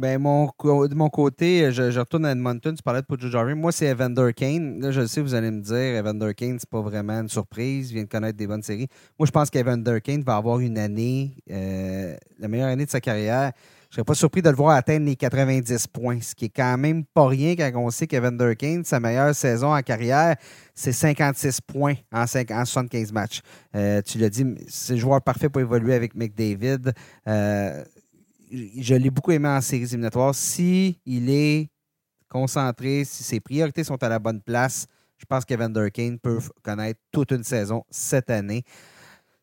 Ben, 0.00 0.18
mon, 0.18 0.46
de 0.46 0.94
mon 0.94 1.10
côté, 1.10 1.70
je, 1.72 1.98
retourne 1.98 2.24
à 2.24 2.32
Edmonton. 2.32 2.74
Tu 2.74 2.82
parlais 2.82 3.02
de 3.02 3.06
Pujo 3.06 3.28
Jarry. 3.28 3.54
Moi, 3.54 3.70
c'est 3.70 3.84
Evander 3.84 4.32
Kane. 4.34 4.80
Là, 4.80 4.92
je 4.92 5.04
sais, 5.04 5.20
vous 5.20 5.34
allez 5.34 5.50
me 5.50 5.60
dire, 5.60 5.76
Evander 5.76 6.32
Kane, 6.32 6.58
c'est 6.58 6.70
pas 6.70 6.80
vraiment 6.80 7.20
une 7.20 7.28
surprise. 7.28 7.90
Il 7.90 7.96
vient 7.96 8.04
de 8.04 8.08
connaître 8.08 8.38
des 8.38 8.46
bonnes 8.46 8.62
séries. 8.62 8.88
Moi, 9.18 9.26
je 9.26 9.30
pense 9.30 9.50
qu'Evander 9.50 10.00
Kane 10.00 10.22
va 10.22 10.36
avoir 10.36 10.60
une 10.60 10.78
année, 10.78 11.36
la 11.46 12.48
meilleure 12.48 12.68
année 12.68 12.86
de 12.86 12.90
sa 12.90 13.02
carrière. 13.02 13.52
Je 13.90 13.96
serais 13.96 14.04
pas 14.04 14.14
surpris 14.14 14.40
de 14.40 14.48
le 14.48 14.56
voir 14.56 14.74
atteindre 14.74 15.04
les 15.04 15.16
90 15.16 15.88
points, 15.88 16.20
ce 16.22 16.34
qui 16.34 16.46
est 16.46 16.48
quand 16.48 16.78
même 16.78 17.04
pas 17.04 17.26
rien 17.26 17.54
quand 17.56 17.72
on 17.74 17.90
sait 17.90 18.06
qu'Evan 18.06 18.38
Durkin, 18.38 18.82
sa 18.84 19.00
meilleure 19.00 19.34
saison 19.34 19.74
en 19.74 19.82
carrière, 19.82 20.36
c'est 20.74 20.92
56 20.92 21.60
points 21.60 21.96
en, 22.12 22.24
75 22.24 23.12
matchs. 23.12 23.40
Euh, 23.74 24.00
tu 24.00 24.18
l'as 24.18 24.30
dit, 24.30 24.46
c'est 24.68 24.94
le 24.94 25.00
joueur 25.00 25.20
parfait 25.20 25.50
pour 25.50 25.60
évoluer 25.60 25.94
avec 25.94 26.14
McDavid. 26.14 26.92
Euh, 27.26 27.84
je 28.50 28.94
l'ai 28.94 29.10
beaucoup 29.10 29.32
aimé 29.32 29.48
en 29.48 29.60
séries 29.60 29.84
éliminatoires. 29.84 30.34
S'il 30.34 30.96
il 31.06 31.30
est 31.30 31.70
concentré, 32.28 33.04
si 33.04 33.22
ses 33.22 33.40
priorités 33.40 33.84
sont 33.84 34.02
à 34.02 34.08
la 34.08 34.18
bonne 34.18 34.40
place, 34.40 34.86
je 35.18 35.26
pense 35.26 35.44
qu'Evan 35.44 35.72
Durkin 35.72 36.16
peut 36.22 36.38
connaître 36.62 37.00
toute 37.12 37.32
une 37.32 37.44
saison 37.44 37.84
cette 37.90 38.30
année. 38.30 38.64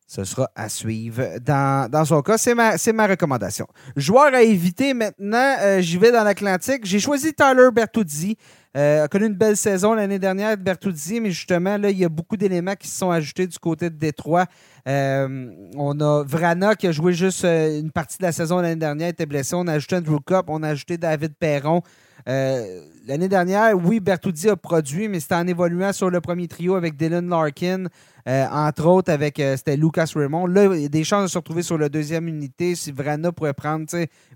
Ce 0.10 0.24
sera 0.24 0.50
à 0.56 0.70
suivre. 0.70 1.38
Dans, 1.40 1.92
dans 1.92 2.06
son 2.06 2.22
cas, 2.22 2.38
c'est 2.38 2.56
ma, 2.56 2.76
ma 2.94 3.08
recommandation. 3.08 3.68
Joueur 3.98 4.34
à 4.34 4.42
éviter 4.42 4.94
maintenant, 4.94 5.56
euh, 5.60 5.82
j'y 5.82 5.98
vais 5.98 6.14
dans 6.14 6.24
l'Atlantique. 6.24 6.86
J'ai 6.86 7.00
choisi 7.00 7.34
Tyler 7.34 7.70
Bertuzzi. 7.74 8.38
Euh, 8.78 9.04
a 9.04 9.08
connu 9.10 9.26
une 9.26 9.34
belle 9.34 9.58
saison 9.58 9.94
l'année 9.94 10.20
dernière, 10.20 10.56
Bertuzzi, 10.56 11.20
mais 11.20 11.32
justement, 11.32 11.78
là, 11.78 11.90
il 11.90 11.98
y 11.98 12.06
a 12.06 12.10
beaucoup 12.10 12.38
d'éléments 12.38 12.76
qui 12.76 12.88
se 12.88 12.98
sont 13.00 13.12
ajoutés 13.12 13.48
du 13.48 13.60
côté 13.60 13.90
de 13.90 13.96
Détroit. 13.96 14.46
Euh, 14.88 15.52
on 15.76 16.00
a 16.00 16.24
Vrana 16.24 16.76
qui 16.76 16.88
a 16.88 16.92
joué 16.92 17.14
juste 17.14 17.44
une 17.44 17.92
partie 17.92 18.18
de 18.18 18.24
la 18.24 18.32
saison 18.32 18.60
l'année 18.60 18.76
dernière, 18.76 19.10
était 19.10 19.26
blessé. 19.26 19.56
On 19.56 19.68
a 19.68 19.74
ajouté 19.74 19.98
Andrew 19.98 20.20
Cup, 20.26 20.46
on 20.48 20.64
a 20.64 20.70
ajouté 20.70 20.98
David 20.98 21.34
Perron. 21.36 21.82
l'année 22.26 23.28
dernière, 23.28 23.76
oui, 23.76 24.00
Bertuzzi 24.00 24.50
a 24.50 24.56
produit, 24.56 25.10
mais 25.10 25.20
c'était 25.20 25.36
en 25.36 25.48
évoluant 25.48 25.94
sur 25.94 26.10
le 26.10 26.22
premier 26.22 26.48
trio 26.48 26.76
avec 26.76 26.96
Dylan 26.96 27.30
Larkin, 27.30 27.86
euh, 28.28 28.46
entre 28.52 28.86
autres, 28.86 29.12
avec 29.12 29.40
euh, 29.40 29.56
c'était 29.56 29.78
Lucas 29.78 30.12
Raymond. 30.14 30.48
Là, 30.48 30.76
il 30.76 30.82
y 30.82 30.86
a 30.86 30.90
des 30.90 31.06
chances 31.06 31.24
de 31.24 31.28
se 31.28 31.38
retrouver 31.38 31.64
sur 31.64 31.78
la 31.78 31.88
deuxième 31.88 32.28
unité 32.28 32.76
si 32.76 32.92
Vrana 32.92 33.32
pourrait 33.32 33.54
prendre 33.54 33.86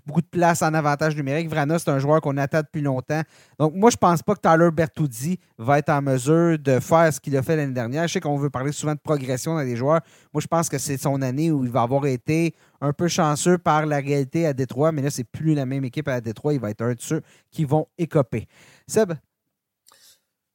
beaucoup 0.06 0.22
de 0.22 0.26
place 0.26 0.62
en 0.62 0.72
avantage 0.72 1.14
numérique. 1.14 1.50
Vrana, 1.50 1.78
c'est 1.78 1.90
un 1.90 1.98
joueur 1.98 2.22
qu'on 2.22 2.38
attend 2.38 2.60
depuis 2.60 2.80
longtemps. 2.80 3.20
Donc, 3.58 3.74
moi, 3.74 3.90
je 3.90 3.98
pense 3.98 4.22
pas 4.22 4.34
que 4.34 4.40
Tyler 4.40 4.70
Bertuzzi 4.70 5.38
va 5.58 5.78
être 5.78 5.90
en 5.90 6.00
mesure 6.00 6.58
de 6.58 6.80
faire 6.80 7.12
ce 7.12 7.20
qu'il 7.20 7.36
a 7.36 7.42
fait 7.42 7.54
l'année 7.54 7.74
dernière. 7.74 8.08
Je 8.08 8.14
sais 8.14 8.20
qu'on 8.20 8.38
veut 8.38 8.48
parler 8.48 8.72
souvent 8.72 8.94
de 8.94 9.00
progression 9.00 9.54
dans 9.54 9.60
les 9.60 9.76
joueurs. 9.76 10.00
Moi, 10.32 10.40
je 10.40 10.46
pense 10.46 10.70
que 10.70 10.78
c'est 10.78 10.96
son 10.96 11.20
année 11.20 11.50
où 11.50 11.62
il 11.62 11.70
va 11.70 11.82
avoir 11.82 12.06
été 12.06 12.54
un 12.80 12.94
peu 12.94 13.08
chanceux 13.08 13.58
par 13.58 13.84
la 13.84 13.98
réalité 13.98 14.46
à 14.46 14.54
Détroit, 14.54 14.92
mais 14.92 15.02
là, 15.02 15.10
c'est 15.10 15.24
plus 15.24 15.54
la 15.54 15.66
même 15.66 15.84
équipe 15.84 16.08
à 16.08 16.20
Détroit. 16.22 16.54
Il 16.54 16.60
va 16.60 16.70
être 16.70 16.82
un 16.82 16.94
de 16.94 17.00
ceux 17.00 17.20
qui 17.50 17.66
vont 17.66 17.86
écoper. 17.98 18.48
Seb? 18.86 19.12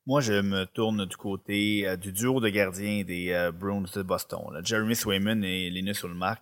Moi, 0.08 0.22
je 0.22 0.40
me 0.40 0.64
tourne 0.64 1.06
du 1.06 1.18
côté 1.18 1.86
euh, 1.86 1.98
du 1.98 2.14
duo 2.14 2.40
de 2.40 2.48
gardiens 2.48 3.04
des 3.04 3.34
euh, 3.34 3.52
Bruins 3.52 3.84
de 3.94 4.02
Boston. 4.04 4.40
Jeremy 4.64 4.96
Swayman 4.96 5.44
et 5.44 5.70
Linus 5.70 6.04
Ulmark. 6.04 6.42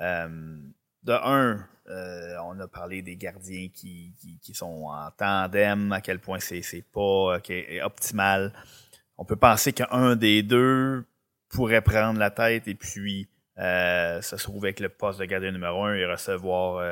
Euh, 0.00 0.58
de 1.02 1.12
un, 1.12 1.66
on 2.44 2.60
a 2.60 2.68
parlé 2.68 3.00
des 3.00 3.16
gardiens 3.16 3.68
qui, 3.72 4.12
qui, 4.42 4.52
sont 4.52 4.88
en 4.90 5.10
tandem, 5.16 5.92
à 5.92 6.02
quel 6.02 6.18
point 6.18 6.40
c'est 6.40 6.84
pas 6.92 7.38
optimal. 7.84 8.52
On 9.16 9.24
peut 9.24 9.36
penser 9.36 9.72
qu'un 9.72 10.14
des 10.14 10.42
deux 10.42 11.06
pourrait 11.48 11.80
prendre 11.80 12.18
la 12.18 12.30
tête 12.30 12.68
et 12.68 12.74
puis 12.74 13.28
se 13.56 14.36
trouver 14.36 14.68
avec 14.70 14.80
le 14.80 14.90
poste 14.90 15.20
de 15.20 15.24
gardien 15.24 15.52
numéro 15.52 15.84
un 15.84 15.94
et 15.94 16.04
recevoir 16.04 16.82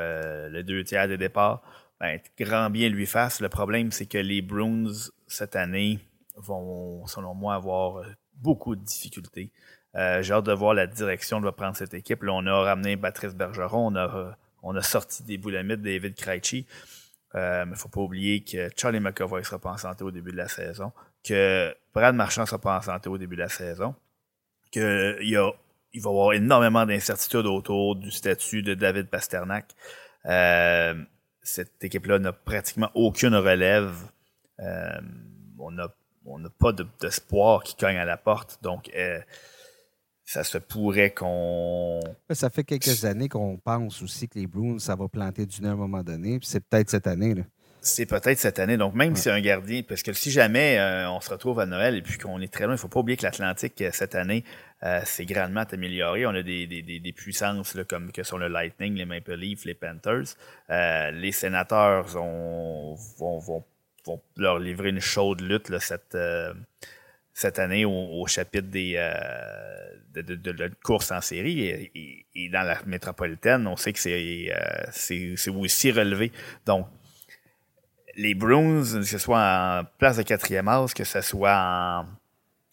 les 0.49 0.63
deux 0.63 0.83
tiers 0.85 1.09
des 1.09 1.17
départs. 1.17 1.61
Ben, 1.99 2.19
grand 2.39 2.69
bien 2.69 2.89
lui 2.89 3.05
fasse. 3.05 3.41
Le 3.41 3.49
problème, 3.49 3.91
c'est 3.91 4.05
que 4.05 4.17
les 4.17 4.41
Bruins, 4.41 4.91
cette 5.27 5.57
année, 5.57 5.99
vont, 6.37 7.05
selon 7.07 7.33
moi, 7.33 7.55
avoir 7.55 7.99
euh, 7.99 8.05
beaucoup 8.35 8.75
de 8.75 8.83
difficultés. 8.83 9.51
Euh, 9.95 10.21
j'ai 10.21 10.33
hâte 10.33 10.45
de 10.45 10.53
voir 10.53 10.73
la 10.73 10.87
direction 10.87 11.39
de 11.39 11.45
va 11.45 11.51
prendre 11.51 11.75
cette 11.75 11.93
équipe. 11.93 12.23
Là, 12.23 12.33
on 12.33 12.45
a 12.45 12.61
ramené 12.61 12.97
Patrice 12.97 13.33
Bergeron, 13.33 13.93
on 13.93 13.95
a, 13.95 14.37
on 14.63 14.75
a 14.75 14.81
sorti 14.81 15.23
des 15.23 15.37
boulamites 15.37 15.81
David 15.81 16.15
Krejci. 16.15 16.65
Euh, 17.35 17.65
mais 17.65 17.71
il 17.71 17.73
ne 17.73 17.77
faut 17.77 17.89
pas 17.89 18.01
oublier 18.01 18.43
que 18.43 18.69
Charlie 18.77 18.99
McAvoy 18.99 19.43
sera 19.43 19.59
pas 19.59 19.71
en 19.71 19.77
santé 19.77 20.03
au 20.03 20.11
début 20.11 20.31
de 20.31 20.37
la 20.37 20.47
saison, 20.47 20.93
que 21.23 21.75
Brad 21.93 22.15
Marchand 22.15 22.45
sera 22.45 22.59
pas 22.59 22.77
en 22.77 22.81
santé 22.81 23.09
au 23.09 23.17
début 23.17 23.35
de 23.35 23.41
la 23.41 23.49
saison, 23.49 23.93
qu'il 24.71 25.17
y 25.21 25.35
a, 25.35 25.51
il 25.93 26.01
va 26.01 26.09
y 26.09 26.13
avoir 26.13 26.33
énormément 26.33 26.85
d'incertitudes 26.85 27.45
autour 27.45 27.97
du 27.97 28.09
statut 28.09 28.63
de 28.63 28.73
David 28.73 29.07
Pasternak. 29.07 29.75
cette 31.41 31.83
équipe-là 31.83 32.19
n'a 32.19 32.31
pratiquement 32.31 32.89
aucune 32.93 33.35
relève. 33.35 33.95
on 34.57 35.77
a 35.77 35.89
on 36.25 36.39
n'a 36.39 36.49
pas 36.49 36.73
d'espoir 37.01 37.63
qui 37.63 37.75
cogne 37.75 37.97
à 37.97 38.05
la 38.05 38.17
porte. 38.17 38.59
Donc, 38.61 38.89
euh, 38.95 39.19
ça 40.23 40.43
se 40.43 40.57
pourrait 40.57 41.11
qu'on. 41.11 41.99
Ça 42.31 42.49
fait 42.49 42.63
quelques 42.63 43.05
années 43.05 43.29
qu'on 43.29 43.57
pense 43.57 44.01
aussi 44.01 44.27
que 44.27 44.39
les 44.39 44.47
Bruins, 44.47 44.79
ça 44.79 44.95
va 44.95 45.07
planter 45.07 45.45
du 45.45 45.61
nez 45.61 45.69
à 45.69 45.73
un 45.73 45.75
moment 45.75 46.03
donné. 46.03 46.39
c'est 46.41 46.61
peut-être 46.67 46.89
cette 46.89 47.07
année. 47.07 47.35
Là. 47.35 47.43
C'est 47.81 48.07
peut-être 48.07 48.39
cette 48.39 48.57
année. 48.57 48.77
Donc, 48.77 48.95
même 48.95 49.15
si 49.15 49.23
c'est 49.23 49.31
un 49.31 49.41
gardien, 49.41 49.83
parce 49.83 50.01
que 50.01 50.11
si 50.13 50.31
jamais 50.31 50.79
euh, 50.79 51.07
on 51.11 51.21
se 51.21 51.29
retrouve 51.29 51.59
à 51.59 51.67
Noël 51.67 51.95
et 51.95 52.01
puis 52.01 52.17
qu'on 52.17 52.41
est 52.41 52.51
très 52.51 52.63
loin, 52.63 52.73
il 52.73 52.77
ne 52.77 52.79
faut 52.79 52.87
pas 52.87 53.01
oublier 53.01 53.17
que 53.17 53.23
l'Atlantique, 53.23 53.79
euh, 53.81 53.91
cette 53.93 54.15
année, 54.15 54.43
s'est 55.03 55.25
grandement 55.25 55.63
amélioré. 55.71 56.27
On 56.27 56.35
a 56.35 56.43
des, 56.43 56.67
des, 56.67 57.13
puissances 57.13 57.75
comme 57.89 58.11
que 58.11 58.21
sont 58.21 58.37
le 58.37 58.47
Lightning, 58.47 58.93
les 58.93 59.05
Maple 59.05 59.33
Leafs, 59.33 59.65
les 59.65 59.73
Panthers. 59.73 60.35
les 60.69 61.31
sénateurs 61.31 62.05
vont, 62.05 62.95
vont 63.17 63.63
vont 64.05 64.21
leur 64.37 64.59
livrer 64.59 64.89
une 64.89 64.99
chaude 64.99 65.41
lutte 65.41 65.77
cette, 65.79 66.15
euh, 66.15 66.53
cette 67.33 67.59
année 67.59 67.85
au, 67.85 68.25
chapitre 68.27 68.67
des, 68.67 68.93
euh, 68.97 70.21
de, 70.21 70.51
la 70.51 70.69
course 70.83 71.11
en 71.11 71.21
série. 71.21 71.67
Et, 71.67 72.49
dans 72.49 72.61
la 72.61 72.77
métropolitaine, 72.85 73.67
on 73.67 73.75
sait 73.75 73.93
que 73.93 73.99
c'est 73.99 74.51
euh, 74.51 75.53
aussi 75.53 75.91
relevé. 75.91 76.31
Donc, 76.65 76.87
les 78.15 78.33
Bruins, 78.33 78.83
que 78.83 79.03
ce 79.03 79.17
soit 79.17 79.39
en 79.39 79.83
place 79.97 80.17
de 80.17 80.23
quatrième 80.23 80.67
as, 80.67 80.93
que 80.93 81.03
ce 81.03 81.21
soit 81.21 82.05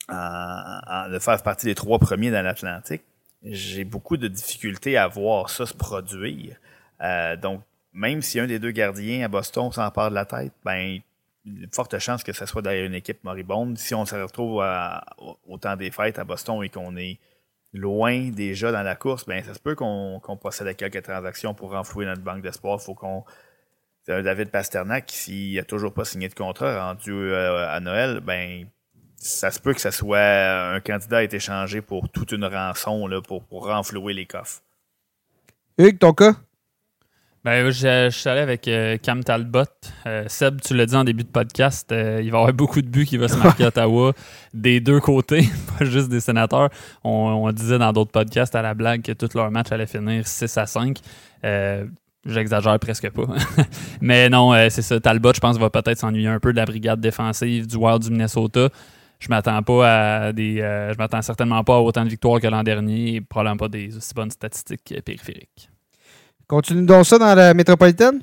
en, 0.09 1.09
de 1.09 1.19
faire 1.19 1.43
partie 1.43 1.67
des 1.67 1.75
trois 1.75 1.99
premiers 1.99 2.31
dans 2.31 2.43
l'Atlantique, 2.43 3.03
j'ai 3.45 3.83
beaucoup 3.83 4.17
de 4.17 4.29
difficultés 4.29 4.97
à 4.97 5.09
voir 5.09 5.51
ça 5.51 5.67
se 5.67 5.75
produire. 5.75 6.57
donc, 7.41 7.63
même 7.93 8.23
si 8.23 8.41
un 8.41 8.47
des 8.47 8.59
deux 8.59 8.71
gardiens 8.71 9.25
à 9.25 9.29
Boston 9.29 9.71
s'empare 9.73 10.11
de 10.11 10.15
la 10.15 10.25
tête, 10.25 10.53
ben 10.65 11.01
forte 11.73 11.99
chance 11.99 12.23
que 12.23 12.33
ce 12.33 12.47
soit 12.47 12.63
derrière 12.63 12.85
une 12.85 12.95
équipe 12.95 13.25
moribonde. 13.25 13.79
Si 13.79 13.95
on 13.95 14.05
se 14.05 14.15
retrouve 14.15 14.65
au 15.47 15.59
temps 15.59 15.77
des 15.77 15.91
fêtes 15.91 16.19
à 16.19 16.25
Boston 16.25 16.63
et 16.63 16.69
qu'on 16.69 16.97
est 16.97 17.19
loin 17.73 18.31
déjà 18.31 18.71
dans 18.71 18.83
la 18.83 18.95
course, 18.95 19.25
ben 19.27 19.43
ça 19.43 19.55
se 19.55 19.59
peut 19.59 19.75
qu'on 19.75 20.21
procède 20.39 20.67
à 20.67 20.75
quelques 20.75 21.03
transactions 21.03 21.55
pour 21.55 21.73
renflouer 21.73 22.07
notre 22.07 22.23
banque 22.23 22.43
d'espoir. 22.43 22.81
faut 22.81 22.95
qu'on. 22.95 23.25
David 24.07 24.51
Pasternak, 24.51 25.11
s'il 25.13 25.55
n'a 25.55 25.63
toujours 25.63 25.95
pas 25.95 26.05
signé 26.05 26.29
de 26.29 26.35
contrat 26.35 26.87
rendu 26.87 27.13
euh, 27.13 27.69
à 27.69 27.79
Noël, 27.79 28.19
ben 28.19 28.67
ça 29.17 29.53
se 29.53 29.61
peut 29.61 29.73
que 29.75 29.81
ce 29.81 29.93
soit 29.93 30.75
un 30.75 30.81
candidat 30.81 31.19
à 31.19 31.23
être 31.23 31.35
échangé 31.35 31.81
pour 31.81 32.09
toute 32.09 32.33
une 32.33 32.45
rançon 32.45 33.07
là, 33.07 33.23
pour, 33.23 33.45
pour 33.45 33.67
renflouer 33.69 34.13
les 34.13 34.27
coffres. 34.27 34.61
Hugues, 35.79 36.01
ton 36.01 36.13
cas? 36.13 36.35
Ben, 37.45 37.71
je, 37.71 38.09
suis 38.11 38.29
allé 38.29 38.41
avec 38.41 38.69
euh, 38.69 38.99
Cam 39.03 39.25
Talbot. 39.25 39.65
Euh, 40.07 40.25
Seb, 40.29 40.61
tu 40.61 40.75
l'as 40.77 40.87
dit 40.87 40.95
en 40.95 41.03
début 41.03 41.25
de 41.25 41.29
podcast, 41.29 41.91
euh, 41.91 42.21
il 42.23 42.31
va 42.31 42.39
y 42.39 42.41
avoir 42.41 42.55
beaucoup 42.55 42.81
de 42.81 42.87
buts 42.87 43.05
qui 43.05 43.17
vont 43.17 43.27
se 43.27 43.37
marquer 43.37 43.65
à 43.65 43.69
Ottawa 43.69 44.13
des 44.55 44.79
deux 44.79 45.01
côtés, 45.01 45.49
pas 45.79 45.85
juste 45.85 46.09
des 46.09 46.21
sénateurs. 46.21 46.69
On, 47.03 47.51
disait 47.51 47.79
dans 47.79 47.93
d'autres 47.93 48.13
podcasts 48.13 48.55
à 48.55 48.63
la 48.63 48.75
blague 48.75 49.03
que 49.03 49.11
tous 49.11 49.35
leurs 49.35 49.51
matchs 49.51 49.73
allaient 49.73 49.89
finir 49.89 50.25
6 50.25 50.57
à 50.57 50.67
5. 50.67 50.99
J'exagère 52.25 52.79
presque 52.79 53.11
pas. 53.11 53.25
Mais 54.01 54.29
non, 54.29 54.53
c'est 54.71 54.83
ça. 54.83 55.01
Talbot, 55.01 55.33
je 55.35 55.41
pense, 55.41 55.59
va 55.59 55.69
peut-être 55.69 55.99
s'ennuyer 55.99 56.29
un 56.29 56.39
peu 56.39 56.53
de 56.53 56.59
la 56.59 56.65
brigade 56.65 57.01
défensive 57.01 57.67
du 57.67 57.75
Wild 57.75 58.03
du 58.03 58.11
Minnesota. 58.11 58.69
Je 59.19 59.29
m'attends 59.29 59.65
pas 59.65 60.27
à 60.27 60.33
des. 60.33 60.59
je 60.59 60.97
m'attends 60.97 61.23
certainement 61.23 61.65
pas 61.65 61.75
à 61.75 61.81
autant 61.81 62.05
de 62.05 62.11
victoires 62.11 62.41
que 62.41 62.47
l'an 62.47 62.63
dernier 62.63 63.17
et 63.17 63.21
probablement 63.21 63.57
pas 63.57 63.69
des 63.69 63.97
aussi 63.97 64.15
bonnes 64.15 64.31
statistiques 64.31 64.95
périphériques. 65.05 65.72
Continue 66.53 66.85
donc 66.85 67.07
ça 67.07 67.17
dans 67.17 67.35
la 67.35 67.55
métropolitaine? 67.55 68.21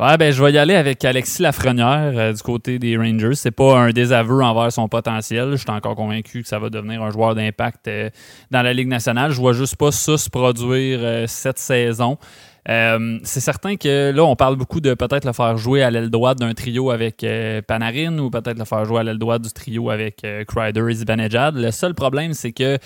Ouais, 0.00 0.16
ben, 0.16 0.32
je 0.32 0.42
vais 0.42 0.50
y 0.50 0.58
aller 0.58 0.74
avec 0.74 1.04
Alexis 1.04 1.40
Lafrenière 1.40 2.12
euh, 2.16 2.32
du 2.32 2.42
côté 2.42 2.80
des 2.80 2.96
Rangers. 2.96 3.36
C'est 3.36 3.52
pas 3.52 3.78
un 3.78 3.90
désaveu 3.90 4.42
envers 4.42 4.72
son 4.72 4.88
potentiel. 4.88 5.52
Je 5.52 5.58
suis 5.58 5.70
encore 5.70 5.94
convaincu 5.94 6.42
que 6.42 6.48
ça 6.48 6.58
va 6.58 6.68
devenir 6.68 7.00
un 7.00 7.12
joueur 7.12 7.36
d'impact 7.36 7.86
euh, 7.86 8.10
dans 8.50 8.62
la 8.62 8.72
Ligue 8.72 8.88
nationale. 8.88 9.30
Je 9.30 9.36
vois 9.36 9.52
juste 9.52 9.76
pas 9.76 9.92
ça 9.92 10.18
se 10.18 10.28
produire 10.28 10.98
euh, 11.00 11.26
cette 11.28 11.60
saison. 11.60 12.18
c'est 12.66 13.40
certain 13.40 13.76
que 13.76 14.10
là, 14.10 14.24
on 14.24 14.34
parle 14.34 14.56
beaucoup 14.56 14.80
de 14.80 14.94
peut-être 14.94 15.24
le 15.24 15.32
faire 15.32 15.56
jouer 15.56 15.84
à 15.84 15.92
l'aile 15.92 16.10
droite 16.10 16.40
d'un 16.40 16.54
trio 16.54 16.90
avec 16.90 17.24
Panarin 17.68 18.18
ou 18.18 18.30
peut-être 18.30 18.58
le 18.58 18.64
faire 18.64 18.84
jouer 18.84 18.98
à 18.98 19.02
l'aile 19.04 19.18
droite 19.18 19.42
du 19.42 19.52
trio 19.52 19.90
avec 19.90 20.26
Kreider 20.48 20.90
et 20.90 20.94
Zibanejad. 20.94 21.54
Le 21.54 21.70
seul 21.70 21.94
problème, 21.94 22.32
c'est 22.32 22.50
que 22.50 22.78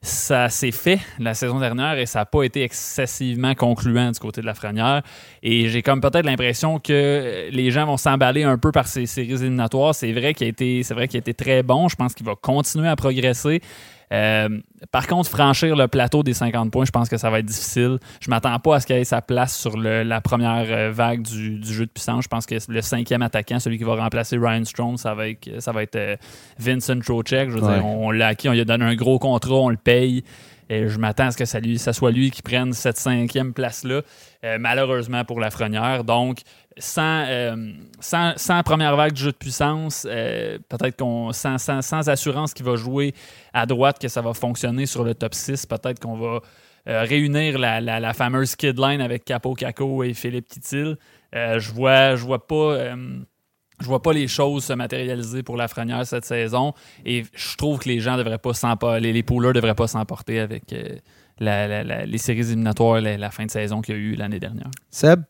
ça 0.00 0.48
s'est 0.48 0.70
fait 0.70 1.00
la 1.18 1.34
saison 1.34 1.58
dernière 1.58 1.98
et 1.98 2.06
ça 2.06 2.20
n'a 2.20 2.26
pas 2.26 2.44
été 2.44 2.62
excessivement 2.62 3.54
concluant 3.54 4.12
du 4.12 4.18
côté 4.20 4.40
de 4.40 4.46
la 4.46 4.54
Frenière. 4.54 5.02
Et 5.42 5.68
j'ai 5.68 5.82
comme 5.82 6.00
peut-être 6.00 6.24
l'impression 6.24 6.78
que 6.78 7.48
les 7.50 7.70
gens 7.70 7.86
vont 7.86 7.96
s'emballer 7.96 8.44
un 8.44 8.58
peu 8.58 8.70
par 8.70 8.86
ces 8.86 9.06
séries 9.06 9.32
éliminatoires. 9.32 9.94
C'est 9.94 10.12
vrai 10.12 10.34
qu'il 10.34 10.46
a 10.46 10.50
été, 10.50 10.82
c'est 10.84 10.94
vrai 10.94 11.08
qu'il 11.08 11.18
a 11.18 11.20
été 11.20 11.34
très 11.34 11.62
bon. 11.64 11.88
Je 11.88 11.96
pense 11.96 12.14
qu'il 12.14 12.26
va 12.26 12.36
continuer 12.36 12.88
à 12.88 12.94
progresser. 12.94 13.60
Euh, 14.12 14.60
par 14.90 15.06
contre, 15.06 15.28
franchir 15.28 15.76
le 15.76 15.88
plateau 15.88 16.22
des 16.22 16.34
50 16.34 16.70
points, 16.70 16.84
je 16.84 16.90
pense 16.90 17.08
que 17.08 17.16
ça 17.16 17.30
va 17.30 17.40
être 17.40 17.46
difficile. 17.46 17.98
Je 18.20 18.30
m'attends 18.30 18.58
pas 18.58 18.76
à 18.76 18.80
ce 18.80 18.86
qu'il 18.86 18.96
ait 18.96 19.04
sa 19.04 19.20
place 19.20 19.56
sur 19.56 19.76
la 19.76 20.20
première 20.20 20.66
euh, 20.68 20.90
vague 20.90 21.22
du, 21.22 21.62
jeu 21.64 21.86
de 21.86 21.90
puissance. 21.90 22.24
Je 22.24 22.28
pense 22.28 22.46
que 22.46 22.54
le 22.68 22.82
cinquième 22.82 23.22
attaquant, 23.22 23.58
celui 23.58 23.78
qui 23.78 23.84
va 23.84 23.96
remplacer 23.96 24.36
Ryan 24.38 24.64
Strong, 24.64 24.98
ça 24.98 25.14
va 25.14 25.28
être, 25.28 25.60
ça 25.60 25.72
va 25.72 25.82
être 25.82 25.96
euh, 25.96 26.16
Vincent 26.58 26.98
Trocek. 27.00 27.50
Je 27.50 27.54
veux 27.54 27.60
dire, 27.60 27.84
on, 27.84 28.10
l'a 28.10 28.28
acquis, 28.28 28.48
on 28.48 28.52
lui 28.52 28.60
a 28.60 28.64
donné 28.64 28.84
un 28.84 28.94
gros 28.94 29.18
contrat, 29.18 29.56
on 29.56 29.68
le 29.68 29.76
paye. 29.76 30.24
Et 30.68 30.88
je 30.88 30.98
m'attends 30.98 31.26
à 31.26 31.30
ce 31.30 31.36
que 31.36 31.44
ça, 31.44 31.60
lui, 31.60 31.78
ça 31.78 31.92
soit 31.92 32.10
lui 32.10 32.30
qui 32.30 32.42
prenne 32.42 32.72
cette 32.72 32.98
cinquième 32.98 33.54
place-là, 33.54 34.02
malheureusement 34.58 35.24
pour 35.24 35.40
la 35.40 35.50
Frenière. 35.50 36.04
Donc, 36.04 36.42
euh, 36.98 37.72
sans, 38.00 38.36
sans, 38.36 38.62
première 38.62 38.96
vague 38.96 39.12
de 39.12 39.16
jeu 39.16 39.32
de 39.32 39.36
puissance, 39.36 40.06
euh, 40.08 40.58
peut-être 40.68 40.96
qu'on 40.96 41.32
sans, 41.32 41.58
sans, 41.58 42.08
assurance 42.08 42.54
qu'il 42.54 42.64
va 42.64 42.76
jouer 42.76 43.14
à 43.52 43.66
droite, 43.66 43.98
que 43.98 44.08
ça 44.08 44.20
va 44.20 44.32
fonctionner 44.32 44.86
sur 44.86 45.02
le 45.02 45.14
top 45.14 45.34
6, 45.34 45.66
peut-être 45.66 45.98
qu'on 45.98 46.16
va 46.16 46.40
euh, 46.88 47.02
réunir 47.02 47.58
la, 47.58 47.80
la, 47.80 48.14
fameuse 48.14 48.54
kid 48.54 48.78
line 48.78 49.00
avec 49.00 49.24
Capo 49.24 49.54
Caco 49.54 50.04
et 50.04 50.14
Philippe 50.14 50.48
Titil. 50.48 50.96
je 51.32 51.72
vois, 51.72 52.14
je 52.14 52.24
vois 52.24 52.46
pas. 52.46 52.94
Je 53.80 53.86
vois 53.86 54.02
pas 54.02 54.12
les 54.12 54.28
choses 54.28 54.64
se 54.64 54.72
matérialiser 54.72 55.42
pour 55.42 55.56
la 55.56 55.68
Frenière 55.68 56.06
cette 56.06 56.24
saison 56.24 56.74
et 57.04 57.24
je 57.34 57.56
trouve 57.56 57.78
que 57.78 57.88
les 57.88 58.00
gens 58.00 58.16
devraient 58.16 58.38
pas 58.38 58.98
les, 58.98 59.12
les 59.12 59.22
poolers 59.22 59.52
devraient 59.52 59.74
pas 59.74 59.86
s'emporter 59.88 60.40
avec 60.40 60.74
les 61.40 62.18
séries 62.18 62.40
éliminatoires 62.40 63.00
la, 63.00 63.16
la 63.16 63.30
fin 63.30 63.46
de 63.46 63.50
saison 63.50 63.80
qu'il 63.80 63.94
y 63.94 63.98
a 63.98 64.00
eu 64.00 64.14
l'année 64.14 64.40
dernière. 64.40 64.70
Seb? 64.90 65.22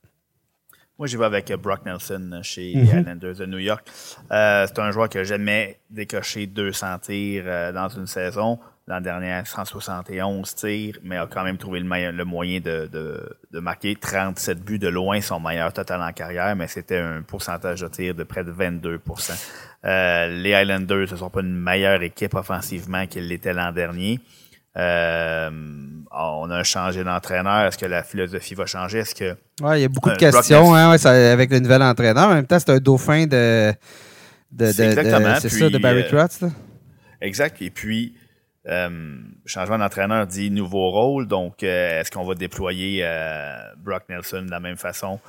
Moi, 0.98 1.06
j'y 1.06 1.16
vais 1.16 1.26
avec 1.26 1.50
euh, 1.50 1.56
Brock 1.56 1.86
Nelson 1.86 2.30
euh, 2.32 2.42
chez 2.42 2.72
les 2.72 2.82
mhm. 2.82 2.98
Islanders 2.98 3.36
de 3.36 3.46
New 3.46 3.58
York. 3.58 3.88
Euh, 4.32 4.66
c'est 4.66 4.80
un 4.80 4.90
joueur 4.90 5.08
qui 5.08 5.18
a 5.18 5.24
jamais 5.24 5.78
décoché 5.90 6.48
200 6.48 6.98
tirs 6.98 7.72
dans 7.72 7.88
une 7.88 8.06
saison. 8.06 8.58
L'an 8.88 9.02
dernier, 9.02 9.42
171 9.44 10.54
tirs, 10.54 10.98
mais 11.02 11.18
a 11.18 11.26
quand 11.26 11.44
même 11.44 11.58
trouvé 11.58 11.78
le, 11.78 12.10
le 12.10 12.24
moyen 12.24 12.58
de, 12.60 12.88
de, 12.90 13.60
marquer 13.60 13.94
37 13.94 14.64
buts 14.64 14.78
de 14.78 14.88
loin, 14.88 15.20
son 15.20 15.40
meilleur 15.40 15.74
total 15.74 16.00
en 16.02 16.10
carrière, 16.12 16.56
mais 16.56 16.68
c'était 16.68 16.96
un 16.96 17.20
pourcentage 17.20 17.82
de 17.82 17.88
tirs 17.88 18.14
de 18.14 18.24
près 18.24 18.44
de 18.44 18.50
22% 18.50 20.38
Les 20.42 20.50
Islanders 20.58 21.12
ne 21.12 21.16
sont 21.16 21.28
pas 21.28 21.40
une 21.40 21.54
meilleure 21.54 22.02
équipe 22.02 22.32
offensivement 22.34 23.06
qu'ils 23.06 23.28
l'étaient 23.28 23.52
l'an 23.52 23.72
dernier. 23.72 24.20
Euh, 24.78 25.50
on 26.10 26.50
a 26.50 26.62
changé 26.62 27.04
d'entraîneur. 27.04 27.66
Est-ce 27.66 27.76
que 27.76 27.86
la 27.86 28.02
philosophie 28.02 28.54
va 28.54 28.64
changer? 28.64 29.00
Est-ce 29.00 29.14
que. 29.14 29.36
Ouais, 29.60 29.80
il 29.80 29.82
y 29.82 29.84
a 29.84 29.88
beaucoup 29.88 30.10
de 30.10 30.16
questions 30.16 30.74
hein, 30.74 30.96
avec 31.04 31.50
le 31.50 31.58
nouvel 31.58 31.82
entraîneur. 31.82 32.28
En 32.28 32.34
même 32.34 32.46
temps, 32.46 32.58
c'est 32.58 32.70
un 32.70 32.78
dauphin 32.78 33.26
de. 33.26 33.72
de, 34.50 34.66
c'est 34.66 34.94
ça, 35.50 35.68
de 35.68 35.78
Barry 35.78 36.04
euh, 36.04 36.08
Trotz. 36.08 36.44
Exact. 37.20 37.60
Et 37.60 37.70
puis, 37.70 38.14
euh, 38.68 39.18
changement 39.46 39.78
d'entraîneur 39.78 40.26
dit 40.26 40.50
nouveau 40.50 40.90
rôle. 40.90 41.26
Donc, 41.26 41.62
est-ce 41.62 42.10
qu'on 42.10 42.24
va 42.24 42.34
déployer 42.34 43.02
Brock 43.78 44.04
Nelson 44.08 44.42
de 44.42 44.50
la 44.50 44.60
même 44.60 44.76
façon? 44.76 45.20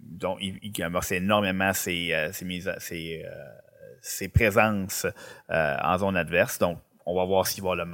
donc, 0.00 0.38
il, 0.40 0.58
il 0.62 0.82
amorce 0.82 1.12
énormément 1.12 1.72
ses, 1.72 2.32
présences 4.32 5.06
en 5.48 5.98
zone 5.98 6.16
adverse. 6.16 6.58
Donc, 6.58 6.78
on 7.06 7.14
va 7.14 7.24
voir 7.24 7.46
s'il 7.46 7.62
va 7.62 7.70
avoir 7.70 7.86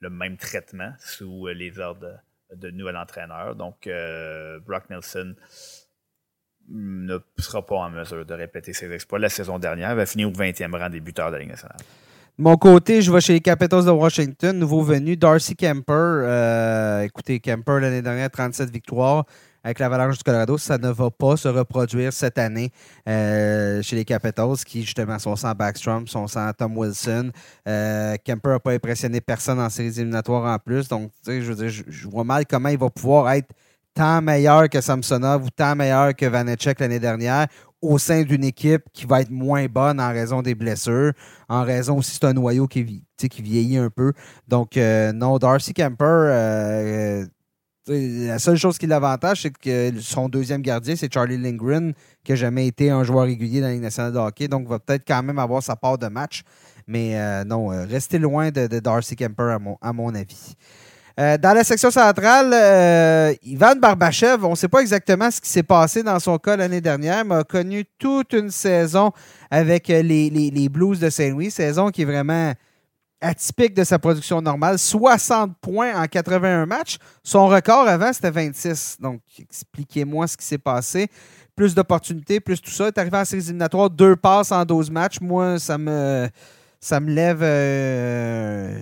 le 0.00 0.10
même, 0.10 0.36
traitement 0.38 0.92
sous 0.98 1.46
euh, 1.46 1.52
les 1.52 1.78
ordres 1.78 2.18
de, 2.56 2.70
nouvel 2.70 2.96
entraîneur. 2.96 3.54
Donc, 3.54 3.86
euh, 3.86 4.58
Brock 4.60 4.88
Nelson 4.88 5.34
ne 6.70 7.18
sera 7.38 7.64
pas 7.64 7.76
en 7.76 7.90
mesure 7.90 8.24
de 8.24 8.34
répéter 8.34 8.72
ses 8.72 8.90
exploits. 8.90 9.18
La 9.18 9.28
saison 9.28 9.58
dernière, 9.58 9.90
il 9.90 9.96
va 9.96 10.06
finir 10.06 10.28
au 10.28 10.32
20e 10.32 10.74
rang 10.76 10.88
des 10.88 11.00
buteurs 11.00 11.28
de 11.28 11.32
la 11.32 11.40
Ligue 11.40 11.50
nationale. 11.50 11.76
Mon 12.36 12.56
côté, 12.56 13.00
je 13.00 13.12
vais 13.12 13.20
chez 13.20 13.34
les 13.34 13.40
Capitals 13.40 13.84
de 13.84 13.90
Washington, 13.92 14.58
nouveau 14.58 14.82
venu, 14.82 15.16
Darcy 15.16 15.54
Kemper. 15.54 15.92
Euh, 15.92 17.02
écoutez, 17.02 17.38
Kemper, 17.38 17.78
l'année 17.78 18.02
dernière, 18.02 18.28
37 18.28 18.70
victoires 18.70 19.24
avec 19.62 19.78
l'Avalanche 19.78 20.18
du 20.18 20.24
Colorado, 20.24 20.58
ça 20.58 20.76
ne 20.76 20.90
va 20.90 21.12
pas 21.12 21.36
se 21.36 21.46
reproduire 21.46 22.12
cette 22.12 22.36
année 22.36 22.72
euh, 23.08 23.80
chez 23.82 23.94
les 23.94 24.04
Capitals, 24.04 24.56
qui 24.66 24.82
justement 24.82 25.20
sont 25.20 25.36
sans 25.36 25.52
Backstrom, 25.52 26.08
sont 26.08 26.26
sans 26.26 26.52
Tom 26.52 26.76
Wilson. 26.76 27.30
Euh, 27.68 28.16
Kemper 28.26 28.50
n'a 28.50 28.58
pas 28.58 28.72
impressionné 28.72 29.20
personne 29.20 29.60
en 29.60 29.70
séries 29.70 29.96
éliminatoires 29.96 30.44
en 30.52 30.58
plus. 30.58 30.88
Donc, 30.88 31.12
je, 31.24 32.08
vois 32.08 32.24
mal 32.24 32.46
comment 32.46 32.68
il 32.68 32.78
va 32.78 32.90
pouvoir 32.90 33.30
être 33.30 33.48
tant 33.94 34.20
meilleur 34.20 34.68
que 34.68 34.80
Samsonov 34.80 35.44
ou 35.44 35.50
tant 35.50 35.76
meilleur 35.76 36.16
que 36.16 36.26
Vanecek 36.26 36.80
l'année 36.80 36.98
dernière 36.98 37.46
au 37.84 37.98
sein 37.98 38.22
d'une 38.22 38.44
équipe 38.44 38.82
qui 38.92 39.06
va 39.06 39.20
être 39.20 39.30
moins 39.30 39.66
bonne 39.66 40.00
en 40.00 40.08
raison 40.08 40.42
des 40.42 40.54
blessures, 40.54 41.12
en 41.48 41.62
raison 41.62 41.98
aussi 41.98 42.12
c'est 42.12 42.24
un 42.24 42.32
noyau 42.32 42.66
qui, 42.66 43.04
vieillit 43.38 43.78
un 43.78 43.90
peu. 43.90 44.12
Donc, 44.48 44.76
euh, 44.76 45.12
non, 45.12 45.38
Darcy 45.38 45.72
Kemper, 45.72 47.26
la 47.86 48.38
seule 48.38 48.56
chose 48.56 48.78
qui 48.78 48.86
l'avantage, 48.86 49.42
c'est 49.42 49.50
que 49.50 49.92
son 50.00 50.28
deuxième 50.28 50.62
gardien, 50.62 50.96
c'est 50.96 51.12
Charlie 51.12 51.36
Lindgren, 51.36 51.92
qui 52.24 52.32
n'a 52.32 52.36
jamais 52.36 52.66
été 52.66 52.90
un 52.90 53.04
joueur 53.04 53.24
régulier 53.26 53.60
dans 53.60 53.66
la 53.66 53.74
Ligue 53.74 53.82
nationale 53.82 54.12
de 54.12 54.18
hockey, 54.18 54.48
donc 54.48 54.66
va 54.66 54.78
peut-être 54.78 55.04
quand 55.06 55.22
même 55.22 55.38
avoir 55.38 55.62
sa 55.62 55.76
part 55.76 55.98
de 55.98 56.06
match. 56.06 56.42
Mais 56.86 57.18
euh, 57.18 57.44
non, 57.44 57.72
euh, 57.72 57.84
restez 57.84 58.18
loin 58.18 58.50
de, 58.50 58.66
Darcy 58.66 59.16
Kemper, 59.16 59.56
à 59.80 59.92
mon, 59.92 60.14
avis. 60.14 60.54
Euh, 61.20 61.38
dans 61.38 61.52
la 61.52 61.62
section 61.62 61.90
centrale, 61.90 63.36
Ivan 63.42 63.76
Barbachev, 63.76 64.44
on 64.44 64.50
ne 64.50 64.56
sait 64.56 64.68
pas 64.68 64.80
exactement 64.80 65.30
ce 65.30 65.40
qui 65.40 65.48
s'est 65.48 65.62
passé 65.62 66.02
dans 66.02 66.18
son 66.18 66.38
cas 66.38 66.56
l'année 66.56 66.80
dernière, 66.80 67.24
mais 67.24 67.36
a 67.36 67.44
connu 67.44 67.84
toute 67.98 68.32
une 68.32 68.50
saison 68.50 69.12
avec 69.50 69.88
les, 69.88 70.30
les 70.30 70.68
Blues 70.68 70.98
de 70.98 71.10
Saint-Louis, 71.10 71.50
saison 71.50 71.90
qui 71.90 72.02
est 72.02 72.06
vraiment 72.06 72.52
atypique 73.24 73.74
de 73.74 73.84
sa 73.84 73.98
production 73.98 74.40
normale. 74.40 74.78
60 74.78 75.56
points 75.60 75.94
en 76.00 76.06
81 76.06 76.66
matchs. 76.66 76.98
Son 77.22 77.48
record 77.48 77.88
avant, 77.88 78.12
c'était 78.12 78.30
26. 78.30 78.98
Donc, 79.00 79.20
expliquez-moi 79.38 80.26
ce 80.26 80.36
qui 80.36 80.44
s'est 80.44 80.58
passé. 80.58 81.08
Plus 81.56 81.74
d'opportunités, 81.74 82.40
plus 82.40 82.60
tout 82.60 82.70
ça. 82.70 82.84
Il 82.84 82.88
est 82.88 82.98
arrivé 82.98 83.16
en 83.16 83.24
séries 83.24 83.44
éliminatoires, 83.44 83.90
deux 83.90 84.16
passes 84.16 84.52
en 84.52 84.64
12 84.64 84.90
matchs. 84.90 85.20
Moi, 85.20 85.58
ça 85.58 85.78
me, 85.78 86.28
ça 86.84 87.00
me 87.00 87.10
lève 87.10 87.40
euh, 87.40 88.76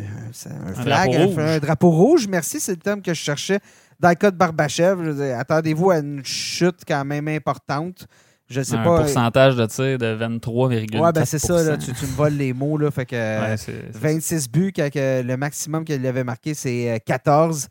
un, 0.66 0.72
flag, 0.74 1.14
un 1.14 1.58
drapeau, 1.60 1.90
rouge. 1.90 2.26
Merci, 2.26 2.58
c'est 2.58 2.72
le 2.72 2.78
terme 2.78 3.00
que 3.00 3.14
je 3.14 3.20
cherchais. 3.20 3.60
Dans 4.00 4.08
le 4.08 4.16
cas 4.16 4.32
de 4.32 4.36
Barbachev, 4.36 5.22
attendez-vous 5.38 5.92
à 5.92 5.98
une 5.98 6.24
chute 6.24 6.80
quand 6.86 7.04
même 7.04 7.28
importante. 7.28 8.08
Je 8.50 8.60
sais 8.60 8.74
un 8.74 8.82
pas. 8.82 8.98
pourcentage 9.02 9.54
de 9.54 9.66
tir 9.66 9.98
de 9.98 10.16
23,4 10.16 10.98
Ouais, 11.00 11.12
ben 11.12 11.24
c'est 11.24 11.38
ça, 11.38 11.62
là, 11.62 11.76
tu, 11.76 11.92
tu 11.92 12.04
me 12.06 12.10
voles 12.16 12.32
les 12.32 12.52
mots, 12.52 12.76
là. 12.76 12.90
Fait 12.90 13.06
que 13.06 13.14
euh, 13.14 13.56
c'est 13.56 13.94
26 13.94 14.50
buts, 14.50 14.72
quand 14.74 14.90
que 14.92 15.22
le 15.22 15.36
maximum 15.36 15.84
qu'il 15.84 16.04
avait 16.04 16.24
marqué, 16.24 16.54
c'est 16.54 16.90
euh, 16.90 16.98
14. 17.06 17.68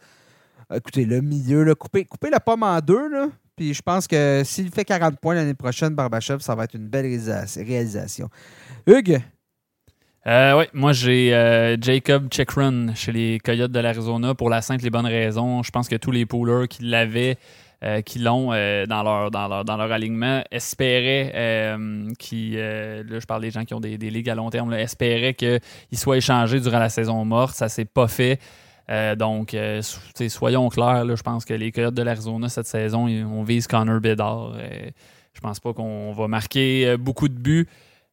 Écoutez, 0.74 1.04
le 1.04 1.20
milieu, 1.20 1.66
là, 1.66 1.76
couper, 1.76 2.06
couper 2.06 2.30
la 2.30 2.40
pomme 2.40 2.64
en 2.64 2.80
deux, 2.80 3.10
là. 3.10 3.28
Puis 3.58 3.74
je 3.74 3.82
pense 3.82 4.08
que 4.08 4.44
s'il 4.46 4.72
fait 4.72 4.86
40 4.86 5.20
points 5.20 5.36
l'année 5.36 5.56
prochaine, 5.56 5.94
Barbachev, 5.94 6.40
ça 6.40 6.56
va 6.56 6.64
être 6.64 6.76
une 6.76 6.88
belle 6.88 7.06
réalisa- 7.06 7.62
réalisation. 7.62 8.30
Hugues, 8.88 9.22
Euh, 10.28 10.60
oui, 10.60 10.66
moi 10.74 10.94
j'ai 10.94 11.34
euh, 11.34 11.78
Jacob 11.82 12.30
Checkrun 12.30 12.94
chez 12.94 13.12
les 13.12 13.40
Coyotes 13.40 13.72
de 13.72 13.80
l'Arizona 13.80 14.36
pour 14.36 14.52
la 14.52 14.62
simple 14.62 14.86
et 14.86 14.92
bonne 14.92 15.08
raison. 15.08 15.64
Je 15.64 15.72
pense 15.72 15.88
que 15.88 15.96
tous 15.96 16.12
les 16.12 16.28
poolers 16.28 16.68
qui 16.68 16.84
l'avaient, 16.84 17.38
euh, 17.84 18.02
qui 18.02 18.20
l'ont 18.20 18.50
dans, 18.50 19.04
leur, 19.04 19.32
dans, 19.32 19.48
leur, 19.48 19.66
dans 19.66 19.78
leur 19.78 19.92
alignement, 19.92 20.44
espéraient 20.52 21.76
qui 22.20 22.52
là 22.52 23.20
je 23.20 23.26
parle 23.26 23.42
des 23.42 23.50
gens 23.50 23.66
qui 23.66 23.74
ont 23.74 23.80
des, 23.80 23.98
des 23.98 24.12
ligues 24.12 24.30
à 24.30 24.36
long 24.36 24.52
terme, 24.52 24.72
espéraient 24.74 25.34
qu'il 25.34 25.60
soit 25.94 26.18
échangé 26.18 26.60
durant 26.60 26.80
la 26.80 26.90
saison 26.90 27.26
morte. 27.26 27.56
Ça 27.56 27.68
s'est 27.68 27.86
pas 27.86 28.08
fait. 28.08 28.40
Donc, 29.18 29.56
soyons 30.28 30.70
clairs, 30.70 31.16
je 31.16 31.24
pense 31.24 31.46
que 31.46 31.54
les 31.56 31.72
Coyotes 31.72 31.96
de 31.96 32.04
l'Arizona 32.04 32.48
cette 32.48 32.68
saison, 32.68 33.08
on 33.08 33.42
vise 33.44 33.66
Connor 33.66 34.00
Bedard. 34.00 34.54
Euh, 34.56 34.90
je 35.34 35.40
pense 35.40 35.60
pas 35.60 35.74
qu'on 35.74 36.12
va 36.12 36.28
marquer 36.28 36.96
beaucoup 36.98 37.30
de 37.30 37.34
buts. 37.34 37.68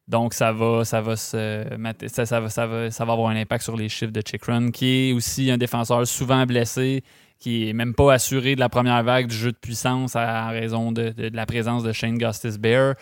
Donc, 0.09 0.33
ça 0.33 0.51
va, 0.51 0.83
ça 0.83 1.01
va 1.01 1.15
se 1.15 1.63
ça, 2.07 2.25
ça 2.25 2.39
va, 2.41 2.49
ça, 2.49 2.65
va, 2.67 2.89
ça 2.91 3.05
va 3.05 3.13
avoir 3.13 3.29
un 3.29 3.35
impact 3.35 3.63
sur 3.63 3.77
les 3.77 3.87
chiffres 3.89 4.11
de 4.11 4.21
Chick 4.27 4.43
Run, 4.45 4.71
qui 4.71 5.09
est 5.09 5.13
aussi 5.13 5.49
un 5.51 5.57
défenseur 5.57 6.05
souvent 6.07 6.45
blessé, 6.47 7.03
qui 7.37 7.69
est 7.69 7.73
même 7.73 7.93
pas 7.93 8.13
assuré 8.13 8.55
de 8.55 8.59
la 8.59 8.69
première 8.69 9.03
vague 9.03 9.27
du 9.27 9.35
jeu 9.35 9.51
de 9.51 9.57
puissance 9.57 10.15
à, 10.15 10.47
en 10.47 10.49
raison 10.49 10.91
de, 10.91 11.09
de- 11.11 11.29
de 11.29 11.35
la 11.35 11.45
présence 11.45 11.83
de 11.83 11.91
Shane 11.93 12.17
Gustis 12.17 12.57
Bear. 12.57 12.95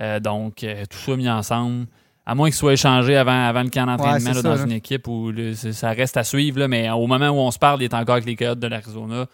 Euh, 0.00 0.20
donc, 0.20 0.62
euh, 0.62 0.84
tout 0.88 0.98
ça 0.98 1.16
mis 1.16 1.28
ensemble. 1.28 1.86
À 2.24 2.34
moins 2.36 2.48
qu'il 2.50 2.54
soit 2.56 2.74
échangé 2.74 3.16
avant, 3.16 3.46
avant 3.48 3.62
le 3.64 3.70
camp 3.70 3.86
d'entraînement 3.86 4.40
dans 4.42 4.54
là. 4.54 4.62
une 4.64 4.72
équipe 4.72 5.08
où 5.08 5.32
ça 5.54 5.90
reste 5.90 6.16
à 6.16 6.22
suivre, 6.22 6.60
là, 6.60 6.68
mais 6.68 6.88
au 6.90 7.06
moment 7.08 7.30
où 7.30 7.38
on 7.40 7.50
se 7.50 7.58
parle, 7.58 7.80
il 7.82 7.86
est 7.86 7.94
encore 7.94 8.14
avec 8.16 8.26
les 8.26 8.36
Coyotes 8.36 8.60
de 8.60 8.66
l'Arizona. 8.68 9.26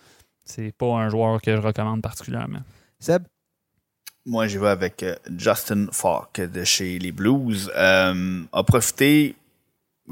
C'est 0.44 0.72
pas 0.72 0.86
un 0.94 1.10
joueur 1.10 1.42
que 1.42 1.54
je 1.54 1.60
recommande 1.60 2.00
particulièrement. 2.00 2.60
Seb, 2.98 3.24
Moi, 4.28 4.46
j'y 4.46 4.58
vais 4.58 4.68
avec 4.68 5.02
euh, 5.02 5.16
Justin 5.38 5.86
Falk 5.90 6.38
de 6.38 6.62
chez 6.62 6.98
les 6.98 7.12
Blues. 7.12 7.72
Euh, 7.74 8.42
a 8.52 8.62
profité 8.62 9.36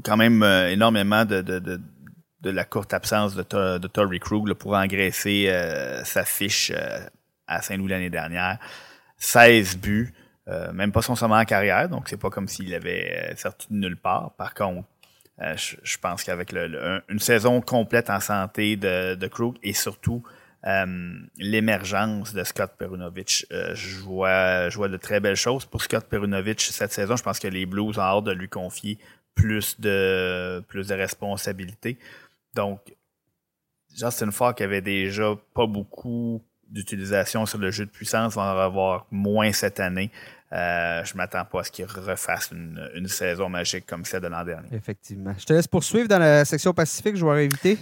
quand 0.03 0.17
même 0.17 0.43
euh, 0.43 0.71
énormément 0.71 1.27
de, 1.27 1.43
de, 1.43 1.59
de, 1.59 2.51
la 2.51 2.65
courte 2.65 2.95
absence 2.95 3.35
de, 3.35 3.43
de 3.77 3.89
Torrey 3.89 4.19
Krug 4.19 4.51
pour 4.55 4.73
engraisser 4.73 5.53
sa 6.05 6.25
fiche 6.25 6.73
à 7.47 7.61
Saint-Louis 7.61 7.91
l'année 7.91 8.09
dernière. 8.09 8.59
16 9.19 9.77
buts, 9.77 10.15
même 10.73 10.93
pas 10.93 11.03
son 11.03 11.17
sommet 11.17 11.35
en 11.35 11.45
carrière, 11.45 11.89
donc 11.89 12.09
c'est 12.09 12.17
pas 12.17 12.31
comme 12.31 12.47
s'il 12.47 12.73
avait 12.73 13.35
sorti 13.37 13.67
de 13.69 13.75
nulle 13.75 13.97
part. 13.97 14.31
Par 14.39 14.55
contre, 14.55 14.87
je, 15.39 15.99
pense 15.99 16.23
qu'avec 16.23 16.55
une 17.09 17.19
saison 17.19 17.61
complète 17.61 18.11
en 18.11 18.21
santé 18.21 18.77
de, 18.77 19.17
de 19.17 19.27
Krug 19.27 19.57
et 19.63 19.73
surtout 19.73 20.23
euh, 20.67 21.15
l'émergence 21.37 22.33
de 22.33 22.43
Scott 22.43 22.73
Perunovic. 22.77 23.47
Euh, 23.53 23.75
je, 23.75 23.99
vois, 23.99 24.69
je 24.69 24.77
vois 24.77 24.89
de 24.89 24.97
très 24.97 25.21
belles 25.21 25.37
choses 25.37 25.65
pour 25.65 25.83
Scott 25.83 26.07
Perunovic 26.07 26.61
cette 26.61 26.93
saison. 26.93 27.17
Je 27.17 27.23
pense 27.23 27.39
que 27.39 27.47
les 27.47 27.67
Blues 27.67 27.99
ont 27.99 28.03
hâte 28.03 28.25
de 28.25 28.33
lui 28.33 28.49
confier 28.49 28.99
plus 29.35 29.79
de, 29.81 30.61
plus 30.67 30.89
de 30.89 30.95
responsabilités. 30.95 31.99
Donc, 32.55 32.81
Justin 33.97 34.31
Falk 34.33 34.61
avait 34.61 34.81
déjà 34.81 35.35
pas 35.55 35.67
beaucoup 35.67 36.43
d'utilisation 36.69 37.47
sur 37.47 37.59
le 37.59 37.71
jeu 37.71 37.87
de 37.87 37.91
puissance, 37.91 38.35
va 38.35 38.43
en 38.43 38.59
avoir 38.59 39.07
moins 39.11 39.53
cette 39.53 39.79
année. 39.79 40.11
Euh, 40.53 41.05
je 41.05 41.17
m'attends 41.17 41.45
pas 41.45 41.61
à 41.61 41.65
ce 41.65 41.71
qu'il 41.71 41.85
refasse 41.85 42.51
une, 42.53 43.09
saison 43.09 43.49
magique 43.49 43.87
comme 43.87 44.05
celle 44.05 44.23
de 44.23 44.29
l'an 44.29 44.45
dernier. 44.45 44.69
effectivement. 44.73 45.35
Je 45.39 45.45
te 45.45 45.53
laisse 45.53 45.69
poursuivre 45.69 46.09
dans 46.09 46.19
la 46.19 46.45
section 46.45 46.73
Pacifique, 46.73 47.17
joueur 47.17 47.37
invité. 47.37 47.79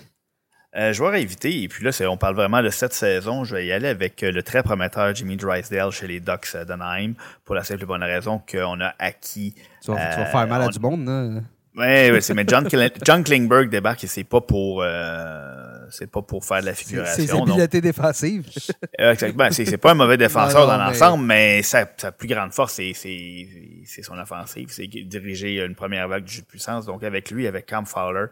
Euh, 0.77 0.93
joueur 0.93 1.13
à 1.13 1.19
éviter, 1.19 1.63
et 1.63 1.69
puis 1.69 1.85
là, 1.85 1.93
c'est- 1.93 2.07
on 2.07 2.17
parle 2.17 2.35
vraiment 2.35 2.61
de 2.61 2.69
cette 2.71 2.95
saison. 2.95 3.45
Je 3.45 3.55
vais 3.55 3.67
y 3.67 3.73
aller 3.73 3.87
avec 3.87 4.23
euh, 4.25 4.33
le 4.33 4.43
très 4.43 4.63
prometteur 4.65 5.15
Jimmy 5.15 5.37
Drysdale 5.37 5.93
chez 5.93 6.09
les 6.09 6.19
Ducks 6.19 6.57
d'Anaheim 6.67 7.15
pour 7.45 7.55
la 7.55 7.63
simple 7.63 7.85
et 7.85 7.87
bonne 7.87 8.03
raison 8.03 8.41
qu'on 8.51 8.81
a 8.81 8.93
acquis. 8.99 9.55
Tu 9.85 9.93
vas, 9.93 9.97
tu 9.97 10.17
vas 10.17 10.23
Euh, 10.23 10.27
faire 10.33 10.47
mal 10.49 10.63
à 10.63 10.67
on- 10.67 10.71
du 10.71 10.81
monde, 10.81 11.07
là. 11.07 11.41
Ouais, 11.77 12.13
ouais, 12.13 12.21
c'est 12.21 12.35
mais 12.35 12.45
John, 12.47 13.25
Klingberg 13.25 13.69
débarque 13.69 14.05
et 14.05 14.07
c'est 14.07 14.23
pas 14.25 14.41
pour 14.41 14.83
euh, 14.83 15.87
c'est 15.91 16.09
pas 16.11 16.23
pour 16.23 16.45
faire 16.45 16.61
de 16.61 16.67
la 16.67 16.75
Ses 16.75 16.85
figuration. 16.85 17.39
donc- 17.39 17.49
habiletés 17.51 17.81
défensives. 17.81 18.47
euh, 19.01 19.13
exactement. 19.13 19.49
C'est, 19.51 19.65
c'est 19.65 19.77
pas 19.77 19.91
un 19.93 19.95
mauvais 19.95 20.17
défenseur 20.17 20.67
Non, 20.67 20.73
non, 20.73 20.79
dans 20.79 20.85
l'ensemble, 20.87 21.25
mais, 21.25 21.63
sa, 21.63 21.87
sa 21.97 22.11
plus 22.13 22.29
grande 22.29 22.53
force, 22.53 22.75
c'est, 22.75 22.93
c'est, 22.95 23.49
c'est 23.87 24.03
son 24.03 24.17
offensive. 24.19 24.69
C'est 24.71 24.87
diriger 24.87 25.65
une 25.65 25.75
première 25.75 26.07
vague 26.09 26.25
du 26.25 26.33
jeu 26.35 26.41
de 26.43 26.47
puissance. 26.47 26.87
Donc, 26.87 27.03
avec 27.05 27.31
lui, 27.33 27.47
avec 27.49 27.67
Cam 27.67 27.87
Fowler, 27.87 28.27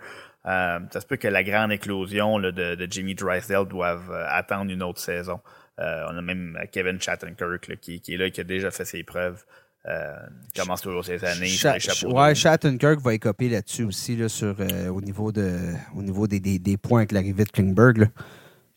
euh, 0.46 0.78
ça 0.92 1.00
se 1.00 1.06
peut 1.06 1.16
que 1.16 1.28
la 1.28 1.42
grande 1.44 1.72
éclosion 1.72 2.38
là, 2.38 2.52
de, 2.52 2.74
de 2.74 2.86
Jimmy 2.90 3.14
Drysdale 3.14 3.66
doive 3.66 4.10
euh, 4.10 4.24
attendre 4.28 4.70
une 4.70 4.82
autre 4.82 5.00
saison. 5.00 5.40
Euh, 5.78 6.04
on 6.10 6.16
a 6.16 6.22
même 6.22 6.58
Kevin 6.70 7.00
Shattenkirk 7.00 7.68
là, 7.68 7.76
qui, 7.76 8.00
qui 8.00 8.14
est 8.14 8.16
là 8.16 8.28
qui 8.30 8.40
a 8.40 8.44
déjà 8.44 8.70
fait 8.70 8.84
ses 8.84 9.02
preuves. 9.02 9.44
Il 9.84 10.60
commence 10.60 10.80
toujours 10.80 11.04
ses 11.04 11.24
années 11.24 11.48
sur 11.48 11.70
Cha- 11.70 11.74
les 11.74 11.80
chapeaux. 11.80 12.16
ouais. 12.16 12.34
Shattenkirk 12.36 13.00
va 13.00 13.14
écoper 13.14 13.48
là-dessus 13.48 13.82
aussi, 13.82 14.14
là, 14.16 14.28
sur, 14.28 14.54
au 14.94 15.00
niveau, 15.00 15.32
de, 15.32 15.58
au 15.96 16.02
niveau 16.02 16.28
des, 16.28 16.38
des, 16.38 16.60
des 16.60 16.76
points 16.76 17.00
avec 17.00 17.10
l'arrivée 17.10 17.44
de 17.44 17.50
Klingberg. 17.50 18.08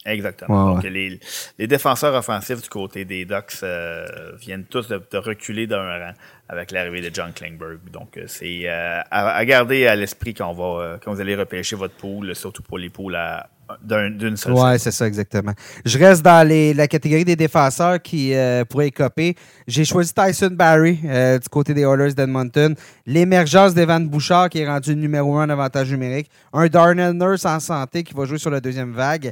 Exactement. 0.06 0.68
Ouais, 0.68 0.74
Donc, 0.76 0.84
les, 0.84 1.20
les 1.58 1.68
défenseurs 1.68 2.14
offensifs 2.14 2.62
du 2.62 2.70
côté 2.70 3.06
des 3.06 3.26
Ducks 3.26 3.58
euh, 3.64 4.06
viennent 4.40 4.66
tous 4.66 4.88
de, 4.88 5.02
de 5.12 5.18
reculer 5.18 5.66
d'un 5.68 5.82
rang 5.82 6.14
avec 6.48 6.72
l'arrivée 6.72 7.02
de 7.02 7.14
John 7.14 7.32
Klingberg. 7.34 7.80
Donc, 7.92 8.18
euh, 8.18 8.26
c'est 8.28 8.62
euh, 8.70 9.00
à, 9.10 9.36
à 9.36 9.46
garder 9.46 9.88
à 9.88 9.96
l'esprit 9.96 10.34
quand, 10.36 10.52
on 10.52 10.54
va, 10.54 11.00
quand 11.04 11.12
vous 11.14 11.22
allez 11.22 11.36
repêcher 11.36 11.76
votre 11.76 11.96
pool, 11.96 12.36
surtout 12.36 12.62
pour 12.62 12.78
les 12.78 12.90
poules 12.90 13.16
à- 13.16 13.50
d'une 13.82 14.38
seule 14.38 14.54
Ouais, 14.54 14.78
c'est 14.78 14.92
ça, 14.92 15.08
exactement. 15.08 15.54
Je 15.84 15.98
reste 15.98 16.22
dans 16.22 16.48
les, 16.48 16.72
la 16.76 16.88
catégorie 16.88 17.26
des 17.26 17.36
défenseurs 17.36 18.00
qui 18.00 18.32
euh, 18.36 18.64
pourraient 18.64 18.90
écoper. 18.90 19.36
J'ai 19.68 19.84
choisi 19.86 20.14
Tyson 20.14 20.52
Barry 20.52 21.00
euh, 21.04 21.40
du 21.40 21.50
côté 21.50 21.74
des 21.74 21.82
Oilers 21.82 22.14
d'Edmonton. 22.14 22.76
L'émergence 23.08 23.74
d'Evan 23.74 24.08
Bouchard 24.08 24.50
qui 24.50 24.60
est 24.60 24.68
rendu 24.68 24.96
numéro 24.96 25.36
un 25.40 25.48
en 25.48 25.50
avantage 25.50 25.90
numérique. 25.92 26.30
Un 26.54 26.68
Darnell 26.68 27.14
Nurse 27.14 27.44
en 27.46 27.60
santé 27.60 28.04
qui 28.04 28.14
va 28.14 28.26
jouer 28.26 28.38
sur 28.38 28.52
la 28.52 28.60
deuxième 28.62 28.92
vague. 28.94 29.32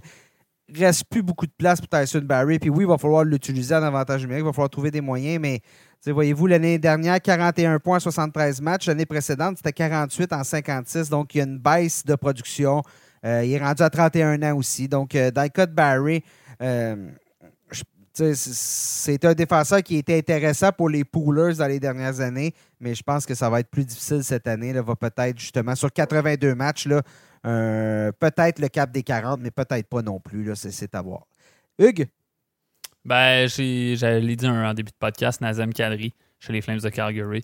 Il 0.70 0.84
reste 0.84 1.06
plus 1.06 1.22
beaucoup 1.22 1.46
de 1.46 1.52
place 1.58 1.82
pour 1.82 1.90
Tyson 1.90 2.22
Barry. 2.22 2.58
Puis 2.58 2.70
oui, 2.70 2.86
il 2.86 2.88
va 2.88 2.98
falloir 2.98 3.24
l'utiliser 3.24 3.76
en 3.76 3.84
avantage 3.84 4.22
numérique. 4.22 4.44
Il 4.44 4.46
va 4.46 4.54
falloir 4.54 4.70
trouver 4.70 4.92
des 4.92 5.02
moyens, 5.02 5.40
mais 5.42 5.62
voyez-vous, 6.06 6.48
l'année 6.48 6.80
dernière, 6.80 7.22
41 7.22 7.80
points 7.80 7.98
en 7.98 8.00
73 8.00 8.62
matchs. 8.62 8.88
L'année 8.88 9.06
précédente, 9.06 9.58
c'était 9.58 9.74
48 9.74 10.34
en 10.34 10.44
56. 10.44 11.10
Donc, 11.10 11.36
il 11.36 11.38
y 11.40 11.42
a 11.42 11.44
une 11.44 11.60
baisse 11.60 12.06
de 12.06 12.16
production. 12.16 12.82
Euh, 13.26 13.44
il 13.46 13.54
est 13.54 13.60
rendu 13.60 13.84
à 13.84 13.90
31 13.90 14.42
ans 14.44 14.58
aussi. 14.58 14.88
Donc, 14.88 15.16
euh, 15.16 15.32
Barry, 15.70 16.24
euh, 16.62 16.96
c'est 18.14 19.26
un 19.26 19.34
défenseur 19.34 19.82
qui 19.82 19.98
était 19.98 20.18
intéressant 20.18 20.72
pour 20.72 20.90
les 20.90 21.04
poolers 21.04 21.56
dans 21.58 21.68
les 21.68 21.80
dernières 21.80 22.20
années, 22.20 22.54
mais 22.80 22.94
je 22.94 23.02
pense 23.02 23.26
que 23.26 23.34
ça 23.34 23.50
va 23.50 23.60
être 23.60 23.70
plus 23.70 23.86
difficile 23.86 24.24
cette 24.24 24.48
année. 24.48 24.72
Là, 24.72 24.82
va 24.84 24.96
peut-être 24.96 25.40
justement 25.40 25.74
sur 25.74 25.92
82 25.92 26.54
matchs, 26.54 26.86
là, 26.86 27.02
peut-être 27.44 28.60
le 28.60 28.68
cap 28.70 28.92
des 28.92 29.04
40, 29.04 29.42
mais 29.42 29.52
peut-être 29.52 29.88
pas 29.88 30.02
non 30.02 30.20
plus. 30.20 30.44
là, 30.44 30.56
C'est 30.56 30.96
à 30.96 31.02
voir. 31.02 31.28
Hugues, 31.80 32.08
Ben, 33.06 33.48
j'allais 33.48 34.36
dire 34.36 34.52
en 34.52 34.74
début 34.74 34.92
de 34.92 34.98
podcast, 34.98 35.42
Nazem 35.42 35.74
Kadri 35.74 36.14
chez 36.44 36.54
les 36.54 36.62
Flames 36.62 36.80
de 36.80 36.90
Calgary. 36.90 37.44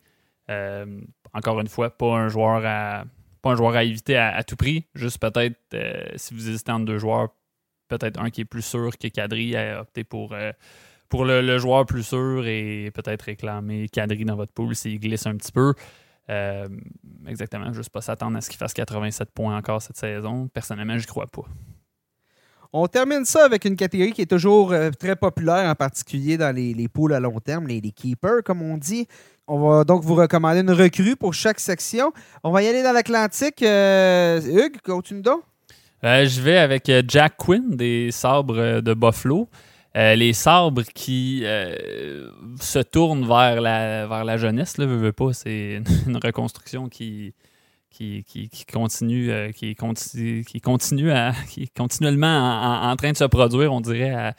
Euh, 0.50 1.02
encore 1.34 1.60
une 1.60 1.68
fois, 1.68 1.90
pas 1.90 2.18
un 2.18 2.28
joueur 2.28 2.66
à 2.66 3.06
pas 3.42 3.52
un 3.52 3.56
joueur 3.56 3.76
à 3.76 3.84
éviter 3.86 4.18
à, 4.18 4.44
tout 4.44 4.58
prix. 4.58 4.86
Juste 4.96 5.20
peut-être, 5.20 5.58
euh, 5.74 6.04
si 6.18 6.34
vous 6.34 6.50
hésitez 6.50 6.74
entre 6.74 6.86
deux 6.86 6.98
joueurs, 6.98 7.30
peut-être 7.88 8.20
un 8.20 8.30
qui 8.30 8.42
est 8.42 8.46
plus 8.46 8.62
sûr 8.66 8.98
que 8.98 9.08
Kadri, 9.08 9.56
à 9.56 9.80
opter 9.80 10.04
pour, 10.04 10.34
euh, 10.34 10.52
pour 11.08 11.24
le, 11.24 11.42
le 11.42 11.58
joueur 11.58 11.86
plus 11.86 12.04
sûr 12.04 12.46
et 12.46 12.92
peut-être 12.94 13.22
réclamer 13.22 13.88
Kadri 13.88 14.26
dans 14.26 14.36
votre 14.36 14.52
pool 14.52 14.76
s'il 14.76 15.00
glisse 15.00 15.26
un 15.26 15.38
petit 15.38 15.54
peu. 15.54 15.74
Euh, 16.30 16.68
exactement, 17.28 17.74
juste 17.74 17.90
pas 17.90 18.02
s'attendre 18.02 18.38
à 18.38 18.42
ce 18.42 18.50
qu'il 18.50 18.58
fasse 18.58 18.74
87 18.74 19.32
points 19.32 19.58
encore 19.58 19.82
cette 19.82 19.98
saison. 19.98 20.48
Personnellement, 20.48 20.98
je 20.98 21.08
crois 21.08 21.28
pas. 21.28 21.44
on 22.72 22.88
termine 22.88 23.26
ça 23.26 23.46
avec 23.46 23.66
une 23.66 23.76
catégorie 23.76 24.12
qui 24.12 24.22
est 24.22 24.30
toujours 24.30 24.72
euh, 24.72 24.92
très 24.92 25.16
populaire, 25.16 25.70
en 25.70 25.76
particulier 25.76 26.38
dans 26.38 26.56
les, 26.56 26.74
les 26.74 26.88
poules 26.88 27.14
à 27.14 27.20
long 27.20 27.40
terme, 27.40 27.68
les, 27.68 27.82
les 27.82 27.92
keepers, 27.92 28.44
comme 28.44 28.62
on 28.62 28.78
dit. 28.78 29.08
On 29.48 29.60
va 29.60 29.84
donc 29.84 30.04
vous 30.04 30.14
recommander 30.14 30.60
une 30.60 30.72
recrue 30.72 31.16
pour 31.16 31.34
chaque 31.34 31.60
section. 31.60 32.14
On 32.44 32.52
va 32.52 32.62
y 32.62 32.68
aller 32.68 32.84
dans 32.84 32.92
l'Atlantique. 32.92 33.64
Euh, 33.64 34.40
Hugues, 34.42 34.80
continue 34.84 35.24
donc. 35.24 35.42
Euh, 36.04 36.26
je 36.26 36.42
vais 36.42 36.58
avec 36.58 36.88
euh, 36.90 37.02
Jack 37.08 37.36
Quinn 37.38 37.76
des 37.76 38.10
Sabres 38.12 38.58
euh, 38.58 38.82
de 38.82 38.94
Buffalo. 38.94 39.50
Euh, 39.98 40.16
les 40.16 40.34
Sabres 40.34 40.84
qui 40.94 41.42
euh, 41.44 42.30
se 42.62 42.80
tournent 42.80 43.28
vers 43.28 43.60
la, 43.60 44.06
vers 44.06 44.24
la 44.24 44.38
jeunesse, 44.38 44.78
là, 44.78 44.86
veux, 44.86 44.98
veux 44.98 45.14
pas, 45.14 45.34
c'est 45.34 45.82
une 46.06 46.18
reconstruction 46.24 46.90
qui, 46.90 47.34
qui, 47.90 48.24
qui, 48.24 48.66
continue, 48.72 49.52
qui, 49.54 49.74
continue, 49.74 50.46
qui 50.46 50.62
continue 50.62 51.12
à, 51.12 51.34
qui 51.50 51.64
est 51.64 51.76
continuellement 51.76 52.84
en, 52.84 52.96
train 52.98 53.12
de 53.12 53.18
se 53.18 53.24
produire, 53.24 53.74
on 53.74 53.82
dirait, 53.82 54.34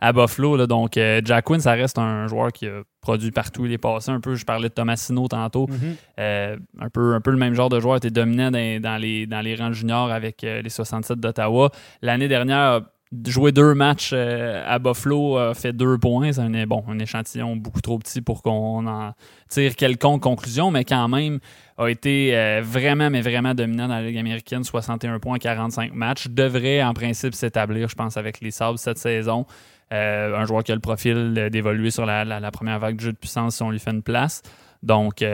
à, 0.00 0.12
Buffalo. 0.12 0.66
Donc, 0.66 0.94
Jack 0.94 1.44
Quinn, 1.44 1.60
ça 1.60 1.72
reste 1.72 1.98
un 1.98 2.26
joueur 2.26 2.52
qui 2.52 2.66
a 2.66 2.82
produit 3.00 3.30
partout. 3.30 3.64
Il 3.64 3.72
est 3.72 3.78
passé 3.78 4.10
un 4.10 4.20
peu, 4.20 4.34
je 4.34 4.44
parlais 4.44 4.68
de 4.68 4.74
Tomasino 4.74 5.28
tantôt, 5.28 5.68
mm-hmm. 5.68 6.58
un, 6.80 6.88
peu, 6.90 7.14
un 7.14 7.20
peu 7.20 7.30
le 7.30 7.38
même 7.38 7.54
genre 7.54 7.68
de 7.68 7.78
joueur, 7.78 7.96
était 7.96 8.10
dominant 8.10 8.50
dans, 8.50 9.00
les, 9.00 9.26
dans 9.26 9.40
les 9.40 9.54
rangs 9.54 9.72
juniors 9.72 10.10
avec 10.10 10.42
les 10.42 10.68
67 10.68 11.18
d'Ottawa. 11.18 11.70
L'année 12.02 12.28
dernière, 12.28 12.82
jouer 13.24 13.52
deux 13.52 13.74
matchs 13.74 14.10
euh, 14.12 14.62
à 14.66 14.78
Buffalo 14.78 15.36
a 15.36 15.54
fait 15.54 15.72
deux 15.72 15.98
points. 15.98 16.32
C'est 16.32 16.40
un, 16.40 16.66
bon, 16.66 16.84
un 16.88 16.98
échantillon 16.98 17.56
beaucoup 17.56 17.80
trop 17.80 17.98
petit 17.98 18.20
pour 18.20 18.42
qu'on 18.42 18.86
en 18.86 19.12
tire 19.48 19.76
quelconque 19.76 20.22
conclusion, 20.22 20.70
mais 20.70 20.84
quand 20.84 21.08
même 21.08 21.38
a 21.78 21.88
été 21.88 22.36
euh, 22.36 22.62
vraiment, 22.64 23.10
mais 23.10 23.20
vraiment 23.20 23.54
dominant 23.54 23.88
dans 23.88 23.94
la 23.94 24.02
Ligue 24.02 24.18
américaine. 24.18 24.64
61 24.64 25.18
points, 25.20 25.38
45 25.38 25.94
matchs. 25.94 26.28
Devrait 26.28 26.82
en 26.82 26.94
principe 26.94 27.34
s'établir, 27.34 27.88
je 27.88 27.94
pense, 27.94 28.16
avec 28.16 28.40
les 28.40 28.50
Sabres 28.50 28.78
cette 28.78 28.98
saison. 28.98 29.46
Euh, 29.92 30.36
un 30.36 30.44
joueur 30.46 30.64
qui 30.64 30.72
a 30.72 30.74
le 30.74 30.80
profil 30.80 31.48
d'évoluer 31.52 31.92
sur 31.92 32.06
la, 32.06 32.50
première 32.50 32.80
vague 32.80 32.96
de 32.96 33.00
jeu 33.00 33.12
de 33.12 33.18
puissance 33.18 33.56
si 33.56 33.62
on 33.62 33.70
lui 33.70 33.78
fait 33.78 33.92
une 33.92 34.02
place. 34.02 34.42
Donc, 34.82 35.24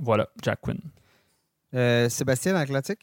voilà, 0.00 0.28
Jack 0.42 0.60
Quinn. 0.62 0.80
Sébastien 2.08 2.54
Atlantique? 2.54 3.00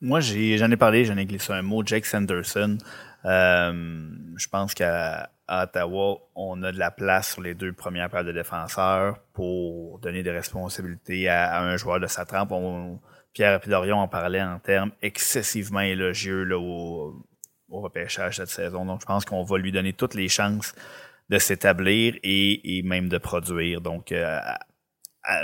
Moi, 0.00 0.20
j'en 0.20 0.70
ai, 0.70 0.76
parlé, 0.76 1.04
j'en 1.04 1.16
ai 1.16 1.26
glissé 1.26 1.52
un 1.52 1.62
mot, 1.62 1.84
Jake 1.84 2.06
Sanderson. 2.06 2.78
Euh, 3.26 4.08
je 4.36 4.48
pense 4.48 4.72
qu'à 4.72 5.30
Ottawa, 5.46 6.18
on 6.34 6.62
a 6.62 6.72
de 6.72 6.78
la 6.78 6.90
place 6.90 7.32
sur 7.32 7.42
les 7.42 7.54
deux 7.54 7.72
premières 7.72 8.08
paires 8.08 8.24
de 8.24 8.32
défenseurs 8.32 9.18
pour 9.34 9.98
donner 9.98 10.22
des 10.22 10.30
responsabilités 10.30 11.28
à, 11.28 11.60
un 11.60 11.76
joueur 11.76 12.00
de 12.00 12.06
sa 12.06 12.24
trempe. 12.24 12.52
Pierre 13.32 13.60
Pidorion 13.60 13.98
en 13.98 14.08
parlait 14.08 14.42
en 14.42 14.58
termes 14.58 14.92
excessivement 15.02 15.80
élogieux 15.80 16.44
là, 16.44 16.58
au, 16.58 17.22
repêchage 17.70 18.36
cette 18.36 18.48
saison. 18.48 18.86
Donc, 18.86 19.02
je 19.02 19.06
pense 19.06 19.24
qu'on 19.24 19.44
va 19.44 19.58
lui 19.58 19.70
donner 19.70 19.92
toutes 19.92 20.14
les 20.14 20.28
chances 20.28 20.74
de 21.28 21.38
s'établir 21.38 22.16
et, 22.22 22.82
même 22.84 23.08
de 23.08 23.18
produire. 23.18 23.80
Donc, 23.80 24.12
euh, 24.12 24.40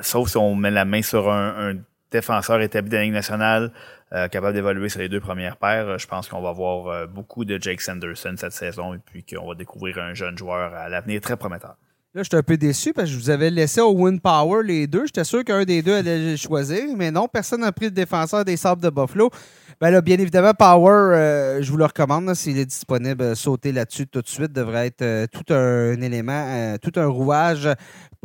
sauf 0.01 0.31
si 0.31 0.37
on 0.37 0.55
met 0.55 0.71
la 0.71 0.85
main 0.85 1.03
sur 1.03 1.31
un, 1.31 1.71
un 1.71 1.77
défenseur 2.11 2.61
établi 2.61 2.91
de 2.91 2.97
la 2.97 3.03
Ligue 3.03 3.13
nationale, 3.13 3.73
euh, 4.13 4.29
capable 4.29 4.55
d'évoluer 4.55 4.89
sur 4.89 5.01
les 5.01 5.09
deux 5.09 5.21
premières 5.21 5.57
paires, 5.57 5.89
euh, 5.89 5.99
je 5.99 6.07
pense 6.07 6.29
qu'on 6.29 6.41
va 6.41 6.53
voir 6.53 6.87
euh, 6.87 7.07
beaucoup 7.07 7.45
de 7.45 7.61
Jake 7.61 7.81
Sanderson 7.81 8.35
cette 8.37 8.53
saison 8.53 8.95
et 8.95 8.99
puis 8.99 9.25
qu'on 9.25 9.49
va 9.49 9.55
découvrir 9.57 9.99
un 9.99 10.15
jeune 10.15 10.39
joueur 10.39 10.73
à 10.75 10.89
l'avenir 10.89 11.21
très 11.21 11.37
prometteur. 11.37 11.77
Là, 12.15 12.23
je 12.23 12.29
suis 12.31 12.37
un 12.37 12.43
peu 12.43 12.57
déçu 12.57 12.93
parce 12.93 13.09
que 13.09 13.15
je 13.15 13.19
vous 13.19 13.31
avais 13.31 13.51
laissé 13.51 13.81
au 13.81 13.91
Win 13.91 14.21
Power 14.21 14.63
les 14.63 14.87
deux. 14.87 15.07
J'étais 15.07 15.25
sûr 15.25 15.45
qu'un 15.45 15.65
des 15.65 15.83
deux 15.83 15.97
allait 15.97 16.37
choisir, 16.37 16.85
mais 16.97 17.11
non, 17.11 17.27
personne 17.27 17.63
n'a 17.63 17.73
pris 17.73 17.87
le 17.87 17.91
défenseur 17.91 18.45
des 18.45 18.57
Sables 18.57 18.81
de 18.81 18.91
Buffalo. 18.91 19.31
Ben 19.79 19.91
là, 19.91 20.01
bien 20.01 20.17
évidemment, 20.19 20.55
Power, 20.55 21.61
je 21.61 21.71
vous 21.71 21.77
le 21.77 21.85
recommande. 21.85 22.33
S'il 22.35 22.59
est 22.59 22.65
disponible, 22.65 23.37
sauter 23.37 23.73
là-dessus 23.73 24.07
tout 24.07 24.23
de 24.23 24.27
suite 24.27 24.51
devrait 24.51 24.87
être 24.87 25.27
tout 25.27 25.53
un 25.53 26.01
élément, 26.01 26.77
tout 26.81 26.93
un 26.97 27.07
rouage 27.07 27.69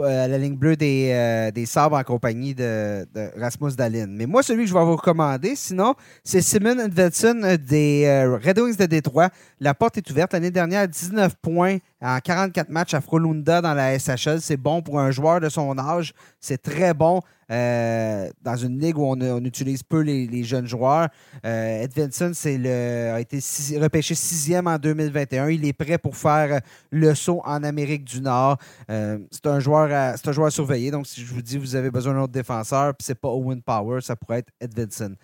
à 0.04 0.28
la 0.28 0.38
ligne 0.38 0.56
bleue 0.56 0.76
des, 0.76 1.12
euh, 1.14 1.52
des 1.52 1.66
sabres 1.66 1.98
en 1.98 2.04
compagnie 2.04 2.56
de, 2.56 3.06
Rasmus 3.40 3.74
Dalin. 3.76 4.08
Mais 4.10 4.26
moi, 4.26 4.44
celui 4.44 4.64
que 4.64 4.70
je 4.70 4.74
vais 4.74 4.84
vous 4.84 4.96
recommander, 4.96 5.56
sinon, 5.56 5.96
c'est 6.24 6.42
Simon 6.42 6.80
Edvendson 6.80 7.58
des 7.60 8.06
euh, 8.06 8.38
Red 8.38 8.60
Wings 8.60 8.78
de 8.78 8.86
Détroit. 8.86 9.30
La 9.60 9.74
porte 9.74 9.98
est 9.98 10.10
ouverte. 10.10 10.34
L'année 10.34 10.52
dernière, 10.52 10.88
19 10.88 11.36
points 11.42 11.78
en 12.02 12.20
44 12.20 12.70
matchs 12.70 12.94
à 12.94 13.02
Frolunda 13.02 13.62
dans 13.62 13.74
la 13.74 13.98
SHL. 13.98 14.42
C'est 14.42 14.58
bon 14.58 14.82
pour 14.82 15.00
un 15.00 15.12
joueur 15.12 15.40
de 15.40 15.50
son 15.50 15.78
âge. 15.78 16.14
C'est 16.40 16.62
très 16.62 16.94
bon. 16.94 17.22
Euh, 17.52 18.30
dans 18.42 18.56
une 18.56 18.80
ligue 18.80 18.98
où 18.98 19.06
on, 19.06 19.44
utilise 19.44 19.84
peu 19.84 20.00
les, 20.00 20.44
jeunes 20.44 20.68
joueurs. 20.68 21.10
Euh, 21.46 21.84
Ed 21.84 21.92
Vinson 21.94 22.32
le, 22.46 23.12
a 23.14 23.20
été 23.20 23.40
repêché 23.78 24.16
sixième 24.16 24.68
en 24.68 24.78
2021. 24.78 25.50
Il 25.50 25.66
est 25.66 25.74
prêt 25.74 25.98
pour 25.98 26.16
faire 26.16 26.62
le 26.92 27.14
saut 27.14 27.42
en 27.44 27.64
Amérique 27.64 28.06
du 28.06 28.22
Nord. 28.22 28.58
Euh, 28.90 29.20
c'est 29.32 29.48
un 29.48 29.60
joueur 29.60 29.92
à, 29.92 30.50
surveiller. 30.50 30.92
Donc, 30.92 31.08
si 31.08 31.22
je 31.22 31.34
vous 31.34 31.42
dis 31.42 31.58
vous 31.58 31.76
avez 31.76 31.92
besoin 31.92 32.14
d'un 32.14 32.22
autre 32.22 32.32
défenseur, 32.32 32.96
puis 32.96 33.06
c'est 33.06 33.20
pas 33.20 33.30
Owen 33.30 33.62
Power, 33.62 34.00
ça 34.02 34.16
pourrait 34.16 34.40
être 34.40 34.52
Ed 34.62 34.74
Vinson. 34.74 35.16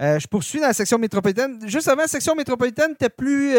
je 0.00 0.26
poursuis 0.26 0.60
dans 0.60 0.68
la 0.68 0.72
section 0.72 0.98
métropolitaine. 0.98 1.58
Juste 1.68 1.88
avant, 1.88 2.02
la 2.02 2.08
section 2.08 2.34
métropolitaine 2.34 2.92
était 2.92 3.10
plus 3.10 3.54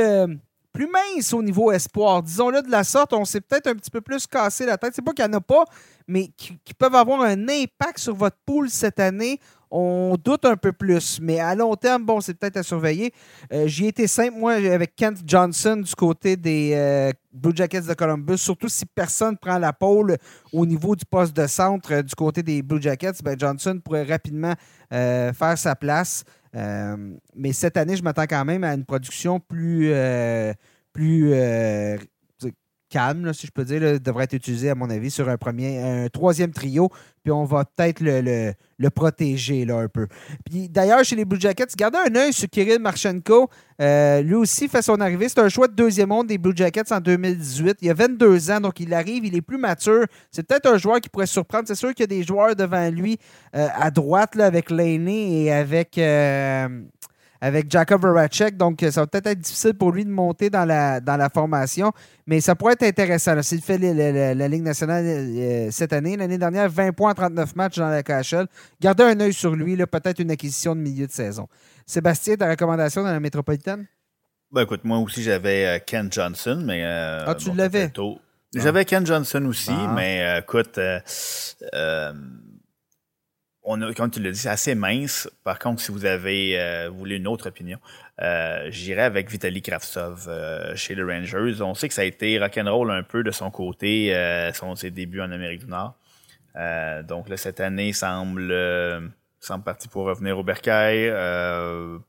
plus 0.74 0.88
mince 0.88 1.34
au 1.34 1.42
niveau 1.42 1.72
espoir. 1.72 2.22
Disons-le 2.22 2.62
de 2.62 2.70
la 2.70 2.84
sorte, 2.84 3.14
on 3.14 3.26
s'est 3.26 3.42
peut-être 3.42 3.68
un 3.68 3.76
petit 3.76 3.92
peu 3.92 4.02
plus 4.02 4.28
cassé 4.28 4.66
la 4.66 4.78
tête. 4.78 4.94
C'est 4.96 5.02
pas 5.02 5.14
qu'il 5.14 5.26
n'y 5.26 5.32
en 5.32 5.38
a 5.38 5.42
pas, 5.42 5.66
mais 6.08 6.30
qui, 6.38 6.58
peuvent 6.78 6.96
avoir 6.96 7.22
un 7.22 7.50
impact 7.50 7.98
sur 8.00 8.16
votre 8.16 8.38
pool 8.46 8.70
cette 8.70 9.00
année. 9.00 9.40
On 9.70 10.16
doute 10.24 10.46
un 10.46 10.56
peu 10.56 10.72
plus, 10.72 11.20
mais 11.22 11.40
à 11.40 11.54
long 11.54 11.76
terme, 11.76 12.06
bon, 12.06 12.22
c'est 12.22 12.34
peut-être 12.36 12.58
à 12.58 12.64
surveiller. 12.64 13.12
Euh, 13.52 13.68
J'y 13.68 13.88
été 13.88 14.08
simple, 14.08 14.38
moi, 14.38 14.54
avec 14.54 14.96
Kent 14.96 15.18
Johnson 15.26 15.82
du 15.84 15.94
côté 15.94 16.38
des 16.38 16.72
euh, 16.74 17.12
Blue 17.34 17.52
Jackets 17.54 17.82
de 17.82 17.94
Columbus, 17.94 18.38
surtout 18.38 18.70
si 18.70 18.86
personne 18.86 19.38
prend 19.38 19.58
la 19.58 19.74
pôle 19.74 20.18
au 20.54 20.66
niveau 20.66 20.96
du 20.96 21.04
poste 21.06 21.36
de 21.36 21.48
centre 21.48 21.92
euh, 21.92 22.02
du 22.02 22.16
côté 22.16 22.44
des 22.44 22.62
Blue 22.62 22.82
Jackets, 22.82 23.22
ben 23.22 23.38
Johnson 23.38 23.82
pourrait 23.84 24.04
rapidement 24.04 24.54
faire 24.90 25.58
sa 25.58 25.76
place. 25.76 26.24
Mais 26.54 27.54
cette 27.54 27.78
année, 27.78 27.96
je 27.96 28.04
m'attends 28.04 28.28
quand 28.28 28.46
même 28.46 28.64
à 28.64 28.74
une 28.74 28.86
production 28.86 29.40
plus, 29.40 29.92
plus 30.94 31.34
calme, 32.90 33.34
si 33.34 33.48
je 33.48 33.52
peux 33.52 33.66
dire, 33.66 34.00
devrait 34.00 34.26
être 34.26 34.34
utilisé, 34.34 34.70
à 34.70 34.76
mon 34.76 34.90
avis, 34.90 35.12
sur 35.12 35.28
un 35.30 35.38
premier, 35.38 35.80
un 35.80 36.08
troisième 36.10 36.52
trio. 36.52 36.90
Puis 37.24 37.32
on 37.32 37.44
va 37.44 37.66
peut-être 37.66 38.00
le, 38.02 38.90
protéger 38.90 39.68
un 39.70 39.88
peu. 39.90 40.08
Puis 40.46 40.70
d'ailleurs, 40.70 41.04
chez 41.04 41.16
les 41.16 41.26
Blue 41.26 41.40
Jackets, 41.40 41.76
gardez 41.78 41.98
un 42.08 42.16
œil 42.16 42.32
sur 42.32 42.48
Kirill 42.50 42.80
Marchenko. 42.80 43.50
Euh, 43.82 44.22
lui 44.22 44.36
aussi 44.36 44.68
fait 44.68 44.82
son 44.82 45.02
arrivée. 45.02 45.28
C'est 45.28 45.40
un 45.40 45.50
choix 45.50 45.68
de 45.68 45.74
deuxième 45.74 46.10
monde 46.10 46.28
des 46.28 46.38
Blue 46.38 46.56
Jackets 46.56 46.94
en 46.94 47.02
2018. 47.02 47.80
Il 47.82 47.90
a 47.90 47.94
22 47.94 48.52
ans, 48.52 48.62
donc 48.62 48.80
il 48.80 48.94
arrive, 48.94 49.26
il 49.26 49.36
est 49.36 49.42
plus 49.42 49.58
mature. 49.58 50.06
C'est 50.32 50.44
peut-être 50.48 50.68
un 50.68 50.78
joueur 50.78 51.02
qui 51.02 51.10
pourrait 51.10 51.28
surprendre. 51.28 51.66
C'est 51.68 51.76
sûr 51.76 51.90
qu'il 51.94 52.04
y 52.04 52.06
a 52.06 52.08
des 52.08 52.24
joueurs 52.24 52.56
devant 52.56 52.90
lui 52.90 53.20
euh, 53.56 53.68
à 53.76 53.92
droite 53.92 54.40
avec 54.40 54.72
Laney 54.72 55.44
et 55.44 55.52
avec. 55.52 55.98
Euh, 55.98 56.68
avec 57.42 57.70
Jacob 57.70 58.02
Voracek. 58.02 58.58
Donc, 58.58 58.84
ça 58.90 59.02
va 59.02 59.08
peut-être 59.08 59.28
être 59.28 59.40
difficile 59.40 59.74
pour 59.74 59.92
lui 59.92 60.06
de 60.06 60.10
monter 60.10 60.50
dans 60.50 60.66
la, 60.66 61.00
dans 61.00 61.18
la 61.18 61.30
formation, 61.30 61.92
mais 62.26 62.42
ça 62.42 62.56
pourrait 62.56 62.74
être 62.74 62.84
intéressant. 62.84 63.42
S'il 63.42 63.62
fait 63.62 63.78
la, 63.78 64.48
Ligue 64.48 64.64
nationale 64.64 65.04
euh, 65.06 65.68
cette 65.72 65.94
année, 65.94 66.16
l'année 66.18 66.38
dernière, 66.38 66.70
20 66.70 66.94
points 66.94 67.12
en 67.12 67.16
39 67.16 67.56
matchs 67.56 67.78
dans 67.78 67.90
la 67.90 68.04
KHL. 68.04 68.48
Gardez 68.82 69.04
un 69.04 69.20
œil 69.20 69.34
sur 69.34 69.56
lui, 69.56 69.76
peut-être 69.78 70.20
une 70.20 70.32
acquisition 70.32 70.76
de 70.76 70.82
milieu 70.82 71.08
de 71.08 71.12
saison. 71.12 71.48
Sébastien, 71.86 72.36
ta 72.36 72.50
recommandation 72.50 73.04
dans 73.04 73.12
la 73.12 73.20
métropolitaine? 73.20 73.88
Ben 74.52 74.62
écoute, 74.64 74.86
moi 74.86 74.98
aussi 75.00 75.24
j'avais 75.24 75.66
euh, 75.66 75.80
Ken 75.86 76.12
Johnson, 76.12 76.62
mais. 76.66 76.84
Euh, 76.86 77.26
ah, 77.28 77.36
tu 77.36 77.52
l'avais? 77.54 77.92
J'avais 78.56 78.86
Ken 78.86 79.06
Johnson 79.06 79.44
aussi, 79.46 79.74
mais 79.94 80.40
écoute, 80.40 80.80
on 83.68 83.94
comme 83.94 84.10
tu 84.10 84.22
l'as 84.22 84.32
dit, 84.32 84.40
c'est 84.40 84.50
assez 84.50 84.76
mince. 84.76 85.30
Par 85.44 85.60
contre, 85.60 85.82
si 85.82 85.92
vous 85.92 86.06
avez 86.06 86.60
euh, 86.60 86.90
voulu 86.90 87.18
une 87.18 87.28
autre 87.28 87.50
opinion, 87.50 87.78
euh, 88.22 88.68
j'irai 88.72 89.02
avec 89.02 89.30
Vitaly 89.30 89.62
Kravtsov 89.62 90.26
euh, 90.30 90.74
chez 90.76 90.96
les 90.96 91.04
Rangers. 91.04 91.62
On 91.62 91.74
sait 91.76 91.90
que 91.90 91.94
ça 91.94 92.02
a 92.02 92.06
été 92.06 92.40
rock'n'roll 92.40 92.90
un 92.92 93.04
peu 93.04 93.24
de 93.24 93.32
son 93.32 93.52
côté, 93.52 94.14
son, 94.54 94.76
ses 94.76 94.90
débuts 94.90 95.20
en 95.20 95.32
Amérique 95.32 95.60
du 95.60 95.68
Nord. 95.68 95.98
donc 97.04 97.28
là, 97.28 97.36
cette 97.36 97.60
année 97.60 97.92
semble 97.92 98.54
semble 99.40 99.64
pour 99.92 100.06
revenir 100.06 100.40
au 100.40 100.44
bercail. 100.44 101.12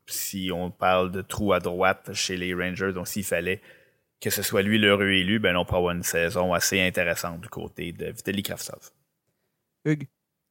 si 0.06 0.50
on 0.54 0.70
parle 0.70 1.10
de 1.10 1.22
trou 1.22 1.52
à 1.52 1.58
droite 1.58 2.10
chez 2.14 2.36
les 2.36 2.54
Rangers, 2.54 2.92
donc 2.92 3.08
s'il 3.08 3.24
fallait 3.24 3.60
que 4.20 4.30
ce 4.30 4.42
soit 4.42 4.62
lui 4.62 4.78
l'heureux 4.78 5.10
élu, 5.10 5.40
ben 5.40 5.56
on 5.56 5.64
pourrait 5.64 5.78
avoir 5.78 5.94
une 5.94 6.02
saison 6.04 6.52
assez 6.52 6.80
intéressante 6.80 7.40
du 7.40 7.48
côté 7.48 7.92
de 7.92 8.06
Vitaly 8.06 8.42
Kravtsov. 8.44 8.90
Hugues? 9.84 10.06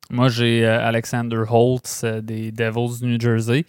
Moi, 0.10 0.30
j'ai 0.30 0.66
euh, 0.66 0.88
Alexander 0.88 1.44
Holtz 1.50 2.04
euh, 2.04 2.22
des 2.22 2.52
Devils 2.52 3.02
du 3.02 3.08
New 3.08 3.20
Jersey. 3.20 3.66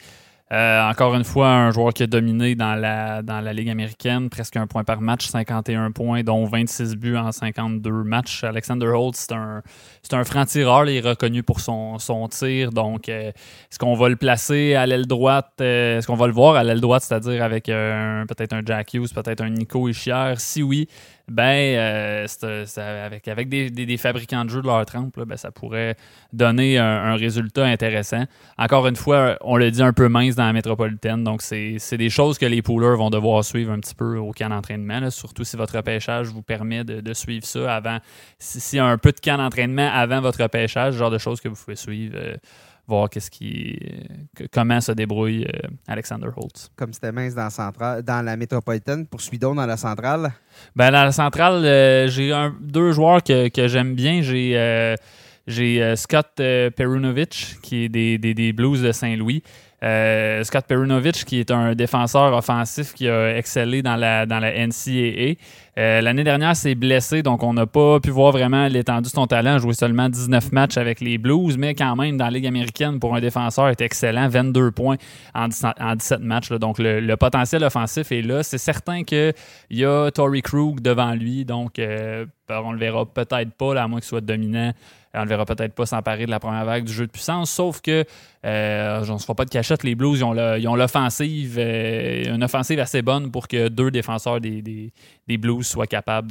Euh, 0.51 0.89
encore 0.89 1.15
une 1.15 1.25
fois, 1.25 1.49
un 1.49 1.71
joueur 1.73 1.93
qui 1.93 2.05
a 2.05 2.07
dominé 2.07 2.55
dans 2.55 2.75
la, 2.75 3.21
dans 3.23 3.41
la 3.41 3.53
Ligue 3.53 3.69
américaine, 3.69 4.31
presque 4.31 4.57
un 4.57 4.67
point 4.67 4.83
par 4.83 5.03
match, 5.03 5.27
51 5.27 5.91
points, 5.91 6.23
dont 6.23 6.47
26 6.47 6.97
buts 6.97 7.17
en 7.17 7.33
52 7.33 7.91
matchs. 7.91 8.45
Alexander 8.45 8.87
Holtz, 8.87 9.27
c'est 9.29 9.35
un, 9.35 9.63
un 10.13 10.25
franc-tireur, 10.25 10.87
il 10.89 10.97
est 10.97 11.07
reconnu 11.07 11.43
pour 11.43 11.61
son, 11.61 11.99
son 11.99 12.29
tir. 12.29 12.71
Donc, 12.71 13.11
est-ce 13.11 13.79
qu'on 13.79 13.95
va 13.95 14.09
le 14.09 14.17
placer 14.17 14.75
à 14.75 14.87
l'aile 14.87 15.07
droite 15.07 15.61
Est-ce 15.61 16.07
qu'on 16.07 16.17
va 16.17 16.27
le 16.29 16.33
voir 16.33 16.55
à 16.55 16.65
l'aile 16.65 16.81
droite, 16.81 17.03
c'est-à-dire 17.03 17.43
avec 17.45 17.65
peut-être 17.67 18.55
un 18.55 18.63
Jack 18.65 18.95
Hughes, 18.95 19.13
peut-être 19.15 19.43
un 19.43 19.51
Nico 19.51 19.87
Ischier? 19.87 20.33
Si 20.39 20.63
oui, 20.63 20.89
ben, 21.29 21.77
euh, 21.77 22.67
avec, 22.77 23.29
avec 23.29 23.49
des, 23.49 23.97
fabricants 23.97 24.45
de 24.45 24.51
jeux 24.51 24.63
de 24.63 24.67
leur 24.67 24.85
trempe, 24.87 25.19
ben, 25.25 25.37
ça 25.37 25.51
pourrait 25.51 25.97
donner 26.33 26.79
un, 26.79 27.17
résultat 27.17 27.65
intéressant. 27.65 28.25
Encore 28.57 28.87
une 28.87 28.97
fois, 28.97 29.37
on 29.43 29.57
le 29.57 29.71
dit 29.71 29.83
un 29.83 29.93
peu 29.93 30.09
mince 30.09 30.37
dans 30.37 30.47
la 30.47 30.53
métropolitaine, 30.53 31.25
donc 31.25 31.43
c'est 31.43 31.97
des 31.97 32.11
choses 32.11 32.39
que 32.39 32.47
les 32.47 32.63
poolers 32.63 32.97
vont 32.97 33.11
devoir 33.11 33.45
suivre 33.45 33.73
un 33.73 33.81
petit 33.81 33.95
peu 33.95 34.17
au 34.17 34.33
camp 34.33 34.49
d'entraînement, 34.49 35.11
surtout 35.11 35.45
si 35.45 35.57
votre 35.57 35.77
repêchage 35.77 36.29
vous 36.29 36.43
permet 36.43 36.85
de, 36.85 37.13
suivre 37.13 37.45
ça 37.45 37.75
avant. 37.77 37.99
S'il 38.39 38.77
y 38.77 38.81
a 38.81 38.87
un 38.87 38.99
peu 38.99 39.13
de 39.13 39.21
camp 39.21 39.39
d'entraînement 39.39 39.91
avant 39.93 40.21
votre 40.21 40.43
repêchage, 40.43 40.95
genre 40.95 41.11
de 41.11 41.19
choses 41.19 41.41
que 41.41 41.49
vous 41.49 41.57
pouvez 41.57 41.77
suivre. 41.77 42.15
Euh, 42.17 42.37
voir 42.89 43.09
qu'est-ce 43.11 43.31
qui, 43.31 43.79
comment 44.51 44.81
se 44.81 44.93
débrouille 44.93 45.47
Alexander 45.87 46.29
Holtz. 46.35 46.71
Comme 46.75 46.93
c'était 46.93 47.13
mince 47.13 47.35
dans, 47.35 47.51
centrale, 47.51 48.03
dans 48.03 48.25
la 48.25 48.37
métropolitaine, 48.37 49.07
pour 49.07 49.21
Suidon 49.21 49.55
dans 49.55 49.67
la 49.67 49.77
centrale? 49.77 50.33
Ben, 50.75 50.91
dans 50.91 51.05
la 51.05 51.13
centrale, 51.13 52.09
j'ai 52.09 52.33
deux 52.61 52.93
joueurs 52.93 53.23
que, 53.23 53.49
que 53.49 53.69
j'aime 53.69 53.95
bien. 53.95 54.23
J'ai 54.23 54.97
j'ai 55.47 55.97
Scott 55.97 56.43
Perunovic, 56.77 57.57
qui 57.63 57.85
est 57.85 57.89
des, 57.89 58.19
des, 58.19 58.35
des 58.35 58.53
Blues 58.53 58.83
de 58.83 58.93
Saint-Louis. 58.93 59.43
Euh, 59.83 60.43
Scott 60.43 60.65
Perunovic, 60.67 61.25
qui 61.25 61.39
est 61.39 61.51
un 61.51 61.75
défenseur 61.75 62.33
offensif 62.35 62.95
qui 62.95 63.09
a 63.09 63.37
excellé 63.37 63.81
dans 63.83 63.97
la, 63.97 64.27
dans 64.27 64.41
la 64.41 64.67
NCAA. 64.67 65.35
Euh, 65.79 66.01
l'année 66.01 66.25
dernière, 66.25 66.57
s'est 66.57 66.75
blessé, 66.75 67.23
donc 67.23 67.45
on 67.45 67.55
n'a 67.55 67.67
pas 67.67 68.01
pu 68.01 68.11
voir 68.11 68.33
vraiment 68.33 68.67
l'étendue 68.67 69.09
de 69.09 69.15
son 69.15 69.29
talent. 69.29 69.59
Jouer 69.59 69.75
seulement 69.75 70.09
19 70.09 70.51
matchs 70.51 70.77
avec 70.77 71.01
les 71.01 71.19
Blues, 71.19 71.57
mais 71.57 71.77
quand 71.77 71.95
même, 71.95 72.17
dans 72.17 72.25
la 72.25 72.33
Ligue 72.33 72.49
américaine, 72.49 72.99
pour 72.99 73.15
un 73.15 73.21
défenseur, 73.21 73.69
est 73.69 73.81
excellent. 73.81 74.29
22 74.29 74.73
points 74.73 74.97
en 75.37 75.47
17, 75.47 76.19
matchs. 76.21 76.51
Donc 76.51 76.81
le, 76.81 77.15
potentiel 77.15 77.63
offensif 77.63 78.11
est 78.11 78.23
là. 78.23 78.43
C'est 78.43 78.59
certain 78.59 79.05
qu'il 79.05 79.35
y 79.71 79.85
a 79.85 80.11
Tory 80.11 80.43
Krug 80.43 80.81
devant 80.81 81.15
lui, 81.15 81.45
donc 81.45 81.79
euh, 81.79 82.27
on 82.51 82.73
le 82.73 82.79
verra 82.79 83.07
peut-être 83.07 83.53
pas, 83.53 83.81
à 83.81 83.87
moins 83.87 84.01
qu'il 84.01 84.09
soit 84.09 84.21
dominant 84.21 84.73
on 85.15 85.25
ne 85.25 85.29
verra 85.29 85.45
peut-être 85.45 85.75
pas 85.75 85.87
s'emparer 85.87 86.27
de 86.27 86.31
la 86.31 86.41
première 86.41 86.65
vague 86.65 86.85
du 86.85 86.93
jeu 86.93 87.07
de 87.07 87.11
puissance, 87.11 87.51
sauf 87.51 87.81
que 87.81 88.05
euh, 88.47 89.01
ne 89.01 89.19
se 89.19 89.25
fera 89.25 89.35
pas 89.35 89.45
de 89.45 89.51
cachette, 89.51 89.83
les 89.83 89.95
Blues 89.95 90.21
ils 90.21 90.69
ont 90.69 90.77
l'offensive, 90.77 91.57
euh, 91.59 92.35
une 92.35 92.45
offensive 92.45 92.79
assez 92.79 93.03
bonne 93.03 93.33
pour 93.33 93.49
que 93.49 93.69
deux 93.69 93.91
défenseurs 93.91 94.41
des, 94.41 94.93
Blues 95.27 95.67
soient 95.67 95.87
capables 95.87 96.31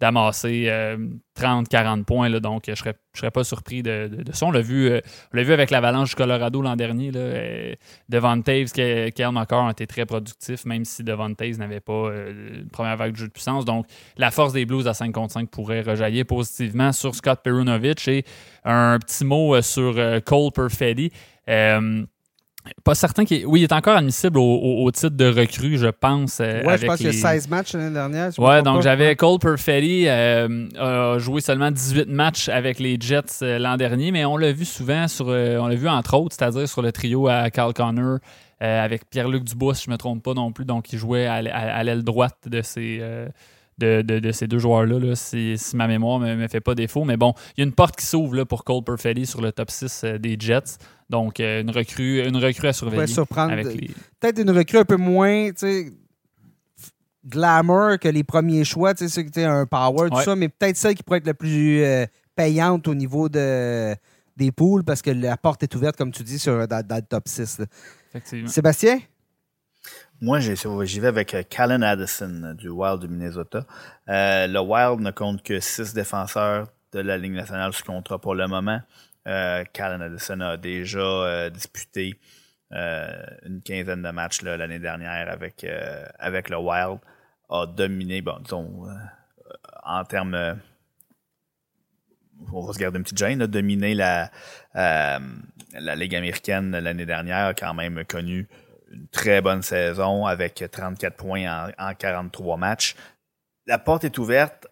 d'amasser 0.00 0.64
de, 0.64 1.20
30-40 1.38 2.00
euh, 2.00 2.02
points. 2.04 2.30
Donc, 2.40 2.64
je 2.66 2.72
ne 2.72 2.76
serais, 3.14 3.30
pas 3.30 3.44
surpris 3.44 3.82
de, 3.82 4.08
ça. 4.32 4.46
On 4.46 4.50
l'a 4.50 4.62
vu, 4.62 4.90
avec 5.32 5.70
l'Avalanche 5.70 6.10
du 6.10 6.16
Colorado 6.16 6.62
l'an 6.62 6.76
dernier. 6.76 7.10
Là, 7.10 7.74
Devon 8.08 8.40
Taves, 8.40 8.72
McCarr 8.76 9.64
ont 9.64 9.70
été 9.70 9.86
très 9.86 10.06
productifs, 10.06 10.64
même 10.64 10.84
si 10.84 11.04
Devon 11.04 11.34
Taves 11.34 11.58
n'avait 11.58 11.80
pas 11.80 12.10
une 12.30 12.68
première 12.70 12.96
vague 12.96 13.12
du 13.12 13.20
jeu 13.20 13.26
de 13.28 13.32
puissance. 13.32 13.64
Donc, 13.64 13.86
la 14.16 14.30
force 14.30 14.52
des 14.52 14.64
Blues 14.64 14.88
à 14.88 14.94
5 14.94 15.12
contre 15.12 15.34
5 15.34 15.50
pourrait 15.50 15.82
rejaillir 15.82 16.24
positivement 16.24 16.92
sur 16.92 17.14
Scott 17.14 17.40
Perunovic. 17.44 18.08
Et 18.08 18.24
un 18.64 18.98
petit 18.98 19.24
mot 19.24 19.60
sur 19.62 19.94
Cole 20.24 20.52
Perfetti. 20.52 21.10
Euh, 21.48 22.04
pas 22.82 22.94
certain 22.94 23.26
qu'il 23.26 23.46
Oui, 23.46 23.60
il 23.60 23.64
est 23.64 23.72
encore 23.72 23.96
admissible 23.96 24.38
au, 24.38 24.90
titre 24.90 25.16
de 25.16 25.26
recrue, 25.26 25.76
je 25.76 25.88
pense. 25.88 26.40
Euh, 26.40 26.62
ouais, 26.62 26.78
je 26.78 26.86
pense 26.86 26.96
qu'il 26.96 27.06
y 27.06 27.10
a 27.10 27.12
16 27.12 27.48
matchs 27.48 27.74
l'année 27.74 27.92
dernière. 27.92 28.30
ouais, 28.38 28.62
donc 28.62 28.80
j'avais 28.82 29.14
Cole 29.16 29.38
Perfetti, 29.38 30.06
euh, 30.08 30.68
a 30.78 31.18
joué 31.18 31.42
seulement 31.42 31.70
18 31.70 32.08
matchs 32.08 32.48
avec 32.48 32.78
les 32.78 32.96
Jets 32.98 33.58
l'an 33.58 33.76
dernier, 33.76 34.12
mais 34.12 34.24
on 34.24 34.38
l'a 34.38 34.52
vu 34.52 34.64
souvent 34.64 35.08
sur. 35.08 35.26
on 35.26 35.66
l'a 35.66 35.74
vu 35.74 35.88
entre 35.88 36.14
autres, 36.14 36.36
c'est-à-dire 36.38 36.68
sur 36.68 36.80
le 36.80 36.90
trio 36.90 37.28
à 37.28 37.50
Carl 37.50 37.74
Connor. 37.74 38.18
avec 38.60 39.10
Pierre-Luc 39.10 39.44
Dubois, 39.44 39.74
si 39.74 39.84
je 39.84 39.90
ne 39.90 39.94
me 39.94 39.98
trompe 39.98 40.22
pas 40.22 40.32
non 40.32 40.50
plus, 40.50 40.64
donc 40.64 40.90
il 40.90 40.98
jouait 40.98 41.26
à, 41.26 41.82
l'aile 41.82 42.02
droite 42.02 42.38
de 42.46 42.62
ces, 42.62 43.02
de, 43.78 44.30
ces 44.32 44.46
deux 44.46 44.58
joueurs-là, 44.58 45.14
si, 45.14 45.56
ma 45.74 45.86
mémoire 45.86 46.20
ne 46.20 46.34
me, 46.34 46.48
fait 46.48 46.60
pas 46.60 46.74
défaut. 46.74 47.04
Mais 47.04 47.16
bon, 47.16 47.34
il 47.56 47.60
y 47.60 47.62
a 47.62 47.66
une 47.66 47.74
porte 47.74 47.96
qui 47.96 48.06
s'ouvre 48.06 48.44
pour 48.44 48.64
Cole 48.64 48.84
Perfetti 48.84 49.26
sur 49.26 49.40
le 49.40 49.52
top 49.52 49.70
6 49.70 50.02
euh, 50.04 50.18
des 50.18 50.36
Jets. 50.38 50.78
Donc, 51.10 51.40
euh, 51.40 51.62
une, 51.62 51.70
recrue, 51.70 52.26
une 52.26 52.36
recrue 52.36 52.68
à 52.68 52.72
surveiller. 52.72 53.06
surprendre. 53.06 53.54
Peut-être 54.20 54.40
une 54.40 54.50
recrue 54.50 54.78
un 54.78 54.84
peu 54.84 54.96
moins 54.96 55.50
glamour 57.26 57.98
que 57.98 58.08
les 58.08 58.24
premiers 58.24 58.64
choix, 58.64 58.94
tu 58.94 59.08
sais, 59.08 59.44
un 59.44 59.66
power, 59.66 60.10
tout 60.10 60.20
ça, 60.20 60.36
mais 60.36 60.48
peut-être 60.48 60.76
celle 60.76 60.94
qui 60.94 61.02
pourrait 61.02 61.18
être 61.18 61.26
la 61.26 61.34
plus 61.34 61.82
euh, 61.82 62.04
payante 62.36 62.86
au 62.86 62.94
niveau 62.94 63.28
de, 63.28 63.94
des 64.36 64.52
poules 64.52 64.84
parce 64.84 65.00
que 65.00 65.10
la 65.10 65.36
porte 65.36 65.62
est 65.62 65.74
ouverte, 65.74 65.96
comme 65.96 66.10
tu 66.10 66.22
dis, 66.22 66.38
sur, 66.38 66.68
dans, 66.68 66.86
dans 66.86 66.96
le 66.96 67.02
top 67.02 67.26
6. 67.26 67.62
Sébastien? 68.46 68.98
Moi, 70.24 70.40
j'y 70.40 71.00
vais 71.00 71.08
avec 71.08 71.34
euh, 71.34 71.42
Callan 71.42 71.82
Addison 71.82 72.44
euh, 72.44 72.54
du 72.54 72.70
Wild 72.70 72.98
du 72.98 73.08
Minnesota. 73.08 73.66
Euh, 74.08 74.46
le 74.46 74.58
Wild 74.58 75.00
ne 75.00 75.10
compte 75.10 75.42
que 75.42 75.60
six 75.60 75.92
défenseurs 75.92 76.68
de 76.92 77.00
la 77.00 77.18
Ligue 77.18 77.34
nationale 77.34 77.74
sous 77.74 77.84
contrat 77.84 78.18
pour 78.18 78.34
le 78.34 78.46
moment. 78.46 78.80
Callan 79.26 80.00
Addison 80.00 80.40
a 80.40 80.56
déjà 80.56 81.50
disputé 81.50 82.18
une 82.70 83.60
quinzaine 83.64 84.02
de 84.02 84.10
matchs 84.10 84.42
l'année 84.42 84.78
dernière 84.78 85.30
avec, 85.30 85.66
avec 86.18 86.48
le 86.48 86.56
Wild. 86.56 86.98
A 87.50 87.66
dominé, 87.66 88.22
bon, 88.22 88.38
disons, 88.42 88.86
en 89.82 90.04
termes 90.04 90.58
on 92.52 92.66
va 92.66 92.72
se 92.72 92.78
garder 92.78 92.98
une 92.98 93.04
petite 93.04 93.18
gêne, 93.18 93.42
a 93.42 93.46
dominé 93.46 93.94
la, 93.94 94.30
la 94.74 95.96
Ligue 95.96 96.16
américaine 96.16 96.70
l'année 96.70 97.06
dernière, 97.06 97.46
a 97.46 97.54
quand 97.54 97.74
même 97.74 98.04
connu 98.04 98.46
une 98.94 99.08
très 99.08 99.40
bonne 99.40 99.62
saison 99.62 100.26
avec 100.26 100.64
34 100.70 101.16
points 101.16 101.72
en, 101.78 101.94
43 101.94 102.56
matchs. 102.56 102.94
La 103.66 103.78
porte 103.78 104.04
est 104.04 104.18
ouverte 104.18 104.66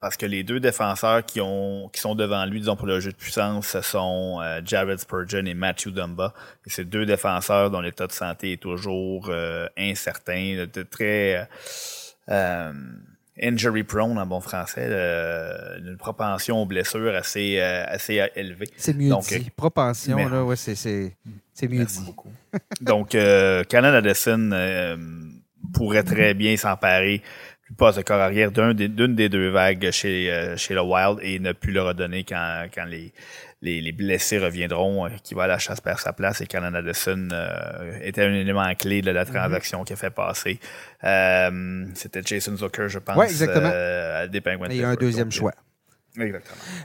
parce 0.00 0.16
que 0.16 0.26
les 0.26 0.44
deux 0.44 0.60
défenseurs 0.60 1.24
qui, 1.24 1.40
ont, 1.40 1.88
qui 1.92 2.00
sont 2.00 2.14
devant 2.14 2.44
lui, 2.44 2.60
disons 2.60 2.76
pour 2.76 2.86
le 2.86 3.00
jeu 3.00 3.10
de 3.12 3.16
puissance, 3.16 3.68
ce 3.68 3.80
sont 3.80 4.40
euh, 4.42 4.60
Jared 4.64 4.98
Spurgeon 4.98 5.46
et 5.46 5.54
Matthew 5.54 5.88
Dumba. 5.88 6.34
Et 6.66 6.70
ces 6.70 6.84
deux 6.84 7.06
défenseurs 7.06 7.70
dont 7.70 7.80
l'état 7.80 8.06
de 8.06 8.12
santé 8.12 8.52
est 8.52 8.62
toujours 8.62 9.28
euh, 9.30 9.66
incertain, 9.76 10.66
de 10.72 10.82
très 10.82 11.48
euh, 12.28 12.72
injury 13.42 13.84
prone 13.84 14.18
en 14.18 14.26
bon 14.26 14.40
français, 14.40 14.86
une 15.78 15.96
propension 15.98 16.62
aux 16.62 16.66
blessures 16.66 17.14
assez, 17.14 17.60
assez 17.60 18.22
élevée. 18.34 18.68
C'est 18.76 18.94
mieux 18.94 19.10
Donc, 19.10 19.28
dit. 19.28 19.50
Propension, 19.54 20.16
là, 20.16 20.44
ouais, 20.44 20.56
c'est 20.56 20.74
c'est 20.74 21.68
mieux 21.68 21.84
dit. 21.84 22.00
beaucoup. 22.04 22.30
Donc, 22.80 23.14
euh, 23.14 23.64
Canada 23.64 23.98
Addison 23.98 24.50
euh, 24.52 24.96
pourrait 25.72 26.02
très 26.02 26.34
bien 26.34 26.56
s'emparer 26.56 27.22
du 27.68 27.74
poste 27.74 27.98
de 27.98 28.02
corps 28.02 28.20
arrière 28.20 28.52
d'une 28.52 29.14
des, 29.14 29.28
deux 29.28 29.48
vagues 29.48 29.90
chez, 29.90 30.30
euh, 30.30 30.56
chez 30.56 30.74
le 30.74 30.82
Wild 30.82 31.18
et 31.22 31.38
ne 31.38 31.52
plus 31.52 31.72
le 31.72 31.82
redonner 31.82 32.24
quand, 32.24 32.66
quand 32.72 32.84
les, 32.84 33.12
les, 33.62 33.92
blessés 33.92 34.38
reviendront, 34.38 35.06
euh, 35.06 35.10
qui 35.22 35.34
va 35.34 35.44
à 35.44 35.46
la 35.46 35.58
chasse 35.58 35.80
perd 35.80 35.98
sa 35.98 36.12
place 36.12 36.40
et 36.40 36.46
Canada 36.46 36.78
Addison 36.78 37.28
était 38.02 38.22
un 38.22 38.34
élément 38.34 38.72
clé 38.74 39.02
de 39.02 39.10
la 39.10 39.24
mhm. 39.24 39.32
transaction 39.32 39.84
qui 39.84 39.92
a 39.94 39.96
fait 39.96 40.10
passer. 40.10 40.60
C'était 41.94 42.22
Jason 42.24 42.56
Zucker, 42.56 42.88
je 42.88 42.98
pense. 42.98 43.16
Oui, 43.16 43.26
exactement. 43.26 43.70
des 44.28 44.40
Penguins. 44.40 44.68
Il 44.70 44.76
y 44.76 44.84
a 44.84 44.90
un 44.90 44.94
deuxième 44.94 45.32
choix. 45.32 45.52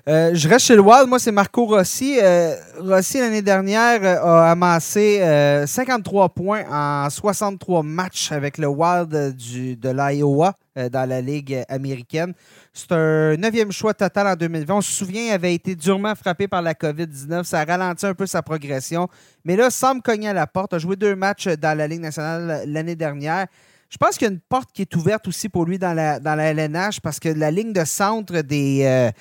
Euh, 0.08 0.32
je 0.34 0.48
reste 0.48 0.66
chez 0.66 0.76
le 0.76 0.82
Wild. 0.82 1.08
Moi, 1.08 1.20
c'est 1.20 1.32
Marco 1.32 1.66
Rossi. 1.66 2.18
Euh, 2.22 2.56
Rossi, 2.80 3.20
l'année 3.20 3.42
dernière, 3.42 4.04
euh, 4.04 4.24
a 4.24 4.52
amassé 4.52 5.22
53 5.66 6.30
points 6.30 6.64
en 6.70 7.10
63 7.10 7.84
matchs 7.84 8.32
avec 8.32 8.58
le 8.58 8.68
Wild 8.68 9.36
du, 9.36 9.76
de 9.76 9.90
l'Iowa 9.90 10.54
dans 10.76 11.08
la 11.08 11.20
Ligue 11.20 11.64
américaine. 11.68 12.34
C'est 12.74 12.92
un 12.94 13.36
neuvième 13.36 13.72
choix 13.72 13.94
total 13.94 14.28
en 14.28 14.36
2020. 14.36 14.76
On 14.76 14.82
se 14.82 14.92
souvient, 14.92 15.24
il 15.24 15.32
avait 15.32 15.54
été 15.54 15.76
durement 15.76 16.16
frappé 16.16 16.48
par 16.48 16.62
la 16.62 16.74
COVID-19. 16.74 17.44
Ça 17.44 17.60
a 17.60 17.66
ralenti 17.66 18.06
un 18.06 18.14
peu 18.14 18.26
sa 18.26 18.42
progression. 18.42 19.10
Mais 19.44 19.56
là, 19.56 19.70
semble 19.70 20.02
cogner 20.02 20.30
à 20.30 20.34
la 20.34 20.48
porte. 20.48 20.74
A 20.74 20.80
joué 20.80 20.96
deux 20.96 21.16
matchs 21.16 21.48
dans 21.48 21.78
la 21.78 21.88
Ligue 21.88 22.02
nationale 22.02 22.64
l'année 22.66 22.96
dernière. 22.96 23.48
Je 23.92 23.98
pense 23.98 24.18
qu'il 24.18 24.26
y 24.26 24.30
a 24.30 24.34
une 24.34 24.40
porte 24.40 24.72
qui 24.72 24.84
est 24.84 24.96
ouverte 24.96 25.28
aussi 25.28 25.50
pour 25.50 25.66
lui 25.66 25.78
dans 25.78 25.94
la, 25.94 26.20
dans 26.20 26.36
la 26.36 26.54
LNH 26.54 27.02
parce 27.02 27.20
que 27.20 27.28
la 27.28 27.52
ligne 27.52 27.74
de 27.74 27.84
centre 27.84 28.40
des, 28.40 28.84
euh, 28.86 29.12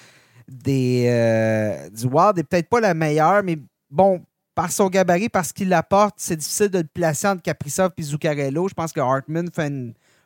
des, 0.49 1.07
euh, 1.09 1.91
du 1.91 2.07
Wild 2.07 2.37
n'est 2.37 2.45
peut-être 2.45 2.69
pas 2.69 2.81
la 2.81 2.95
meilleure, 2.95 3.43
mais 3.43 3.59
bon, 3.91 4.25
par 4.55 4.71
son 4.71 4.89
gabarit, 4.89 5.29
parce 5.29 5.53
qu'il 5.53 5.71
l'apporte, 5.71 6.15
c'est 6.19 6.37
difficile 6.37 6.69
de 6.69 6.79
le 6.79 6.85
placer 6.85 7.27
entre 7.27 7.43
Kaprizov 7.43 7.91
et 7.97 8.03
Zuccarello. 8.03 8.69
Je 8.69 8.75
pense 8.75 8.93
que 8.93 9.01
Hartman 9.01 9.49
fait 9.53 9.73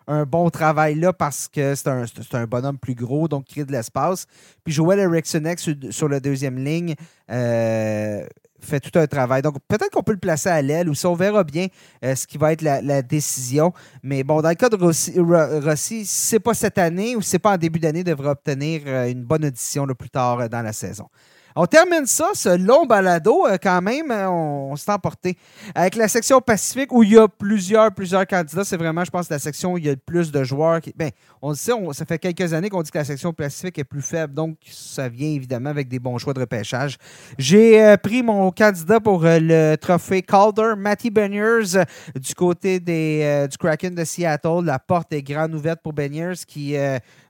un 0.06 0.24
bon 0.24 0.50
travail 0.50 0.96
là 0.96 1.14
parce 1.14 1.48
que 1.48 1.74
c'est 1.74 1.88
un, 1.88 2.04
un, 2.32 2.46
bonhomme 2.46 2.78
plus 2.78 2.94
gros, 2.94 3.28
donc 3.28 3.46
il 3.48 3.54
crée 3.54 3.64
de 3.64 3.72
l'espace. 3.72 4.26
Puis 4.62 4.74
Joel 4.74 4.98
Eriksson 4.98 5.54
sur, 5.56 5.74
sur 5.90 6.08
la 6.08 6.20
deuxième 6.20 6.58
ligne. 6.58 6.94
Euh, 7.30 8.26
fait 8.64 8.80
tout 8.80 8.98
un 8.98 9.06
travail. 9.06 9.42
Donc, 9.42 9.56
peut-être 9.68 9.90
qu'on 9.90 10.02
peut 10.02 10.12
le 10.12 10.18
placer 10.18 10.48
à 10.48 10.60
l'aile 10.60 10.88
ou 10.88 10.94
si 10.94 11.06
on 11.06 11.14
verra 11.14 11.44
bien 11.44 11.68
euh, 12.04 12.14
ce 12.14 12.26
qui 12.26 12.38
va 12.38 12.52
être 12.52 12.62
la, 12.62 13.02
décision. 13.02 13.72
Mais 14.02 14.24
bon, 14.24 14.40
dans 14.40 14.48
le 14.48 14.54
cas 14.54 14.68
de 14.68 14.76
Rossi, 14.76 15.14
Rossi 15.18 16.06
si 16.06 16.28
ce 16.28 16.36
n'est 16.36 16.40
pas 16.40 16.54
cette 16.54 16.78
année 16.78 17.16
ou 17.16 17.22
si 17.22 17.30
ce 17.30 17.36
n'est 17.36 17.40
pas 17.40 17.54
en 17.54 17.56
début 17.56 17.78
d'année, 17.78 18.00
il 18.00 18.04
devra 18.04 18.32
obtenir 18.32 18.82
euh, 18.86 19.10
une 19.10 19.24
bonne 19.24 19.44
audition 19.44 19.86
le 19.86 19.94
plus 19.94 20.10
tard 20.10 20.40
euh, 20.40 20.48
dans 20.48 20.62
la 20.62 20.72
saison. 20.72 21.08
On 21.56 21.66
termine 21.66 22.04
ça, 22.04 22.30
ce 22.34 22.48
long 22.48 22.84
balado, 22.84 23.46
euh, 23.46 23.58
quand 23.62 23.80
même, 23.80 24.10
hein, 24.10 24.28
on, 24.28 24.74
s'est 24.74 24.90
emporté. 24.90 25.38
Avec 25.76 25.94
la 25.94 26.08
section 26.08 26.40
Pacifique, 26.40 26.92
où 26.92 27.04
il 27.04 27.10
y 27.10 27.16
a 27.16 27.28
plusieurs, 27.28 27.92
plusieurs 27.94 28.26
candidats, 28.26 28.64
c'est 28.64 28.76
vraiment, 28.76 29.04
je 29.04 29.10
pense, 29.12 29.30
la 29.30 29.38
section 29.38 29.74
où 29.74 29.78
il 29.78 29.84
y 29.84 29.88
a 29.88 29.92
le 29.92 29.96
plus 29.96 30.32
de 30.32 30.42
joueurs. 30.42 30.80
Ben, 30.96 31.10
on 31.40 31.50
le 31.50 31.54
sait, 31.54 31.70
ça 31.92 32.04
fait 32.04 32.18
quelques 32.18 32.52
années 32.52 32.70
qu'on 32.70 32.82
dit 32.82 32.90
que 32.90 32.98
la 32.98 33.04
section 33.04 33.32
Pacifique 33.32 33.78
est 33.78 33.84
plus 33.84 34.02
faible, 34.02 34.34
donc 34.34 34.56
ça 34.68 35.08
vient 35.08 35.28
évidemment 35.28 35.70
avec 35.70 35.86
des 35.86 36.00
bons 36.00 36.18
choix 36.18 36.34
de 36.34 36.40
repêchage. 36.40 36.96
J'ai 37.38 37.80
euh, 37.80 37.96
pris 37.98 38.24
mon 38.24 38.50
candidat 38.50 38.98
pour 38.98 39.24
euh, 39.24 39.38
le 39.40 39.76
trophée 39.76 40.22
Calder, 40.22 40.72
Matty 40.76 41.10
Beniers, 41.10 41.84
du 42.16 42.34
côté 42.34 42.80
des, 42.80 43.46
du 43.48 43.56
Kraken 43.58 43.94
de 43.94 44.04
Seattle. 44.04 44.64
La 44.64 44.80
porte 44.80 45.12
est 45.12 45.22
grande 45.22 45.54
ouverte 45.54 45.80
pour 45.84 45.92
Beniers, 45.92 46.34
qui 46.48 46.74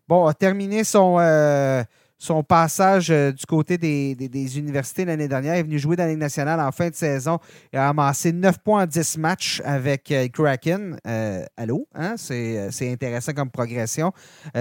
bon, 0.09 0.25
a 0.25 0.33
terminé 0.33 0.83
son 0.83 1.19
son 2.25 2.43
passage 2.43 3.11
euh, 3.11 3.33
du 3.33 3.45
côté 3.45 3.77
des, 3.77 4.59
universités 4.59 5.05
l'année 5.05 5.29
dernière. 5.29 5.57
Il 5.57 5.59
est 5.59 5.63
venu 5.63 5.79
jouer 5.79 5.95
dans 5.95 6.05
la 6.05 6.11
Ligue 6.11 6.19
nationale 6.19 6.59
en 6.59 6.73
fin 6.73 6.89
de 6.89 6.95
saison. 6.95 7.39
Il 7.71 7.79
a 7.79 7.91
amassé 7.91 8.33
9 8.33 8.59
points 8.65 8.85
en 8.85 8.87
10 8.87 9.19
matchs 9.19 9.61
avec 9.63 10.11
euh, 10.11 10.27
Kraken. 10.29 10.99
Euh, 11.07 11.45
allô? 11.57 11.87
Hein? 11.95 12.15
C'est 12.17 12.91
intéressant 12.91 13.33
comme 13.33 13.51
progression, 13.51 14.13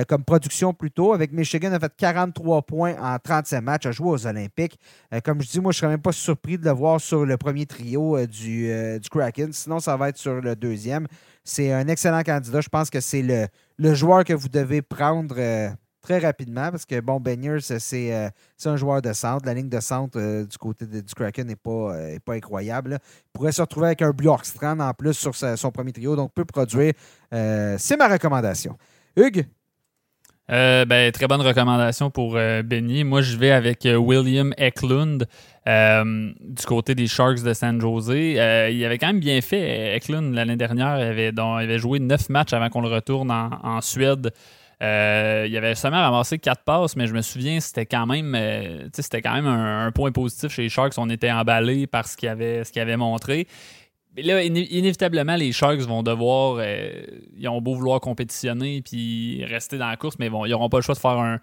comme 0.08 0.24
production 0.24 0.74
plutôt. 0.74 1.14
Avec 1.14 1.32
Michigan, 1.32 1.70
il 1.70 1.76
a 1.76 1.80
fait 1.80 1.94
43 1.96 2.64
points 2.64 2.96
en 3.02 3.18
37 3.18 3.64
matchs, 3.64 3.86
a 3.86 3.92
joué 3.92 4.10
aux 4.10 4.28
Olympiques. 4.28 4.78
Comme 5.24 5.42
je 5.42 5.50
dis, 5.50 5.60
moi, 5.60 5.72
je 5.72 5.78
ne 5.78 5.80
serais 5.80 5.92
même 5.92 6.02
pas 6.02 6.12
surpris 6.12 6.58
de 6.58 6.66
le 6.66 6.72
voir 6.72 7.00
sur 7.00 7.26
le 7.26 7.38
premier 7.38 7.66
trio 7.66 8.26
du, 8.26 8.70
Kraken. 9.10 9.54
Sinon, 9.54 9.80
ça 9.80 9.96
va 9.96 10.10
être 10.10 10.18
sur 10.18 10.42
le 10.42 10.56
deuxième. 10.56 11.08
C'est 11.44 11.72
un 11.72 11.88
excellent 11.88 12.24
candidat. 12.24 12.62
Je 12.62 12.70
pense 12.70 12.90
que 12.90 13.00
c'est 13.00 13.22
le, 13.22 13.94
joueur 13.94 14.24
que 14.24 14.34
vous 14.34 14.50
devez 14.50 14.82
prendre 14.82 15.36
très 16.04 16.20
rapidement 16.20 16.70
parce 16.70 16.86
que, 16.86 17.00
bon, 17.00 17.20
Beniers, 17.20 17.62
c'est 17.62 18.14
euh, 18.14 18.30
c'est 18.58 18.70
un 18.70 18.76
joueur 18.76 19.02
de 19.02 19.12
centre. 19.14 19.46
La 19.46 19.54
ligne 19.56 19.70
de 19.70 19.80
centre 19.80 20.20
euh, 20.20 20.46
du 20.46 20.58
côté 20.58 20.86
de- 20.86 21.00
du 21.02 21.14
Kraken 21.16 21.48
n'est 21.48 21.56
pas, 21.56 21.96
euh, 21.96 22.18
pas 22.24 22.34
incroyable. 22.34 23.00
Il 23.02 23.32
pourrait 23.34 23.54
se 23.54 23.62
retrouver 23.62 23.88
avec 23.88 24.02
un 24.04 24.12
Bjorkstrand 24.12 24.80
en 24.80 24.94
plus 24.94 25.14
sur 25.14 25.34
son 25.34 25.72
premier 25.72 25.92
trio, 25.94 26.16
donc 26.16 26.32
peut 26.34 26.46
produire. 26.46 26.94
C'est 27.32 27.98
ma 27.98 28.08
recommandation. 28.08 28.78
Hugues? 29.16 29.46
Ben, 30.48 31.12
très 31.12 31.26
bonne 31.28 31.42
recommandation 31.42 32.12
pour 32.12 32.34
Benny. 32.34 33.04
Moi, 33.04 33.22
je 33.22 33.38
vais 33.38 33.52
avec 33.52 33.88
William 33.88 34.54
Eklund 34.58 35.26
du 35.66 36.66
côté 36.68 36.94
des 36.94 37.08
Sharks 37.08 37.42
de 37.42 37.54
San 37.54 37.80
Jose. 37.82 38.10
Il 38.10 38.86
avait 38.86 38.98
quand 38.98 39.08
même 39.08 39.20
bien 39.22 39.42
fait, 39.42 39.96
Eklund, 39.96 40.36
l'année 40.36 40.58
dernière. 40.58 41.00
Il 41.00 41.04
avait, 41.04 41.32
avait 41.40 41.80
joué 41.80 42.00
neuf 42.00 42.30
matchs 42.30 42.54
avant 42.54 42.70
qu'on 42.70 42.82
le 42.82 42.90
retourne 42.90 43.32
en 43.32 43.82
Suède. 43.82 44.32
Euh, 44.84 45.46
il 45.48 45.56
avait 45.56 45.76
seulement 45.76 46.02
ramassé 46.02 46.38
quatre 46.40 46.64
passes, 46.64 46.98
mais 46.98 47.08
je 47.08 47.14
me 47.14 47.22
souviens, 47.22 47.60
c'était 47.62 47.86
quand 47.86 48.06
même, 48.06 48.36
euh, 48.36 48.90
c'était 48.94 49.22
quand 49.22 49.34
même 49.34 49.48
un, 49.48 49.92
point 49.92 50.12
positif 50.12 50.52
chez 50.52 50.64
les 50.64 50.70
Sharks. 50.70 50.94
On 50.98 51.10
était 51.10 51.32
emballés 51.32 51.88
par 51.88 52.06
ce 52.06 52.18
qu'il 52.18 52.28
avait, 52.28 52.64
avait 52.76 52.98
montré. 52.98 53.48
Mais 54.16 54.24
là, 54.24 54.44
iné- 54.44 54.68
inévitablement, 54.72 55.36
les 55.36 55.54
Sharks 55.54 55.80
vont 55.82 56.04
devoir. 56.04 56.58
euh, 56.60 56.92
ils 57.38 57.48
ont 57.48 57.62
beau 57.62 57.76
vouloir 57.76 58.02
compétitionner 58.02 58.82
puis 58.82 59.46
rester 59.46 59.78
dans 59.78 59.88
la 59.88 59.96
course, 59.96 60.18
mais 60.20 60.28
ils 60.28 60.50
n'auront 60.52 60.70
pas 60.70 60.78
le 60.80 60.84
choix 60.84 60.96
de 60.96 61.00
faire 61.00 61.12
un, 61.12 61.40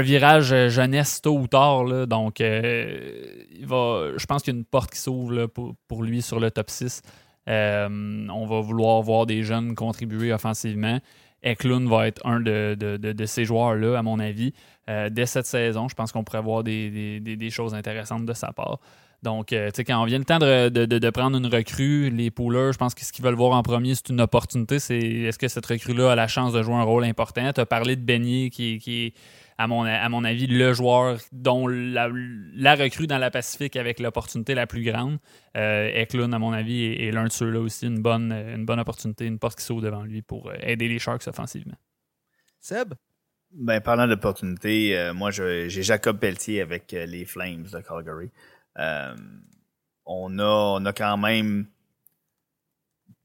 virage 0.00 0.68
jeunesse 0.70 1.20
tôt 1.20 1.36
ou 1.36 1.46
tard. 1.46 1.84
là. 1.84 2.06
donc, 2.06 2.40
il 2.40 3.66
va, 3.66 4.12
je 4.16 4.24
pense 4.24 4.42
qu'il 4.42 4.54
y 4.54 4.56
a 4.56 4.58
une 4.58 4.64
porte 4.64 4.90
qui 4.90 4.98
s'ouvre 4.98 5.44
pour, 5.46 5.74
pour 5.86 6.02
lui 6.02 6.22
sur 6.22 6.40
le 6.40 6.50
top 6.50 6.70
6. 6.70 7.02
Euh, 7.48 8.28
on 8.30 8.46
va 8.46 8.60
vouloir 8.60 9.02
voir 9.02 9.26
des 9.26 9.42
jeunes 9.42 9.74
contribuer 9.74 10.32
offensivement. 10.32 11.00
Eklund 11.42 11.88
va 11.88 12.06
être 12.06 12.24
un 12.26 12.40
de, 12.40 12.76
de- 12.78 12.96
de- 12.96 13.26
ces 13.26 13.44
joueurs-là, 13.44 13.98
à 13.98 14.02
mon 14.02 14.18
avis. 14.18 14.52
Euh, 14.88 15.08
dès 15.10 15.26
cette 15.26 15.46
saison, 15.46 15.88
je 15.88 15.94
pense 15.94 16.12
qu'on 16.12 16.24
pourrait 16.24 16.42
voir 16.42 16.64
des, 16.64 17.20
des- 17.20 17.36
des- 17.36 17.50
choses 17.50 17.74
intéressantes 17.74 18.26
de 18.26 18.32
sa 18.32 18.52
part. 18.52 18.78
Donc, 19.22 19.52
euh, 19.52 19.68
tu 19.70 19.76
sais, 19.76 19.84
quand 19.84 20.02
on 20.02 20.04
vient 20.04 20.18
le 20.18 20.24
temps 20.24 20.40
de, 20.40 20.68
de- 20.68 21.10
prendre 21.10 21.36
une 21.36 21.46
recrue, 21.46 22.10
les 22.10 22.30
poolers, 22.32 22.72
je 22.72 22.78
pense 22.78 22.94
que 22.94 23.04
ce 23.04 23.12
qu'ils 23.12 23.24
veulent 23.24 23.36
voir 23.36 23.52
en 23.56 23.62
premier, 23.62 23.94
c'est 23.94 24.08
une 24.08 24.20
opportunité. 24.20 24.78
C'est 24.80 24.98
est-ce 24.98 25.38
que 25.38 25.46
cette 25.46 25.66
recrue-là 25.66 26.12
a 26.12 26.14
la 26.16 26.26
chance 26.26 26.52
de 26.52 26.62
jouer 26.62 26.74
un 26.74 26.82
rôle 26.82 27.04
important? 27.04 27.52
Tu 27.52 27.60
as 27.60 27.66
parlé 27.66 27.94
de 27.94 28.00
Beignet, 28.02 28.50
qui, 28.50 28.78
qui 28.78 29.06
est, 29.06 29.14
à 29.58 29.66
mon, 29.66 29.84
à 29.84 30.08
mon 30.08 30.24
avis, 30.24 30.46
le 30.46 30.72
joueur 30.72 31.18
dont 31.32 31.66
la, 31.68 32.08
la 32.12 32.74
recrue 32.74 33.06
dans 33.06 33.18
la 33.18 33.30
Pacifique 33.30 33.76
avec 33.76 34.00
l'opportunité 34.00 34.54
la 34.54 34.66
plus 34.66 34.82
grande. 34.82 35.18
Euh, 35.56 35.90
Eklund, 35.94 36.32
à 36.34 36.38
mon 36.38 36.52
avis, 36.52 36.84
est, 36.84 37.06
est 37.08 37.10
l'un 37.12 37.24
de 37.24 37.32
ceux-là 37.32 37.60
aussi. 37.60 37.86
Une 37.86 38.00
bonne, 38.02 38.32
une 38.32 38.64
bonne 38.64 38.80
opportunité, 38.80 39.26
une 39.26 39.38
porte 39.38 39.58
qui 39.58 39.64
s'ouvre 39.64 39.82
devant 39.82 40.02
lui 40.04 40.22
pour 40.22 40.48
euh, 40.50 40.54
aider 40.60 40.88
les 40.88 40.98
Sharks 40.98 41.26
offensivement. 41.28 41.76
Seb? 42.60 42.94
Ben, 43.52 43.80
parlant 43.80 44.08
d'opportunité, 44.08 44.96
euh, 44.96 45.12
moi, 45.12 45.30
je- 45.30 45.68
j'ai 45.68 45.82
Jacob 45.82 46.18
Pelletier 46.18 46.62
avec 46.62 46.94
euh, 46.94 47.04
les 47.04 47.24
Flames 47.26 47.64
de 47.64 47.80
Calgary. 47.80 48.30
Euh, 48.78 49.14
on, 50.06 50.38
a, 50.38 50.44
on 50.80 50.84
a 50.86 50.92
quand 50.94 51.18
même 51.18 51.66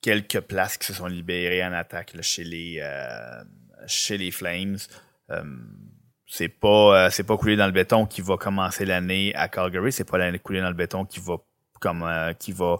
quelques 0.01 0.41
places 0.41 0.77
qui 0.77 0.87
se 0.87 0.93
sont 0.93 1.07
libérées 1.07 1.63
en 1.63 1.71
attaque 1.71 2.13
là, 2.13 2.21
chez, 2.21 2.43
les, 2.43 2.79
euh, 2.81 3.43
chez 3.87 4.17
les 4.17 4.31
Flames. 4.31 4.77
C'est 6.27 6.49
pas 6.49 7.05
euh, 7.05 7.09
c'est 7.09 7.23
pas 7.23 7.37
coulé 7.37 7.55
dans 7.55 7.65
le 7.65 7.71
béton 7.71 8.05
qui 8.05 8.21
va 8.21 8.35
commencer 8.37 8.85
l'année 8.85 9.33
à 9.35 9.47
Calgary, 9.47 9.91
c'est 9.91 10.03
pas 10.03 10.17
l'année 10.17 10.39
coulée 10.39 10.61
dans 10.61 10.67
le 10.67 10.73
béton 10.73 11.05
qui 11.05 11.19
va 11.19 11.37
comme 11.79 12.03
euh, 12.03 12.33
qui 12.33 12.51
va 12.51 12.79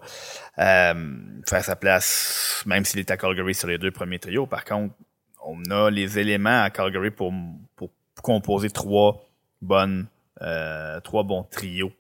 euh, 0.60 1.18
faire 1.48 1.64
sa 1.64 1.76
place 1.76 2.64
même 2.66 2.84
s'il 2.84 3.00
est 3.00 3.12
à 3.12 3.18
Calgary 3.18 3.54
sur 3.56 3.68
les 3.70 3.78
deux 3.78 3.92
premiers 3.92 4.20
trios. 4.20 4.48
Par 4.48 4.66
contre, 4.66 4.94
on 5.46 5.64
a 5.72 5.90
les 5.90 6.20
éléments 6.20 6.64
à 6.64 6.70
Calgary 6.70 7.12
pour, 7.12 7.34
pour 7.76 7.90
composer 8.22 8.70
trois 8.70 9.24
bonnes 9.62 10.08
euh, 10.42 11.00
trois 11.00 11.24
bons 11.24 11.44
trios 11.44 11.92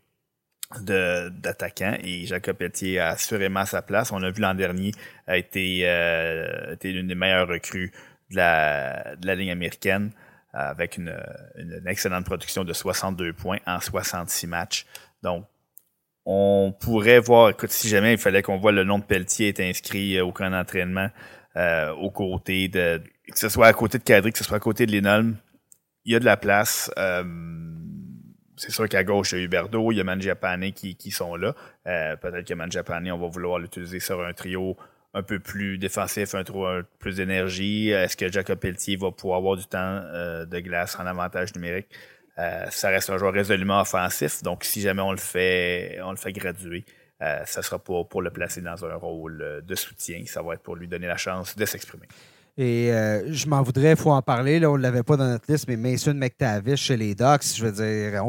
d'attaquants 0.82 1.98
et 2.03 2.26
Jacob 2.26 2.57
Pelletier 2.57 2.99
a 2.99 3.10
assurément 3.10 3.65
sa 3.65 3.82
place. 3.82 4.11
On 4.11 4.22
a 4.22 4.30
vu 4.32 4.41
l'an 4.41 4.53
dernier 4.53 4.91
a 5.28 5.38
été 5.38 5.82
euh, 5.84 6.74
été 6.74 6.91
l'une 6.91 7.07
des 7.07 7.15
meilleures 7.15 7.48
recrues 7.48 7.91
de 8.32 8.36
la 8.36 9.15
de 9.15 9.26
la 9.26 9.36
ligne 9.36 9.52
américaine 9.52 10.11
avec 10.53 10.98
une, 10.98 11.15
une 11.56 11.88
excellente 11.88 12.26
production 12.26 12.64
de 12.64 12.74
62 12.74 13.34
points 13.34 13.60
en 13.65 13.80
66 13.80 14.48
matchs. 14.48 14.86
Donc 15.22 15.45
on 16.26 16.74
pourrait 16.78 17.19
voir, 17.19 17.49
écoute, 17.52 17.72
si 17.72 17.88
jamais 17.88 18.14
il 18.14 18.18
fallait 18.18 18.41
qu'on 18.41 18.57
voit 18.57 18.72
le 18.74 18.84
nom 18.84 18.99
de 18.99 19.03
Pelletier 19.03 19.48
est 19.48 19.60
inscrit 19.61 20.19
au 20.19 20.32
camp 20.32 20.49
d'entraînement 20.49 21.10
euh, 21.56 21.91
aux 21.94 22.11
côtés 22.11 22.68
de 22.68 23.02
que 23.32 23.40
ce 23.40 23.49
soit 23.49 23.68
à 23.68 23.74
côté 23.74 23.98
de 23.98 24.03
Kadri, 24.03 24.32
que 24.32 24.38
ce 24.38 24.44
soit 24.44 24.57
à 24.57 24.60
côté 24.60 24.86
de 24.86 24.91
Linolm, 24.91 25.38
il 26.06 26.14
y 26.14 26.15
a 26.15 26.19
de 26.19 26.26
la 26.26 26.38
place. 26.38 26.91
Euh, 26.98 27.24
c'est 28.57 28.72
sûr 28.72 28.90
qu'à 28.90 29.03
gauche, 29.03 29.32
il 29.34 29.40
y 29.40 29.41
a 29.41 29.44
Huberdo, 29.45 29.91
il 29.91 29.98
y 29.98 30.02
a 30.02 30.03
Mangiapane 30.03 30.72
qui, 30.74 30.95
qui 30.95 31.11
sont 31.11 31.36
là. 31.36 31.53
Euh, 31.88 32.15
Peut-être 32.15 32.48
que 32.48 32.53
Mangiapane, 32.53 33.11
on 33.11 33.18
va 33.18 33.28
vouloir 33.28 33.60
l'utiliser 33.60 33.99
sur 33.99 34.24
un 34.24 34.34
trio 34.34 34.76
un 35.13 35.23
peu 35.23 35.39
plus 35.39 35.77
défensif, 35.77 36.35
un 36.35 36.43
peu 36.43 36.84
plus 36.99 37.17
d'énergie. 37.17 37.89
Est-ce 37.89 38.15
que 38.17 38.31
Jacob 38.31 38.59
Pelletier 38.59 38.97
va 38.97 39.11
pouvoir 39.11 39.39
avoir 39.39 39.55
du 39.57 39.65
temps 39.65 39.79
euh, 39.79 40.45
de 40.45 40.59
glace 40.59 40.97
en 40.99 41.05
avantage 41.05 41.55
numérique? 41.55 41.88
Euh, 42.38 42.65
ça 42.69 42.89
reste 42.89 43.09
un 43.09 43.17
joueur 43.17 43.34
résolument 43.34 43.81
offensif, 43.81 44.43
donc 44.43 44.63
si 44.63 44.81
jamais 44.81 45.01
on 45.01 45.11
le 45.11 45.17
fait, 45.17 45.99
on 46.03 46.11
le 46.11 46.17
fait 46.17 46.34
graduer, 46.34 46.85
euh, 47.23 47.41
ça 47.45 47.63
sera 47.63 47.79
pour 47.79 48.21
le 48.21 48.29
placer 48.29 48.61
dans 48.61 48.85
un 48.85 48.93
rôle 48.93 49.63
de 49.65 49.75
soutien, 49.75 50.23
ça 50.27 50.43
va 50.43 50.53
être 50.53 50.61
pour 50.61 50.75
lui 50.75 50.88
donner 50.88 51.07
la 51.07 51.17
chance 51.17 51.55
de 51.55 51.65
s'exprimer. 51.65 52.07
Et 52.59 52.91
euh, 52.91 53.31
je 53.31 53.45
m'en 53.45 53.61
voudrais, 53.61 53.91
il 53.91 53.95
faut 53.95 54.09
en 54.09 54.21
parler. 54.23 54.59
Là, 54.59 54.71
on 54.71 54.77
ne 54.77 54.81
l'avait 54.81 55.03
pas 55.03 55.15
dans 55.15 55.27
notre 55.27 55.51
liste, 55.51 55.67
mais 55.67 55.77
Mason 55.77 56.15
McTavish 56.15 56.81
chez 56.81 56.97
les 56.97 57.13
Ducks, 57.13 57.43
je 57.55 57.63
veux 57.63 57.71
dire, 57.71 58.19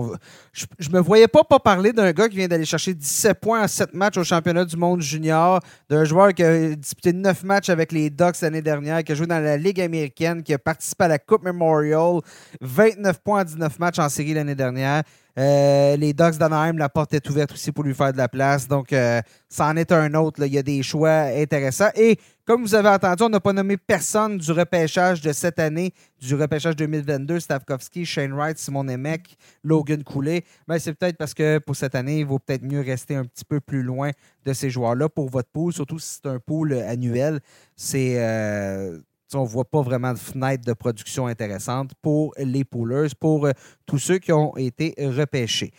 je, 0.52 0.66
je 0.78 0.90
me 0.90 1.00
voyais 1.00 1.28
pas 1.28 1.44
pas 1.44 1.58
parler 1.58 1.94
d'un 1.94 2.12
gars 2.12 2.28
qui 2.28 2.36
vient 2.36 2.48
d'aller 2.48 2.66
chercher 2.66 2.92
17 2.92 3.40
points 3.40 3.62
en 3.62 3.68
7 3.68 3.94
matchs 3.94 4.18
au 4.18 4.24
championnat 4.24 4.66
du 4.66 4.76
monde 4.76 5.00
junior, 5.00 5.60
d'un 5.88 6.04
joueur 6.04 6.34
qui 6.34 6.42
a 6.44 6.74
disputé 6.74 7.14
9 7.14 7.42
matchs 7.44 7.70
avec 7.70 7.90
les 7.90 8.10
Ducks 8.10 8.42
l'année 8.42 8.60
dernière, 8.60 9.02
qui 9.02 9.12
a 9.12 9.14
joué 9.14 9.26
dans 9.26 9.42
la 9.42 9.56
Ligue 9.56 9.80
américaine, 9.80 10.42
qui 10.42 10.52
a 10.52 10.58
participé 10.58 11.04
à 11.04 11.08
la 11.08 11.18
Coupe 11.18 11.44
Memorial, 11.44 12.20
29 12.60 13.20
points 13.20 13.40
en 13.40 13.44
19 13.44 13.78
matchs 13.78 13.98
en 13.98 14.10
série 14.10 14.34
l'année 14.34 14.54
dernière. 14.54 15.04
Euh, 15.36 15.96
les 15.96 16.12
Ducks 16.12 16.36
d'Anaheim, 16.38 16.78
la 16.78 16.88
porte 16.88 17.14
est 17.14 17.28
ouverte 17.30 17.52
aussi 17.52 17.70
pour 17.70 17.84
lui 17.84 17.94
faire 17.94 18.12
de 18.12 18.18
la 18.18 18.28
place. 18.28 18.66
Donc, 18.66 18.92
euh, 18.92 19.20
ça 19.48 19.66
en 19.66 19.76
est 19.76 19.92
un 19.92 20.12
autre. 20.14 20.44
Il 20.44 20.52
y 20.52 20.58
a 20.58 20.62
des 20.62 20.82
choix 20.82 21.10
intéressants. 21.36 21.90
Et 21.94 22.18
comme 22.44 22.62
vous 22.62 22.74
avez 22.74 22.88
entendu, 22.88 23.22
on 23.24 23.28
n'a 23.28 23.38
pas 23.40 23.52
nommé 23.52 23.76
personne 23.76 24.38
du 24.38 24.50
repêchage 24.50 25.20
de 25.20 25.32
cette 25.32 25.58
année, 25.58 25.92
du 26.20 26.34
repêchage 26.34 26.74
2022, 26.76 27.40
Stavkovski, 27.40 28.04
Shane 28.04 28.32
Wright, 28.32 28.58
Simon 28.58 28.84
Nemec, 28.84 29.36
Logan 29.62 30.02
Coulé. 30.02 30.44
Mais 30.66 30.78
c'est 30.78 30.94
peut-être 30.94 31.16
parce 31.16 31.34
que 31.34 31.58
pour 31.58 31.76
cette 31.76 31.94
année, 31.94 32.20
il 32.20 32.26
vaut 32.26 32.38
peut-être 32.40 32.62
mieux 32.64 32.80
rester 32.80 33.14
un 33.14 33.24
petit 33.24 33.44
peu 33.44 33.60
plus 33.60 33.82
loin 33.82 34.10
de 34.44 34.52
ces 34.52 34.70
joueurs-là 34.70 35.08
pour 35.08 35.28
votre 35.28 35.50
pool, 35.50 35.72
surtout 35.72 35.98
si 35.98 36.18
c'est 36.22 36.28
un 36.28 36.38
pool 36.40 36.72
annuel. 36.72 37.40
C'est. 37.76 38.14
euh, 38.18 38.98
on 39.34 39.42
ne 39.42 39.48
voit 39.48 39.64
pas 39.64 39.82
vraiment 39.82 40.12
de 40.12 40.18
fenêtre 40.18 40.64
de 40.64 40.72
production 40.72 41.26
intéressante 41.26 41.90
pour 42.02 42.32
les 42.38 42.64
poolers, 42.64 43.08
pour 43.18 43.46
euh, 43.46 43.52
tous 43.86 43.98
ceux 43.98 44.18
qui 44.18 44.32
ont 44.32 44.56
été 44.56 44.94
repêchés. 44.98 45.72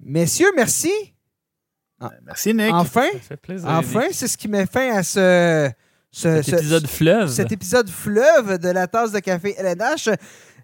Messieurs, 0.00 0.50
merci. 0.56 0.92
Merci, 2.24 2.52
Nick. 2.52 2.72
Enfin, 2.74 3.08
Ça 3.14 3.18
fait 3.20 3.36
plaisir. 3.38 3.68
enfin, 3.70 4.02
c'est 4.12 4.28
ce 4.28 4.36
qui 4.36 4.48
met 4.48 4.66
fin 4.66 4.94
à 4.96 5.02
ce, 5.02 5.70
ce- 6.10 6.42
Cet 6.42 6.44
ce- 6.50 6.56
épisode 6.56 6.86
fleuve. 6.86 7.28
cet 7.30 7.52
épisode 7.52 7.88
fleuve 7.88 8.58
de 8.58 8.68
la 8.68 8.86
tasse 8.86 9.12
de 9.12 9.18
café 9.20 9.54
LNH. 9.56 10.10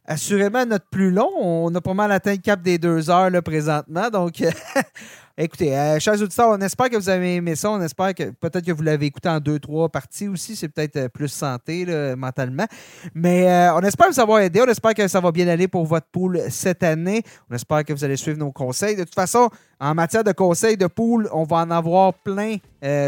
Assurément 0.04 0.66
notre 0.66 0.88
plus 0.90 1.10
long. 1.12 1.30
On 1.40 1.74
a 1.74 1.80
pas 1.80 1.94
mal 1.94 2.10
atteint 2.12 2.32
le 2.32 2.38
cap 2.38 2.60
des 2.60 2.76
deux 2.76 3.08
heures 3.08 3.30
là, 3.30 3.40
présentement. 3.40 4.10
Donc, 4.10 4.42
Écoutez, 5.38 5.74
euh, 5.74 5.98
chers 5.98 6.20
auditeurs, 6.20 6.50
on 6.50 6.60
espère 6.60 6.90
que 6.90 6.96
vous 6.96 7.08
avez 7.08 7.36
aimé 7.36 7.56
ça. 7.56 7.70
On 7.70 7.80
espère 7.80 8.14
que 8.14 8.24
peut-être 8.24 8.66
que 8.66 8.72
vous 8.72 8.82
l'avez 8.82 9.06
écouté 9.06 9.30
en 9.30 9.40
deux, 9.40 9.58
trois 9.58 9.88
parties 9.88 10.28
aussi. 10.28 10.54
C'est 10.56 10.68
peut-être 10.68 10.96
euh, 10.96 11.08
plus 11.08 11.28
santé 11.28 11.86
mentalement. 12.18 12.66
Mais 13.14 13.50
euh, 13.50 13.74
on 13.74 13.80
espère 13.80 14.10
vous 14.10 14.20
avoir 14.20 14.40
aidé. 14.40 14.60
On 14.60 14.70
espère 14.70 14.92
que 14.92 15.08
ça 15.08 15.20
va 15.20 15.32
bien 15.32 15.48
aller 15.48 15.68
pour 15.68 15.86
votre 15.86 16.06
pool 16.08 16.38
cette 16.50 16.82
année. 16.82 17.22
On 17.50 17.54
espère 17.54 17.82
que 17.82 17.94
vous 17.94 18.04
allez 18.04 18.18
suivre 18.18 18.38
nos 18.38 18.52
conseils. 18.52 18.94
De 18.94 19.04
toute 19.04 19.14
façon, 19.14 19.48
en 19.80 19.94
matière 19.94 20.22
de 20.22 20.32
conseils 20.32 20.76
de 20.76 20.86
pool, 20.86 21.30
on 21.32 21.44
va 21.44 21.56
en 21.56 21.70
avoir 21.70 22.12
plein 22.12 22.56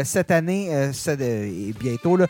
cette 0.03 0.31
année 0.31 0.71
et 0.71 1.73
bientôt. 1.79 2.17
Ben, 2.17 2.27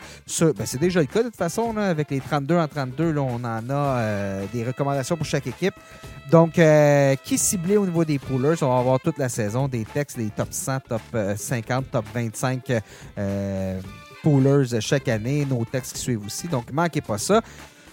c'est 0.64 0.80
déjà 0.80 1.00
le 1.00 1.06
cas 1.06 1.20
de 1.20 1.28
toute 1.28 1.36
façon. 1.36 1.76
avec 1.76 2.10
les 2.10 2.20
32 2.20 2.56
en 2.56 2.68
32, 2.68 3.12
là, 3.12 3.22
on 3.22 3.42
en 3.42 3.70
a 3.70 4.46
des 4.52 4.62
recommandations 4.64 5.16
pour 5.16 5.26
chaque 5.26 5.46
équipe. 5.46 5.74
Donc, 6.30 6.60
qui 7.24 7.38
ciblé 7.38 7.76
au 7.76 7.86
niveau 7.86 8.04
des 8.04 8.18
poolers? 8.18 8.62
On 8.62 8.68
va 8.68 8.78
avoir 8.78 9.00
toute 9.00 9.18
la 9.18 9.28
saison 9.28 9.68
des 9.68 9.85
textes, 9.92 10.16
les 10.16 10.30
top 10.30 10.48
100, 10.50 10.80
top 10.88 11.02
euh, 11.14 11.36
50, 11.36 11.90
top 11.90 12.04
25 12.14 12.72
euh, 13.18 13.80
poolers 14.22 14.80
chaque 14.80 15.08
année. 15.08 15.44
Nos 15.44 15.64
textes 15.64 15.94
qui 15.94 16.00
suivent 16.00 16.26
aussi. 16.26 16.48
Donc, 16.48 16.70
manquez 16.72 17.00
pas 17.00 17.18
ça. 17.18 17.40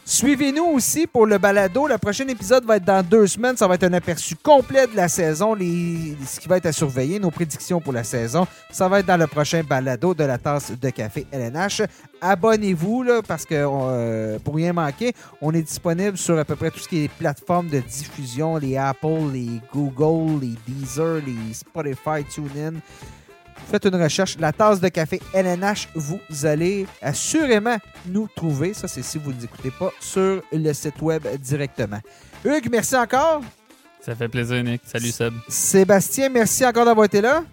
Suivez-nous 0.06 0.66
aussi 0.66 1.08
pour 1.08 1.26
le 1.26 1.38
balado. 1.38 1.88
Le 1.88 1.98
prochain 1.98 2.28
épisode 2.28 2.66
va 2.66 2.76
être 2.76 2.84
dans 2.84 3.02
deux 3.02 3.26
semaines. 3.26 3.56
Ça 3.56 3.68
va 3.68 3.76
être 3.76 3.86
un 3.86 3.94
aperçu 3.94 4.36
complet 4.36 4.86
de 4.86 4.98
la 4.98 5.08
saison, 5.08 5.56
ce 5.56 6.40
qui 6.40 6.48
va 6.50 6.58
être 6.58 6.66
à 6.66 6.74
surveiller, 6.74 7.20
nos 7.20 7.32
prédictions 7.32 7.80
pour 7.80 7.94
la 7.94 8.04
saison. 8.04 8.46
Ça 8.70 8.90
va 8.90 9.00
être 9.00 9.06
dans 9.06 9.16
le 9.16 9.28
prochain 9.28 9.64
balado 9.64 10.14
de 10.14 10.26
la 10.26 10.38
tasse 10.38 10.72
de 10.72 10.90
café 10.90 11.26
LNH. 11.32 11.84
Abonnez-vous 12.20 13.06
parce 13.26 13.46
que 13.46 13.56
euh, 13.56 14.40
pour 14.40 14.56
rien 14.56 14.74
manquer, 14.74 15.14
on 15.42 15.54
est 15.54 15.62
disponible 15.62 16.18
sur 16.18 16.38
à 16.38 16.44
peu 16.44 16.58
près 16.58 16.70
tout 16.70 16.80
ce 16.80 16.90
qui 16.90 17.06
est 17.06 17.08
plateformes 17.08 17.70
de 17.70 17.80
diffusion, 17.80 18.58
les 18.58 18.76
Apple, 18.76 19.32
les 19.32 19.62
Google, 19.74 20.42
les 20.42 20.56
Deezer, 20.68 21.22
les 21.26 21.54
Spotify, 21.54 22.26
TuneIn. 22.30 22.74
Faites 23.70 23.86
une 23.86 24.02
recherche, 24.02 24.38
la 24.40 24.52
tasse 24.52 24.80
de 24.80 24.88
café 24.90 25.20
LNH, 25.34 25.90
vous 25.96 26.20
allez 26.44 26.86
assurément 27.02 27.78
nous 28.08 28.28
trouver. 28.36 28.74
Ça, 28.74 28.88
c'est 28.88 29.02
si 29.02 29.18
vous 29.18 29.32
ne 29.32 29.38
nous 29.38 29.46
écoutez 29.46 29.72
pas 29.72 29.92
sur 30.00 30.42
le 30.52 30.74
site 30.74 31.02
web 31.02 31.26
directement. 31.40 32.00
Hugues, 32.46 32.70
merci 32.72 32.96
encore. 32.96 33.42
Ça 34.02 34.16
fait 34.16 34.28
plaisir, 34.28 34.64
Nick. 34.64 34.82
Salut, 34.86 35.12
Seb. 35.12 35.34
Sébastien, 35.48 36.30
merci 36.30 36.66
encore 36.66 36.86
d'avoir 36.86 37.06
été 37.06 37.22
là. 37.22 37.44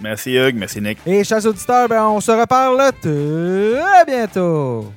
Merci 0.00 0.34
Hugues, 0.34 0.56
merci 0.56 0.80
Nick. 0.80 0.98
Et 1.06 1.24
chers 1.24 1.44
auditeurs, 1.46 1.88
ben, 1.88 2.04
on 2.04 2.20
se 2.20 2.30
reparle 2.30 2.92
très 3.00 4.04
bientôt. 4.06 4.92